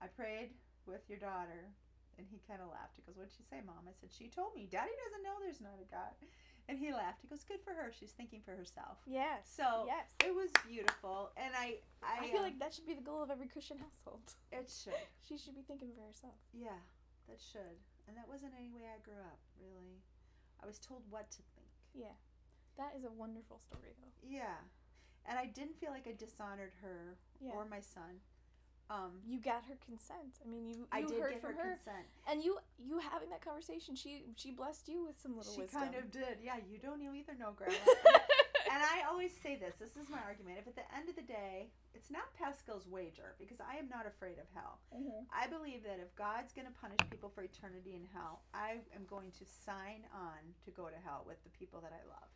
I 0.00 0.06
prayed 0.08 0.54
with 0.86 1.08
your 1.08 1.18
daughter. 1.18 1.72
And 2.18 2.26
he 2.26 2.38
kind 2.48 2.62
of 2.62 2.68
laughed. 2.70 2.96
He 2.96 3.02
goes, 3.02 3.16
What'd 3.16 3.32
she 3.32 3.42
say, 3.44 3.60
Mom? 3.60 3.84
I 3.88 3.92
said, 4.00 4.10
She 4.10 4.28
told 4.28 4.54
me. 4.54 4.66
Daddy 4.70 4.92
doesn't 5.04 5.22
know 5.22 5.36
there's 5.40 5.60
not 5.60 5.76
a 5.80 5.84
God. 5.90 6.14
And 6.68 6.78
he 6.78 6.92
laughed. 6.92 7.22
He 7.22 7.28
goes, 7.28 7.44
Good 7.46 7.62
for 7.62 7.70
her. 7.70 7.92
She's 7.94 8.10
thinking 8.10 8.42
for 8.44 8.50
herself. 8.50 8.98
Yes. 9.06 9.46
So, 9.46 9.86
yes. 9.86 10.10
It 10.24 10.34
was 10.34 10.50
beautiful. 10.66 11.30
And 11.36 11.54
I, 11.54 11.78
I, 12.02 12.26
I 12.26 12.30
feel 12.30 12.42
um, 12.42 12.50
like 12.50 12.58
that 12.58 12.74
should 12.74 12.86
be 12.86 12.94
the 12.94 13.06
goal 13.06 13.22
of 13.22 13.30
every 13.30 13.46
Christian 13.46 13.78
household. 13.78 14.22
it 14.50 14.66
should. 14.82 14.98
She 15.22 15.38
should 15.38 15.54
be 15.54 15.62
thinking 15.62 15.94
for 15.94 16.02
herself. 16.02 16.34
Yeah, 16.52 16.78
that 17.28 17.38
should. 17.38 17.78
And 18.08 18.16
that 18.16 18.26
wasn't 18.26 18.52
any 18.58 18.70
way 18.70 18.86
I 18.90 18.98
grew 19.02 19.18
up, 19.22 19.38
really. 19.62 20.02
I 20.62 20.66
was 20.66 20.78
told 20.78 21.02
what 21.10 21.30
to 21.30 21.42
think. 21.54 21.70
Yeah. 21.94 22.14
That 22.78 22.94
is 22.96 23.04
a 23.04 23.10
wonderful 23.10 23.58
story, 23.58 23.94
though. 24.02 24.14
Yeah. 24.26 24.58
And 25.28 25.38
I 25.38 25.46
didn't 25.46 25.78
feel 25.78 25.90
like 25.90 26.06
I 26.06 26.14
dishonored 26.18 26.72
her 26.82 27.16
Yeah. 27.40 27.50
or 27.54 27.64
my 27.64 27.80
son. 27.80 28.20
Um, 28.88 29.18
you 29.26 29.40
got 29.40 29.64
her 29.66 29.74
consent. 29.84 30.38
I 30.44 30.48
mean, 30.48 30.68
you, 30.68 30.76
you 30.76 30.86
I 30.92 31.02
did 31.02 31.18
heard 31.18 31.40
from 31.40 31.54
her, 31.58 31.74
her, 31.74 31.76
consent. 31.82 32.06
and 32.30 32.42
you 32.42 32.58
you 32.78 32.98
having 32.98 33.30
that 33.30 33.42
conversation. 33.44 33.96
She 33.96 34.22
she 34.36 34.52
blessed 34.52 34.86
you 34.88 35.04
with 35.04 35.18
some 35.20 35.36
little 35.36 35.52
She 35.52 35.62
wisdom. 35.62 35.80
kind 35.82 35.94
of 35.96 36.10
did. 36.12 36.38
Yeah, 36.42 36.56
you 36.70 36.78
don't 36.78 37.00
you 37.02 37.12
either 37.12 37.34
know, 37.34 37.50
Grandma. 37.56 37.74
and 38.70 38.78
I 38.82 39.02
always 39.10 39.32
say 39.42 39.56
this. 39.56 39.74
This 39.82 39.96
is 39.98 40.08
my 40.08 40.22
argument. 40.22 40.58
If 40.62 40.68
at 40.68 40.76
the 40.76 40.86
end 40.94 41.08
of 41.08 41.16
the 41.16 41.26
day, 41.26 41.66
it's 41.98 42.10
not 42.14 42.30
Pascal's 42.38 42.86
wager, 42.86 43.34
because 43.40 43.58
I 43.58 43.74
am 43.74 43.88
not 43.88 44.06
afraid 44.06 44.38
of 44.38 44.46
hell. 44.54 44.78
Mhm. 44.94 45.26
I 45.34 45.48
believe 45.48 45.82
that 45.82 45.98
if 45.98 46.14
God's 46.14 46.52
going 46.52 46.68
to 46.70 46.74
punish 46.78 47.02
people 47.10 47.28
for 47.34 47.42
eternity 47.42 47.96
in 47.96 48.06
hell, 48.14 48.42
I 48.54 48.78
am 48.94 49.02
going 49.10 49.32
to 49.42 49.44
sign 49.66 50.06
on 50.14 50.54
to 50.64 50.70
go 50.70 50.86
to 50.86 50.98
hell 51.04 51.24
with 51.26 51.42
the 51.42 51.50
people 51.50 51.80
that 51.82 51.90
I 51.92 52.06
love. 52.06 52.30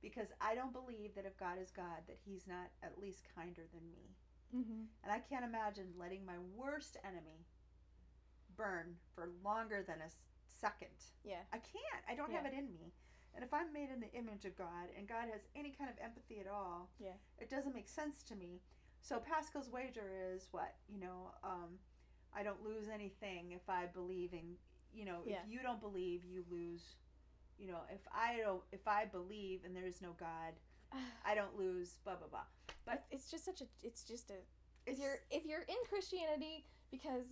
Because 0.00 0.28
I 0.40 0.54
don't 0.54 0.72
believe 0.72 1.14
that 1.16 1.26
if 1.26 1.36
God 1.36 1.58
is 1.60 1.70
God, 1.70 2.00
that 2.06 2.16
He's 2.24 2.46
not 2.46 2.68
at 2.82 2.96
least 2.98 3.24
kinder 3.34 3.64
than 3.72 3.84
me. 3.90 4.16
Mhm. 4.54 4.88
And 5.02 5.12
I 5.12 5.20
can't 5.20 5.44
imagine 5.44 5.96
letting 5.98 6.24
my 6.24 6.38
worst 6.38 6.96
enemy 7.04 7.46
burn 8.56 8.98
for 9.14 9.26
longer 9.42 9.82
than 9.82 10.00
a 10.00 10.10
second. 10.48 11.04
Yeah. 11.24 11.42
I 11.52 11.58
can't. 11.58 12.04
I 12.08 12.14
don't 12.14 12.32
have 12.32 12.46
it 12.46 12.54
in 12.54 12.72
me. 12.72 12.92
And 13.34 13.44
if 13.44 13.52
I'm 13.52 13.72
made 13.72 13.90
in 13.90 14.00
the 14.00 14.10
image 14.12 14.46
of 14.46 14.56
God 14.56 14.88
and 14.96 15.06
God 15.06 15.28
has 15.28 15.42
any 15.54 15.72
kind 15.72 15.90
of 15.90 15.98
empathy 15.98 16.40
at 16.40 16.46
all, 16.46 16.90
Yeah. 16.98 17.18
it 17.38 17.50
doesn't 17.50 17.74
make 17.74 17.88
sense 17.88 18.22
to 18.24 18.34
me. 18.36 18.62
So 19.02 19.20
Pascal's 19.20 19.68
wager 19.68 20.10
is 20.10 20.50
what 20.52 20.74
you 20.88 20.98
know. 20.98 21.34
Um, 21.42 21.78
I 22.32 22.42
don't 22.42 22.62
lose 22.62 22.88
anything 22.88 23.52
if 23.52 23.68
I 23.68 23.86
believe 23.86 24.32
in. 24.32 24.58
You 24.92 25.04
know, 25.04 25.22
Yeah. 25.26 25.42
if 25.42 25.48
you 25.50 25.60
don't 25.60 25.80
believe, 25.80 26.24
you 26.24 26.44
lose. 26.44 26.96
You 27.58 27.66
know, 27.68 27.84
if 27.90 28.06
I 28.10 28.38
don't, 28.38 28.64
if 28.72 28.86
I 28.88 29.04
believe 29.06 29.64
and 29.64 29.76
there 29.76 29.86
is 29.86 30.00
no 30.00 30.12
God, 30.14 30.58
I 31.24 31.34
don't 31.34 31.56
lose. 31.58 31.96
Blah 32.04 32.16
blah 32.16 32.28
blah. 32.28 32.46
But 32.84 33.04
it's 33.10 33.30
just 33.30 33.44
such 33.44 33.60
a 33.60 33.66
it's 33.82 34.04
just 34.04 34.30
a 34.30 34.34
if 34.34 34.92
it's 34.94 35.00
you're 35.00 35.18
if 35.30 35.44
you're 35.44 35.62
in 35.68 35.80
Christianity 35.88 36.64
because 36.90 37.24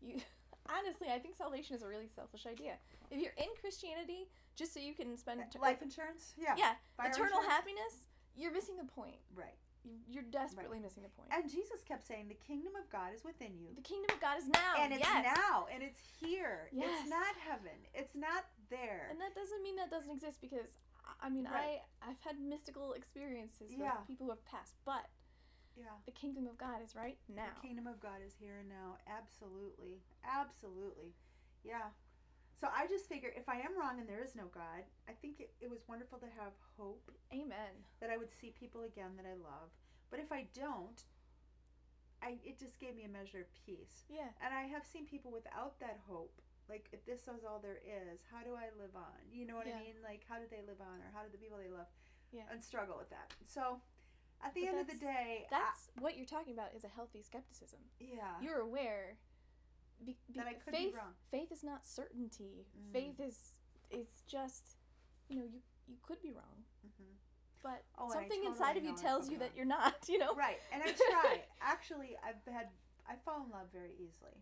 you 0.00 0.20
honestly 0.68 1.08
I 1.12 1.18
think 1.18 1.36
salvation 1.36 1.76
is 1.76 1.82
a 1.82 1.88
really 1.88 2.08
selfish 2.14 2.46
idea. 2.46 2.74
If 3.10 3.20
you're 3.22 3.36
in 3.38 3.48
Christianity 3.60 4.28
just 4.56 4.74
so 4.74 4.80
you 4.80 4.92
can 4.94 5.16
spend 5.16 5.40
t- 5.52 5.58
life 5.58 5.80
insurance. 5.82 6.34
Yeah. 6.36 6.54
yeah 6.58 6.72
Fire 6.96 7.08
eternal 7.10 7.38
insurance? 7.38 7.46
happiness, 7.52 7.94
you're 8.36 8.52
missing 8.52 8.76
the 8.76 8.84
point. 8.90 9.16
Right. 9.34 9.54
You- 9.84 10.02
You're 10.10 10.28
desperately 10.34 10.80
missing 10.80 11.04
the 11.04 11.08
point. 11.14 11.30
And 11.32 11.48
Jesus 11.48 11.80
kept 11.86 12.04
saying, 12.06 12.26
"The 12.28 12.34
kingdom 12.34 12.74
of 12.74 12.90
God 12.90 13.14
is 13.14 13.22
within 13.24 13.56
you." 13.56 13.70
the 13.76 13.80
kingdom 13.86 14.10
of 14.12 14.20
God 14.20 14.36
is 14.36 14.48
now. 14.48 14.74
and 14.76 14.92
it's 14.92 15.06
yes. 15.06 15.24
now 15.38 15.66
and 15.72 15.82
it's 15.82 16.00
here 16.20 16.68
Yes. 16.72 16.90
it's 17.00 17.08
not 17.08 17.32
heaven 17.48 17.78
it's 17.94 18.14
not 18.14 18.44
there 18.68 19.06
And 19.10 19.20
that 19.20 19.34
doesn't 19.34 19.62
mean 19.62 19.76
that 19.76 19.90
doesn't 19.90 20.10
exist 20.10 20.40
because 20.42 20.76
I- 21.20 21.28
mean 21.30 21.44
Right. 21.44 21.82
I 22.02 22.10
I've 22.10 22.20
had 22.20 22.38
mystical 22.40 22.92
experiences 22.92 23.70
with 23.70 23.80
Yeah. 23.80 23.96
people 24.06 24.26
who 24.26 24.30
have 24.32 24.44
passed, 24.44 24.76
but 24.84 25.06
yeah 25.76 25.94
the 26.06 26.12
kingdom 26.12 26.46
of 26.46 26.58
God 26.58 26.82
is 26.82 26.94
right 26.96 27.18
now. 27.28 27.54
the 27.54 27.60
kingdom 27.60 27.86
of 27.86 28.00
god 28.00 28.20
is 28.26 28.34
here 28.34 28.56
and 28.58 28.68
now 28.68 28.96
absolutely 29.06 30.02
absolutely 30.24 31.14
yeah 31.62 31.90
so 32.60 32.66
i 32.74 32.84
just 32.88 33.06
figure 33.08 33.30
if 33.36 33.48
i 33.48 33.60
am 33.60 33.78
wrong 33.78 34.00
and 34.00 34.08
there 34.08 34.20
is 34.24 34.34
no 34.34 34.46
god 34.46 34.82
i 35.08 35.12
think 35.12 35.38
it, 35.38 35.54
it 35.60 35.70
was 35.70 35.86
wonderful 35.86 36.18
to 36.18 36.26
have 36.36 36.52
hope 36.76 37.08
Amen. 37.32 37.70
that 38.00 38.10
i 38.10 38.16
would 38.16 38.32
see 38.40 38.50
people 38.50 38.82
again 38.82 39.14
that 39.16 39.24
i 39.24 39.34
love 39.34 39.70
but 40.10 40.18
if 40.18 40.32
i 40.32 40.48
don't 40.52 41.04
i 42.22 42.34
it 42.44 42.58
just 42.58 42.80
gave 42.80 42.96
me 42.96 43.04
a 43.04 43.08
measure 43.08 43.38
of 43.40 43.46
peace 43.64 44.02
Yeah. 44.08 44.30
and 44.42 44.52
i 44.52 44.62
have 44.64 44.84
seen 44.84 45.06
people 45.06 45.30
without 45.30 45.78
that 45.78 46.00
hope 46.08 46.42
like 46.68 46.86
if 46.92 47.04
this 47.06 47.22
is 47.28 47.44
all 47.48 47.58
there 47.62 47.80
is 47.84 48.20
how 48.30 48.42
do 48.44 48.54
i 48.54 48.68
live 48.80 48.92
on 48.94 49.16
you 49.32 49.46
know 49.46 49.56
what 49.56 49.66
Yeah. 49.66 49.76
i 49.76 49.80
mean 49.80 49.96
like 50.04 50.22
how 50.28 50.36
do 50.36 50.44
they 50.50 50.60
live 50.66 50.80
on 50.80 51.00
or 51.00 51.10
how 51.14 51.22
do 51.22 51.30
the 51.32 51.38
people 51.38 51.56
they 51.58 51.70
love 51.72 51.86
Yeah. 52.32 52.42
and 52.52 52.62
struggle 52.62 52.96
with 52.98 53.10
that 53.10 53.32
so 53.46 53.80
at 54.44 54.54
the 54.54 54.62
But 54.62 54.68
end 54.70 54.78
of 54.80 54.86
the 54.86 55.00
day 55.00 55.46
I- 55.46 55.50
That's 55.50 55.90
what 55.98 56.16
you're 56.16 56.26
talking 56.28 56.52
about 56.52 56.74
is 56.76 56.84
a 56.84 56.88
healthy 56.88 57.22
skepticism. 57.22 57.80
yeah 57.98 58.36
You're 58.40 58.60
aware 58.60 59.16
be, 60.04 60.14
be, 60.30 60.38
That 60.38 60.46
I 60.46 60.54
could 60.54 60.70
be 60.72 60.78
faith 60.78 60.94
wrong. 60.94 61.14
faith 61.30 61.50
is 61.50 61.64
not 61.64 61.84
certainty. 61.84 62.66
Mm. 62.78 62.92
Faith 62.92 63.18
is 63.18 63.36
it's 63.90 64.22
just 64.28 64.76
you 65.28 65.36
know, 65.36 65.44
you 65.44 65.58
you 65.88 65.96
could 66.06 66.20
be 66.22 66.30
wrong. 66.30 66.62
Mhm. 66.86 67.16
But 67.64 67.82
Oh, 67.98 68.08
something 68.12 68.28
totally 68.30 68.46
inside 68.46 68.76
of 68.76 68.84
you 68.84 68.94
tells 68.96 69.28
you 69.28 69.38
that 69.38 69.56
you're 69.56 69.64
not, 69.66 69.96
you 70.08 70.18
know? 70.18 70.34
right 70.36 70.60
and 70.72 70.82
i 70.84 70.92
try 70.92 71.42
actually 71.60 72.16
i've 72.22 72.38
had 72.52 72.68
i 73.08 73.16
fall 73.24 73.42
in 73.44 73.50
love 73.50 73.66
very 73.72 73.94
easily 73.98 74.38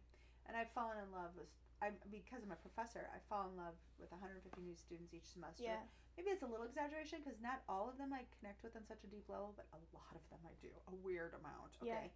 and 0.47 0.57
i've 0.59 0.69
fallen 0.75 0.99
in 0.99 1.11
love 1.13 1.31
with 1.39 1.49
I, 1.85 1.93
because 2.09 2.41
I'm 2.41 2.53
a 2.53 2.61
professor, 2.65 3.05
I 3.13 3.21
fall 3.29 3.53
in 3.53 3.55
love 3.61 3.77
with 4.01 4.09
150 4.09 4.41
new 4.65 4.73
students 4.77 5.13
each 5.13 5.29
semester. 5.29 5.69
Yeah. 5.69 5.85
Maybe 6.17 6.33
it's 6.33 6.41
a 6.41 6.49
little 6.49 6.65
exaggeration 6.65 7.21
because 7.21 7.37
not 7.45 7.61
all 7.69 7.93
of 7.93 8.01
them 8.01 8.17
I 8.17 8.25
connect 8.41 8.65
with 8.65 8.73
on 8.77 8.85
such 8.89 9.05
a 9.05 9.11
deep 9.13 9.29
level, 9.29 9.53
but 9.53 9.69
a 9.77 9.81
lot 9.93 10.17
of 10.17 10.25
them 10.33 10.41
I 10.49 10.57
do, 10.65 10.73
a 10.89 10.95
weird 11.05 11.37
amount. 11.37 11.77
Yeah. 11.85 12.01
Okay. 12.01 12.09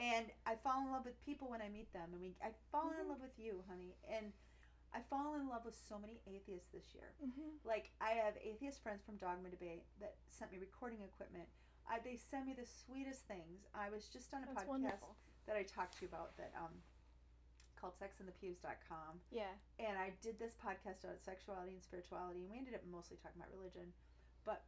And 0.00 0.32
I 0.48 0.56
fall 0.64 0.80
in 0.84 0.92
love 0.92 1.04
with 1.04 1.16
people 1.24 1.48
when 1.52 1.60
I 1.60 1.68
meet 1.68 1.92
them. 1.92 2.08
I 2.12 2.18
mean, 2.20 2.36
I 2.40 2.52
fall 2.72 2.88
in 2.96 3.04
Mhm. 3.04 3.08
love 3.12 3.20
with 3.20 3.36
you, 3.36 3.64
honey. 3.68 3.96
And 4.08 4.32
I 4.96 5.00
fall 5.12 5.34
in 5.36 5.48
love 5.48 5.64
with 5.64 5.76
so 5.76 5.98
many 5.98 6.20
atheists 6.26 6.72
this 6.72 6.94
year. 6.94 7.12
Mm-hmm. 7.20 7.60
Like 7.64 7.92
I 8.00 8.12
have 8.16 8.36
atheist 8.40 8.80
friends 8.82 9.04
from 9.04 9.16
Dogma 9.16 9.50
Debate 9.50 9.84
that 10.00 10.16
sent 10.30 10.52
me 10.52 10.58
recording 10.58 11.02
equipment. 11.02 11.48
I, 11.88 11.98
they 12.00 12.16
send 12.16 12.46
me 12.46 12.54
the 12.54 12.64
sweetest 12.64 13.28
things. 13.28 13.68
I 13.74 13.90
was 13.90 14.08
just 14.08 14.32
on 14.32 14.42
a 14.42 14.46
That's 14.46 14.64
podcast 14.64 14.68
wonderful. 14.68 15.16
that 15.46 15.56
I 15.56 15.62
talked 15.64 15.98
to 15.98 16.02
you 16.02 16.08
about 16.08 16.36
that 16.36 16.52
um 16.56 16.72
called 17.86 17.94
sexinthepews.com 18.02 19.22
Yeah. 19.30 19.54
and 19.78 19.94
I 19.98 20.10
did 20.22 20.38
this 20.42 20.54
podcast 20.58 21.06
about 21.06 21.22
sexuality 21.22 21.78
and 21.78 21.82
spirituality 21.82 22.42
and 22.42 22.50
we 22.50 22.58
ended 22.58 22.74
up 22.74 22.82
mostly 22.90 23.16
talking 23.22 23.38
about 23.38 23.54
religion. 23.54 23.94
But 24.44 24.66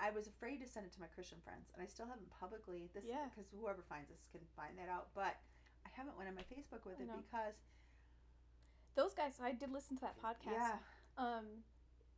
I 0.00 0.10
was 0.10 0.26
afraid 0.26 0.64
to 0.64 0.66
send 0.68 0.86
it 0.88 0.92
to 0.96 1.00
my 1.04 1.06
Christian 1.12 1.38
friends 1.44 1.68
and 1.76 1.84
I 1.84 1.86
still 1.86 2.08
haven't 2.08 2.30
publicly 2.32 2.88
this 2.96 3.04
Yeah. 3.04 3.28
because 3.28 3.52
whoever 3.52 3.84
finds 3.84 4.08
this 4.08 4.24
can 4.32 4.40
find 4.56 4.78
that 4.80 4.88
out. 4.88 5.12
But 5.14 5.36
I 5.84 5.90
haven't 5.92 6.16
went 6.16 6.28
on 6.32 6.34
my 6.34 6.46
Facebook 6.48 6.88
with 6.88 6.96
I 6.98 7.04
it 7.04 7.08
know. 7.12 7.20
because 7.20 7.60
Those 8.96 9.12
guys. 9.12 9.36
I 9.42 9.52
did 9.52 9.70
listen 9.72 9.96
to 9.98 10.02
that 10.08 10.16
podcast. 10.22 10.52
yeah, 10.56 10.78
Um, 11.18 11.64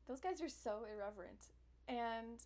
those 0.07 0.21
guys 0.21 0.41
are 0.43 0.49
so 0.49 0.85
irreverent, 0.85 1.49
and 1.89 2.39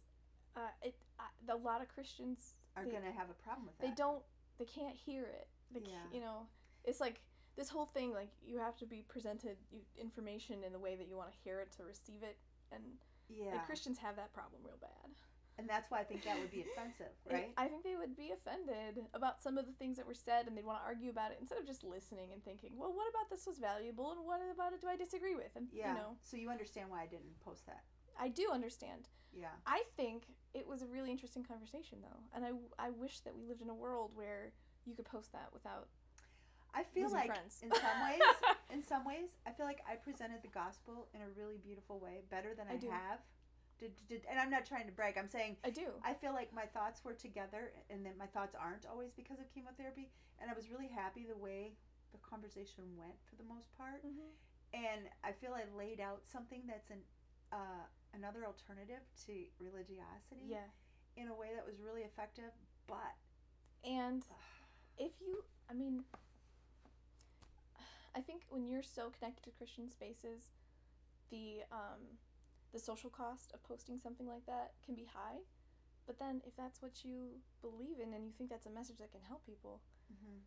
uh, 0.56 0.70
it. 0.82 0.94
Uh, 1.18 1.52
a 1.52 1.56
lot 1.56 1.82
of 1.82 1.88
Christians 1.88 2.54
are 2.76 2.84
gonna 2.84 3.10
have 3.12 3.28
a 3.28 3.34
problem 3.34 3.66
with 3.66 3.76
that. 3.78 3.86
they 3.88 3.94
don't. 3.94 4.22
They 4.58 4.64
can't 4.66 4.96
hear 4.96 5.24
it. 5.26 5.48
They 5.72 5.80
Yeah. 5.80 6.00
can't, 6.02 6.14
you 6.14 6.20
know, 6.20 6.46
it's 6.84 7.00
like 7.00 7.20
this 7.60 7.68
whole 7.68 7.84
thing. 7.92 8.12
Like 8.12 8.32
you 8.42 8.56
have 8.58 8.76
to 8.78 8.86
be 8.86 9.04
presented 9.06 9.56
you, 9.70 9.80
information 10.00 10.64
in 10.64 10.72
the 10.72 10.78
way 10.78 10.96
that 10.96 11.06
you 11.06 11.16
want 11.20 11.30
to 11.30 11.38
hear 11.44 11.60
it 11.60 11.70
to 11.76 11.84
receive 11.84 12.22
it, 12.24 12.38
and 12.72 12.82
Yeah, 13.28 13.52
like, 13.52 13.66
Christians 13.66 13.98
have 13.98 14.16
that 14.16 14.32
problem 14.32 14.62
real 14.64 14.80
bad. 14.80 15.12
and 15.58 15.68
that's 15.68 15.90
why 15.90 16.00
I 16.00 16.04
think 16.04 16.24
that 16.24 16.40
would 16.40 16.50
be 16.50 16.64
offensive, 16.72 17.12
right? 17.30 17.52
I 17.58 17.68
think 17.68 17.84
they 17.84 17.96
would 17.96 18.16
be 18.16 18.32
offended 18.32 19.04
about 19.12 19.42
some 19.44 19.58
of 19.58 19.66
the 19.66 19.76
things 19.76 19.98
that 19.98 20.06
were 20.06 20.14
said, 20.16 20.46
and 20.48 20.56
they'd 20.56 20.64
want 20.64 20.80
to 20.80 20.86
argue 20.88 21.10
about 21.10 21.32
it 21.32 21.38
instead 21.38 21.58
of 21.60 21.66
just 21.66 21.84
listening 21.84 22.32
and 22.32 22.42
thinking, 22.42 22.72
"Well, 22.80 22.94
what 22.94 23.08
about 23.12 23.28
this 23.28 23.44
was 23.46 23.58
valuable, 23.58 24.08
and 24.12 24.24
what 24.24 24.40
about 24.54 24.72
it 24.72 24.80
do 24.80 24.88
I 24.88 24.96
disagree 24.96 25.34
with?" 25.36 25.52
And 25.54 25.68
yeah. 25.70 25.92
you 25.92 25.98
know, 26.00 26.16
So 26.22 26.38
you 26.38 26.48
understand 26.48 26.88
why 26.88 27.02
I 27.02 27.06
didn't 27.06 27.38
post 27.44 27.66
that? 27.66 27.84
I 28.18 28.28
do 28.28 28.50
understand. 28.50 29.08
Yeah. 29.32 29.54
I 29.66 29.84
think 29.96 30.24
it 30.54 30.66
was 30.66 30.80
a 30.82 30.86
really 30.86 31.10
interesting 31.10 31.44
conversation, 31.44 31.98
though, 32.02 32.20
and 32.34 32.40
I, 32.44 32.52
I 32.86 32.90
wish 32.90 33.20
that 33.20 33.36
we 33.36 33.44
lived 33.44 33.62
in 33.62 33.68
a 33.68 33.74
world 33.74 34.10
where 34.14 34.52
you 34.86 34.94
could 34.96 35.04
post 35.04 35.30
that 35.32 35.48
without 35.52 35.88
I 36.74 36.82
feel 36.84 37.04
losing 37.04 37.18
like 37.18 37.26
friends. 37.26 37.58
in 37.62 37.70
some 37.70 37.98
ways, 38.02 38.22
in 38.74 38.82
some 38.82 39.04
ways, 39.04 39.28
I 39.46 39.50
feel 39.50 39.66
like 39.66 39.80
I 39.88 39.96
presented 39.96 40.42
the 40.42 40.48
gospel 40.52 41.08
in 41.14 41.20
a 41.22 41.28
really 41.36 41.58
beautiful 41.58 41.98
way, 41.98 42.22
better 42.30 42.54
than 42.54 42.66
I, 42.68 42.74
I 42.74 42.94
have. 42.94 43.20
Did, 43.78 43.92
did, 44.08 44.22
and 44.28 44.38
I'm 44.38 44.50
not 44.50 44.66
trying 44.66 44.84
to 44.86 44.92
brag. 44.92 45.16
I'm 45.16 45.28
saying 45.28 45.56
I 45.64 45.70
do. 45.70 45.88
I 46.04 46.12
feel 46.12 46.32
like 46.32 46.52
my 46.52 46.66
thoughts 46.68 47.00
were 47.02 47.14
together, 47.14 47.72
and 47.88 48.04
that 48.04 48.18
my 48.18 48.26
thoughts 48.26 48.54
aren't 48.54 48.84
always 48.84 49.10
because 49.16 49.40
of 49.40 49.48
chemotherapy. 49.54 50.10
And 50.40 50.50
I 50.50 50.54
was 50.54 50.70
really 50.70 50.88
happy 50.88 51.24
the 51.24 51.36
way 51.36 51.72
the 52.12 52.18
conversation 52.18 52.84
went 52.96 53.16
for 53.28 53.36
the 53.36 53.48
most 53.48 53.72
part. 53.76 54.04
hmm 54.04 54.30
And 54.76 55.08
I 55.24 55.32
feel 55.32 55.56
I 55.56 55.64
laid 55.76 56.00
out 56.00 56.22
something 56.28 56.62
that's 56.68 56.90
an 56.90 57.00
uh, 57.52 57.84
another 58.14 58.44
alternative 58.46 59.02
to 59.26 59.32
religiosity 59.58 60.46
Yeah, 60.46 60.68
in 61.16 61.28
a 61.28 61.34
way 61.34 61.48
that 61.56 61.66
was 61.66 61.80
really 61.80 62.02
effective. 62.02 62.52
But 62.86 63.16
and 63.84 64.24
if 64.98 65.12
you, 65.20 65.42
I 65.70 65.74
mean, 65.74 66.04
I 68.14 68.20
think 68.20 68.42
when 68.48 68.66
you're 68.66 68.82
so 68.82 69.10
connected 69.10 69.44
to 69.44 69.50
Christian 69.50 69.88
spaces, 69.88 70.50
the 71.30 71.62
um, 71.70 72.18
the 72.72 72.78
social 72.78 73.10
cost 73.10 73.52
of 73.52 73.62
posting 73.62 73.98
something 73.98 74.26
like 74.26 74.46
that 74.46 74.72
can 74.84 74.94
be 74.94 75.04
high. 75.12 75.38
But 76.06 76.18
then, 76.18 76.40
if 76.46 76.56
that's 76.56 76.82
what 76.82 77.04
you 77.04 77.38
believe 77.62 78.00
in 78.02 78.12
and 78.14 78.26
you 78.26 78.32
think 78.36 78.50
that's 78.50 78.66
a 78.66 78.70
message 78.70 78.98
that 78.98 79.12
can 79.12 79.20
help 79.28 79.44
people, 79.46 79.80
mhm. 80.12 80.40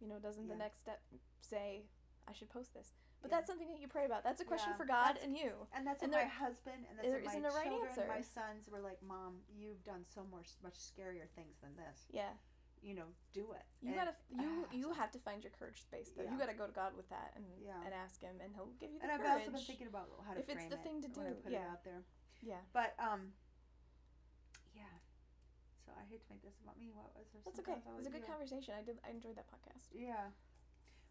you 0.00 0.08
know, 0.08 0.18
doesn't 0.18 0.48
the 0.48 0.54
next 0.56 0.80
step 0.80 1.02
say 1.40 1.82
I 2.28 2.32
should 2.32 2.48
post 2.48 2.72
this? 2.72 2.92
But 3.20 3.30
Yeah. 3.30 3.36
that's 3.38 3.48
something 3.48 3.68
that 3.68 3.80
you 3.80 3.88
pray 3.88 4.04
about. 4.06 4.22
That's 4.24 4.40
a 4.40 4.44
question 4.44 4.70
Yeah, 4.70 4.76
for 4.76 4.84
God 4.86 5.08
that's- 5.16 5.24
and 5.24 5.36
you. 5.36 5.66
And 5.72 5.86
that's 5.86 6.02
And 6.02 6.12
what 6.12 6.22
my 6.22 6.28
husband 6.28 6.86
and 6.88 6.98
that's 6.98 7.06
there 7.08 7.16
what 7.16 7.24
my 7.24 7.30
isn't 7.32 7.44
a 7.44 7.50
right 7.50 7.68
children, 7.68 7.88
answer. 7.90 8.06
my 8.06 8.20
sons 8.20 8.68
were 8.68 8.80
like, 8.80 9.02
"Mom, 9.02 9.42
you've 9.48 9.82
done 9.84 10.04
so 10.06 10.24
much 10.24 10.56
much 10.62 10.78
scarier 10.78 11.28
things 11.30 11.58
than 11.60 11.74
this. 11.76 12.06
Yeah, 12.10 12.32
You 12.82 12.94
know, 12.94 13.08
do 13.32 13.52
it." 13.52 13.64
you 13.80 13.88
And- 13.88 13.96
gotta 13.96 14.14
you 14.30 14.66
you 14.72 14.92
have 14.92 15.10
to 15.12 15.18
find 15.18 15.42
your 15.42 15.52
courage 15.58 15.82
space 15.82 16.10
though. 16.16 16.22
Yeah. 16.24 16.32
You 16.32 16.38
gotta 16.38 16.54
go 16.54 16.66
to 16.66 16.72
God 16.72 16.96
with 16.96 17.08
that 17.10 17.32
and 17.36 17.44
Yeah. 17.60 17.80
and 17.84 17.92
ask 17.94 18.20
Him, 18.20 18.40
and 18.40 18.54
He'll 18.54 18.72
give 18.78 18.90
you 18.92 18.98
the 18.98 19.04
And 19.04 19.12
I've 19.12 19.26
also 19.26 19.50
been 19.50 19.60
thinking 19.60 19.86
about 19.88 20.08
how 20.26 20.34
to 20.34 20.40
If 20.40 20.48
it's 20.48 20.66
the 20.66 20.76
it 20.76 20.82
thing 20.82 21.02
to 21.02 21.08
do, 21.08 21.34
put 21.42 21.52
yeah. 21.52 21.64
it 21.66 21.70
out 21.70 21.84
there. 21.84 22.02
Yeah. 22.42 22.60
But 22.72 22.94
um, 22.98 23.32
yeah. 24.74 24.82
So 25.84 25.92
I 25.96 26.04
hate 26.10 26.22
to 26.26 26.30
make 26.30 26.42
this 26.42 26.58
about 26.62 26.78
me. 26.78 26.90
What 26.94 27.14
was 27.16 27.28
there? 27.32 27.42
That's 27.44 27.58
okay. 27.60 27.78
It 27.78 27.96
was 27.96 28.06
a 28.06 28.10
good 28.10 28.26
conversation. 28.26 28.74
I 28.78 28.82
did. 28.82 28.98
I 29.06 29.10
enjoyed 29.10 29.36
that 29.36 29.46
podcast. 29.48 29.88
Yeah. 29.94 30.30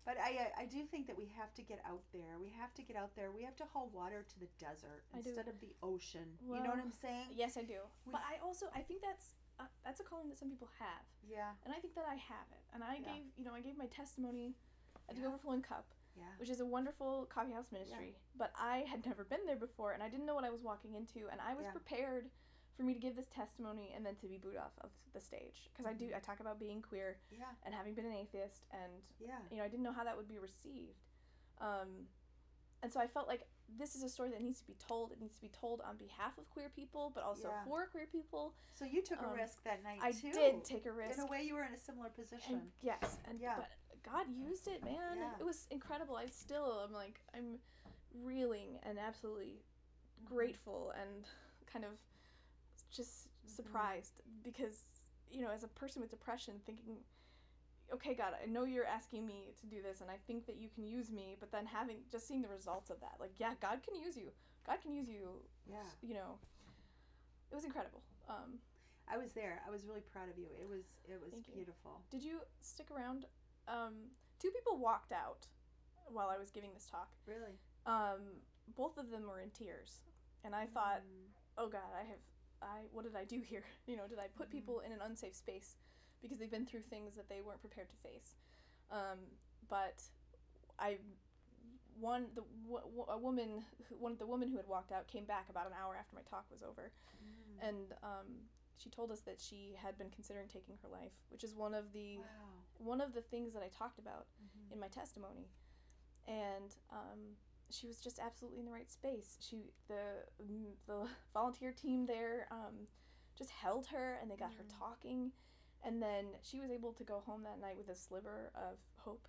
But 0.06 0.18
I 0.22 0.52
I 0.56 0.66
do 0.66 0.86
think 0.86 1.08
that 1.08 1.18
we 1.18 1.26
have 1.36 1.54
to 1.56 1.64
get 1.64 1.82
out 1.84 2.04
there. 2.14 2.38
We 2.40 2.50
have 2.50 2.74
to 2.76 2.84
get 2.84 2.96
out 2.96 3.16
there. 3.16 3.32
We 3.32 3.42
have 3.44 3.56
to 3.58 3.66
haul 3.66 3.90
water 3.90 4.22
to 4.24 4.40
the 4.40 4.48
desert 4.60 5.04
I 5.14 5.22
do. 5.22 5.30
instead 5.30 5.48
of 5.48 5.60
the 5.60 5.74
ocean. 5.82 6.38
you 6.42 6.62
know 6.62 6.70
what 6.70 6.78
I'm 6.80 6.92
saying? 6.92 7.30
Yes, 7.34 7.58
I 7.58 7.64
do. 7.64 7.80
We- 8.06 8.12
but 8.12 8.22
I 8.22 8.38
also 8.38 8.70
I 8.76 8.82
think 8.82 9.02
that's 9.02 9.34
uh, 9.60 9.64
that's 9.84 9.99
a 9.99 10.03
calling 10.03 10.30
that 10.30 10.38
some 10.38 10.49
people 10.49 10.69
have, 10.80 11.06
Yeah. 11.27 11.52
and 11.64 11.73
I 11.73 11.80
think 11.80 11.95
that 11.95 12.06
I 12.07 12.15
have 12.15 12.48
it. 12.52 12.64
And 12.73 12.84
I 12.84 12.95
Yeah. 12.95 13.14
gave 13.14 13.23
you 13.38 13.45
know 13.45 13.53
I 13.53 13.61
gave 13.61 13.77
my 13.77 13.88
testimony 13.88 14.56
at 15.10 15.15
the 15.15 15.26
Overflowing 15.26 15.61
Cup, 15.61 15.94
Yeah. 16.15 16.36
which 16.38 16.49
is 16.49 16.60
a 16.60 16.65
wonderful 16.65 17.26
coffee 17.27 17.52
house 17.53 17.72
ministry. 17.72 18.15
But 18.36 18.52
I 18.56 18.80
had 18.80 19.06
never 19.06 19.23
been 19.23 19.45
there 19.45 19.56
before, 19.56 19.91
and 19.94 20.02
I 20.03 20.10
didn't 20.10 20.26
know 20.26 20.36
what 20.36 20.44
I 20.44 20.49
was 20.49 20.61
walking 20.61 20.94
into, 20.95 21.30
and 21.30 21.40
I 21.40 21.53
was 21.53 21.65
Yeah. 21.65 21.72
prepared 21.72 22.32
for 22.76 22.84
me 22.84 22.94
to 22.94 22.99
give 22.99 23.15
this 23.15 23.27
testimony 23.30 23.94
and 23.94 24.06
then 24.06 24.15
to 24.18 24.27
be 24.27 24.38
booed 24.38 24.57
off 24.57 24.77
of 24.80 24.91
the 25.14 25.22
stage 25.22 25.69
because 25.72 25.86
I 25.86 25.94
do 25.94 26.10
Mhm. 26.10 26.15
I 26.18 26.19
talk 26.19 26.41
about 26.41 26.60
being 26.60 26.82
queer 26.82 27.22
Yeah. 27.32 27.56
and 27.64 27.73
having 27.73 27.94
been 27.94 28.06
an 28.06 28.11
atheist 28.11 28.65
and 28.72 29.02
Yeah. 29.19 29.40
you 29.49 29.57
know 29.57 29.64
I 29.64 29.69
didn't 29.69 29.84
know 29.84 29.94
how 29.94 30.03
that 30.03 30.18
would 30.18 30.27
be 30.27 30.40
received, 30.40 30.99
um, 31.60 32.10
and 32.82 32.91
so 32.91 32.99
I 32.99 33.07
felt 33.07 33.27
like 33.30 33.48
this 33.78 33.96
is 33.96 34.04
a 34.04 34.10
story 34.10 34.30
that 34.32 34.42
needs 34.42 34.60
to 34.62 34.68
be 34.68 34.76
told. 34.88 35.12
It 35.12 35.20
needs 35.20 35.36
to 35.36 35.42
be 35.42 35.50
told 35.50 35.82
on 35.82 35.98
behalf 35.98 36.38
of 36.38 36.50
queer 36.50 36.70
people, 36.70 37.12
but 37.14 37.24
also 37.24 37.50
Yeah. 37.50 37.64
for 37.66 37.88
queer 37.88 38.06
people. 38.06 38.54
So 38.74 38.86
you 38.86 39.02
took 39.02 39.22
a 39.22 39.28
Um, 39.28 39.34
risk 39.34 39.64
that 39.64 39.84
night 39.84 40.00
too. 40.02 40.06
I 40.08 40.12
too. 40.12 40.32
did 40.32 40.64
take 40.64 40.86
a 40.86 40.92
risk. 40.92 41.18
In 41.18 41.20
a 41.20 41.28
way, 41.28 41.44
you 41.44 41.56
were 41.56 41.64
in 41.64 41.74
a 41.74 41.80
similar 41.80 42.10
position. 42.10 42.54
And 42.56 42.72
yes, 42.82 43.20
and 43.26 43.40
Yeah. 43.40 43.56
but 43.58 43.70
God 44.04 44.28
used 44.30 44.68
it, 44.68 44.84
man. 44.84 45.18
Yeah. 45.18 45.36
It 45.40 45.44
was 45.44 45.68
incredible. 45.72 46.16
I 46.16 46.28
still 46.28 46.80
I'm 46.86 46.94
like 46.94 47.20
I'm 47.34 47.60
reeling 48.14 48.80
and 48.84 48.98
absolutely 49.00 49.62
Mm-hmm. 50.24 50.34
grateful 50.36 50.92
and 51.00 51.26
kind 51.66 51.84
of 51.86 51.92
just 52.92 53.28
Mm-hmm. 53.28 53.56
surprised 53.56 54.22
because 54.44 55.02
you 55.30 55.42
know, 55.42 55.50
as 55.50 55.64
a 55.64 55.68
person 55.68 56.02
with 56.02 56.12
depression, 56.12 56.62
thinking, 56.66 56.98
okay, 57.94 58.14
God, 58.14 58.34
I 58.41 58.45
know 58.48 58.64
you're 58.66 58.86
asking 58.86 59.26
me 59.26 59.53
to 59.62 59.68
do 59.68 59.82
this, 59.82 60.02
and 60.02 60.10
I 60.10 60.18
think 60.28 60.45
that 60.48 60.56
you 60.57 60.70
can 60.74 60.86
use 60.86 61.12
me, 61.12 61.36
but 61.40 61.52
then 61.52 61.66
having 61.66 61.98
just 62.12 62.28
seeing 62.28 62.41
the 62.41 62.48
results 62.49 62.90
of 62.90 62.99
that, 63.02 63.14
like, 63.20 63.34
yeah, 63.38 63.53
God 63.62 63.80
can 63.84 63.95
use 63.95 64.18
you. 64.18 64.32
God 64.66 64.82
can 64.82 64.91
use 64.94 65.07
you. 65.07 65.41
Yeah. 65.70 65.78
You 66.02 66.16
know, 66.16 66.40
it 67.52 67.56
was 67.56 67.64
incredible. 67.66 68.02
Um, 68.28 68.60
I 69.07 69.18
was 69.18 69.34
there. 69.34 69.62
I 69.68 69.70
was 69.72 69.86
really 69.86 70.02
proud 70.02 70.30
of 70.30 70.38
you. 70.38 70.48
It 70.60 70.68
was 70.68 70.86
it 71.07 71.22
was 71.22 71.32
Thank 71.32 71.48
you. 71.48 71.53
beautiful. 71.53 72.02
Did 72.10 72.24
you 72.24 72.40
stick 72.62 72.88
around? 72.90 73.26
Um, 73.68 73.94
two 74.40 74.49
people 74.49 74.78
walked 74.78 75.12
out 75.12 75.45
while 76.07 76.30
I 76.30 76.38
was 76.38 76.49
giving 76.49 76.74
this 76.74 76.88
talk. 76.90 77.10
Really. 77.28 77.60
Um, 77.86 78.41
both 78.76 78.98
of 78.98 79.12
them 79.12 79.28
were 79.28 79.40
in 79.40 79.52
tears, 79.52 80.02
and 80.44 80.56
I 80.56 80.66
thought, 80.66 81.02
Mm. 81.02 81.30
"Oh 81.57 81.68
God, 81.70 81.94
I 81.94 82.03
have, 82.03 82.20
I 82.64 82.88
what 82.91 83.03
did 83.03 83.16
I 83.16 83.26
do 83.26 83.41
here? 83.41 83.64
You 83.86 83.95
know, 83.95 84.07
did 84.07 84.18
I 84.18 84.28
put 84.28 84.48
Mhm. 84.49 84.52
people 84.57 84.80
in 84.80 84.91
an 84.91 85.02
unsafe 85.02 85.36
space 85.36 85.78
because 86.26 86.39
they've 86.39 86.52
been 86.57 86.65
through 86.65 86.81
things 86.89 87.15
that 87.15 87.30
they 87.30 87.41
weren't 87.41 87.61
prepared 87.61 87.89
to 87.89 87.95
face?" 87.97 88.35
Um, 88.91 89.19
but 89.69 90.03
I, 90.80 90.97
one 91.99 92.27
the 92.35 92.43
a 93.10 93.18
woman, 93.18 93.64
who, 93.89 93.95
one 93.95 94.11
of 94.11 94.19
the 94.19 94.27
woman 94.27 94.49
who 94.49 94.57
had 94.57 94.68
walked 94.68 94.91
out 94.91 95.07
came 95.07 95.26
back 95.26 95.49
about 95.49 95.68
an 95.68 95.73
hour 95.81 95.95
after 95.95 96.15
my 96.15 96.22
talk 96.23 96.45
was 96.52 96.61
over, 96.64 96.91
Mm. 97.23 97.69
and 97.69 97.93
um, 98.03 98.30
she 98.77 98.89
told 98.89 99.11
us 99.11 99.22
that 99.22 99.39
she 99.39 99.76
had 99.81 99.97
been 99.97 100.10
considering 100.10 100.47
taking 100.47 100.77
her 100.84 100.89
life, 100.89 101.14
which 101.30 101.43
is 101.43 101.56
one 101.56 101.73
of 101.73 101.93
the 101.93 102.18
wow. 102.18 102.26
one 102.77 103.02
of 103.02 103.14
the 103.14 103.22
things 103.22 103.53
that 103.53 103.64
I 103.64 103.69
talked 103.69 103.99
about 103.99 104.27
Mhm. 104.43 104.73
in 104.73 104.80
my 104.80 104.88
testimony, 104.89 105.47
and 106.27 106.76
um, 106.91 107.38
she 107.69 107.88
was 107.88 107.99
just 107.99 108.19
absolutely 108.19 108.60
in 108.60 108.65
the 108.65 108.72
right 108.72 108.91
space. 108.91 109.38
She 109.41 109.72
the 109.88 110.26
mm, 110.43 110.73
the 110.88 111.07
volunteer 111.34 111.72
team 111.72 112.06
there 112.06 112.47
um, 112.52 112.88
just 113.38 113.49
held 113.52 113.88
her, 113.88 114.18
and 114.22 114.30
they 114.30 114.35
got 114.35 114.53
her 114.56 114.64
Mhm. 114.64 114.80
talking, 114.80 115.31
and 115.86 116.02
then 116.02 116.26
she 116.41 116.60
was 116.60 116.72
able 116.72 116.91
to 116.94 117.03
go 117.03 117.22
home 117.26 117.44
that 117.44 117.62
night 117.62 117.78
with 117.78 117.90
a 117.90 117.95
sliver 117.95 118.52
of 118.56 118.78
hope. 118.98 119.28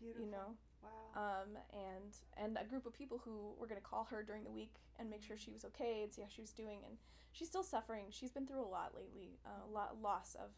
Beautiful. 0.00 0.24
You 0.26 0.30
know, 0.32 0.56
Wow. 0.82 1.42
um, 1.42 1.58
and 1.72 2.14
and 2.36 2.56
a 2.60 2.64
group 2.64 2.86
of 2.86 2.94
people 2.94 3.18
who 3.24 3.54
were 3.58 3.66
going 3.66 3.80
to 3.80 3.86
call 3.86 4.04
her 4.10 4.22
during 4.22 4.44
the 4.44 4.50
week 4.50 4.74
and 4.98 5.10
make 5.10 5.22
sure 5.22 5.36
she 5.36 5.50
was 5.50 5.64
okay 5.64 6.02
and 6.02 6.12
see 6.12 6.22
how 6.22 6.28
she 6.28 6.40
was 6.40 6.52
doing. 6.52 6.78
And 6.86 6.96
she's 7.32 7.48
still 7.48 7.64
suffering. 7.64 8.06
She's 8.10 8.30
been 8.30 8.46
through 8.46 8.62
a 8.64 8.66
lot 8.70 8.94
lately, 8.94 9.38
uh, 9.44 9.68
a 9.68 9.70
lot 9.70 10.00
loss 10.00 10.34
of 10.36 10.50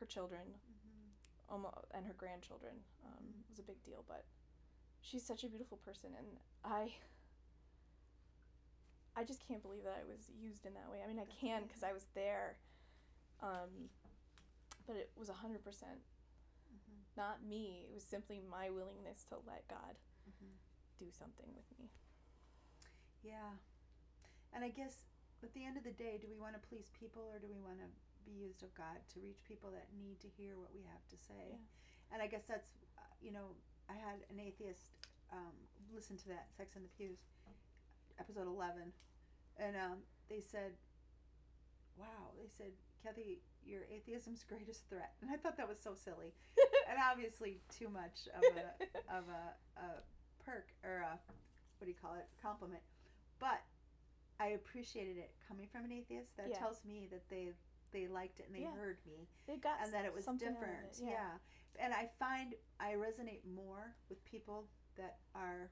her 0.00 0.06
children, 0.06 0.54
Mhm. 0.54 1.10
almost, 1.48 1.90
and 1.92 2.06
her 2.06 2.14
grandchildren 2.14 2.84
um, 3.04 3.24
Mhm. 3.24 3.50
was 3.50 3.58
a 3.58 3.62
big 3.64 3.82
deal. 3.82 4.04
But 4.06 4.24
she's 5.00 5.26
such 5.26 5.42
a 5.44 5.48
beautiful 5.48 5.78
person, 5.78 6.14
and 6.16 6.38
I. 6.64 6.94
I 9.16 9.24
just 9.24 9.40
can't 9.40 9.62
believe 9.62 9.82
that 9.82 9.96
I 10.00 10.04
was 10.04 10.30
used 10.30 10.64
in 10.64 10.74
that 10.74 10.88
way. 10.88 11.02
I 11.02 11.08
mean, 11.08 11.18
I 11.18 11.24
That's 11.24 11.38
can 11.40 11.64
because. 11.66 11.82
I 11.82 11.92
was 11.92 12.06
there, 12.14 12.56
um, 13.42 13.90
but 14.88 14.96
it 14.96 15.12
was 15.14 15.28
hundred 15.28 15.62
percent 15.62 16.00
Mhm. 16.72 17.04
not 17.16 17.44
me. 17.44 17.84
It 17.84 17.92
was 17.92 18.02
simply 18.02 18.40
my 18.40 18.70
willingness 18.70 19.24
to 19.26 19.36
let 19.46 19.68
God 19.68 19.96
Mhm. 20.28 20.56
do 20.98 21.10
something 21.12 21.54
with 21.54 21.78
me. 21.78 21.90
Yeah. 23.22 23.56
And 24.52 24.64
I 24.64 24.70
guess 24.70 25.04
at 25.42 25.52
the 25.52 25.64
end 25.64 25.76
of 25.76 25.84
the 25.84 25.92
day, 25.92 26.18
do 26.18 26.26
we 26.28 26.36
want 26.38 26.54
to 26.60 26.68
please 26.68 26.88
people 26.90 27.22
or 27.30 27.38
do 27.38 27.46
we 27.48 27.60
want 27.60 27.78
to 27.78 27.88
be 28.24 28.32
used 28.32 28.62
of 28.62 28.74
God 28.74 29.06
to 29.08 29.20
reach 29.20 29.44
people 29.44 29.70
that 29.72 29.92
need 29.92 30.20
to 30.20 30.28
hear 30.28 30.58
what 30.58 30.72
we 30.74 30.82
have 30.82 31.06
to 31.08 31.16
say? 31.16 31.50
Yeah. 31.52 32.12
And 32.12 32.22
I 32.22 32.26
guess 32.26 32.44
that's, 32.46 32.76
uh, 32.96 33.02
you 33.20 33.30
know, 33.30 33.54
I 33.88 33.94
had 33.94 34.24
an 34.30 34.40
atheist 34.40 34.90
um, 35.30 35.52
listen 35.92 36.16
to 36.16 36.28
that 36.28 36.48
Sex 36.56 36.74
in 36.76 36.82
the 36.82 36.88
Pews, 36.88 37.18
episode 38.18 38.46
11, 38.46 38.92
and 39.58 39.76
um, 39.76 40.02
they 40.28 40.40
said, 40.40 40.72
wow, 41.96 42.32
they 42.40 42.48
said, 42.48 42.72
Kathy, 43.02 43.40
your 43.64 43.82
atheism's 43.90 44.44
greatest 44.44 44.88
threat. 44.88 45.12
And 45.22 45.30
I 45.30 45.36
thought 45.36 45.56
that 45.56 45.68
was 45.68 45.78
so 45.78 45.94
silly. 45.94 46.32
and 46.90 46.98
obviously 47.10 47.60
too 47.68 47.88
much 47.88 48.28
of 48.36 48.42
a, 48.42 49.16
of 49.16 49.24
a, 49.28 49.80
a 49.80 49.86
perk 50.44 50.68
or 50.84 50.98
a, 50.98 51.18
what 51.78 51.84
do 51.84 51.88
you 51.88 51.94
call 52.00 52.14
it, 52.14 52.26
compliment. 52.42 52.82
But 53.38 53.60
I 54.40 54.48
appreciated 54.48 55.16
it 55.16 55.30
coming 55.46 55.68
from 55.70 55.84
an 55.84 55.92
atheist. 55.92 56.36
That 56.36 56.48
Yeah. 56.50 56.58
tells 56.58 56.84
me 56.84 57.08
that 57.10 57.28
they 57.28 57.52
they 57.90 58.06
liked 58.06 58.38
it 58.38 58.46
and 58.48 58.54
they 58.54 58.60
Yeah. 58.62 58.74
heard 58.76 58.98
me 59.06 59.26
They 59.46 59.56
got 59.56 59.80
and 59.82 59.92
that 59.94 60.04
it 60.04 60.12
was 60.12 60.24
something 60.24 60.48
out 60.48 60.54
of 60.54 60.60
different. 60.60 61.00
it, 61.00 61.04
yeah. 61.04 61.38
And 61.80 61.94
I 61.94 62.10
find 62.18 62.54
I 62.78 62.92
resonate 62.92 63.44
more 63.46 63.94
with 64.10 64.22
people 64.24 64.68
that 64.96 65.18
are 65.34 65.70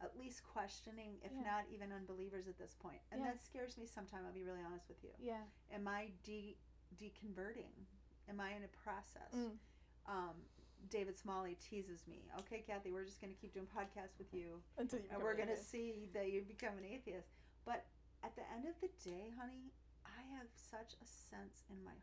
at 0.00 0.16
least 0.18 0.44
questioning, 0.44 1.18
if 1.22 1.32
Yeah. 1.32 1.42
not 1.42 1.68
even 1.70 1.92
unbelievers 1.92 2.46
at 2.46 2.56
this 2.56 2.74
point. 2.74 3.02
And 3.10 3.20
Yeah. 3.20 3.32
that 3.32 3.40
scares 3.40 3.76
me 3.76 3.86
sometimes, 3.86 4.24
I'll 4.26 4.32
be 4.32 4.44
really 4.44 4.62
honest 4.62 4.88
with 4.88 5.02
you. 5.02 5.12
Yeah. 5.18 5.44
Am 5.70 5.88
I 5.88 6.08
de 6.22 6.56
deconverting? 6.96 7.86
Am 8.28 8.40
I 8.40 8.52
in 8.52 8.64
a 8.64 8.68
process? 8.68 9.32
Mm. 9.34 9.58
Um, 10.06 10.48
David 10.88 11.18
Smalley 11.18 11.56
teases 11.56 12.06
me. 12.06 12.30
Okay, 12.38 12.62
Kathy, 12.62 12.92
we're 12.92 13.04
just 13.04 13.20
going 13.20 13.34
to 13.34 13.38
keep 13.40 13.52
doing 13.52 13.66
podcasts 13.66 14.16
with 14.18 14.32
you 14.32 14.62
Until 14.78 15.00
you 15.00 15.08
and 15.10 15.20
we're 15.22 15.34
going 15.34 15.48
to 15.48 15.56
see 15.56 16.06
that 16.14 16.30
you 16.30 16.42
become 16.42 16.78
an 16.78 16.84
atheist. 16.84 17.28
But 17.64 17.84
at 18.22 18.34
the 18.36 18.48
end 18.52 18.66
of 18.66 18.80
the 18.80 18.88
day, 19.04 19.30
honey, 19.38 19.72
I 20.06 20.22
have 20.38 20.48
such 20.54 20.94
a 21.02 21.06
sense 21.06 21.64
in 21.68 21.82
my 21.84 21.96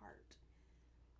heart 0.00 0.36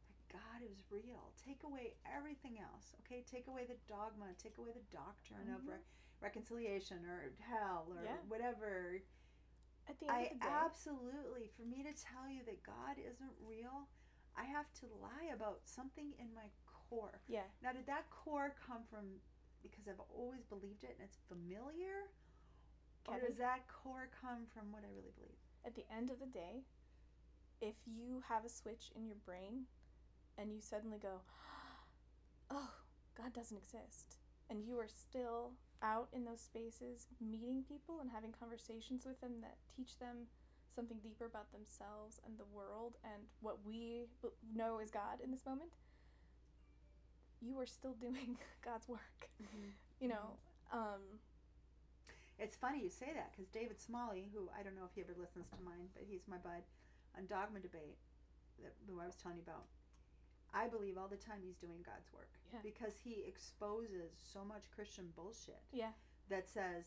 that 0.08 0.28
God 0.32 0.62
is 0.62 0.82
real. 0.90 1.32
Take 1.36 1.62
away 1.62 1.94
everything 2.06 2.58
else, 2.58 2.94
okay? 3.00 3.22
Take 3.22 3.46
away 3.46 3.66
the 3.66 3.76
dogma, 3.86 4.34
take 4.42 4.58
away 4.58 4.72
the 4.72 4.80
doctrine 4.96 5.50
of 5.54 5.60
Mhm. 5.62 5.68
re- 5.68 5.84
reconciliation 6.20 7.04
or 7.06 7.32
hell 7.40 7.86
or 7.90 8.02
Yeah. 8.04 8.16
whatever. 8.28 9.02
At 9.88 9.98
the 10.00 10.06
end 10.06 10.16
I 10.16 10.22
of 10.22 10.28
the 10.30 10.34
day, 10.40 10.48
absolutely, 10.50 11.48
for 11.56 11.62
me 11.62 11.82
to 11.84 11.92
tell 11.94 12.28
you 12.28 12.42
that 12.44 12.62
God 12.64 12.98
isn't 12.98 13.32
real, 13.46 13.88
I 14.36 14.44
have 14.44 14.66
to 14.80 14.86
lie 15.00 15.30
about 15.32 15.60
something 15.64 16.12
in 16.18 16.34
my 16.34 16.50
core. 16.66 17.20
yeah, 17.28 17.46
Now, 17.62 17.72
did 17.72 17.86
that 17.86 18.10
core 18.10 18.54
come 18.66 18.82
from 18.90 19.20
because 19.62 19.86
I've 19.88 20.00
always 20.10 20.44
believed 20.44 20.82
it 20.84 20.96
and 20.98 21.06
it's 21.08 21.18
familiar? 21.28 22.10
Or 23.08 23.20
does 23.20 23.38
that 23.38 23.68
core 23.68 24.08
come 24.20 24.46
from 24.52 24.72
what 24.72 24.82
I 24.82 24.88
really 24.90 25.12
believe? 25.14 25.38
at 25.64 25.74
the 25.74 25.84
end 25.92 26.10
of 26.10 26.20
the 26.20 26.26
day, 26.26 26.62
if 27.60 27.74
you 27.86 28.22
have 28.28 28.44
a 28.44 28.48
switch 28.48 28.90
in 28.94 29.06
your 29.06 29.16
brain 29.24 29.64
and 30.38 30.52
you 30.52 30.60
suddenly 30.60 30.98
go, 30.98 31.20
oh, 32.50 32.70
God 33.16 33.32
doesn't 33.32 33.56
exist, 33.56 34.18
and 34.50 34.64
you 34.64 34.78
are 34.78 34.88
still 34.88 35.52
out 35.82 36.08
in 36.12 36.24
those 36.24 36.40
spaces 36.40 37.06
meeting 37.20 37.62
people 37.68 38.00
and 38.00 38.10
having 38.10 38.32
conversations 38.32 39.04
with 39.06 39.20
them 39.20 39.40
that 39.42 39.56
teach 39.74 39.98
them 39.98 40.26
something 40.74 40.98
deeper 41.02 41.24
about 41.26 41.52
themselves 41.52 42.20
and 42.26 42.38
the 42.38 42.44
world 42.52 42.96
and 43.04 43.24
what 43.40 43.64
we 43.64 44.06
b- 44.22 44.28
know 44.54 44.78
is 44.78 44.90
God 44.90 45.20
in 45.22 45.30
this 45.30 45.44
moment, 45.46 45.70
you 47.40 47.58
are 47.60 47.66
still 47.66 47.94
doing 48.00 48.38
God's 48.64 48.88
work. 48.88 49.30
You 50.00 50.08
know, 50.08 50.38
um, 50.72 51.20
It's 52.38 52.56
funny 52.56 52.82
you 52.82 52.90
say 52.90 53.12
that 53.14 53.32
because 53.32 53.48
David 53.48 53.80
Smalley, 53.80 54.30
who 54.32 54.50
I 54.58 54.62
don't 54.62 54.76
know 54.76 54.84
if 54.84 54.94
he 54.94 55.00
ever 55.00 55.14
listens 55.18 55.48
to 55.50 55.56
mine, 55.64 55.88
but 55.94 56.04
he's 56.08 56.28
my 56.28 56.36
bud 56.38 56.62
on 57.16 57.26
Dogma 57.26 57.60
Debate, 57.60 57.96
that, 58.62 58.74
who 58.88 59.00
I 59.00 59.06
was 59.06 59.16
telling 59.16 59.38
you 59.38 59.42
about. 59.42 59.64
I 60.54 60.68
believe 60.68 60.96
all 60.98 61.08
the 61.08 61.16
time 61.16 61.40
he's 61.42 61.56
doing 61.56 61.82
God's 61.84 62.12
work 62.12 62.30
Yeah. 62.52 62.60
because 62.62 62.96
he 63.02 63.24
exposes 63.26 64.12
so 64.32 64.44
much 64.44 64.70
Christian 64.70 65.12
bullshit 65.16 65.62
Yeah. 65.72 65.92
that 66.28 66.48
says 66.48 66.84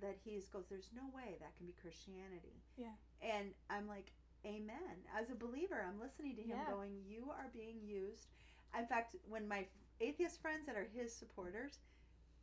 that 0.00 0.16
he 0.24 0.40
goes, 0.52 0.66
"There's 0.68 0.92
no 0.92 1.08
way 1.08 1.36
that 1.40 1.56
can 1.56 1.66
be 1.66 1.72
Christianity." 1.72 2.62
Yeah. 2.76 2.94
and 3.20 3.54
I'm 3.68 3.86
like, 3.88 4.12
"Amen." 4.44 5.04
As 5.12 5.28
a 5.30 5.34
believer, 5.34 5.82
I'm 5.82 5.98
listening 5.98 6.36
to 6.36 6.42
him, 6.42 6.56
Yeah. 6.58 6.70
going, 6.70 7.04
"You 7.04 7.30
are 7.30 7.48
being 7.48 7.82
used." 7.82 8.28
In 8.76 8.86
fact, 8.86 9.16
when 9.26 9.48
my 9.48 9.68
atheist 10.00 10.40
friends 10.40 10.66
that 10.66 10.76
are 10.76 10.84
his 10.84 11.12
supporters 11.14 11.80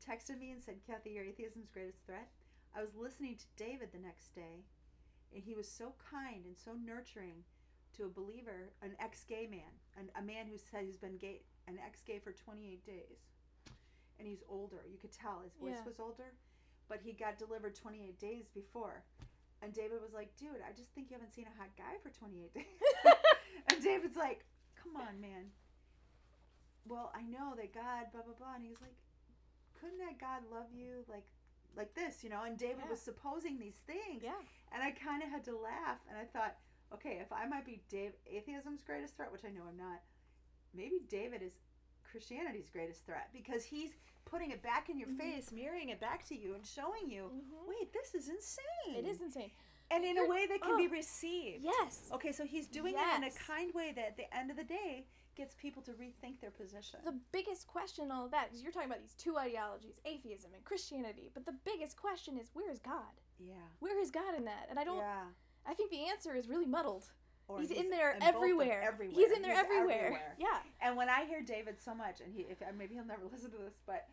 texted 0.01 0.37
me 0.37 0.51
and 0.51 0.61
said, 0.61 0.83
Kathy, 0.83 1.11
your 1.11 1.23
atheism's 1.23 1.69
greatest 1.69 2.03
threat, 2.05 2.29
I 2.73 2.81
was 2.81 2.93
listening 2.95 3.37
to 3.37 3.45
David 3.55 3.91
the 3.93 3.97
next 3.99 4.35
day, 4.35 4.65
and 5.33 5.41
he 5.43 5.55
was 5.55 5.71
so 5.71 5.93
kind 5.93 6.45
and 6.45 6.57
so 6.57 6.73
nurturing 6.73 7.45
to 7.97 8.05
a 8.05 8.09
believer, 8.09 8.71
an 8.81 8.91
ex 8.99 9.23
gay 9.23 9.47
man, 9.49 9.71
an, 9.97 10.09
a 10.17 10.21
man 10.21 10.47
who 10.47 10.57
said 10.57 10.83
he's 10.85 10.97
been 10.97 11.17
gay, 11.17 11.41
an 11.67 11.77
ex 11.85 12.01
gay 12.01 12.19
for 12.19 12.31
28 12.31 12.85
days. 12.85 13.19
And 14.19 14.27
he's 14.27 14.43
older. 14.49 14.81
You 14.89 14.97
could 14.97 15.11
tell 15.11 15.41
his 15.43 15.53
voice 15.55 15.75
Yeah. 15.79 15.85
was 15.85 15.99
older, 15.99 16.33
but 16.87 16.99
he 17.03 17.11
got 17.11 17.37
delivered 17.37 17.75
28 17.75 18.17
days 18.19 18.45
before. 18.53 19.03
And 19.61 19.73
David 19.73 20.01
was 20.01 20.13
like, 20.13 20.35
dude, 20.37 20.61
I 20.67 20.71
just 20.75 20.89
think 20.93 21.09
you 21.09 21.15
haven't 21.15 21.33
seen 21.33 21.47
a 21.47 21.59
hot 21.59 21.69
guy 21.77 21.97
for 22.03 22.09
28 22.09 22.53
days. 22.53 22.79
and 23.69 23.81
David's 23.83 24.15
like, 24.17 24.45
come 24.81 24.95
on, 24.95 25.19
man. 25.19 25.51
Well, 26.87 27.11
I 27.15 27.23
know 27.23 27.55
that 27.57 27.73
God, 27.73 28.11
blah, 28.13 28.21
blah, 28.21 28.33
blah. 28.37 28.55
And 28.55 28.65
he's 28.65 28.81
like, 28.81 28.95
couldn't 29.79 29.97
that 29.99 30.19
God 30.19 30.43
love 30.51 30.67
you 30.73 31.03
like 31.09 31.25
like 31.75 31.93
this, 31.93 32.23
you 32.23 32.29
know? 32.29 32.43
And 32.43 32.57
David 32.57 32.83
Yeah. 32.85 32.91
was 32.91 33.01
supposing 33.01 33.59
these 33.59 33.75
things. 33.85 34.23
yeah. 34.23 34.39
And 34.71 34.81
I 34.81 34.91
kind 34.91 35.21
of 35.23 35.29
had 35.29 35.43
to 35.45 35.57
laugh. 35.57 35.99
And 36.07 36.17
I 36.17 36.23
thought, 36.23 36.55
okay, 36.95 37.19
if 37.21 37.31
I 37.31 37.45
might 37.45 37.65
be 37.65 37.81
Dave, 37.89 38.13
atheism's 38.27 38.81
greatest 38.81 39.15
threat, 39.15 39.31
which 39.31 39.45
I 39.45 39.49
know 39.49 39.61
I'm 39.69 39.77
not, 39.77 40.01
maybe 40.73 40.99
David 41.09 41.41
is 41.41 41.53
Christianity's 42.09 42.69
greatest 42.69 43.05
threat 43.05 43.29
because 43.33 43.63
he's 43.63 43.91
putting 44.25 44.51
it 44.51 44.61
back 44.63 44.89
in 44.89 44.97
your 44.97 45.09
Mhm. 45.09 45.17
face, 45.19 45.51
mirroring 45.51 45.89
it 45.89 45.99
back 45.99 46.25
to 46.25 46.35
you, 46.35 46.55
and 46.55 46.65
showing 46.65 47.09
you, 47.09 47.29
Mhm. 47.29 47.67
wait, 47.67 47.93
this 47.93 48.15
is 48.15 48.27
insane. 48.29 48.95
It 48.95 49.05
is 49.05 49.21
insane. 49.21 49.51
And 49.91 50.03
in 50.03 50.17
a 50.17 50.21
You're- 50.21 50.29
way 50.29 50.47
that 50.47 50.61
can 50.61 50.77
be 50.77 50.87
oh. 50.87 50.89
received. 50.89 51.63
Yes. 51.63 52.09
Okay, 52.11 52.31
so 52.31 52.43
he's 52.45 52.67
doing 52.67 52.95
it 52.95 53.15
in 53.17 53.23
a 53.23 53.31
kind 53.31 53.71
way 53.73 53.91
that 53.91 54.05
at 54.07 54.17
the 54.17 54.33
end 54.35 54.49
of 54.49 54.57
the 54.57 54.63
day 54.63 55.05
gets 55.35 55.53
people 55.55 55.83
to 55.83 55.93
rethink 55.93 56.39
their 56.39 56.49
position. 56.49 56.99
The 57.03 57.11
biggest 57.31 57.67
question 57.67 58.05
in 58.05 58.11
all 58.11 58.25
of 58.25 58.31
that 58.31 58.51
is 58.51 58.63
you're 58.63 58.71
talking 58.71 58.89
about 58.89 59.01
these 59.01 59.13
two 59.15 59.37
ideologies, 59.37 59.99
atheism 60.05 60.53
and 60.55 60.63
Christianity, 60.63 61.29
but 61.33 61.45
the 61.45 61.51
biggest 61.51 61.97
question 61.97 62.37
is 62.39 62.49
where 62.55 62.69
is 62.71 62.79
God? 62.79 63.13
yeah. 63.37 63.67
Where 63.79 63.99
is 63.99 64.11
God 64.11 64.33
in 64.33 64.45
that? 64.45 64.69
And 64.69 64.79
I 64.79 64.85
don't 64.85 64.97
Yeah. 64.97 65.27
I 65.67 65.73
think 65.73 65.91
the 65.91 66.07
answer 66.09 66.35
is 66.35 66.47
really 66.47 66.65
muddled. 66.65 67.05
Or 67.47 67.59
he's, 67.59 67.69
in 67.69 67.91
there 67.91 68.17
everywhere. 68.21 68.81
everywhere. 68.81 69.15
He's 69.15 69.31
in 69.31 69.43
there 69.43 69.55
everywhere. 69.55 70.35
Yeah. 70.39 70.57
And 70.81 70.97
when 70.97 71.09
I 71.09 71.25
hear 71.25 71.43
David 71.43 71.79
so 71.79 71.93
much, 71.93 72.19
and 72.19 72.33
he, 72.33 72.41
if 72.49 72.57
maybe 72.75 72.95
he'll 72.95 73.05
never 73.05 73.21
listen 73.31 73.51
to 73.51 73.57
this, 73.57 73.75
but 73.85 74.07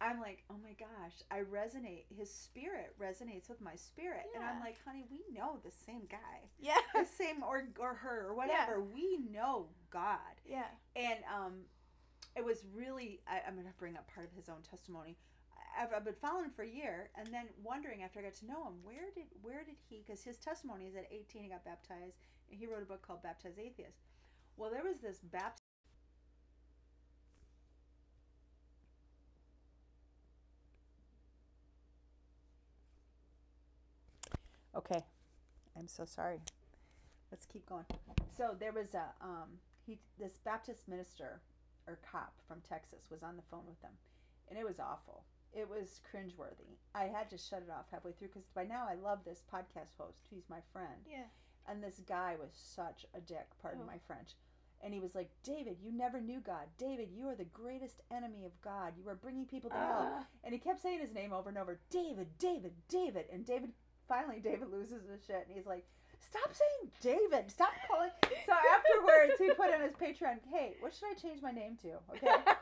I'm 0.00 0.20
like, 0.20 0.44
oh 0.50 0.56
my 0.62 0.72
gosh, 0.78 1.14
I 1.30 1.38
resonate. 1.40 2.04
His 2.16 2.30
spirit 2.30 2.94
resonates 3.00 3.48
with 3.48 3.60
my 3.60 3.74
spirit, 3.74 4.26
and 4.34 4.44
I'm 4.44 4.60
like, 4.60 4.76
honey, 4.84 5.04
we 5.10 5.22
know 5.34 5.58
the 5.64 5.70
same 5.70 6.02
guy, 6.10 6.46
Yeah. 6.60 6.76
the 6.94 7.04
same 7.18 7.42
or 7.42 7.64
or 7.78 7.94
her 7.94 8.26
or 8.28 8.34
whatever. 8.34 8.82
We 8.82 9.18
know 9.32 9.66
God, 9.90 10.18
yeah. 10.44 10.66
and 10.94 11.20
um, 11.34 11.54
it 12.36 12.44
was 12.44 12.62
really. 12.74 13.20
I, 13.26 13.40
I'm 13.48 13.56
gonna 13.56 13.72
bring 13.78 13.96
up 13.96 14.06
part 14.14 14.26
of 14.26 14.36
his 14.36 14.48
own 14.50 14.60
testimony. 14.68 15.16
I've, 15.78 15.92
I've 15.94 16.04
been 16.04 16.14
following 16.20 16.50
for 16.50 16.62
a 16.62 16.68
year, 16.68 17.10
and 17.16 17.28
then 17.32 17.46
wondering 17.62 18.02
after 18.02 18.20
I 18.20 18.24
got 18.24 18.34
to 18.36 18.46
know 18.46 18.64
him, 18.66 18.74
where 18.82 19.10
did 19.14 19.24
where 19.42 19.64
did 19.64 19.76
he? 19.88 20.02
Because 20.06 20.22
his 20.22 20.38
testimony 20.38 20.86
is 20.86 20.96
at 20.96 21.06
18 21.10 21.42
he 21.42 21.48
got 21.48 21.64
baptized, 21.64 22.16
and 22.50 22.58
he 22.58 22.66
wrote 22.66 22.82
a 22.82 22.86
book 22.86 23.06
called 23.06 23.22
Baptized 23.22 23.58
Atheist. 23.58 23.98
Well, 24.56 24.70
there 24.70 24.84
was 24.84 25.00
this 25.00 25.18
Baptist. 25.18 25.62
Okay, 34.74 35.02
I'm 35.78 35.88
so 35.88 36.04
sorry. 36.04 36.38
Let's 37.30 37.46
keep 37.46 37.66
going. 37.66 37.84
So 38.36 38.54
there 38.58 38.72
was 38.72 38.94
a 38.94 39.12
um 39.24 39.58
he 39.84 39.98
this 40.18 40.38
Baptist 40.44 40.88
minister 40.88 41.40
or 41.86 41.98
cop 42.10 42.34
from 42.48 42.60
Texas 42.68 43.06
was 43.10 43.22
on 43.22 43.36
the 43.36 43.42
phone 43.50 43.64
with 43.66 43.80
them, 43.82 43.92
and 44.48 44.58
it 44.58 44.64
was 44.64 44.80
awful. 44.80 45.24
It 45.56 45.68
was 45.70 46.00
cringeworthy. 46.12 46.76
I 46.94 47.04
had 47.04 47.30
to 47.30 47.38
shut 47.38 47.62
it 47.66 47.70
off 47.70 47.86
halfway 47.90 48.12
through 48.12 48.28
because 48.28 48.46
by 48.54 48.64
now 48.64 48.86
I 48.88 48.94
love 48.94 49.20
this 49.24 49.42
podcast 49.52 49.96
host. 49.98 50.26
He's 50.30 50.48
my 50.50 50.60
friend, 50.72 51.00
Yeah. 51.10 51.24
and 51.66 51.82
this 51.82 52.00
guy 52.06 52.36
was 52.38 52.50
such 52.52 53.06
a 53.14 53.20
dick. 53.20 53.48
Pardon 53.62 53.82
Oh. 53.84 53.86
my 53.86 53.98
French. 54.06 54.34
And 54.82 54.92
he 54.92 55.00
was 55.00 55.14
like, 55.14 55.30
David, 55.42 55.78
you 55.80 55.90
never 55.90 56.20
knew 56.20 56.40
God. 56.40 56.68
David, 56.76 57.08
you 57.10 57.26
are 57.28 57.34
the 57.34 57.44
greatest 57.46 58.02
enemy 58.10 58.44
of 58.44 58.60
God. 58.60 58.92
You 58.98 59.08
are 59.08 59.14
bringing 59.14 59.46
people 59.46 59.70
to 59.70 59.76
hell. 59.76 60.08
Ah. 60.20 60.26
And 60.44 60.52
he 60.52 60.58
kept 60.60 60.82
saying 60.82 61.00
his 61.00 61.14
name 61.14 61.32
over 61.32 61.48
and 61.48 61.56
over 61.56 61.80
David, 61.88 62.28
David, 62.38 62.74
David. 62.88 63.24
And 63.32 63.46
David, 63.46 63.72
finally, 64.06 64.38
David 64.38 64.70
loses 64.70 65.08
his 65.08 65.24
shit 65.24 65.46
and 65.48 65.56
he's 65.56 65.64
like, 65.66 65.86
Stop 66.20 66.50
saying 66.52 66.90
David. 67.00 67.50
Stop 67.50 67.72
calling. 67.88 68.10
So 68.46 68.52
afterwards, 68.52 69.38
he 69.38 69.48
put 69.54 69.72
on 69.72 69.80
his 69.80 69.92
Patreon, 69.92 70.40
Hey, 70.52 70.74
what 70.80 70.94
should 70.94 71.08
I 71.08 71.14
change 71.14 71.40
my 71.42 71.50
name 71.52 71.76
to? 71.82 71.94
Okay. 72.14 72.28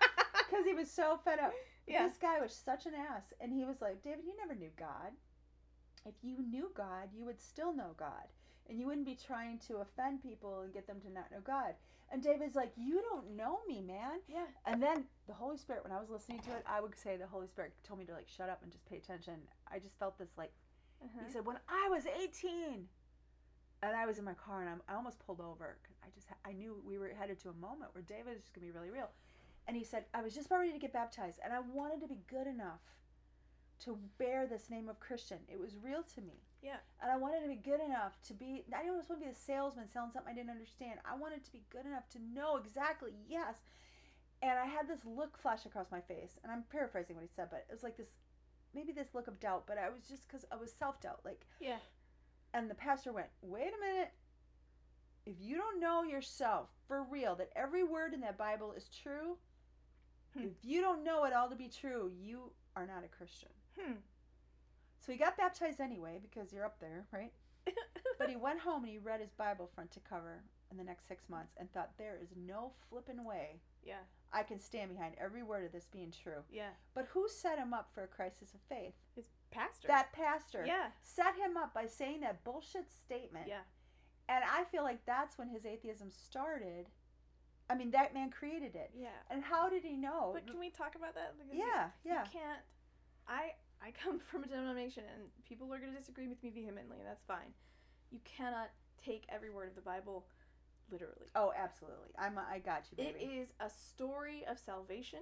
Because 0.51 0.67
he 0.67 0.75
was 0.75 0.91
so 0.91 1.19
fed 1.25 1.41
up. 1.41 1.53
Yeah. 1.87 2.07
This 2.09 2.17
guy 2.17 2.41
was 2.41 2.53
such 2.55 2.87
an 2.87 2.93
ass. 2.95 3.33
And 3.41 3.53
he 3.53 3.65
was 3.65 3.81
like, 3.81 4.03
David, 4.03 4.25
you 4.27 4.35
never 4.39 4.55
knew 4.59 4.71
God. 4.79 5.13
If 6.07 6.15
you 6.23 6.37
knew 6.43 6.71
God, 6.77 7.09
you 7.17 7.25
would 7.25 7.41
still 7.41 7.75
know 7.75 7.95
God. 7.99 8.29
And 8.69 8.79
you 8.79 8.87
wouldn't 8.87 9.07
be 9.07 9.17
trying 9.17 9.59
to 9.69 9.77
offend 9.79 10.23
people 10.23 10.63
and 10.63 10.73
get 10.73 10.87
them 10.87 11.01
to 11.03 11.13
not 11.13 11.31
know 11.31 11.41
God. 11.45 11.75
And 12.11 12.23
David's 12.23 12.55
like, 12.55 12.73
You 12.77 13.03
don't 13.11 13.37
know 13.37 13.59
me, 13.69 13.81
man. 13.83 14.21
Yeah. 14.29 14.47
And 14.67 14.83
then 14.83 15.05
the 15.27 15.35
Holy 15.35 15.59
Spirit, 15.59 15.83
when 15.85 15.93
I 15.93 16.01
was 16.01 16.09
listening 16.11 16.41
to 16.41 16.51
it, 16.53 16.65
I 16.67 16.81
would 16.81 16.97
say 16.99 17.17
the 17.17 17.27
Holy 17.27 17.47
Spirit 17.47 17.73
told 17.87 17.99
me 18.01 18.07
to 18.07 18.13
like 18.13 18.29
shut 18.29 18.49
up 18.49 18.63
and 18.63 18.73
just 18.73 18.85
pay 18.87 18.97
attention. 18.97 19.35
I 19.71 19.79
just 19.79 19.99
felt 19.99 20.19
this 20.19 20.31
like, 20.39 20.53
Uh-huh. 21.03 21.25
he 21.27 21.33
said, 21.33 21.45
When 21.45 21.57
I 21.69 21.89
was 21.91 22.05
18, 22.07 22.87
and 23.83 23.97
I 23.97 24.07
was 24.07 24.19
in 24.19 24.25
my 24.25 24.35
car 24.35 24.61
and 24.61 24.71
I'm, 24.71 24.81
I 24.89 24.95
almost 24.95 25.19
pulled 25.27 25.41
over. 25.41 25.77
I 26.03 26.07
just, 26.15 26.29
I 26.45 26.53
knew 26.53 26.81
we 26.87 26.97
were 26.99 27.11
headed 27.19 27.39
to 27.41 27.51
a 27.51 27.55
moment 27.55 27.91
where 27.95 28.03
David 28.03 28.35
was 28.35 28.43
just 28.43 28.55
going 28.55 28.67
to 28.67 28.73
be 28.73 28.79
really 28.79 28.91
real. 28.91 29.11
And 29.67 29.77
he 29.77 29.85
said, 29.85 30.05
I 30.13 30.23
was 30.23 30.35
just 30.35 30.47
about 30.47 30.61
ready 30.61 30.73
to 30.73 30.79
get 30.79 30.93
baptized 30.93 31.41
and 31.43 31.53
I 31.53 31.61
wanted 31.61 32.01
to 32.03 32.09
be 32.09 32.19
good 32.29 32.47
enough 32.47 32.81
to 33.85 33.99
bear 34.19 34.47
this 34.47 34.71
name 34.71 34.89
of 34.89 35.01
Christian. 35.01 35.39
It 35.49 35.59
was 35.59 35.77
real 35.83 36.03
to 36.15 36.21
me. 36.21 36.43
Yeah. 36.63 36.77
And 37.03 37.11
I 37.11 37.17
wanted 37.17 37.43
to 37.43 37.49
be 37.49 37.57
good 37.57 37.81
enough 37.81 38.13
to 38.29 38.35
be, 38.35 38.65
I 38.75 38.83
didn't 38.83 38.99
just 38.99 39.09
want 39.11 39.21
to 39.23 39.27
be 39.27 39.33
a 39.33 39.35
salesman 39.35 39.89
selling 39.91 40.11
something 40.13 40.31
I 40.31 40.35
didn't 40.35 40.51
understand. 40.51 41.01
I 41.05 41.17
wanted 41.17 41.45
to 41.45 41.53
be 41.53 41.63
good 41.71 41.85
enough 41.87 42.09
to 42.11 42.19
know 42.33 42.57
exactly, 42.57 43.13
yes. 43.29 43.57
And 44.43 44.59
I 44.59 44.67
had 44.67 44.87
this 44.89 45.05
look 45.05 45.37
flash 45.37 45.67
across 45.67 45.91
my 45.91 46.01
face. 46.01 46.39
And 46.43 46.53
I'm 46.53 46.65
paraphrasing 46.71 47.17
what 47.17 47.23
he 47.25 47.31
said, 47.35 47.49
but 47.51 47.65
it 47.69 47.73
was 47.73 47.83
like 47.83 47.97
this, 47.97 48.09
maybe 48.75 48.93
this 48.93 49.15
look 49.15 49.29
of 49.29 49.41
doubt, 49.41 49.65
but 49.67 49.77
I 49.79 49.89
was 49.89 50.03
just 50.09 50.27
because 50.29 50.45
I 50.53 50.57
was 50.57 50.73
self 50.73 51.01
doubt. 51.01 51.21
Like, 51.25 51.45
Yeah. 51.61 51.79
and 52.55 52.71
the 52.71 52.75
pastor 52.75 53.13
went, 53.13 53.29
wait 53.43 53.73
a 53.77 53.81
minute. 53.81 54.13
If 55.27 55.37
you 55.41 55.57
don't 55.57 55.81
know 55.81 56.03
yourself 56.03 56.69
for 56.87 57.03
real 57.03 57.35
that 57.37 57.51
every 57.57 57.83
word 57.83 58.13
in 58.13 58.21
that 58.21 58.37
Bible 58.37 58.73
is 58.77 58.89
true, 59.03 59.39
Hmm. 60.37 60.45
if 60.45 60.53
you 60.63 60.81
don't 60.81 61.05
know 61.05 61.25
it 61.25 61.33
all 61.33 61.49
to 61.49 61.57
be 61.57 61.69
true, 61.69 62.11
you 62.21 62.53
are 62.77 62.87
not 62.87 63.05
a 63.05 63.09
Christian. 63.09 63.51
Hmm. 63.79 63.95
So 65.01 65.13
he 65.13 65.19
got 65.19 65.37
baptized 65.37 65.81
anyway 65.81 66.19
because 66.23 66.53
you're 66.53 66.65
up 66.65 66.81
there, 66.81 67.07
right? 67.13 67.33
But 68.17 68.31
he 68.31 68.37
went 68.37 68.61
home 68.61 68.85
and 68.85 68.93
he 68.93 68.99
read 68.99 69.21
his 69.21 69.33
Bible 69.33 69.69
front 69.75 69.91
to 69.93 70.01
cover 70.01 70.45
in 70.71 70.77
the 70.77 70.85
next 70.85 71.09
six 71.09 71.29
months 71.29 71.55
and 71.59 71.71
thought, 71.73 71.91
there 71.99 72.17
is 72.23 72.29
no 72.37 72.71
flipping 72.89 73.25
way 73.25 73.61
yeah. 73.87 74.03
I 74.33 74.43
can 74.43 74.59
stand 74.59 74.91
behind 74.91 75.15
every 75.21 75.43
word 75.43 75.65
of 75.65 75.73
this 75.73 75.87
being 75.93 76.11
true. 76.11 76.43
Yeah. 76.51 76.71
But 76.95 77.07
who 77.13 77.29
set 77.29 77.59
him 77.59 77.73
up 77.73 77.91
for 77.95 78.03
a 78.03 78.09
crisis 78.09 78.55
of 78.55 78.61
faith? 78.69 78.95
His 79.15 79.29
pastor. 79.51 79.89
That 79.89 80.13
pastor 80.13 80.65
Yeah. 80.67 80.89
set 81.03 81.37
him 81.37 81.57
up 81.57 81.73
by 81.73 81.87
saying 81.87 82.21
that 82.21 82.43
bullshit 82.45 82.91
statement. 82.91 83.47
Yeah. 83.47 83.63
And 84.29 84.43
I 84.45 84.65
feel 84.65 84.83
like 84.83 85.05
that's 85.05 85.39
when 85.39 85.49
his 85.49 85.67
atheism 85.67 86.11
started. 86.11 86.87
I 87.71 87.75
mean, 87.75 87.91
that 87.93 88.13
man 88.15 88.31
created 88.31 88.75
it. 88.75 88.91
Yeah. 88.95 89.09
And 89.31 89.43
how 89.43 89.69
did 89.71 89.83
he 89.85 89.97
know? 89.97 90.31
But 90.35 90.47
can 90.47 90.59
we 90.61 90.71
talk 90.71 90.95
about 90.97 91.15
that? 91.15 91.35
Because 91.39 91.53
you- 91.53 91.61
yeah, 91.65 91.89
yeah. 92.05 92.25
You 92.25 92.31
can't. 92.33 92.61
I 93.27 93.53
I 93.83 93.91
come 93.93 94.19
from 94.31 94.45
a 94.45 94.47
denomination, 94.47 95.05
and 95.15 95.25
people 95.49 95.73
are 95.73 95.79
going 95.79 95.93
to 95.93 95.99
disagree 95.99 96.29
with 96.29 96.43
me 96.43 96.51
vehemently, 96.51 96.99
and 96.99 97.07
that's 97.07 97.25
fine. 97.25 97.53
You 98.11 98.21
cannot 98.25 98.71
take 99.05 99.25
every 99.29 99.51
word 99.51 99.69
of 99.69 99.75
the 99.75 99.81
Bible 99.83 100.27
literally. 100.91 101.29
Oh, 101.35 101.53
absolutely. 101.57 102.11
I'm. 102.19 102.39
I 102.39 102.59
got 102.59 102.85
you, 102.93 103.03
It 103.05 103.19
baby. 103.19 103.33
is 103.33 103.53
a 103.61 103.71
story 103.71 104.45
of 104.49 104.59
salvation. 104.59 105.21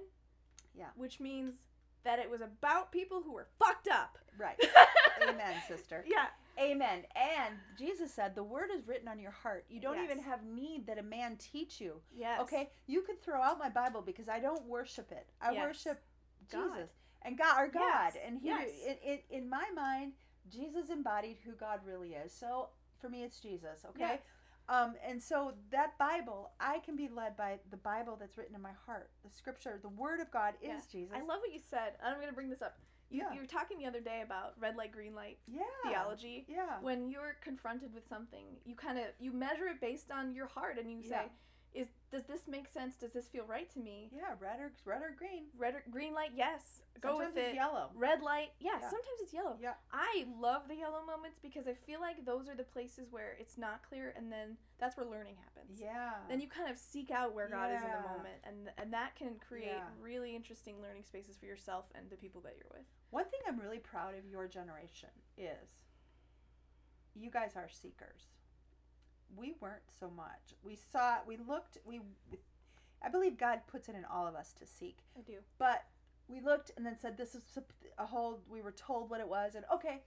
Yeah. 0.77 0.87
Which 0.95 1.19
means 1.19 1.55
that 2.03 2.19
it 2.19 2.29
was 2.29 2.41
about 2.41 2.91
people 2.91 3.21
who 3.23 3.31
were 3.31 3.47
fucked 3.57 3.87
up. 3.87 4.17
right. 4.37 4.59
Amen, 5.21 5.55
sister. 5.67 6.03
Yeah. 6.07 6.25
Amen. 6.59 7.03
And 7.15 7.55
Jesus 7.77 8.13
said, 8.13 8.35
"The 8.35 8.43
word 8.43 8.69
is 8.71 8.87
written 8.87 9.07
on 9.07 9.19
your 9.19 9.31
heart. 9.31 9.65
You 9.69 9.79
don't 9.79 9.95
Yes. 9.95 10.05
even 10.11 10.19
have 10.23 10.43
need 10.43 10.85
that 10.87 10.97
a 10.97 11.03
man 11.03 11.37
teach 11.37 11.81
you." 11.81 12.01
Yes. 12.11 12.39
Okay, 12.41 12.71
you 12.85 13.01
could 13.01 13.21
throw 13.21 13.41
out 13.41 13.57
my 13.57 13.69
Bible 13.69 14.01
because 14.01 14.29
I 14.29 14.39
don't 14.39 14.63
worship 14.65 15.11
it. 15.11 15.29
I 15.41 15.51
Yes. 15.51 15.61
worship 15.61 16.03
God. 16.49 16.75
Jesus 16.75 16.89
and 17.23 17.37
God, 17.37 17.57
our 17.57 17.67
God, 17.67 18.13
Yes, 18.13 18.17
and 18.25 18.37
he, 18.37 18.49
in, 18.49 18.97
in, 19.03 19.19
in 19.29 19.49
my 19.49 19.69
mind, 19.71 20.13
Jesus 20.49 20.89
embodied 20.89 21.37
who 21.43 21.53
God 21.53 21.79
really 21.85 22.13
is. 22.13 22.31
So 22.33 22.69
for 22.99 23.09
me, 23.09 23.23
it's 23.23 23.39
Jesus. 23.39 23.85
Okay, 23.85 24.21
um, 24.69 24.95
and 25.03 25.21
so 25.21 25.53
that 25.71 25.97
Bible, 25.97 26.51
I 26.59 26.79
can 26.79 26.95
be 26.95 27.07
led 27.07 27.35
by 27.35 27.59
the 27.69 27.77
Bible 27.77 28.15
that's 28.15 28.37
written 28.37 28.55
in 28.55 28.61
my 28.61 28.73
heart. 28.85 29.09
The 29.23 29.29
Scripture, 29.29 29.79
the 29.81 29.89
Word 29.89 30.19
of 30.19 30.31
God 30.31 30.55
is. 30.61 30.85
Jesus. 30.85 31.13
I 31.15 31.19
love 31.21 31.39
what 31.39 31.53
you 31.53 31.59
said. 31.59 31.93
I'm 32.03 32.15
going 32.15 32.27
to 32.27 32.33
bring 32.33 32.49
this 32.49 32.61
up. 32.61 32.77
You, 33.13 33.21
Yeah. 33.21 33.33
you 33.33 33.39
were 33.41 33.45
talking 33.47 33.77
the 33.77 33.85
other 33.85 34.01
day 34.01 34.21
about 34.25 34.55
red 34.59 34.75
light, 34.75 34.91
green 34.91 35.13
light 35.15 35.37
yeah 35.47 35.63
theology. 35.85 36.45
Yeah, 36.49 36.79
When 36.81 37.09
you're 37.09 37.35
confronted 37.41 37.93
with 37.93 38.07
something, 38.07 38.45
you 38.65 38.75
kind 38.75 38.97
of 38.97 39.05
you 39.19 39.31
measure 39.31 39.67
it 39.67 39.79
based 39.79 40.09
on 40.11 40.33
your 40.33 40.47
heart, 40.47 40.77
and 40.79 40.91
you 40.91 41.01
say, 41.03 41.31
"Is 41.73 41.87
does 42.11 42.25
this 42.25 42.47
make 42.47 42.67
sense? 42.67 42.95
Does 42.95 43.13
this 43.13 43.27
feel 43.27 43.45
right 43.45 43.69
to 43.73 43.79
me?" 43.79 44.09
yeah, 44.11 44.33
red 44.39 44.59
or 44.59 44.71
red 44.85 45.01
or 45.03 45.11
green. 45.11 45.45
Red 45.57 45.75
or 45.75 45.83
green 45.91 46.13
light, 46.13 46.31
yes. 46.35 46.81
Go 47.01 47.09
Sometimes 47.17 47.35
with 47.35 47.43
it's 47.43 47.53
it. 47.53 47.55
yellow. 47.55 47.91
Red 47.95 48.21
light, 48.21 48.51
yeah, 48.59 48.79
Yeah. 48.79 48.89
Sometimes 48.89 49.19
it's 49.21 49.33
yellow. 49.33 49.57
Yeah. 49.59 49.73
I 49.91 50.25
love 50.39 50.67
the 50.69 50.75
yellow 50.75 51.03
moments 51.05 51.37
because 51.41 51.67
I 51.67 51.73
feel 51.73 51.99
like 51.99 52.23
those 52.25 52.47
are 52.47 52.55
the 52.55 52.63
places 52.63 53.11
where 53.11 53.35
it's 53.39 53.57
not 53.57 53.81
clear, 53.87 54.13
and 54.15 54.31
then 54.31 54.57
that's 54.79 54.95
where 54.95 55.05
learning 55.05 55.35
happens. 55.35 55.81
Yeah. 55.81 56.13
Then 56.29 56.39
you 56.39 56.47
kind 56.47 56.69
of 56.71 56.77
seek 56.77 57.11
out 57.11 57.33
where 57.33 57.49
God 57.49 57.71
is 57.71 57.81
in 57.83 57.91
the 57.91 58.07
moment, 58.09 58.39
and 58.45 58.71
and 58.77 58.93
that 58.93 59.15
can 59.15 59.35
create 59.39 59.67
Yeah. 59.83 59.89
really 59.99 60.35
interesting 60.35 60.81
learning 60.81 61.03
spaces 61.03 61.35
for 61.37 61.45
yourself 61.45 61.91
and 61.95 62.09
the 62.09 62.15
people 62.17 62.41
that 62.41 62.55
you're 62.57 62.71
with. 62.71 62.85
One 63.13 63.25
thing 63.25 63.41
I'm 63.47 63.59
really 63.59 63.77
proud 63.77 64.15
of 64.17 64.25
your 64.25 64.47
generation 64.47 65.09
is 65.37 65.69
you 67.13 67.29
guys 67.29 67.51
are 67.55 67.69
seekers. 67.69 68.23
We 69.37 69.53
weren't 69.61 69.83
so 69.99 70.09
much. 70.09 70.55
We 70.63 70.75
saw, 70.91 71.17
we 71.27 71.37
looked, 71.37 71.77
we, 71.85 72.01
I 73.05 73.09
believe 73.09 73.37
God 73.37 73.59
puts 73.67 73.87
it 73.87 73.93
in 73.93 74.03
all 74.05 74.25
of 74.25 74.33
us 74.33 74.51
to 74.53 74.65
seek. 74.65 74.97
I 75.15 75.21
do. 75.21 75.35
But 75.59 75.83
we 76.27 76.41
looked 76.41 76.71
and 76.75 76.83
then 76.83 76.97
said, 76.99 77.15
this 77.15 77.35
is 77.35 77.43
a 77.99 78.05
whole, 78.07 78.41
we 78.49 78.63
were 78.63 78.71
told 78.71 79.11
what 79.11 79.19
it 79.19 79.29
was, 79.29 79.53
and 79.53 79.63
okay, 79.71 80.01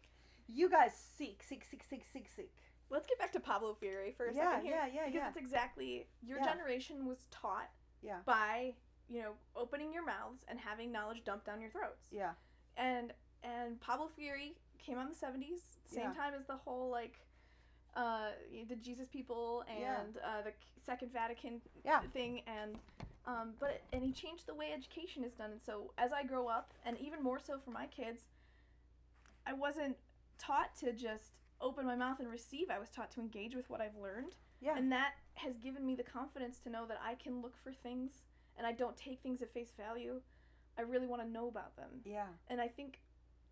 you 0.48 0.68
guys 0.68 0.90
seek, 1.16 1.44
seek, 1.48 1.64
seek, 1.64 1.84
seek, 1.88 2.04
seek, 2.12 2.26
seek. 2.28 2.56
Let's 2.90 3.06
get 3.06 3.20
back 3.20 3.30
to 3.34 3.40
Pablo 3.40 3.74
Freire 3.78 4.10
for 4.16 4.26
a 4.26 4.34
Yeah, 4.34 4.50
second 4.50 4.66
here. 4.66 4.74
yeah, 4.74 4.86
yeah, 4.86 5.04
because 5.06 5.14
yeah. 5.14 5.20
Because 5.28 5.36
it's 5.36 5.46
exactly 5.52 6.06
your 6.24 6.38
Yeah. 6.38 6.44
generation 6.52 7.06
was 7.06 7.28
taught 7.30 7.70
Yeah. 8.02 8.18
by 8.24 8.74
you 9.08 9.22
know 9.22 9.34
opening 9.54 9.92
your 9.92 10.04
mouths 10.04 10.42
and 10.48 10.58
having 10.58 10.90
knowledge 10.90 11.22
dumped 11.22 11.46
down 11.46 11.60
your 11.60 11.70
throats. 11.70 12.08
Yeah. 12.10 12.32
And 12.76 13.12
and 13.42 13.80
Pablo 13.80 14.08
Freire 14.14 14.52
came 14.78 14.98
on 14.98 15.08
the 15.08 15.14
seventies, 15.14 15.60
same 15.84 16.04
Yeah. 16.04 16.12
time 16.14 16.34
as 16.34 16.46
the 16.46 16.56
whole 16.56 16.90
like 16.90 17.18
uh 17.94 18.30
the 18.68 18.76
Jesus 18.76 19.08
people 19.08 19.64
and 19.68 20.14
Yeah. 20.16 20.26
uh, 20.28 20.42
the 20.42 20.52
Second 20.84 21.12
Vatican 21.12 21.62
Yeah. 21.84 22.00
thing 22.12 22.42
and 22.46 22.78
um 23.24 23.54
but 23.58 23.80
and 23.92 24.02
he 24.04 24.12
changed 24.12 24.46
the 24.46 24.54
way 24.54 24.72
education 24.72 25.24
is 25.24 25.32
done 25.32 25.50
and 25.52 25.62
so 25.62 25.92
as 25.96 26.12
I 26.12 26.22
grow 26.22 26.46
up 26.46 26.74
and 26.84 26.98
even 26.98 27.22
more 27.22 27.38
so 27.38 27.58
for 27.58 27.70
my 27.70 27.86
kids 27.86 28.26
I 29.46 29.52
wasn't 29.54 29.96
taught 30.38 30.76
to 30.80 30.92
just 30.92 31.32
open 31.60 31.86
my 31.86 31.96
mouth 31.96 32.18
and 32.20 32.28
receive. 32.28 32.68
I 32.68 32.78
was 32.78 32.90
taught 32.90 33.10
to 33.12 33.20
engage 33.20 33.54
with 33.54 33.70
what 33.70 33.80
I've 33.80 33.96
learned. 33.96 34.34
Yeah. 34.60 34.76
And 34.76 34.92
that 34.92 35.12
has 35.34 35.56
given 35.56 35.86
me 35.86 35.94
the 35.94 36.02
confidence 36.02 36.58
to 36.64 36.68
know 36.70 36.84
that 36.86 36.98
I 37.02 37.14
can 37.14 37.40
look 37.40 37.56
for 37.62 37.72
things 37.72 38.24
and 38.58 38.66
I 38.66 38.72
don't 38.72 38.96
take 38.96 39.20
things 39.22 39.40
at 39.40 39.52
face 39.54 39.72
value. 39.76 40.20
I 40.78 40.82
really 40.82 41.06
want 41.06 41.22
to 41.22 41.28
know 41.28 41.48
about 41.48 41.76
them. 41.76 41.88
Yeah. 42.04 42.26
And 42.48 42.60
I 42.60 42.68
think 42.68 43.00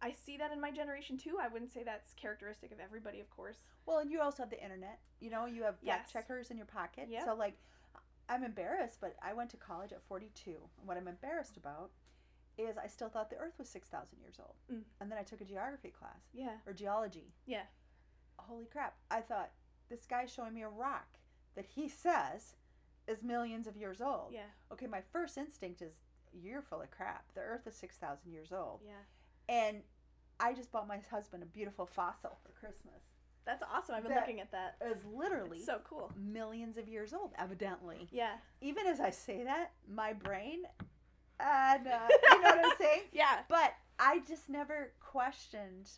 I 0.03 0.13
see 0.13 0.37
that 0.37 0.53
in 0.53 0.61
my 0.61 0.71
generation 0.71 1.17
too. 1.17 1.39
I 1.41 1.49
wouldn't 1.49 1.73
say 1.73 1.83
that's 1.83 2.13
characteristic 2.15 2.73
of 2.73 2.81
everybody, 2.81 3.21
of 3.21 3.31
course. 3.31 3.65
Well, 3.87 3.99
and 3.99 4.11
you 4.11 4.21
also 4.21 4.43
have 4.43 4.51
the 4.51 4.63
internet. 4.63 4.99
You 5.21 5.31
know, 5.31 5.47
you 5.47 5.63
have 5.63 5.77
Yes. 5.83 5.97
fact 6.01 6.13
checkers 6.13 6.51
in 6.51 6.57
your 6.57 6.67
pocket. 6.67 7.09
Yep. 7.09 7.25
So, 7.25 7.35
like, 7.35 7.57
I'm 8.29 8.43
embarrassed, 8.45 8.99
but 9.01 9.17
I 9.23 9.33
went 9.33 9.51
to 9.51 9.57
college 9.57 9.93
at 9.93 10.03
42. 10.03 10.51
And 10.79 10.87
what 10.89 10.97
I'm 10.97 11.09
embarrassed 11.09 11.57
about 11.57 11.91
is 12.57 12.77
I 12.79 12.87
still 12.87 13.09
thought 13.09 13.31
the 13.31 13.37
Earth 13.37 13.59
was 13.59 13.69
6,000 13.69 14.19
years 14.21 14.37
old. 14.39 14.55
Mm. 14.73 14.85
And 15.01 15.11
then 15.11 15.19
I 15.19 15.23
took 15.23 15.41
a 15.41 15.45
geography 15.45 15.91
class 15.91 16.23
Yeah. 16.33 16.57
or 16.67 16.73
geology. 16.73 17.33
Yeah. 17.47 17.65
Holy 18.39 18.67
crap. 18.67 18.97
I 19.11 19.21
thought, 19.21 19.51
this 19.89 20.07
guy's 20.07 20.31
showing 20.33 20.55
me 20.55 20.63
a 20.63 20.69
rock 20.69 21.19
that 21.55 21.67
he 21.67 21.89
says 22.05 22.57
is 23.07 23.23
millions 23.23 23.67
of 23.67 23.77
years 23.77 24.01
old. 24.01 24.33
Yeah. 24.33 24.47
Okay, 24.73 24.87
my 24.87 25.01
first 25.13 25.37
instinct 25.37 25.83
is, 25.83 26.01
you're 26.43 26.62
full 26.62 26.81
of 26.82 26.90
crap. 26.90 27.24
The 27.35 27.40
Earth 27.40 27.66
is 27.66 27.74
6,000 27.77 28.31
years 28.32 28.52
old. 28.52 28.81
Yeah. 28.85 28.93
And 29.48 29.82
I 30.40 30.52
just 30.52 30.73
bought 30.73 30.89
my 30.89 30.98
husband 31.11 31.43
a 31.43 31.47
beautiful 31.47 31.86
fossil 31.86 32.39
for 32.43 32.52
Christmas. 32.52 33.02
That's 33.47 33.62
awesome. 33.62 33.94
I've 33.94 34.02
been 34.02 34.12
That- 34.12 34.20
looking 34.20 34.40
at 34.40 34.51
that. 34.52 34.77
It 34.81 34.97
is 34.97 35.05
literally 35.05 35.59
It's 35.59 35.66
so 35.66 35.81
cool. 35.85 36.11
millions 36.16 36.77
of 36.78 36.89
years 36.89 37.12
old, 37.12 37.32
evidently. 37.39 38.09
Yeah. 38.11 38.32
Even 38.61 38.86
as 38.86 39.01
I 39.01 39.11
say 39.11 39.44
that, 39.44 39.73
my 39.89 40.12
brain, 40.15 40.62
and 41.39 41.86
uh, 41.86 42.09
you 42.31 42.40
know 42.43 42.48
what 42.48 42.65
I'm 42.66 42.77
saying? 42.78 43.02
Yeah. 43.12 43.40
But 43.48 43.74
I 43.98 44.20
just 44.27 44.48
never 44.48 44.93
questioned. 45.01 45.90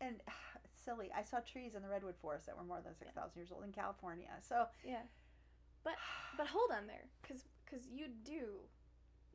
And 0.00 0.16
it's 0.64 0.80
silly. 0.84 1.10
I 1.16 1.22
saw 1.22 1.40
trees 1.40 1.74
in 1.74 1.82
the 1.82 1.88
redwood 1.88 2.16
forest 2.16 2.46
that 2.46 2.56
were 2.56 2.64
more 2.64 2.80
than 2.82 2.94
six 2.96 3.12
thousand 3.14 3.36
years 3.36 3.50
old 3.52 3.64
in 3.64 3.72
California. 3.72 4.28
So 4.40 4.66
Yeah. 4.84 5.02
But 5.84 5.94
but 6.36 6.46
hold 6.48 6.70
on 6.72 6.86
there, 6.86 7.04
cause 7.28 7.44
cause 7.70 7.86
you 7.92 8.06
do, 8.24 8.60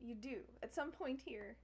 you 0.02 0.14
do 0.14 0.38
at 0.62 0.74
some 0.74 0.90
point 0.90 1.20
here. 1.24 1.56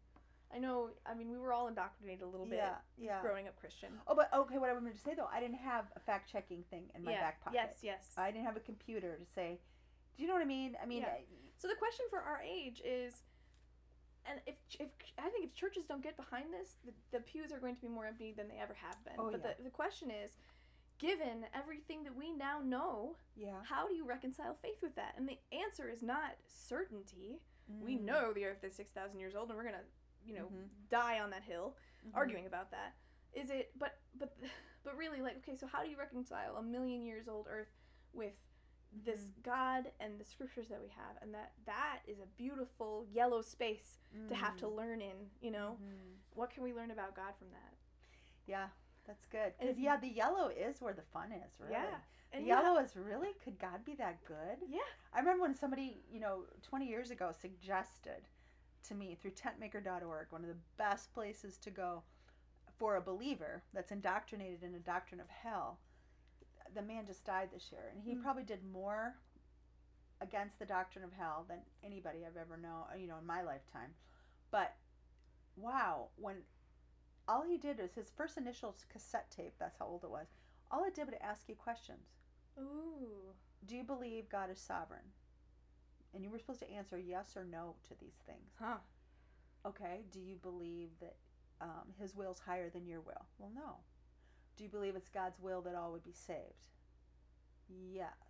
I 0.55 0.59
know. 0.59 0.91
I 1.05 1.15
mean, 1.15 1.31
we 1.31 1.37
were 1.37 1.53
all 1.53 1.69
indoctrinated 1.69 2.23
a 2.23 2.27
little 2.27 2.47
bit 2.47 2.57
yeah, 2.59 2.77
yeah. 2.99 3.21
growing 3.21 3.49
up 3.49 3.57
Christian. 3.61 3.91
Oh, 4.07 4.15
but 4.15 4.33
okay. 4.35 4.57
What 4.57 4.71
I 4.71 4.73
wanted 4.73 4.95
to 4.97 5.01
say 5.03 5.15
though, 5.15 5.29
I 5.31 5.41
didn't 5.41 5.59
have 5.59 5.87
a 5.95 6.01
fact 6.01 6.31
checking 6.33 6.63
thing 6.71 6.85
in 6.95 7.05
my 7.05 7.13
yeah. 7.13 7.21
back 7.21 7.45
pocket. 7.45 7.57
Yes. 7.57 7.75
Yes. 7.83 8.13
I 8.17 8.31
didn't 8.31 8.47
have 8.47 8.57
a 8.57 8.61
computer 8.61 9.17
to 9.19 9.27
say. 9.35 9.61
Do 10.17 10.23
you 10.23 10.29
know 10.29 10.35
what 10.35 10.43
I 10.43 10.47
mean? 10.47 10.77
I 10.83 10.87
mean, 10.87 11.03
Yeah. 11.03 11.09
I- 11.09 11.25
So 11.59 11.69
the 11.69 11.75
question 11.75 12.07
for 12.09 12.21
our 12.21 12.41
age 12.43 12.81
is, 12.85 13.23
and 14.25 14.41
if 14.47 14.55
if 14.81 14.89
I 15.19 15.29
think 15.29 15.45
if 15.45 15.55
churches 15.55 15.85
don't 15.87 16.03
get 16.03 16.17
behind 16.17 16.47
this, 16.53 16.77
the, 16.85 16.93
the 17.13 17.21
pews 17.21 17.53
are 17.53 17.59
going 17.61 17.75
to 17.75 17.81
be 17.83 17.89
more 17.89 18.07
empty 18.07 18.33
than 18.33 18.49
they 18.49 18.59
ever 18.59 18.75
have 18.75 19.03
been. 19.05 19.15
Oh, 19.19 19.31
but 19.31 19.41
yeah. 19.45 19.53
the, 19.59 19.65
the 19.65 19.71
question 19.71 20.11
is, 20.11 20.39
given 20.99 21.45
everything 21.55 22.05
that 22.05 22.17
we 22.17 22.33
now 22.33 22.61
know, 22.65 23.17
Yeah. 23.37 23.63
how 23.65 23.87
do 23.87 23.95
you 23.95 24.05
reconcile 24.07 24.55
faith 24.63 24.81
with 24.83 24.95
that? 24.97 25.15
And 25.19 25.29
the 25.29 25.39
answer 25.53 25.89
is 25.91 26.03
not 26.03 26.37
certainty. 26.47 27.41
We 27.69 27.97
Mm. 27.97 28.03
know 28.05 28.33
the 28.33 28.45
earth 28.47 28.65
is 28.65 28.75
6,000 28.75 29.19
years 29.19 29.35
old 29.35 29.49
and 29.51 29.57
we're 29.57 29.65
going 29.65 29.75
to, 29.75 29.85
you 30.25 30.35
know, 30.35 30.47
Mhm. 30.47 30.69
die 30.89 31.21
on 31.21 31.31
that 31.31 31.43
hill 31.45 31.77
Mhm. 32.07 32.15
arguing 32.15 32.47
about 32.47 32.71
that. 32.71 32.95
Is 33.33 33.51
it 33.51 33.73
but 33.79 34.01
but 34.15 34.37
but 34.85 34.97
really 34.97 35.21
like 35.21 35.37
okay, 35.39 35.55
so 35.57 35.67
how 35.67 35.83
do 35.85 35.91
you 35.91 35.97
reconcile 35.99 36.57
a 36.57 36.63
million 36.63 37.03
years 37.03 37.29
old 37.29 37.47
earth 37.49 37.73
with 38.13 38.35
this 38.91 39.21
Mm-hmm. 39.21 39.41
God 39.43 39.93
and 40.01 40.19
the 40.19 40.25
scriptures 40.25 40.69
that 40.69 40.81
we 40.81 40.89
have 40.89 41.19
and 41.21 41.35
that 41.35 41.53
that 41.67 42.01
is 42.07 42.21
a 42.21 42.27
beautiful 42.27 43.05
yellow 43.13 43.43
space 43.43 43.99
to 44.29 44.35
have 44.35 44.57
to 44.57 44.65
Mm. 44.67 44.75
learn 44.77 45.01
in, 45.03 45.31
you 45.41 45.51
know? 45.51 45.79
Mhm. 45.79 46.17
What 46.35 46.49
can 46.51 46.63
we 46.63 46.73
learn 46.73 46.91
about 46.91 47.15
God 47.15 47.37
from 47.37 47.51
that? 47.51 47.75
Yeah, 48.47 48.71
that's 49.09 49.27
good. 49.27 49.53
Because 49.59 49.79
yeah, 49.79 49.97
the 49.97 50.09
yellow 50.09 50.49
is 50.49 50.81
where 50.81 50.93
the 50.95 51.03
fun 51.13 51.33
is, 51.33 51.51
really. 51.59 51.73
Yeah. 51.73 51.97
The 52.31 52.37
And 52.37 52.47
you 52.47 52.53
yellow 52.53 52.79
is 52.79 52.95
really 52.97 53.31
could 53.43 53.59
God 53.59 53.85
be 53.85 53.95
that 53.97 54.25
good? 54.27 54.59
Yeah. 54.69 54.79
I 55.15 55.19
remember 55.19 55.43
when 55.43 55.55
somebody, 55.55 56.03
you 56.13 56.21
know, 56.21 56.45
20 56.63 56.87
years 56.87 57.11
ago 57.11 57.33
suggested 57.33 58.29
to 58.89 58.95
me 58.95 59.17
through 59.21 59.33
tentmaker.org, 59.33 60.27
one 60.31 60.43
of 60.43 60.49
the 60.49 60.57
best 60.77 61.13
places 61.15 61.57
to 61.59 61.71
go 61.71 62.03
for 62.79 62.97
a 62.97 63.01
believer 63.01 63.63
that's 63.75 63.91
indoctrinated 63.91 64.63
in 64.63 64.75
a 64.75 64.79
doctrine 64.79 65.21
of 65.21 65.29
hell. 65.29 65.79
The 66.75 66.83
man 66.83 67.07
just 67.07 67.25
died 67.25 67.49
this 67.53 67.73
year, 67.73 67.89
and 67.93 68.03
he 68.03 68.15
Mm. 68.15 68.23
probably 68.23 68.45
did 68.45 68.63
more 68.63 69.17
against 70.21 70.59
the 70.59 70.67
doctrine 70.67 71.05
of 71.05 71.13
hell 71.13 71.45
than 71.49 71.59
anybody 71.83 72.27
I've 72.27 72.37
ever 72.37 72.57
known, 72.57 72.85
you 72.99 73.07
know, 73.07 73.19
in 73.19 73.27
my 73.27 73.43
lifetime. 73.43 73.95
But 74.51 74.77
wow, 75.57 76.09
when 76.17 76.37
all 77.29 77.43
he 77.43 77.59
did 77.59 77.79
is 77.79 77.95
his 77.95 78.11
first 78.17 78.37
initial 78.37 78.75
cassette 78.91 79.31
tape, 79.31 79.53
that's 79.59 79.79
how 79.79 79.87
old 79.87 80.03
it 80.03 80.11
was, 80.11 80.27
all 80.71 80.85
it 80.85 80.95
did 80.95 81.07
was 81.07 81.15
ask 81.23 81.49
you 81.49 81.55
questions 81.55 82.09
Ooh. 82.59 83.33
do 83.67 83.77
you 83.77 83.85
believe 83.85 84.29
God 84.29 84.51
is 84.51 84.59
sovereign? 84.59 85.13
And 86.15 86.25
you 86.25 86.31
were 86.31 86.39
supposed 86.39 86.61
to 86.61 86.71
answer 86.71 86.99
yes 86.99 87.37
or 87.37 87.45
no 87.45 87.75
to 87.89 87.95
these 88.01 88.17
things. 88.27 88.55
Huh. 88.59 88.79
Okay, 89.67 90.01
do 90.11 90.21
you 90.21 90.37
believe 90.37 90.89
that 91.01 91.17
um, 91.61 91.93
His 92.01 92.15
will's 92.15 92.39
higher 92.39 92.71
than 92.71 92.87
your 92.87 93.01
will? 93.01 93.27
Well, 93.39 93.51
no. 93.55 93.77
Do 94.57 94.65
you 94.65 94.71
believe 94.71 94.97
it's 94.97 95.11
God's 95.11 95.39
will 95.39 95.61
that 95.63 95.75
all 95.75 95.93
would 95.93 96.05
be 96.05 96.13
saved? 96.13 96.65
Yes. 97.69 98.28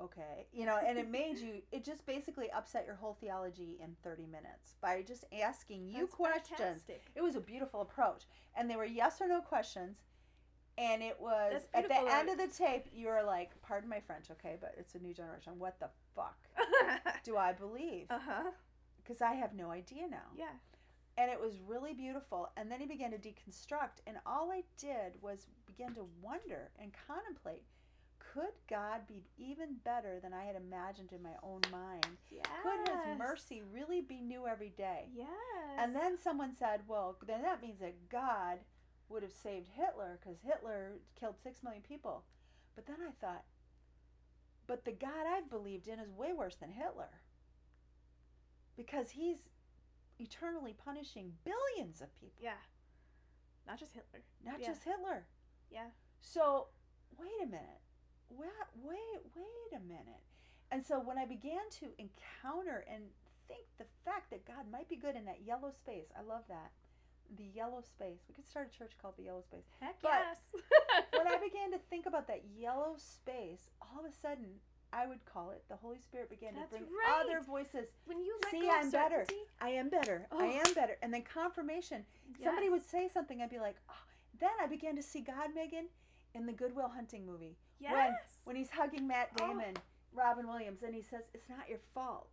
Okay, 0.00 0.46
you 0.52 0.64
know, 0.64 0.78
and 0.86 0.96
it 0.98 1.10
made 1.10 1.38
you, 1.38 1.62
it 1.72 1.84
just 1.84 2.06
basically 2.06 2.50
upset 2.52 2.84
your 2.86 2.94
whole 2.94 3.14
theology 3.20 3.78
in 3.82 3.96
30 4.04 4.26
minutes 4.26 4.76
by 4.80 5.02
just 5.02 5.24
asking 5.42 5.88
you 5.88 6.00
That's 6.02 6.14
questions. 6.14 6.58
fantastic. 6.58 7.02
It 7.16 7.22
was 7.22 7.34
a 7.34 7.40
beautiful 7.40 7.80
approach. 7.80 8.22
And 8.56 8.70
they 8.70 8.76
were 8.76 8.84
yes 8.84 9.20
or 9.20 9.26
no 9.28 9.40
questions. 9.40 9.96
And 10.76 11.02
it 11.02 11.16
was 11.20 11.62
at 11.74 11.88
the 11.88 11.96
end 11.96 12.28
of 12.28 12.38
the 12.38 12.46
tape, 12.46 12.86
you 12.92 13.08
were 13.08 13.24
like, 13.26 13.50
pardon 13.62 13.90
my 13.90 13.98
French, 13.98 14.30
okay, 14.30 14.56
but 14.60 14.74
it's 14.78 14.94
a 14.94 15.00
new 15.00 15.12
generation. 15.12 15.54
What 15.58 15.80
the 15.80 15.88
fuck 16.14 16.38
do 17.24 17.36
I 17.36 17.52
believe? 17.52 18.06
uh 18.10 18.18
huh. 18.24 18.50
Because 19.02 19.20
I 19.20 19.32
have 19.34 19.54
no 19.54 19.70
idea 19.72 20.06
now. 20.08 20.28
Yeah. 20.36 20.52
And 21.16 21.30
it 21.32 21.40
was 21.40 21.54
really 21.66 21.94
beautiful. 21.94 22.50
And 22.56 22.70
then 22.70 22.78
he 22.78 22.86
began 22.86 23.10
to 23.10 23.18
deconstruct. 23.18 24.02
And 24.06 24.18
all 24.24 24.52
I 24.52 24.62
did 24.80 25.20
was 25.20 25.48
begin 25.66 25.92
to 25.94 26.06
wonder 26.22 26.70
and 26.80 26.92
contemplate 27.08 27.64
could 28.38 28.54
God 28.70 29.00
be 29.08 29.24
even 29.36 29.76
better 29.84 30.20
than 30.22 30.32
I 30.32 30.44
had 30.44 30.54
imagined 30.54 31.12
in 31.12 31.22
my 31.22 31.34
own 31.42 31.60
mind? 31.72 32.06
Yeah. 32.30 32.42
Could 32.62 32.88
his 32.88 33.18
mercy 33.18 33.62
really 33.72 34.00
be 34.00 34.20
new 34.20 34.46
every 34.46 34.68
day? 34.70 35.06
Yes. 35.12 35.26
And 35.76 35.94
then 35.94 36.16
someone 36.16 36.54
said, 36.54 36.82
well, 36.86 37.16
then 37.26 37.42
that 37.42 37.60
means 37.60 37.80
that 37.80 38.08
God 38.08 38.58
would 39.08 39.24
have 39.24 39.32
saved 39.32 39.68
Hitler 39.74 40.20
because 40.20 40.38
Hitler 40.44 40.98
killed 41.18 41.34
six 41.42 41.64
million 41.64 41.82
people. 41.82 42.24
But 42.76 42.86
then 42.86 42.98
I 43.06 43.10
thought, 43.20 43.42
but 44.68 44.84
the 44.84 44.92
God 44.92 45.26
I've 45.26 45.50
believed 45.50 45.88
in 45.88 45.98
is 45.98 46.12
way 46.12 46.32
worse 46.32 46.56
than 46.56 46.70
Hitler 46.70 47.22
because 48.76 49.10
he's 49.10 49.38
eternally 50.20 50.74
punishing 50.84 51.32
billions 51.44 52.00
of 52.00 52.14
people, 52.20 52.38
Yeah. 52.40 52.52
Not 53.66 53.80
just 53.80 53.94
Hitler. 53.94 54.20
not 54.44 54.60
Yeah. 54.60 54.66
just 54.66 54.84
Hitler. 54.84 55.26
Yeah. 55.70 55.88
So, 56.20 56.68
wait 57.18 57.42
a 57.42 57.46
minute. 57.46 57.80
Wait, 58.30 58.48
wait, 58.82 59.20
wait 59.34 59.72
a 59.76 59.80
minute. 59.86 60.22
And 60.70 60.84
so 60.84 61.00
when 61.00 61.18
I 61.18 61.24
began 61.24 61.68
to 61.80 61.86
encounter 61.98 62.84
and 62.92 63.04
think 63.48 63.64
the 63.78 63.86
fact 64.04 64.30
that 64.30 64.46
God 64.46 64.70
might 64.70 64.88
be 64.88 64.96
good 64.96 65.16
in 65.16 65.24
that 65.24 65.40
yellow 65.46 65.70
space, 65.70 66.06
I 66.18 66.22
love 66.22 66.42
that. 66.48 66.70
The 67.36 67.44
yellow 67.54 67.80
space. 67.82 68.20
We 68.28 68.34
could 68.34 68.46
start 68.48 68.70
a 68.74 68.78
church 68.78 68.92
called 69.00 69.14
the 69.16 69.24
yellow 69.24 69.42
space. 69.42 69.64
Heck 69.80 70.00
But 70.02 70.12
yes. 70.12 70.62
When 71.16 71.26
I 71.26 71.36
began 71.36 71.72
to 71.72 71.78
think 71.90 72.06
about 72.06 72.26
that 72.28 72.42
yellow 72.58 72.96
space, 72.96 73.68
all 73.82 74.00
of 74.00 74.10
a 74.10 74.14
sudden, 74.22 74.46
I 74.92 75.06
would 75.06 75.24
call 75.26 75.50
it 75.50 75.62
the 75.68 75.76
Holy 75.76 75.98
Spirit 75.98 76.30
began 76.30 76.54
That's 76.54 76.72
to 76.72 76.78
bring 76.78 76.84
right. 76.90 77.20
other 77.24 77.40
voices. 77.44 77.88
when 78.06 78.20
you 78.22 78.38
See, 78.50 78.68
I'm 78.70 78.90
better. 78.90 79.26
I 79.60 79.68
am 79.70 79.90
better. 79.90 80.26
I 80.32 80.36
Oh. 80.62 80.66
am 80.66 80.74
better. 80.74 80.96
And 81.02 81.12
then 81.12 81.22
confirmation. 81.22 82.04
Somebody 82.42 82.70
would 82.70 82.88
say 82.88 83.08
something, 83.12 83.42
I'd 83.42 83.50
be 83.50 83.58
like, 83.58 83.76
oh. 83.90 83.92
then 84.38 84.50
I 84.62 84.66
began 84.66 84.96
to 84.96 85.02
see 85.02 85.20
God, 85.20 85.54
Megan, 85.54 85.86
in 86.34 86.46
the 86.46 86.52
Goodwill 86.52 86.88
Hunting 86.88 87.26
movie 87.26 87.56
Yes. 87.80 88.12
when 88.44 88.56
he's 88.56 88.70
hugging 88.70 89.06
Matt 89.06 89.30
Oh. 89.40 89.46
Damon, 89.48 89.74
Robin 90.12 90.46
Williams, 90.48 90.82
and 90.82 90.94
he 90.94 91.02
says, 91.02 91.22
It's 91.34 91.48
not 91.48 91.68
your 91.68 91.78
fault. 91.94 92.28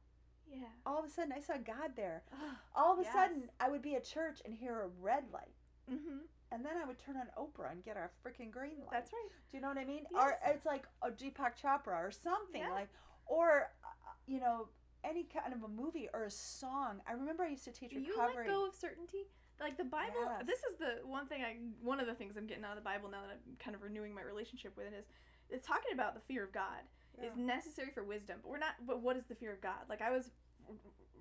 yeah. 0.51 0.67
All 0.85 0.99
of 0.99 1.05
a 1.05 1.09
sudden, 1.09 1.33
I 1.33 1.39
saw 1.39 1.57
God 1.57 1.91
there. 1.95 2.23
Oh. 2.33 2.57
All 2.75 2.93
of 2.93 2.99
a 2.99 3.03
Yes. 3.03 3.13
sudden, 3.13 3.49
I 3.59 3.69
would 3.69 3.81
be 3.81 3.95
at 3.95 4.03
church 4.03 4.41
and 4.45 4.53
hear 4.53 4.81
a 4.81 4.87
red 4.87 5.25
light. 5.31 5.53
mm-hmm. 5.89 6.19
And 6.51 6.63
then 6.63 6.77
I 6.77 6.85
would 6.85 6.97
turn 6.99 7.17
on 7.17 7.27
Oprah 7.37 7.71
and 7.71 7.83
get 7.83 7.97
a 7.97 8.09
freaking 8.23 8.49
green 8.51 8.77
light. 8.79 8.91
That's 8.91 9.11
right. 9.11 9.29
Do 9.51 9.57
you 9.57 9.61
know 9.61 9.67
what 9.69 9.77
I 9.79 9.83
mean? 9.85 10.05
Or 10.15 10.37
it's 10.47 10.65
like 10.65 10.85
a 11.01 11.09
Deepak 11.11 11.59
Chopra 11.61 11.97
or 12.07 12.11
something 12.11 12.61
Yeah. 12.61 12.69
like, 12.69 12.89
or 13.25 13.71
uh, 13.83 13.87
you 14.27 14.39
know, 14.39 14.69
any 15.03 15.23
kind 15.23 15.53
of 15.53 15.63
a 15.63 15.67
movie 15.67 16.07
or 16.13 16.23
a 16.23 16.31
song. 16.31 17.01
I 17.07 17.13
remember 17.13 17.43
I 17.43 17.49
used 17.49 17.65
to 17.65 17.71
teach 17.71 17.89
Do 17.91 17.99
you 17.99 18.11
recovery. 18.11 18.45
let 18.45 18.53
go 18.53 18.67
of 18.67 18.73
certainty? 18.75 19.27
Like 19.59 19.77
the 19.77 19.83
Bible. 19.85 20.15
Yes. 20.21 20.43
This 20.45 20.59
is 20.63 20.77
the 20.77 21.05
one 21.07 21.27
thing 21.27 21.41
I. 21.43 21.57
One 21.81 21.99
of 21.99 22.07
the 22.07 22.13
things 22.13 22.35
I'm 22.37 22.45
getting 22.47 22.63
out 22.63 22.71
of 22.77 22.83
the 22.83 22.87
Bible 22.89 23.09
now 23.09 23.21
that 23.21 23.31
I'm 23.31 23.55
kind 23.57 23.75
of 23.75 23.81
renewing 23.81 24.13
my 24.13 24.21
relationship 24.21 24.75
with 24.77 24.87
it 24.87 24.93
is, 24.93 25.05
it's 25.49 25.65
talking 25.67 25.93
about 25.93 26.13
the 26.15 26.21
fear 26.21 26.43
of 26.43 26.51
God 26.51 26.81
is 27.21 27.35
necessary 27.37 27.91
for 27.93 28.03
wisdom. 28.03 28.39
But 28.41 28.49
we're 28.49 28.57
not. 28.57 28.75
But 28.85 29.01
what 29.01 29.15
is 29.17 29.25
the 29.25 29.35
fear 29.35 29.53
of 29.53 29.61
God? 29.61 29.87
Like 29.89 30.01
I 30.01 30.11
was 30.11 30.31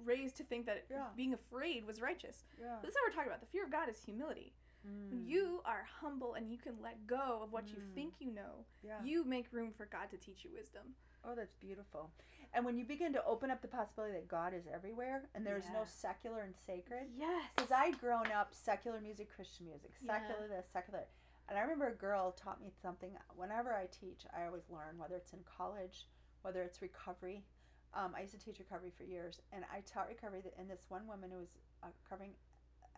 raised 0.05 0.37
to 0.39 0.45
think 0.45 0.67
that 0.67 0.85
Yeah. 0.91 1.09
being 1.17 1.35
afraid 1.35 1.87
was 1.87 2.01
righteous. 2.01 2.45
yeah. 2.61 2.79
But 2.81 2.89
is 2.89 2.95
what 2.95 3.05
we're 3.11 3.15
talking 3.15 3.29
about. 3.29 3.41
The 3.41 3.47
fear 3.47 3.65
of 3.65 3.71
God 3.71 3.89
is 3.89 4.03
humility. 4.03 4.53
When 4.83 5.25
Mm. 5.25 5.29
you 5.29 5.63
are 5.65 5.83
humble 5.85 6.35
and 6.35 6.51
you 6.51 6.59
can 6.59 6.79
let 6.83 7.07
go 7.07 7.41
of 7.43 7.53
what 7.53 7.69
you 7.69 7.79
Mm. 7.79 7.95
think 7.95 8.21
you 8.21 8.31
know, 8.33 8.67
yeah. 8.83 9.03
you 9.03 9.25
make 9.25 9.51
room 9.51 9.73
for 9.73 9.87
God 9.87 10.11
to 10.11 10.19
teach 10.19 10.45
you 10.45 10.51
wisdom. 10.53 10.95
Oh, 11.25 11.35
that's 11.35 11.55
beautiful. 11.55 12.13
And 12.53 12.67
when 12.67 12.77
you 12.77 12.85
begin 12.85 13.15
to 13.15 13.25
open 13.25 13.51
up 13.51 13.63
the 13.63 13.69
possibility 13.69 14.13
that 14.13 14.29
God 14.29 14.53
is 14.53 14.67
everywhere 14.67 15.31
and 15.35 15.47
there's 15.47 15.71
no 15.71 15.85
secular 15.87 16.43
and 16.43 16.55
sacred, 16.55 17.11
Yes. 17.17 17.51
because 17.57 17.73
I'd 17.73 17.99
grown 17.99 18.31
up 18.31 18.53
secular 18.53 19.01
music, 19.01 19.31
Christian 19.31 19.65
music, 19.67 19.93
Yeah. 20.03 20.19
secular 20.19 20.49
this, 20.49 20.67
secular. 20.71 21.07
And 21.49 21.59
I 21.59 21.63
remember 21.63 21.89
a 21.89 21.95
girl 21.95 22.33
taught 22.33 22.61
me 22.61 22.71
something. 22.83 23.11
Whenever 23.37 23.75
I 23.75 23.87
teach, 23.87 24.25
I 24.37 24.47
always 24.47 24.71
learn, 24.71 24.97
whether 24.97 25.17
it's 25.17 25.33
in 25.33 25.41
college, 25.45 26.09
whether 26.43 26.63
it's 26.63 26.81
recovery. 26.81 27.45
Um, 27.93 28.15
I 28.17 28.23
used 28.23 28.33
to 28.33 28.41
teach 28.41 28.59
recovery 28.59 28.91
for 28.97 29.05
years, 29.05 29.41
and 29.53 29.65
I 29.73 29.81
taught 29.81 30.09
recovery. 30.09 30.41
That, 30.43 30.55
and 30.59 30.69
this 30.69 30.85
one 30.89 31.07
woman 31.07 31.31
who 31.31 31.39
was 31.39 31.57
a 31.83 31.89
recovering 32.03 32.33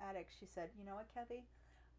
addict, 0.00 0.32
she 0.38 0.46
said, 0.46 0.70
"You 0.78 0.84
know 0.86 0.94
what, 0.94 1.12
Kathy? 1.12 1.44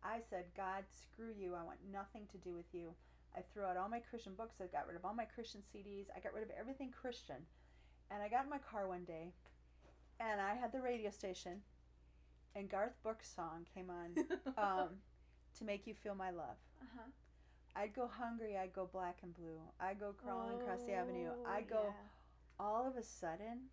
I 0.03 0.19
said, 0.29 0.45
God, 0.55 0.83
screw 0.89 1.33
you. 1.37 1.55
I 1.55 1.63
want 1.63 1.79
nothing 1.91 2.27
to 2.31 2.37
do 2.37 2.53
with 2.55 2.71
you. 2.73 2.93
I 3.35 3.41
threw 3.41 3.63
out 3.63 3.77
all 3.77 3.89
my 3.89 3.99
Christian 3.99 4.33
books. 4.35 4.55
I 4.61 4.67
got 4.67 4.87
rid 4.87 4.95
of 4.95 5.05
all 5.05 5.13
my 5.13 5.25
Christian 5.25 5.61
CDs. 5.61 6.05
I 6.15 6.19
got 6.19 6.33
rid 6.33 6.43
of 6.43 6.49
everything 6.57 6.91
Christian. 6.91 7.37
And 8.09 8.21
I 8.21 8.29
got 8.29 8.45
in 8.45 8.49
my 8.49 8.59
car 8.59 8.87
one 8.87 9.03
day, 9.03 9.33
and 10.19 10.39
I 10.39 10.55
had 10.55 10.71
the 10.71 10.81
radio 10.81 11.09
station, 11.11 11.61
and 12.55 12.69
Garth 12.69 12.95
Brooks' 13.03 13.33
song 13.35 13.67
came 13.73 13.89
on 13.89 14.15
um, 14.57 14.89
to 15.59 15.65
make 15.65 15.87
you 15.87 15.93
feel 15.93 16.15
my 16.15 16.29
love. 16.31 16.57
uh-huh. 16.81 17.09
I'd 17.75 17.93
go 17.93 18.07
hungry. 18.07 18.57
I'd 18.57 18.73
go 18.73 18.89
black 18.91 19.17
and 19.21 19.35
blue. 19.35 19.59
I'd 19.79 19.99
go 19.99 20.11
crawling 20.23 20.59
across 20.59 20.81
the 20.83 20.93
avenue. 20.93 21.29
Oh, 21.31 21.47
I'd 21.49 21.69
go. 21.69 21.81
yeah. 21.85 21.93
All 22.59 22.87
of 22.87 22.97
a 22.97 23.03
sudden, 23.03 23.69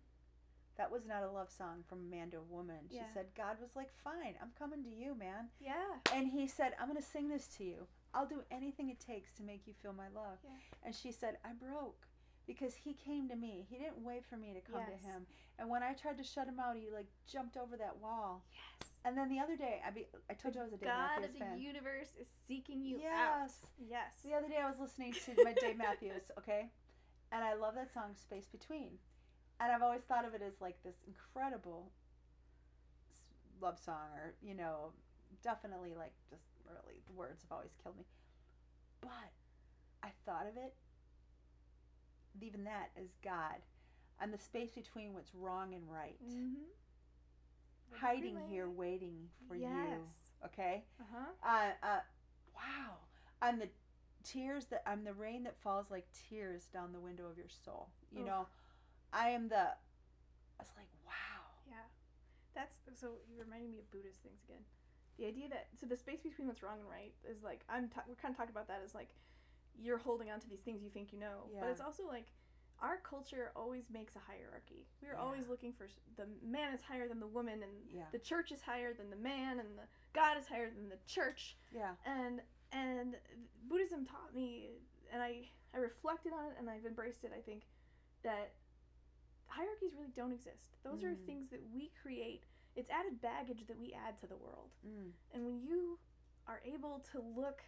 that 0.77 0.91
was 0.91 1.07
not 1.07 1.23
a 1.23 1.31
love 1.31 1.49
song 1.49 1.83
from 1.89 1.99
a 2.01 2.15
man 2.15 2.29
to 2.31 2.37
a 2.37 2.41
woman. 2.43 2.77
She 2.91 2.97
Yeah. 2.97 3.11
said, 3.15 3.27
God 3.35 3.57
was 3.59 3.75
like, 3.75 3.89
fine, 4.03 4.35
I'm 4.41 4.51
coming 4.59 4.83
to 4.83 4.89
you, 4.89 5.15
man. 5.15 5.49
Yeah. 5.59 5.73
And 6.13 6.27
he 6.27 6.47
said, 6.47 6.73
I'm 6.79 6.87
going 6.87 7.01
to 7.01 7.07
sing 7.07 7.29
this 7.29 7.47
to 7.57 7.63
you. 7.63 7.87
I'll 8.13 8.27
do 8.27 8.41
anything 8.51 8.89
it 8.89 8.99
takes 8.99 9.31
to 9.37 9.43
make 9.43 9.65
you 9.65 9.73
feel 9.81 9.93
my 9.93 10.07
love. 10.13 10.37
Yeah. 10.43 10.51
And 10.85 10.93
she 10.93 11.11
said, 11.11 11.37
I 11.43 11.49
broke 11.53 12.05
because 12.47 12.73
he 12.75 12.93
came 12.93 13.27
to 13.29 13.35
me. 13.35 13.65
He 13.69 13.77
didn't 13.77 14.03
wait 14.03 14.25
for 14.25 14.37
me 14.37 14.53
to 14.53 14.61
come 14.61 14.81
Yes. 14.87 15.01
to 15.01 15.07
him. 15.07 15.25
And 15.57 15.69
when 15.69 15.83
I 15.83 15.93
tried 15.93 16.17
to 16.17 16.23
shut 16.23 16.47
him 16.47 16.59
out, 16.59 16.75
he 16.75 16.89
like 16.89 17.07
jumped 17.31 17.57
over 17.57 17.77
that 17.77 17.97
wall. 17.97 18.43
Yes. 18.53 18.91
And 19.05 19.17
then 19.17 19.29
the 19.29 19.39
other 19.39 19.55
day, 19.55 19.81
I 19.85 19.91
be, 19.91 20.07
I 20.29 20.33
told 20.33 20.55
you 20.55 20.61
I 20.61 20.63
was 20.63 20.73
a 20.73 20.77
Dave 20.77 20.89
God 20.89 21.21
Matthews 21.21 21.25
of 21.29 21.33
the 21.33 21.39
fan. 21.39 21.57
universe 21.61 22.09
is 22.19 22.27
seeking 22.47 22.83
you 22.83 22.97
yes. 22.99 23.13
out. 23.13 23.69
Yes. 23.77 24.13
The 24.23 24.33
other 24.33 24.47
day 24.47 24.57
I 24.57 24.67
was 24.69 24.79
listening 24.79 25.13
to 25.13 25.43
my 25.43 25.53
Dave 25.53 25.77
Matthews, 25.85 26.31
okay? 26.39 26.71
And 27.31 27.43
I 27.43 27.53
love 27.53 27.75
that 27.75 27.93
song 27.93 28.15
Space 28.15 28.47
Between. 28.47 28.97
And 29.59 29.71
I've 29.71 29.81
always 29.83 30.01
thought 30.03 30.25
of 30.25 30.33
it 30.33 30.41
as 30.41 30.59
like 30.59 30.81
this 30.83 30.95
incredible 31.07 31.91
love 33.61 33.79
song 33.79 34.11
or 34.15 34.33
you 34.41 34.53
know 34.53 34.91
definitely 35.43 35.93
like 35.97 36.11
just 36.29 36.43
really 36.67 36.99
the 37.07 37.13
words 37.13 37.41
have 37.43 37.51
always 37.55 37.71
killed 37.81 37.97
me 37.97 38.03
but 39.01 39.31
i 40.03 40.09
thought 40.25 40.45
of 40.45 40.57
it 40.57 40.73
even 42.41 42.63
that 42.63 42.89
is 43.01 43.09
god 43.23 43.55
and 44.21 44.33
the 44.33 44.37
space 44.37 44.71
between 44.71 45.13
what's 45.13 45.33
wrong 45.35 45.73
and 45.73 45.83
right 45.91 46.19
Mm-hmm. 46.23 46.63
hiding 47.91 48.37
here 48.49 48.69
waiting 48.69 49.29
for 49.47 49.55
yes. 49.55 49.69
you 50.41 50.45
okay 50.47 50.83
Uh-huh. 51.01 51.25
uh, 51.43 51.85
uh 51.85 51.99
wow 52.55 52.95
and 53.41 53.61
the 53.61 53.69
tears 54.23 54.65
that 54.65 54.81
i'm 54.85 55.03
the 55.03 55.13
rain 55.13 55.43
that 55.43 55.55
falls 55.61 55.85
like 55.91 56.05
tears 56.29 56.63
down 56.73 56.91
the 56.91 56.99
window 56.99 57.27
of 57.29 57.37
your 57.37 57.47
soul 57.63 57.89
you 58.11 58.21
Ugh. 58.21 58.25
know 58.27 58.47
i 59.13 59.29
am 59.29 59.47
the 59.49 59.67
it's 60.59 60.71
like 60.77 60.87
wow 61.05 61.11
Yeah. 61.67 61.75
That's 62.55 62.77
so 62.99 63.19
you 63.29 63.37
reminded 63.37 63.69
me 63.69 63.79
of 63.79 63.91
Buddhist 63.91 64.23
things 64.23 64.39
again. 64.47 64.63
The 65.19 65.25
idea 65.27 65.49
that 65.49 65.67
so 65.79 65.85
the 65.85 65.97
space 65.97 66.21
between 66.23 66.47
what's 66.47 66.63
wrong 66.63 66.79
and 66.79 66.89
right 66.89 67.11
is 67.29 67.43
like 67.43 67.65
I'm 67.69 67.89
ta- 67.89 68.03
we're 68.07 68.15
kind 68.15 68.31
of 68.31 68.37
talking 68.37 68.51
about 68.55 68.67
that 68.69 68.81
as 68.83 68.95
like 68.95 69.09
you're 69.81 69.97
holding 69.97 70.29
on 70.31 70.39
to 70.39 70.47
these 70.49 70.61
things 70.61 70.81
you 70.83 70.89
think 70.89 71.11
you 71.13 71.19
know, 71.19 71.49
but 71.59 71.69
it's 71.69 71.81
also 71.81 72.03
like 72.07 72.25
our 72.81 72.97
culture 72.97 73.51
always 73.55 73.89
makes 73.89 74.15
a 74.15 74.19
hierarchy. 74.19 74.85
We're 75.01 75.13
Yeah. 75.13 75.21
always 75.21 75.47
looking 75.47 75.71
for 75.73 75.87
the 76.17 76.27
man 76.43 76.73
is 76.73 76.81
higher 76.81 77.07
than 77.07 77.19
the 77.19 77.27
woman 77.27 77.63
and 77.63 77.71
Yeah. 77.89 78.09
the 78.11 78.19
church 78.19 78.51
is 78.51 78.61
higher 78.61 78.93
than 78.93 79.09
the 79.09 79.15
man 79.15 79.59
and 79.59 79.77
the 79.77 79.87
God 80.13 80.37
is 80.37 80.45
higher 80.47 80.69
than 80.69 80.89
the 80.89 80.97
church 81.05 81.57
yeah 81.71 81.95
and 82.05 82.41
and 82.71 83.15
Buddhism 83.69 84.05
taught 84.05 84.33
me, 84.33 84.69
and 85.13 85.21
I 85.21 85.47
I 85.73 85.77
reflected 85.77 86.33
on 86.33 86.45
it, 86.47 86.55
and 86.57 86.69
I've 86.69 86.85
embraced 86.85 87.23
it. 87.23 87.31
I 87.37 87.41
think 87.41 87.63
that 88.23 88.53
hierarchies 89.47 89.93
really 89.95 90.11
don't 90.15 90.31
exist. 90.33 90.77
Those 90.83 91.03
are 91.03 91.13
Mm. 91.15 91.25
things 91.25 91.49
that 91.49 91.61
we 91.73 91.89
create. 92.01 92.45
It's 92.75 92.89
added 92.89 93.21
baggage 93.21 93.65
that 93.67 93.77
we 93.77 93.93
add 93.93 94.17
to 94.19 94.27
the 94.27 94.35
world. 94.37 94.71
mm. 94.85 95.11
And 95.33 95.45
when 95.45 95.61
you 95.61 95.99
are 96.47 96.61
able 96.65 96.99
to 97.11 97.19
look, 97.21 97.63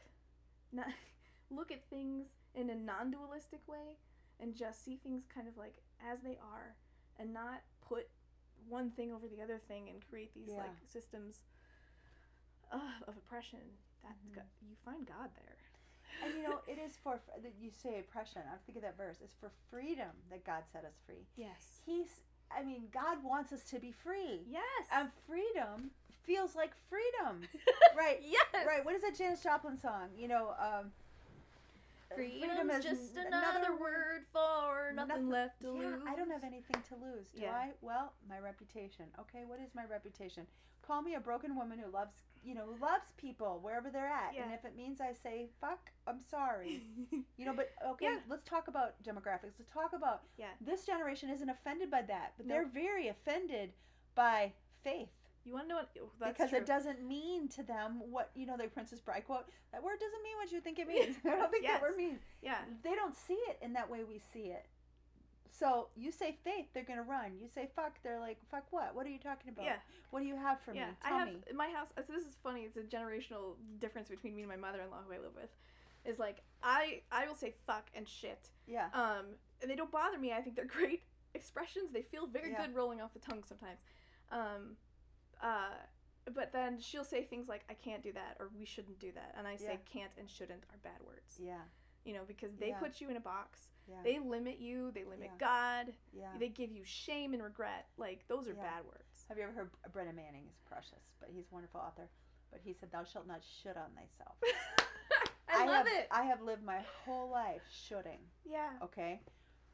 not 0.71 0.87
look 1.49 1.71
at 1.71 1.83
things 1.89 2.27
in 2.55 2.69
a 2.69 2.75
non-dualistic 2.75 3.61
way, 3.67 3.97
and 4.39 4.55
just 4.55 4.83
see 4.83 4.95
things 4.97 5.23
kind 5.33 5.47
of 5.47 5.57
like 5.57 5.75
as 6.11 6.21
they 6.21 6.37
are, 6.41 6.75
and 7.17 7.33
not 7.33 7.61
put 7.87 8.07
one 8.69 8.91
thing 8.91 9.11
over 9.11 9.27
the 9.27 9.41
other 9.41 9.59
thing 9.67 9.89
and 9.89 10.01
create 10.09 10.33
these 10.33 10.49
Yeah. 10.49 10.57
like 10.63 10.75
systems 10.85 11.41
uh, 12.71 12.79
of 13.07 13.15
oppression, 13.17 13.59
that 14.03 14.15
Mhm. 14.27 14.35
go- 14.35 14.41
you 14.61 14.75
find 14.83 15.05
God 15.07 15.31
there. 15.35 15.57
and 16.23 16.33
you 16.33 16.41
know 16.43 16.59
it 16.67 16.77
is 16.79 16.97
for 16.97 17.19
that 17.41 17.53
you 17.59 17.69
say 17.71 17.99
oppression. 17.99 18.41
I 18.51 18.57
think 18.65 18.75
of 18.77 18.81
that 18.81 18.97
verse. 18.97 19.21
It's 19.21 19.35
for 19.35 19.51
freedom 19.69 20.09
that 20.29 20.43
god 20.43 20.63
set 20.73 20.83
us 20.83 20.97
free. 21.05 21.27
Yes, 21.35 21.79
he's 21.85 22.23
i 22.49 22.63
mean 22.63 22.89
god 22.91 23.23
wants 23.23 23.53
us 23.53 23.63
to 23.65 23.79
be 23.79 23.91
free. 23.91 24.41
Yes, 24.47 24.87
and 24.91 25.09
freedom 25.27 25.91
feels 26.23 26.55
like 26.55 26.73
freedom. 26.89 27.47
Right. 27.95 28.21
Yes, 28.21 28.65
right. 28.65 28.83
What 28.85 28.95
is 28.95 29.01
that 29.03 29.15
janis 29.17 29.41
joplin 29.43 29.77
song? 29.77 30.09
You 30.17 30.27
know 30.27 30.55
um 30.59 30.91
Freedom's 32.15 32.73
is 32.73 32.83
just 32.83 33.17
n- 33.17 33.27
another, 33.27 33.75
word 33.75 34.25
for 34.31 34.91
nothing, 34.93 35.07
nothing- 35.09 35.29
left 35.29 35.61
to 35.61 35.67
yeah, 35.67 35.87
lose. 35.89 36.01
I 36.07 36.15
don't 36.15 36.31
have 36.31 36.43
anything 36.43 36.81
to 36.89 36.95
lose, 36.95 37.29
do 37.31 37.41
Yeah. 37.41 37.51
I? 37.53 37.71
Well, 37.81 38.13
my 38.29 38.39
reputation. 38.39 39.05
Okay, 39.19 39.43
what 39.45 39.59
is 39.59 39.73
my 39.75 39.85
reputation? 39.85 40.47
Call 40.81 41.01
me 41.01 41.15
a 41.15 41.19
broken 41.19 41.55
woman 41.55 41.77
who 41.79 41.89
loves, 41.91 42.15
you 42.43 42.55
know, 42.55 42.65
who 42.65 42.77
loves 42.81 43.11
people 43.17 43.59
wherever 43.61 43.89
they're 43.89 44.07
at. 44.07 44.33
And 44.35 44.53
if 44.53 44.63
it 44.63 44.75
means 44.77 45.01
I 45.01 45.11
say 45.11 45.49
fuck, 45.59 45.91
I'm 46.07 46.21
sorry. 46.21 46.81
You 47.37 47.45
know, 47.45 47.53
but 47.53 47.71
okay, 47.85 48.05
Yeah. 48.05 48.19
let's 48.29 48.43
talk 48.45 48.67
about 48.67 49.01
demographics. 49.03 49.53
Let's 49.59 49.69
talk 49.71 49.93
about 49.93 50.23
Yeah. 50.37 50.51
this 50.61 50.85
generation 50.85 51.29
isn't 51.29 51.49
offended 51.49 51.91
by 51.91 52.01
that, 52.03 52.33
but 52.37 52.47
they're 52.47 52.65
very 52.65 53.09
offended 53.09 53.73
by 54.15 54.53
faith 54.83 55.09
you 55.47 55.53
want 55.53 55.65
to 55.65 55.69
know 55.69 55.75
what? 55.77 55.89
oh, 56.01 56.09
That's 56.19 56.33
because 56.37 56.49
true. 56.49 56.59
it 56.59 56.65
doesn't 56.65 57.07
mean 57.07 57.47
to 57.49 57.63
them 57.63 58.01
what 58.11 58.31
you 58.35 58.45
know 58.45 58.57
the 58.57 58.67
Princess 58.67 58.99
Bride 58.99 59.23
quote. 59.25 59.45
That 59.71 59.81
word 59.81 59.97
doesn't 59.99 60.21
mean 60.23 60.35
what 60.37 60.51
you 60.51 60.59
think 60.59 60.77
it 60.79 60.87
means. 60.95 61.15
I 61.25 61.29
don't 61.29 61.49
think 61.51 61.63
Yes. 61.63 61.73
that 61.73 61.81
word 61.81 61.95
means 61.97 62.19
Yeah, 62.41 62.57
they 62.83 62.93
don't 62.95 63.15
see 63.15 63.39
it 63.49 63.57
in 63.61 63.73
that 63.73 63.89
way 63.89 64.03
we 64.03 64.19
see 64.33 64.49
it. 64.49 64.65
So 65.49 65.87
you 65.95 66.11
say 66.11 66.37
faith, 66.43 66.65
they're 66.73 66.83
gonna 66.83 67.01
run. 67.03 67.31
You 67.41 67.47
say 67.53 67.69
fuck, 67.75 67.93
they're 68.03 68.19
like 68.19 68.37
fuck 68.51 68.65
what? 68.71 68.93
What 68.93 69.05
are 69.05 69.09
you 69.09 69.17
talking 69.19 69.49
about? 69.51 69.65
yeah, 69.65 69.77
What 70.11 70.19
do 70.21 70.25
you 70.27 70.35
have 70.35 70.59
for 70.61 70.73
yeah. 70.73 70.87
me? 70.87 70.91
I 71.03 71.09
Tell 71.09 71.17
have 71.19 71.27
me. 71.29 71.37
in 71.49 71.57
my 71.57 71.69
house. 71.69 71.87
So 71.95 72.13
this 72.13 72.23
is 72.25 72.35
funny. 72.43 72.61
It's 72.61 72.77
a 72.77 72.81
generational 72.81 73.55
difference 73.79 74.09
between 74.09 74.35
me 74.35 74.43
and 74.43 74.49
my 74.51 74.57
mother-in-law, 74.57 74.99
who 75.07 75.13
I 75.13 75.17
live 75.17 75.35
with. 75.35 75.49
Is 76.05 76.19
like 76.19 76.41
I 76.61 77.01
I 77.11 77.27
will 77.27 77.35
say 77.35 77.55
fuck 77.65 77.87
and 77.95 78.07
shit. 78.07 78.49
Yeah. 78.67 78.87
Um, 78.93 79.25
and 79.61 79.71
they 79.71 79.75
don't 79.75 79.91
bother 79.91 80.17
me. 80.19 80.31
I 80.33 80.41
think 80.41 80.55
they're 80.55 80.65
great 80.79 81.01
expressions. 81.33 81.91
They 81.91 82.01
feel 82.03 82.27
very 82.27 82.51
Yeah. 82.51 82.65
good 82.67 82.75
rolling 82.75 83.01
off 83.01 83.13
the 83.13 83.19
tongue 83.19 83.43
sometimes. 83.47 83.79
Um, 84.31 84.75
uh, 85.41 85.73
but 86.33 86.51
then 86.51 86.79
she'll 86.79 87.03
say 87.05 87.23
things 87.23 87.47
like, 87.47 87.63
"I 87.69 87.73
can't 87.73 88.03
do 88.03 88.11
that," 88.13 88.37
or 88.39 88.49
"We 88.57 88.65
shouldn't 88.65 88.99
do 88.99 89.11
that," 89.13 89.35
and 89.37 89.47
I 89.47 89.55
say, 89.55 89.73
Yeah. 89.73 89.91
"Can't" 89.91 90.11
and 90.17 90.29
"shouldn't" 90.29 90.63
are 90.71 90.77
bad 90.83 91.01
words. 91.05 91.39
Yeah. 91.39 91.61
You 92.03 92.13
know, 92.13 92.23
because 92.27 92.55
they 92.55 92.69
Yeah. 92.69 92.79
put 92.79 93.01
you 93.01 93.09
in 93.09 93.17
a 93.17 93.21
box. 93.21 93.69
Yeah. 93.87 94.01
They 94.03 94.19
limit 94.19 94.59
you. 94.59 94.91
They 94.91 95.03
limit. 95.05 95.31
God. 95.37 95.93
yeah. 96.13 96.37
They 96.37 96.49
give 96.49 96.71
you 96.71 96.83
shame 96.83 97.33
and 97.33 97.41
regret. 97.43 97.87
Like 97.97 98.27
those 98.27 98.47
are 98.47 98.53
bad 98.53 98.85
words. 98.85 99.25
Have 99.29 99.37
you 99.37 99.43
ever 99.43 99.53
heard 99.53 99.71
Brennan 99.91 100.15
Manning 100.15 100.47
is 100.49 100.57
precious, 100.65 101.13
but 101.19 101.29
he's 101.29 101.47
a 101.51 101.53
wonderful 101.53 101.81
author. 101.81 102.09
But 102.51 102.61
he 102.63 102.73
said, 102.73 102.91
"Thou 102.91 103.03
shalt 103.03 103.27
not 103.27 103.41
should 103.43 103.77
on 103.77 103.91
thyself." 103.95 104.37
I, 105.49 105.65
love 105.65 105.87
have, 105.87 105.87
it. 105.87 106.07
I 106.11 106.23
have 106.23 106.41
lived 106.41 106.63
my 106.63 106.79
whole 107.03 107.29
life 107.29 107.61
shoulding. 107.71 108.19
yeah. 108.45 108.71
Okay. 108.83 109.21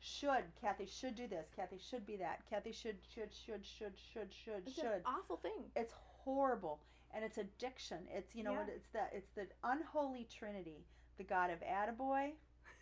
Should 0.06 0.44
Kathy 0.60 0.86
should 0.86 1.16
do 1.16 1.28
this? 1.28 1.48
Kathy 1.56 1.78
should 1.80 2.06
be 2.06 2.18
that. 2.18 2.42
Kathy 2.50 2.74
should 2.74 2.98
should 3.14 3.34
should 3.34 3.66
should 3.66 3.94
should 3.98 4.34
should 4.34 4.64
It's 4.68 4.76
should. 4.76 4.86
an 4.86 5.02
awful 5.06 5.38
thing. 5.38 5.72
it's 5.78 5.94
horrible 6.26 6.82
and 7.16 7.24
it's 7.24 7.38
addiction 7.38 8.00
it's 8.14 8.36
you 8.36 8.44
know 8.44 8.52
Yeah. 8.52 8.60
what 8.60 8.70
it's 8.70 8.90
the 8.90 9.00
it's 9.16 9.30
the 9.36 9.48
unholy 9.64 10.28
trinity 10.36 10.86
the 11.18 11.24
god 11.24 11.50
of 11.52 11.60
attaboy 11.62 12.32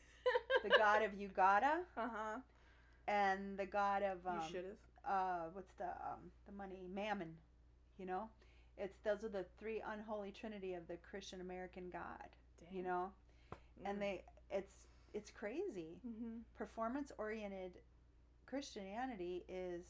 the 0.64 0.69
god 0.69 1.03
of 1.03 1.14
you 1.14 1.27
gotta 1.27 1.81
Uh 1.98 2.07
huh. 2.15 2.39
and 3.07 3.57
the 3.57 3.65
god 3.65 4.03
of 4.03 4.26
um, 4.26 4.39
you 4.41 4.49
should 4.52 4.65
have. 4.65 5.11
uh 5.14 5.49
what's 5.53 5.73
the 5.77 5.85
um 5.85 6.22
the 6.48 6.53
money 6.53 6.81
mammon 6.93 7.34
you 7.98 8.06
know 8.06 8.30
it's 8.77 8.98
those 9.03 9.23
are 9.23 9.30
the 9.30 9.45
three 9.60 9.81
unholy 9.93 10.31
trinity 10.31 10.73
of 10.76 10.88
the 10.88 10.98
christian 11.10 11.41
american 11.41 11.89
god 11.91 12.30
you 12.72 12.84
know 12.84 13.11
and 13.85 14.02
they 14.02 14.23
it's 14.49 14.73
it's 15.14 15.32
crazy 15.32 16.00
Mm-hmm. 16.08 16.40
performance 16.58 17.12
oriented 17.18 17.80
christianity 18.46 19.44
is 19.48 19.84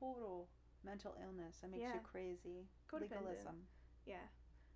total 0.00 0.48
mental 0.84 1.14
illness 1.22 1.56
it 1.62 1.70
makes 1.70 1.84
you 1.94 2.00
crazy 2.02 2.66
legalism 2.92 3.62
Yeah. 4.06 4.16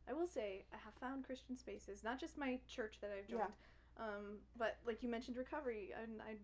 I 0.09 0.13
will 0.13 0.29
say 0.29 0.65
I 0.73 0.77
have 0.85 0.95
found 1.01 1.25
Christian 1.27 1.57
spaces, 1.57 2.05
not 2.05 2.21
just 2.21 2.39
my 2.39 2.61
church 2.69 3.01
that 3.01 3.11
I've 3.11 3.29
Yeah. 3.29 3.39
joined, 3.39 3.55
um, 3.97 4.39
but 4.57 4.79
like 4.87 5.03
you 5.03 5.09
mentioned 5.09 5.37
recovery 5.37 5.93
and 6.01 6.23
I 6.23 6.37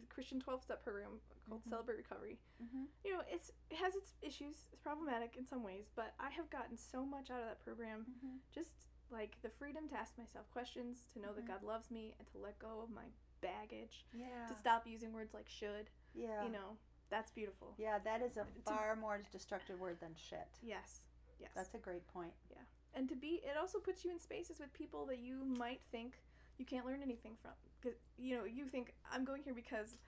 the 0.00 0.06
Christian 0.06 0.38
12 0.38 0.62
step 0.62 0.84
program 0.84 1.20
called 1.48 1.64
Mhm. 1.64 1.68
Celebrate 1.68 1.96
Recovery. 1.96 2.38
mm-hmm. 2.62 2.84
You 3.02 3.12
know, 3.14 3.22
it's 3.26 3.50
it 3.70 3.76
has 3.78 3.96
its 3.96 4.14
issues, 4.22 4.68
it's 4.72 4.80
problematic 4.80 5.36
in 5.36 5.44
some 5.44 5.64
ways, 5.64 5.90
but 5.96 6.14
I 6.20 6.30
have 6.30 6.48
gotten 6.48 6.76
so 6.76 7.04
much 7.04 7.28
out 7.32 7.40
of 7.40 7.46
that 7.48 7.58
program. 7.58 8.06
Mm-hmm. 8.08 8.36
Just 8.52 8.70
like 9.10 9.36
the 9.42 9.48
freedom 9.50 9.88
to 9.88 9.96
ask 9.96 10.16
myself 10.18 10.50
questions, 10.50 11.06
to 11.12 11.18
know 11.20 11.32
that 11.32 11.44
Mhm. 11.44 11.48
God 11.48 11.62
loves 11.62 11.90
me 11.90 12.14
and 12.18 12.28
to 12.28 12.38
let 12.38 12.58
go 12.58 12.80
of 12.80 12.90
my 12.90 13.06
baggage, 13.40 14.06
Yeah. 14.12 14.46
to 14.48 14.54
stop 14.54 14.86
using 14.86 15.12
words 15.12 15.32
like 15.34 15.48
should. 15.48 15.90
yeah. 16.14 16.42
You 16.44 16.50
know, 16.50 16.76
that's 17.10 17.30
beautiful. 17.30 17.74
Yeah, 17.78 17.98
that 18.00 18.22
is 18.22 18.36
a 18.36 18.44
To- 18.44 18.60
far 18.62 18.96
more 18.96 19.18
destructive 19.30 19.78
word 19.78 20.00
than 20.00 20.14
shit. 20.16 20.48
Yes. 20.62 21.00
Yes. 21.38 21.52
That's 21.54 21.72
a 21.74 21.78
great 21.78 22.06
point. 22.08 22.34
Yeah. 22.50 22.64
And 22.94 23.08
to 23.08 23.14
be 23.16 23.36
it 23.44 23.56
also 23.56 23.78
puts 23.78 24.04
you 24.04 24.10
in 24.10 24.18
spaces 24.18 24.58
with 24.58 24.72
people 24.72 25.06
that 25.06 25.18
you 25.18 25.44
might 25.44 25.80
think 25.92 26.22
you 26.56 26.64
can't 26.64 26.84
learn 26.84 27.02
anything 27.02 27.36
from 27.36 27.52
because 27.80 27.96
you 28.16 28.36
know 28.36 28.42
you 28.44 28.66
think 28.66 28.92
i'm 29.12 29.24
going 29.24 29.44
here 29.44 29.54
because 29.54 29.98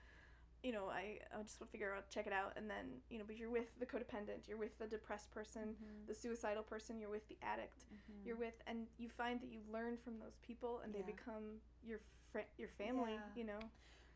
you 0.63 0.71
know 0.71 0.85
i 0.89 1.17
i 1.37 1.41
just 1.41 1.59
want 1.59 1.67
to 1.69 1.71
figure 1.71 1.93
out 1.95 2.09
check 2.09 2.27
it 2.27 2.33
out 2.33 2.53
and 2.55 2.69
then 2.69 2.85
you 3.09 3.17
know 3.17 3.23
but 3.25 3.37
you're 3.37 3.49
with 3.49 3.67
the 3.79 3.85
codependent 3.85 4.47
you're 4.47 4.57
with 4.57 4.77
the 4.77 4.85
depressed 4.87 5.31
person 5.31 5.75
Mhm. 5.75 6.07
the 6.07 6.13
suicidal 6.15 6.63
person 6.63 6.99
you're 6.99 7.09
with 7.09 7.27
the 7.29 7.37
addict 7.41 7.85
Mhm. 7.91 8.25
you're 8.25 8.35
with 8.35 8.61
and 8.67 8.87
you 8.97 9.09
find 9.09 9.41
that 9.41 9.47
you 9.51 9.59
learn 9.71 9.97
from 9.97 10.19
those 10.19 10.37
people 10.43 10.79
and 10.83 10.93
Yeah. 10.93 11.01
they 11.01 11.05
become 11.11 11.61
your 11.83 11.99
friend, 12.31 12.47
your 12.57 12.69
family 12.69 13.13
Yeah. 13.13 13.35
you 13.35 13.43
know 13.45 13.59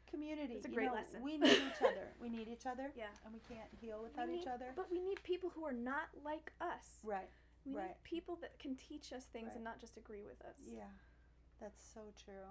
community. 0.07 0.53
It's 0.53 0.67
a 0.67 0.69
you 0.69 0.75
great 0.75 0.85
know, 0.85 0.93
lesson. 0.93 1.23
We 1.23 1.37
need 1.37 1.51
each 1.51 1.81
other. 1.81 2.13
We 2.21 2.29
need 2.29 2.47
each 2.47 2.65
other. 2.67 2.91
Yeah. 2.95 3.09
And 3.25 3.33
we 3.33 3.39
can't 3.39 3.73
heal 3.81 4.01
without 4.03 4.27
We 4.29 4.35
each 4.35 4.47
other. 4.47 4.71
but 4.75 4.89
we 4.91 5.01
need 5.01 5.21
people 5.23 5.49
who 5.49 5.65
are 5.65 5.73
not 5.73 6.09
like 6.23 6.53
us 6.61 7.01
Right. 7.03 7.27
we 7.65 7.71
need 7.71 7.77
right. 7.79 8.03
people 8.03 8.35
that 8.37 8.57
can 8.59 8.75
teach 8.75 9.11
us 9.11 9.25
things 9.25 9.47
Right. 9.47 9.55
and 9.55 9.63
not 9.63 9.79
just 9.79 9.97
agree 9.97 10.23
with 10.23 10.41
us 10.43 10.61
Yeah. 10.63 10.91
That's 11.59 11.81
so 11.83 12.13
true. 12.23 12.47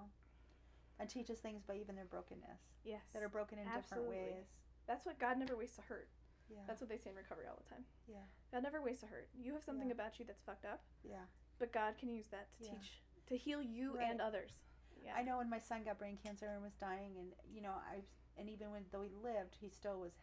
And 0.99 1.09
teach 1.09 1.29
us 1.29 1.39
things 1.39 1.63
by 1.67 1.75
even 1.75 1.95
their 1.95 2.05
brokenness 2.05 2.61
yes 2.85 3.03
that 3.13 3.21
are 3.23 3.29
broken 3.29 3.59
in 3.59 3.67
Absolutely. 3.67 4.15
different 4.15 4.35
ways. 4.37 4.45
that's 4.87 5.05
what 5.05 5.19
god 5.19 5.37
never 5.37 5.55
wastes 5.57 5.77
a 5.79 5.81
hurt 5.81 6.07
Yeah. 6.49 6.61
That's 6.67 6.79
what 6.79 6.89
they 6.89 6.97
say 6.97 7.09
in 7.09 7.15
recovery 7.15 7.45
all 7.49 7.57
the 7.57 7.69
time. 7.73 7.83
yeah. 8.07 8.21
God 8.53 8.61
never 8.63 8.79
wastes 8.81 9.01
a 9.03 9.07
hurt. 9.07 9.27
You 9.33 9.53
have 9.53 9.63
something 9.63 9.87
Yeah. 9.89 9.97
about 9.97 10.19
you 10.19 10.25
that's 10.25 10.43
fucked 10.43 10.63
up, 10.65 10.83
Yeah. 11.03 11.25
but 11.57 11.73
God 11.73 11.97
can 11.97 12.09
use 12.09 12.27
that 12.29 12.47
to 12.57 12.63
Yeah. 12.63 12.69
teach, 12.77 13.01
to 13.25 13.35
heal 13.35 13.61
you 13.63 13.97
Right. 13.97 14.11
and 14.11 14.21
others. 14.21 14.53
Yeah. 15.01 15.15
I 15.15 15.23
know 15.23 15.37
when 15.37 15.49
my 15.49 15.57
son 15.59 15.83
got 15.83 15.97
brain 15.97 16.17
cancer 16.17 16.45
and 16.47 16.61
was 16.61 16.75
dying, 16.75 17.17
and 17.17 17.33
you 17.49 17.61
know, 17.61 17.71
I 17.73 18.03
and 18.37 18.47
even 18.49 18.69
when 18.69 18.85
though 18.91 19.01
he 19.01 19.09
lived, 19.09 19.55
he 19.55 19.69
still 19.69 19.99
was 19.99 20.13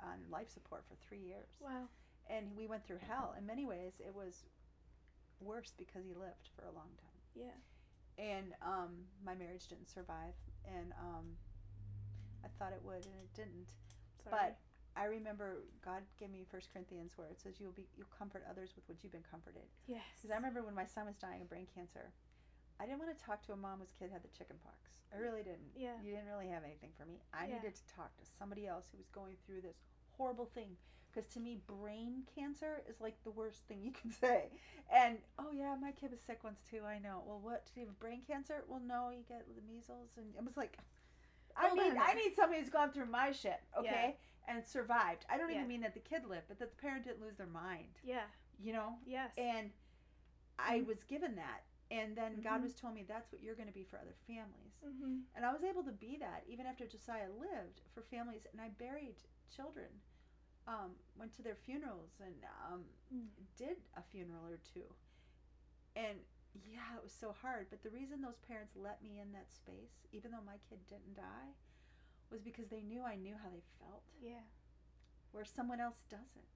on 0.00 0.30
life 0.30 0.48
support 0.48 0.84
for 0.86 0.94
three 0.96 1.20
years. 1.20 1.50
Wow. 1.60 1.88
and 2.30 2.54
we 2.54 2.66
went 2.68 2.84
through 2.86 2.98
hell. 2.98 3.32
In 3.38 3.44
many 3.46 3.64
ways, 3.64 3.94
it 4.00 4.14
was 4.14 4.44
worse 5.40 5.72
because 5.76 6.04
he 6.04 6.14
lived 6.14 6.50
for 6.54 6.66
a 6.66 6.70
long 6.72 6.94
time. 7.00 7.18
Yeah. 7.34 7.56
And 8.18 8.52
um, 8.66 9.06
my 9.24 9.34
marriage 9.34 9.68
didn't 9.68 9.88
survive, 9.88 10.34
and 10.66 10.90
um, 10.98 11.38
I 12.44 12.48
thought 12.58 12.72
it 12.74 12.82
would, 12.82 13.06
and 13.06 13.14
it 13.22 13.30
didn't. 13.34 13.70
Sorry. 14.24 14.34
But 14.34 14.58
I 14.98 15.06
remember 15.06 15.62
God 15.84 16.02
gave 16.18 16.30
me 16.30 16.42
First 16.50 16.72
Corinthians 16.72 17.12
where 17.14 17.28
it 17.30 17.38
says 17.40 17.60
you'll 17.62 17.76
be 17.78 17.86
you'll 17.96 18.10
comfort 18.10 18.42
others 18.50 18.74
with 18.74 18.82
what 18.90 18.98
you've 19.02 19.12
been 19.14 19.26
comforted. 19.30 19.62
yes. 19.86 20.02
Because 20.18 20.32
I 20.32 20.36
remember 20.36 20.62
when 20.66 20.74
my 20.74 20.86
son 20.86 21.06
was 21.06 21.14
dying 21.16 21.42
of 21.42 21.48
brain 21.48 21.66
cancer, 21.72 22.10
I 22.82 22.86
didn't 22.86 22.98
want 22.98 23.14
to 23.16 23.20
talk 23.22 23.38
to 23.46 23.52
a 23.52 23.56
mom 23.56 23.78
whose 23.78 23.94
kid 23.94 24.10
had 24.10 24.26
the 24.26 24.32
chicken 24.34 24.56
pox. 24.66 24.90
I 25.14 25.22
really 25.22 25.46
didn't. 25.46 25.70
Yeah. 25.78 25.94
You 26.02 26.10
didn't 26.10 26.26
really 26.26 26.50
have 26.50 26.66
anything 26.66 26.90
for 26.98 27.06
me. 27.06 27.22
I 27.32 27.46
Yeah. 27.46 27.62
needed 27.62 27.78
to 27.78 27.84
talk 27.94 28.10
to 28.18 28.24
somebody 28.38 28.66
else 28.66 28.90
who 28.90 28.98
was 28.98 29.06
going 29.14 29.38
through 29.46 29.62
this 29.62 29.78
horrible 30.18 30.50
thing. 30.58 30.74
Because 31.12 31.28
to 31.34 31.40
me, 31.40 31.58
brain 31.66 32.22
cancer 32.34 32.82
is 32.88 33.00
like 33.00 33.16
the 33.24 33.30
worst 33.30 33.60
thing 33.66 33.80
you 33.82 33.92
can 33.92 34.10
say. 34.20 34.50
And 34.92 35.18
oh 35.38 35.50
yeah, 35.52 35.74
my 35.80 35.92
kid 35.92 36.10
was 36.10 36.20
sick 36.20 36.44
once 36.44 36.60
too. 36.70 36.80
I 36.86 36.98
know. 36.98 37.22
Well, 37.26 37.40
what? 37.42 37.66
Do 37.74 37.80
you 37.80 37.86
have 37.86 37.98
brain 37.98 38.22
cancer? 38.26 38.62
Well, 38.68 38.80
no, 38.86 39.10
you 39.10 39.24
get 39.28 39.46
the 39.54 39.62
measles, 39.72 40.10
and 40.16 40.26
I 40.38 40.42
was 40.42 40.56
like, 40.56 40.78
I 41.56 41.72
need 41.74 41.92
I 41.96 42.14
need 42.14 42.34
somebody 42.36 42.60
who's 42.60 42.70
gone 42.70 42.92
through 42.92 43.06
my 43.06 43.32
shit, 43.32 43.60
okay, 43.78 44.16
and 44.46 44.64
survived. 44.64 45.24
I 45.30 45.38
don't 45.38 45.50
Yeah. 45.50 45.56
even 45.56 45.68
mean 45.68 45.80
that 45.82 45.94
the 45.94 46.00
kid 46.00 46.24
lived, 46.24 46.44
but 46.48 46.58
that 46.58 46.70
the 46.70 46.76
parent 46.82 47.04
didn't 47.04 47.20
lose 47.22 47.36
their 47.36 47.46
mind. 47.46 47.98
Yeah. 48.04 48.24
You 48.60 48.72
know, 48.72 48.98
Yes. 49.06 49.32
and 49.38 49.70
I 50.58 50.80
Mhm. 50.80 50.86
was 50.86 51.04
given 51.04 51.36
that. 51.36 51.62
And 51.90 52.14
then 52.16 52.40
God 52.42 52.60
Mhm. 52.60 52.64
was 52.64 52.74
telling 52.74 52.96
me 52.96 53.02
that's 53.04 53.32
what 53.32 53.40
you're 53.42 53.54
going 53.54 53.68
to 53.68 53.72
be 53.72 53.84
for 53.84 53.96
other 53.98 54.12
families. 54.26 54.74
mm-hmm. 54.84 55.20
And 55.34 55.44
I 55.46 55.52
was 55.52 55.62
able 55.64 55.82
to 55.84 55.92
be 55.92 56.16
that 56.18 56.44
even 56.46 56.66
after 56.66 56.86
Josiah 56.86 57.30
lived 57.32 57.80
for 57.94 58.02
families. 58.02 58.46
And 58.52 58.60
I 58.60 58.68
buried 58.70 59.16
children, 59.50 60.00
um, 60.68 60.92
went 61.18 61.34
to 61.36 61.42
their 61.42 61.56
funerals, 61.56 62.12
and 62.24 62.34
um, 62.70 62.84
Mm. 63.14 63.28
did 63.56 63.78
a 63.96 64.02
funeral 64.02 64.44
or 64.46 64.58
two. 64.74 64.84
And 65.96 66.18
yeah, 66.70 66.94
it 66.96 67.02
was 67.02 67.12
so 67.12 67.32
hard. 67.32 67.68
But 67.70 67.82
the 67.82 67.88
reason 67.90 68.20
those 68.20 68.38
parents 68.46 68.74
let 68.76 69.02
me 69.02 69.18
in 69.18 69.32
that 69.32 69.50
space, 69.50 70.04
even 70.12 70.30
though 70.30 70.44
my 70.44 70.58
kid 70.68 70.78
didn't 70.86 71.16
die, 71.16 71.56
was 72.30 72.42
because 72.42 72.68
they 72.68 72.82
knew 72.82 73.02
I 73.02 73.16
knew 73.16 73.34
how 73.42 73.48
they 73.48 73.62
felt, 73.80 74.02
Yeah. 74.20 74.42
where 75.32 75.44
someone 75.46 75.80
else 75.80 76.02
doesn't 76.10 76.48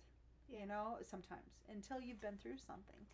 Yeah. 0.48 0.60
you 0.60 0.66
know 0.66 0.98
sometimes 1.02 1.62
until 1.68 2.00
you've 2.00 2.20
been 2.20 2.36
through 2.36 2.58
something 2.58 3.06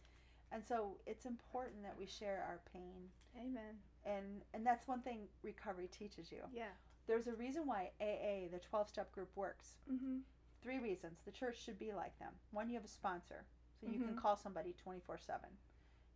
and 0.50 0.64
so 0.64 0.98
it's 1.06 1.24
important 1.26 1.82
that 1.82 1.96
we 1.96 2.06
share 2.06 2.42
our 2.42 2.58
pain 2.72 3.12
Amen. 3.36 3.78
and 4.04 4.42
and 4.54 4.66
that's 4.66 4.88
one 4.88 5.02
thing 5.02 5.28
recovery 5.42 5.86
teaches 5.88 6.32
you 6.32 6.42
Yeah. 6.52 6.72
there's 7.06 7.28
a 7.28 7.34
reason 7.34 7.66
why 7.66 7.92
aa 8.00 8.48
the 8.50 8.58
12 8.58 8.88
step 8.88 9.12
group 9.12 9.36
works 9.36 9.78
Mm-hmm. 9.88 10.18
Three 10.62 10.78
reasons. 10.78 11.20
The 11.24 11.32
church 11.32 11.56
should 11.62 11.78
be 11.78 11.92
like 11.92 12.18
them. 12.18 12.32
One 12.50 12.68
you 12.68 12.74
have 12.74 12.84
a 12.84 12.88
sponsor 12.88 13.44
so 13.80 13.86
you 13.86 13.98
can 14.00 14.14
Mhm. 14.14 14.18
call 14.20 14.36
somebody 14.36 14.72
24 14.72 15.18
7 15.18 15.48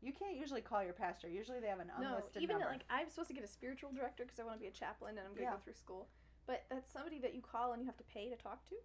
you 0.04 0.12
can't 0.12 0.34
usually 0.36 0.60
call 0.60 0.82
your 0.82 0.92
pastor. 0.94 1.28
Usually 1.28 1.60
they 1.60 1.68
have 1.68 1.78
an 1.78 1.88
unlisted 1.96 2.34
No, 2.34 2.40
even 2.42 2.58
number. 2.58 2.72
like 2.72 2.84
I'm 2.90 3.08
supposed 3.08 3.28
to 3.28 3.34
get 3.34 3.44
a 3.44 3.48
spiritual 3.48 3.92
director 3.92 4.24
because 4.24 4.40
I 4.40 4.42
want 4.42 4.56
to 4.56 4.60
be 4.60 4.66
a 4.66 4.72
chaplain 4.72 5.16
and 5.16 5.24
I'm 5.26 5.32
gonna 5.32 5.44
Yeah. 5.46 5.52
go 5.52 5.58
through 5.58 5.74
school. 5.74 6.10
But 6.44 6.64
that's 6.68 6.90
somebody 6.90 7.20
that 7.20 7.34
you 7.34 7.40
call 7.40 7.72
and 7.72 7.80
you 7.80 7.86
have 7.86 7.96
to 7.98 8.04
pay 8.04 8.28
to 8.28 8.36
talk 8.36 8.64
to. 8.70 8.76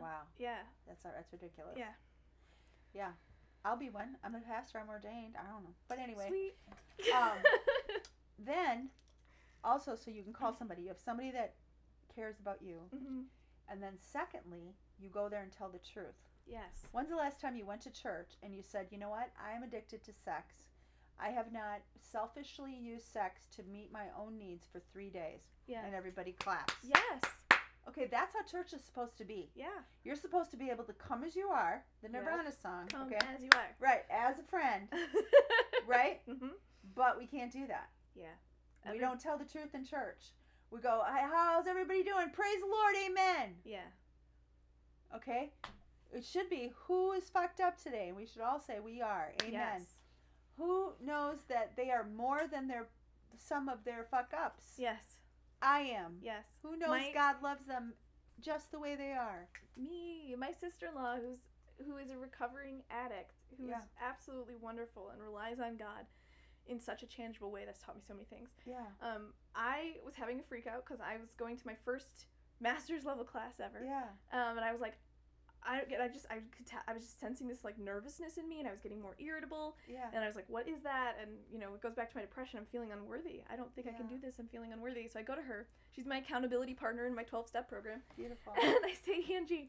wow. 0.00 0.26
Yeah. 0.36 0.66
that's 0.86 1.04
that's 1.04 1.32
ridiculous. 1.32 1.76
Yeah. 1.78 1.94
yeah. 2.92 3.12
I'll 3.64 3.76
be 3.76 3.90
one. 3.90 4.18
I'm 4.24 4.34
a 4.34 4.40
pastor. 4.40 4.78
I'm 4.80 4.88
ordained. 4.88 5.36
I 5.36 5.44
don't 5.44 5.62
know. 5.62 5.74
But 5.86 5.98
anyway. 6.00 6.26
Sweet. 6.28 6.56
Um, 7.12 7.38
then 8.38 8.90
also 9.62 9.94
so 9.94 10.10
you 10.10 10.22
can 10.24 10.32
call 10.32 10.52
somebody. 10.52 10.82
You 10.82 10.88
have 10.88 10.98
somebody 10.98 11.30
that 11.32 11.54
cares 12.14 12.40
about 12.40 12.62
you. 12.62 12.88
Hmm 12.90 13.22
and 13.70 13.82
then 13.82 13.98
secondly 14.00 14.74
you 15.00 15.08
go 15.08 15.28
there 15.28 15.42
and 15.42 15.52
tell 15.52 15.68
the 15.68 15.78
truth 15.92 16.14
Yes. 16.46 16.86
when's 16.92 17.10
the 17.10 17.16
last 17.16 17.40
time 17.40 17.56
you 17.56 17.66
went 17.66 17.82
to 17.82 17.90
church 17.90 18.30
and 18.42 18.54
you 18.54 18.62
said 18.62 18.86
you 18.90 18.98
know 18.98 19.10
what 19.10 19.30
i 19.42 19.54
am 19.54 19.62
addicted 19.62 20.02
to 20.04 20.12
sex 20.24 20.54
i 21.20 21.28
have 21.28 21.52
not 21.52 21.80
selfishly 22.00 22.74
used 22.74 23.12
sex 23.12 23.42
to 23.56 23.62
meet 23.64 23.92
my 23.92 24.04
own 24.18 24.38
needs 24.38 24.66
for 24.72 24.80
three 24.92 25.10
days 25.10 25.42
Yeah. 25.66 25.84
and 25.84 25.94
everybody 25.94 26.32
claps 26.32 26.74
Yes. 26.82 27.22
okay 27.88 28.06
that's 28.10 28.34
how 28.34 28.42
church 28.42 28.72
is 28.72 28.82
supposed 28.82 29.18
to 29.18 29.24
be 29.24 29.50
Yeah. 29.54 29.66
you're 30.04 30.16
supposed 30.16 30.50
to 30.52 30.56
be 30.56 30.70
able 30.70 30.84
to 30.84 30.94
come 30.94 31.22
as 31.22 31.36
you 31.36 31.48
are 31.48 31.84
the 32.02 32.08
nirvana 32.08 32.52
song 32.62 32.86
Come 32.88 33.08
okay 33.08 33.16
as 33.34 33.42
you 33.42 33.50
are. 33.54 33.68
right 33.78 34.04
as 34.10 34.38
a 34.38 34.42
friend 34.44 34.88
right 35.86 36.20
hmm 36.26 36.48
but 36.94 37.18
we 37.18 37.26
can't 37.26 37.52
do 37.52 37.66
that 37.66 37.88
Yeah. 38.16 38.90
we 38.90 38.98
don't 38.98 39.20
tell 39.20 39.36
the 39.36 39.44
truth 39.44 39.74
in 39.74 39.84
church. 39.84 40.32
We 40.70 40.80
go, 40.80 41.02
"Hi, 41.04 41.22
how's 41.22 41.66
everybody 41.66 42.02
doing? 42.02 42.30
Praise 42.30 42.60
the 42.60 42.66
Lord, 42.66 42.94
amen. 43.06 43.54
Yeah. 43.64 43.86
Okay? 45.14 45.50
It 46.12 46.24
should 46.24 46.48
be, 46.48 46.72
who 46.86 47.12
is 47.12 47.28
fucked 47.28 47.60
up 47.60 47.82
today? 47.82 48.08
And 48.08 48.16
We 48.16 48.26
should 48.26 48.42
all 48.42 48.60
say, 48.60 48.78
we 48.80 49.00
are, 49.02 49.32
amen. 49.42 49.52
Yes. 49.52 49.82
Who 50.56 50.92
knows 51.00 51.38
that 51.48 51.76
they 51.76 51.90
are 51.90 52.04
more 52.16 52.42
than 52.50 52.66
their 52.68 52.86
some 53.36 53.68
of 53.68 53.84
their 53.84 54.04
fuck 54.10 54.32
ups? 54.36 54.72
Yes. 54.76 55.20
I 55.62 55.80
am. 55.80 56.18
Yes. 56.22 56.44
Who 56.62 56.76
knows 56.76 56.88
My- 56.90 57.10
God 57.14 57.36
loves 57.42 57.64
them 57.66 57.92
just 58.40 58.70
the 58.72 58.78
way 58.78 58.96
they 58.96 59.12
are? 59.12 59.48
Me, 59.76 60.34
my 60.36 60.50
sister-in-law, 60.52 61.16
who's 61.16 61.38
who 61.86 61.96
is 61.96 62.10
a 62.10 62.18
recovering 62.18 62.82
addict, 62.90 63.34
who's 63.56 63.68
Yeah. 63.70 63.82
absolutely 64.00 64.56
wonderful 64.56 65.10
and 65.10 65.22
relies 65.22 65.60
on 65.60 65.76
God 65.76 66.06
in 66.66 66.80
such 66.80 67.04
a 67.04 67.06
tangible 67.06 67.52
way. 67.52 67.64
That's 67.64 67.78
taught 67.78 67.94
me 67.94 68.02
so 68.06 68.14
many 68.14 68.24
things. 68.26 68.50
Yeah. 68.66 68.84
Um, 69.00 69.32
I 69.54 70.00
was 70.04 70.16
having 70.16 70.40
a 70.40 70.42
freak 70.42 70.66
out 70.66 70.84
because 70.84 71.00
I 71.00 71.16
was 71.18 71.34
going 71.34 71.56
to 71.56 71.66
my 71.66 71.76
first 71.84 72.26
master's 72.60 73.04
level 73.04 73.24
class 73.24 73.54
ever. 73.62 73.84
Yeah. 73.84 74.02
Um, 74.32 74.56
and 74.56 74.64
I 74.64 74.72
was 74.72 74.80
like, 74.80 74.94
I 75.66 75.76
don't 75.76 75.88
get. 75.88 76.00
I 76.00 76.08
just 76.08 76.26
I 76.30 76.34
could 76.56 76.66
ta- 76.66 76.84
I 76.86 76.92
was 76.92 77.02
just 77.02 77.18
sensing 77.20 77.48
this 77.48 77.64
like 77.64 77.78
nervousness 77.78 78.38
in 78.38 78.48
me, 78.48 78.60
and 78.60 78.68
I 78.68 78.70
was 78.70 78.80
getting 78.80 79.02
more 79.02 79.16
irritable. 79.18 79.76
Yeah. 79.88 80.06
And 80.14 80.22
I 80.22 80.26
was 80.26 80.36
like, 80.36 80.44
what 80.48 80.68
is 80.68 80.80
that? 80.84 81.14
And 81.20 81.32
you 81.52 81.58
know, 81.58 81.74
it 81.74 81.82
goes 81.82 81.94
back 81.94 82.10
to 82.10 82.16
my 82.16 82.22
depression. 82.22 82.58
I'm 82.60 82.66
feeling 82.66 82.92
unworthy. 82.92 83.42
I 83.52 83.56
don't 83.56 83.74
think 83.74 83.88
I 83.88 83.92
can 83.92 84.06
do 84.06 84.18
this. 84.22 84.36
I'm 84.38 84.46
feeling 84.46 84.72
unworthy. 84.72 85.08
So 85.08 85.18
I 85.18 85.22
go 85.22 85.34
to 85.34 85.42
her. 85.42 85.66
She's 85.94 86.06
my 86.06 86.18
accountability 86.18 86.74
partner 86.74 87.06
in 87.06 87.14
my 87.14 87.24
12 87.24 87.48
step 87.48 87.68
program. 87.68 88.02
Beautiful. 88.16 88.52
And 88.62 88.76
I 88.84 88.94
say, 89.04 89.34
Angie, 89.34 89.68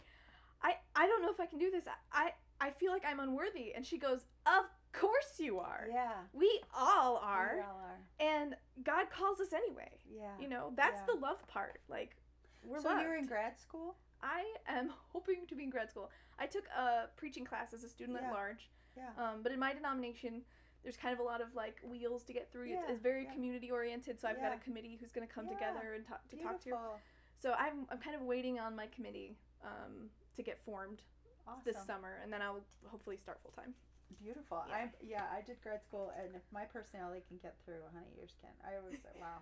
I 0.61 0.73
I 0.95 1.07
don't 1.07 1.21
know 1.23 1.31
if 1.31 1.39
I 1.39 1.47
can 1.47 1.57
do 1.59 1.71
this. 1.71 1.85
I 2.13 2.33
I 2.61 2.69
feel 2.69 2.91
like 2.91 3.03
I'm 3.05 3.19
unworthy. 3.19 3.73
And 3.75 3.83
she 3.85 3.97
goes, 3.97 4.25
Of 4.45 4.65
course 4.93 5.39
you 5.39 5.57
are. 5.59 5.87
Yeah. 5.91 6.11
We 6.33 6.61
all 6.77 7.17
are. 7.17 7.53
We 7.55 7.61
all 7.61 7.81
are. 7.83 7.99
And 8.19 8.55
God 8.83 9.07
calls 9.09 9.39
us 9.39 9.53
anyway. 9.53 9.89
Yeah. 10.09 10.27
You 10.39 10.47
know, 10.49 10.71
that's 10.75 10.99
Yeah. 11.01 11.15
the 11.15 11.19
love 11.19 11.45
part. 11.47 11.79
Like, 11.89 12.15
we're 12.63 12.79
so 12.81 12.89
loved. 12.89 13.01
you're 13.03 13.17
in 13.17 13.25
grad 13.25 13.59
school? 13.59 13.95
I 14.21 14.43
am 14.67 14.91
hoping 15.13 15.45
to 15.47 15.55
be 15.55 15.63
in 15.63 15.69
grad 15.69 15.89
school. 15.89 16.09
I 16.37 16.45
took 16.45 16.65
a 16.77 17.07
preaching 17.17 17.45
class 17.45 17.73
as 17.73 17.83
a 17.83 17.89
student 17.89 18.17
Yeah. 18.21 18.27
at 18.27 18.33
large. 18.33 18.69
Yeah. 18.97 19.09
Um, 19.17 19.41
but 19.43 19.51
in 19.51 19.59
my 19.59 19.73
denomination, 19.73 20.41
there's 20.83 20.97
kind 20.97 21.13
of 21.13 21.19
a 21.19 21.23
lot 21.23 21.41
of 21.41 21.55
like 21.55 21.77
wheels 21.83 22.23
to 22.23 22.33
get 22.33 22.51
through. 22.51 22.63
It's, 22.63 22.71
Yeah, 22.87 22.91
it's 22.91 23.01
very 23.01 23.23
yeah. 23.23 23.33
community 23.33 23.71
oriented. 23.71 24.19
So 24.19 24.27
I've 24.27 24.39
got 24.41 24.53
a 24.53 24.57
committee 24.59 24.97
who's 24.99 25.11
going 25.11 25.27
to 25.27 25.33
come 25.33 25.47
together 25.47 25.93
and 25.95 26.05
talk 26.05 26.27
to 26.29 26.35
talk 26.37 26.59
to. 26.59 26.65
Beautiful. 26.65 26.99
So 27.35 27.53
I'm 27.57 27.85
I'm 27.89 27.99
kind 27.99 28.15
of 28.15 28.21
waiting 28.23 28.59
on 28.59 28.75
my 28.75 28.87
committee 28.87 29.37
um, 29.63 30.09
to 30.35 30.43
get 30.43 30.59
formed 30.65 31.01
Awesome. 31.47 31.61
this 31.65 31.77
summer, 31.85 32.19
and 32.23 32.31
then 32.31 32.41
I'll 32.41 32.61
hopefully 32.87 33.17
start 33.17 33.39
full 33.41 33.51
time. 33.51 33.73
Beautiful. 34.21 34.63
Yeah. 34.67 34.75
I 34.75 34.89
yeah, 35.01 35.23
I 35.31 35.41
did 35.41 35.61
grad 35.61 35.83
school, 35.83 36.11
and 36.17 36.35
if 36.35 36.41
my 36.51 36.65
personality 36.65 37.21
can 37.27 37.37
get 37.37 37.55
through, 37.63 37.83
honey, 37.93 38.11
yours 38.17 38.35
can. 38.41 38.51
I 38.65 38.75
always 38.77 38.99
say, 38.99 39.09
wow, 39.21 39.39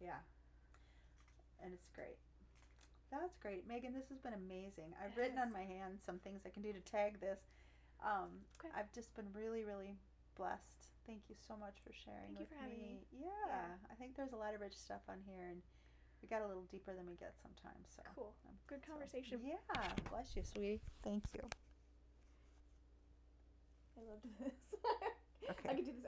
yeah, 0.00 0.20
and 1.62 1.72
it's 1.72 1.88
great. 1.94 2.16
That's 3.10 3.36
great, 3.40 3.66
Megan. 3.66 3.94
This 3.94 4.08
has 4.10 4.18
been 4.18 4.34
amazing. 4.34 4.92
I've 5.02 5.16
It 5.16 5.20
written 5.20 5.38
on 5.38 5.52
my 5.52 5.62
hand 5.64 5.98
some 6.04 6.18
things 6.18 6.42
I 6.44 6.50
can 6.50 6.62
do 6.62 6.72
to 6.72 6.80
tag 6.80 7.20
this. 7.20 7.40
Um, 8.04 8.44
Okay. 8.60 8.68
I've 8.76 8.92
just 8.92 9.14
been 9.16 9.26
really, 9.32 9.64
really 9.64 9.96
blessed. 10.36 10.92
Thank 11.06 11.22
you 11.28 11.34
so 11.46 11.56
much 11.56 11.80
for 11.84 11.92
sharing 11.92 12.36
Thank 12.36 12.40
you 12.40 12.46
with 12.46 12.48
for 12.52 12.62
having 12.62 12.78
me. 12.78 13.00
Yeah, 13.12 13.28
Yeah. 13.48 13.74
I 13.90 13.94
think 13.96 14.14
there's 14.16 14.32
a 14.32 14.36
lot 14.36 14.54
of 14.54 14.60
rich 14.60 14.76
stuff 14.76 15.00
on 15.08 15.20
here, 15.24 15.48
and 15.48 15.62
we 16.22 16.28
got 16.28 16.42
a 16.42 16.46
little 16.46 16.64
deeper 16.70 16.92
than 16.94 17.06
we 17.06 17.16
get 17.16 17.34
sometimes. 17.40 17.88
So 17.96 18.02
Cool. 18.14 18.34
um, 18.46 18.54
Good 18.66 18.84
so, 18.84 18.92
conversation. 18.92 19.40
yeah, 19.42 19.56
bless 20.10 20.36
you, 20.36 20.42
sweetie. 20.44 20.80
Thank 21.02 21.24
you. 21.34 21.40
I 23.96 24.00
loved 24.04 24.26
this. 24.38 24.74
Okay. 25.50 25.70
I 25.70 25.74
could 25.76 25.86
do 25.86 25.92
this 25.92 26.04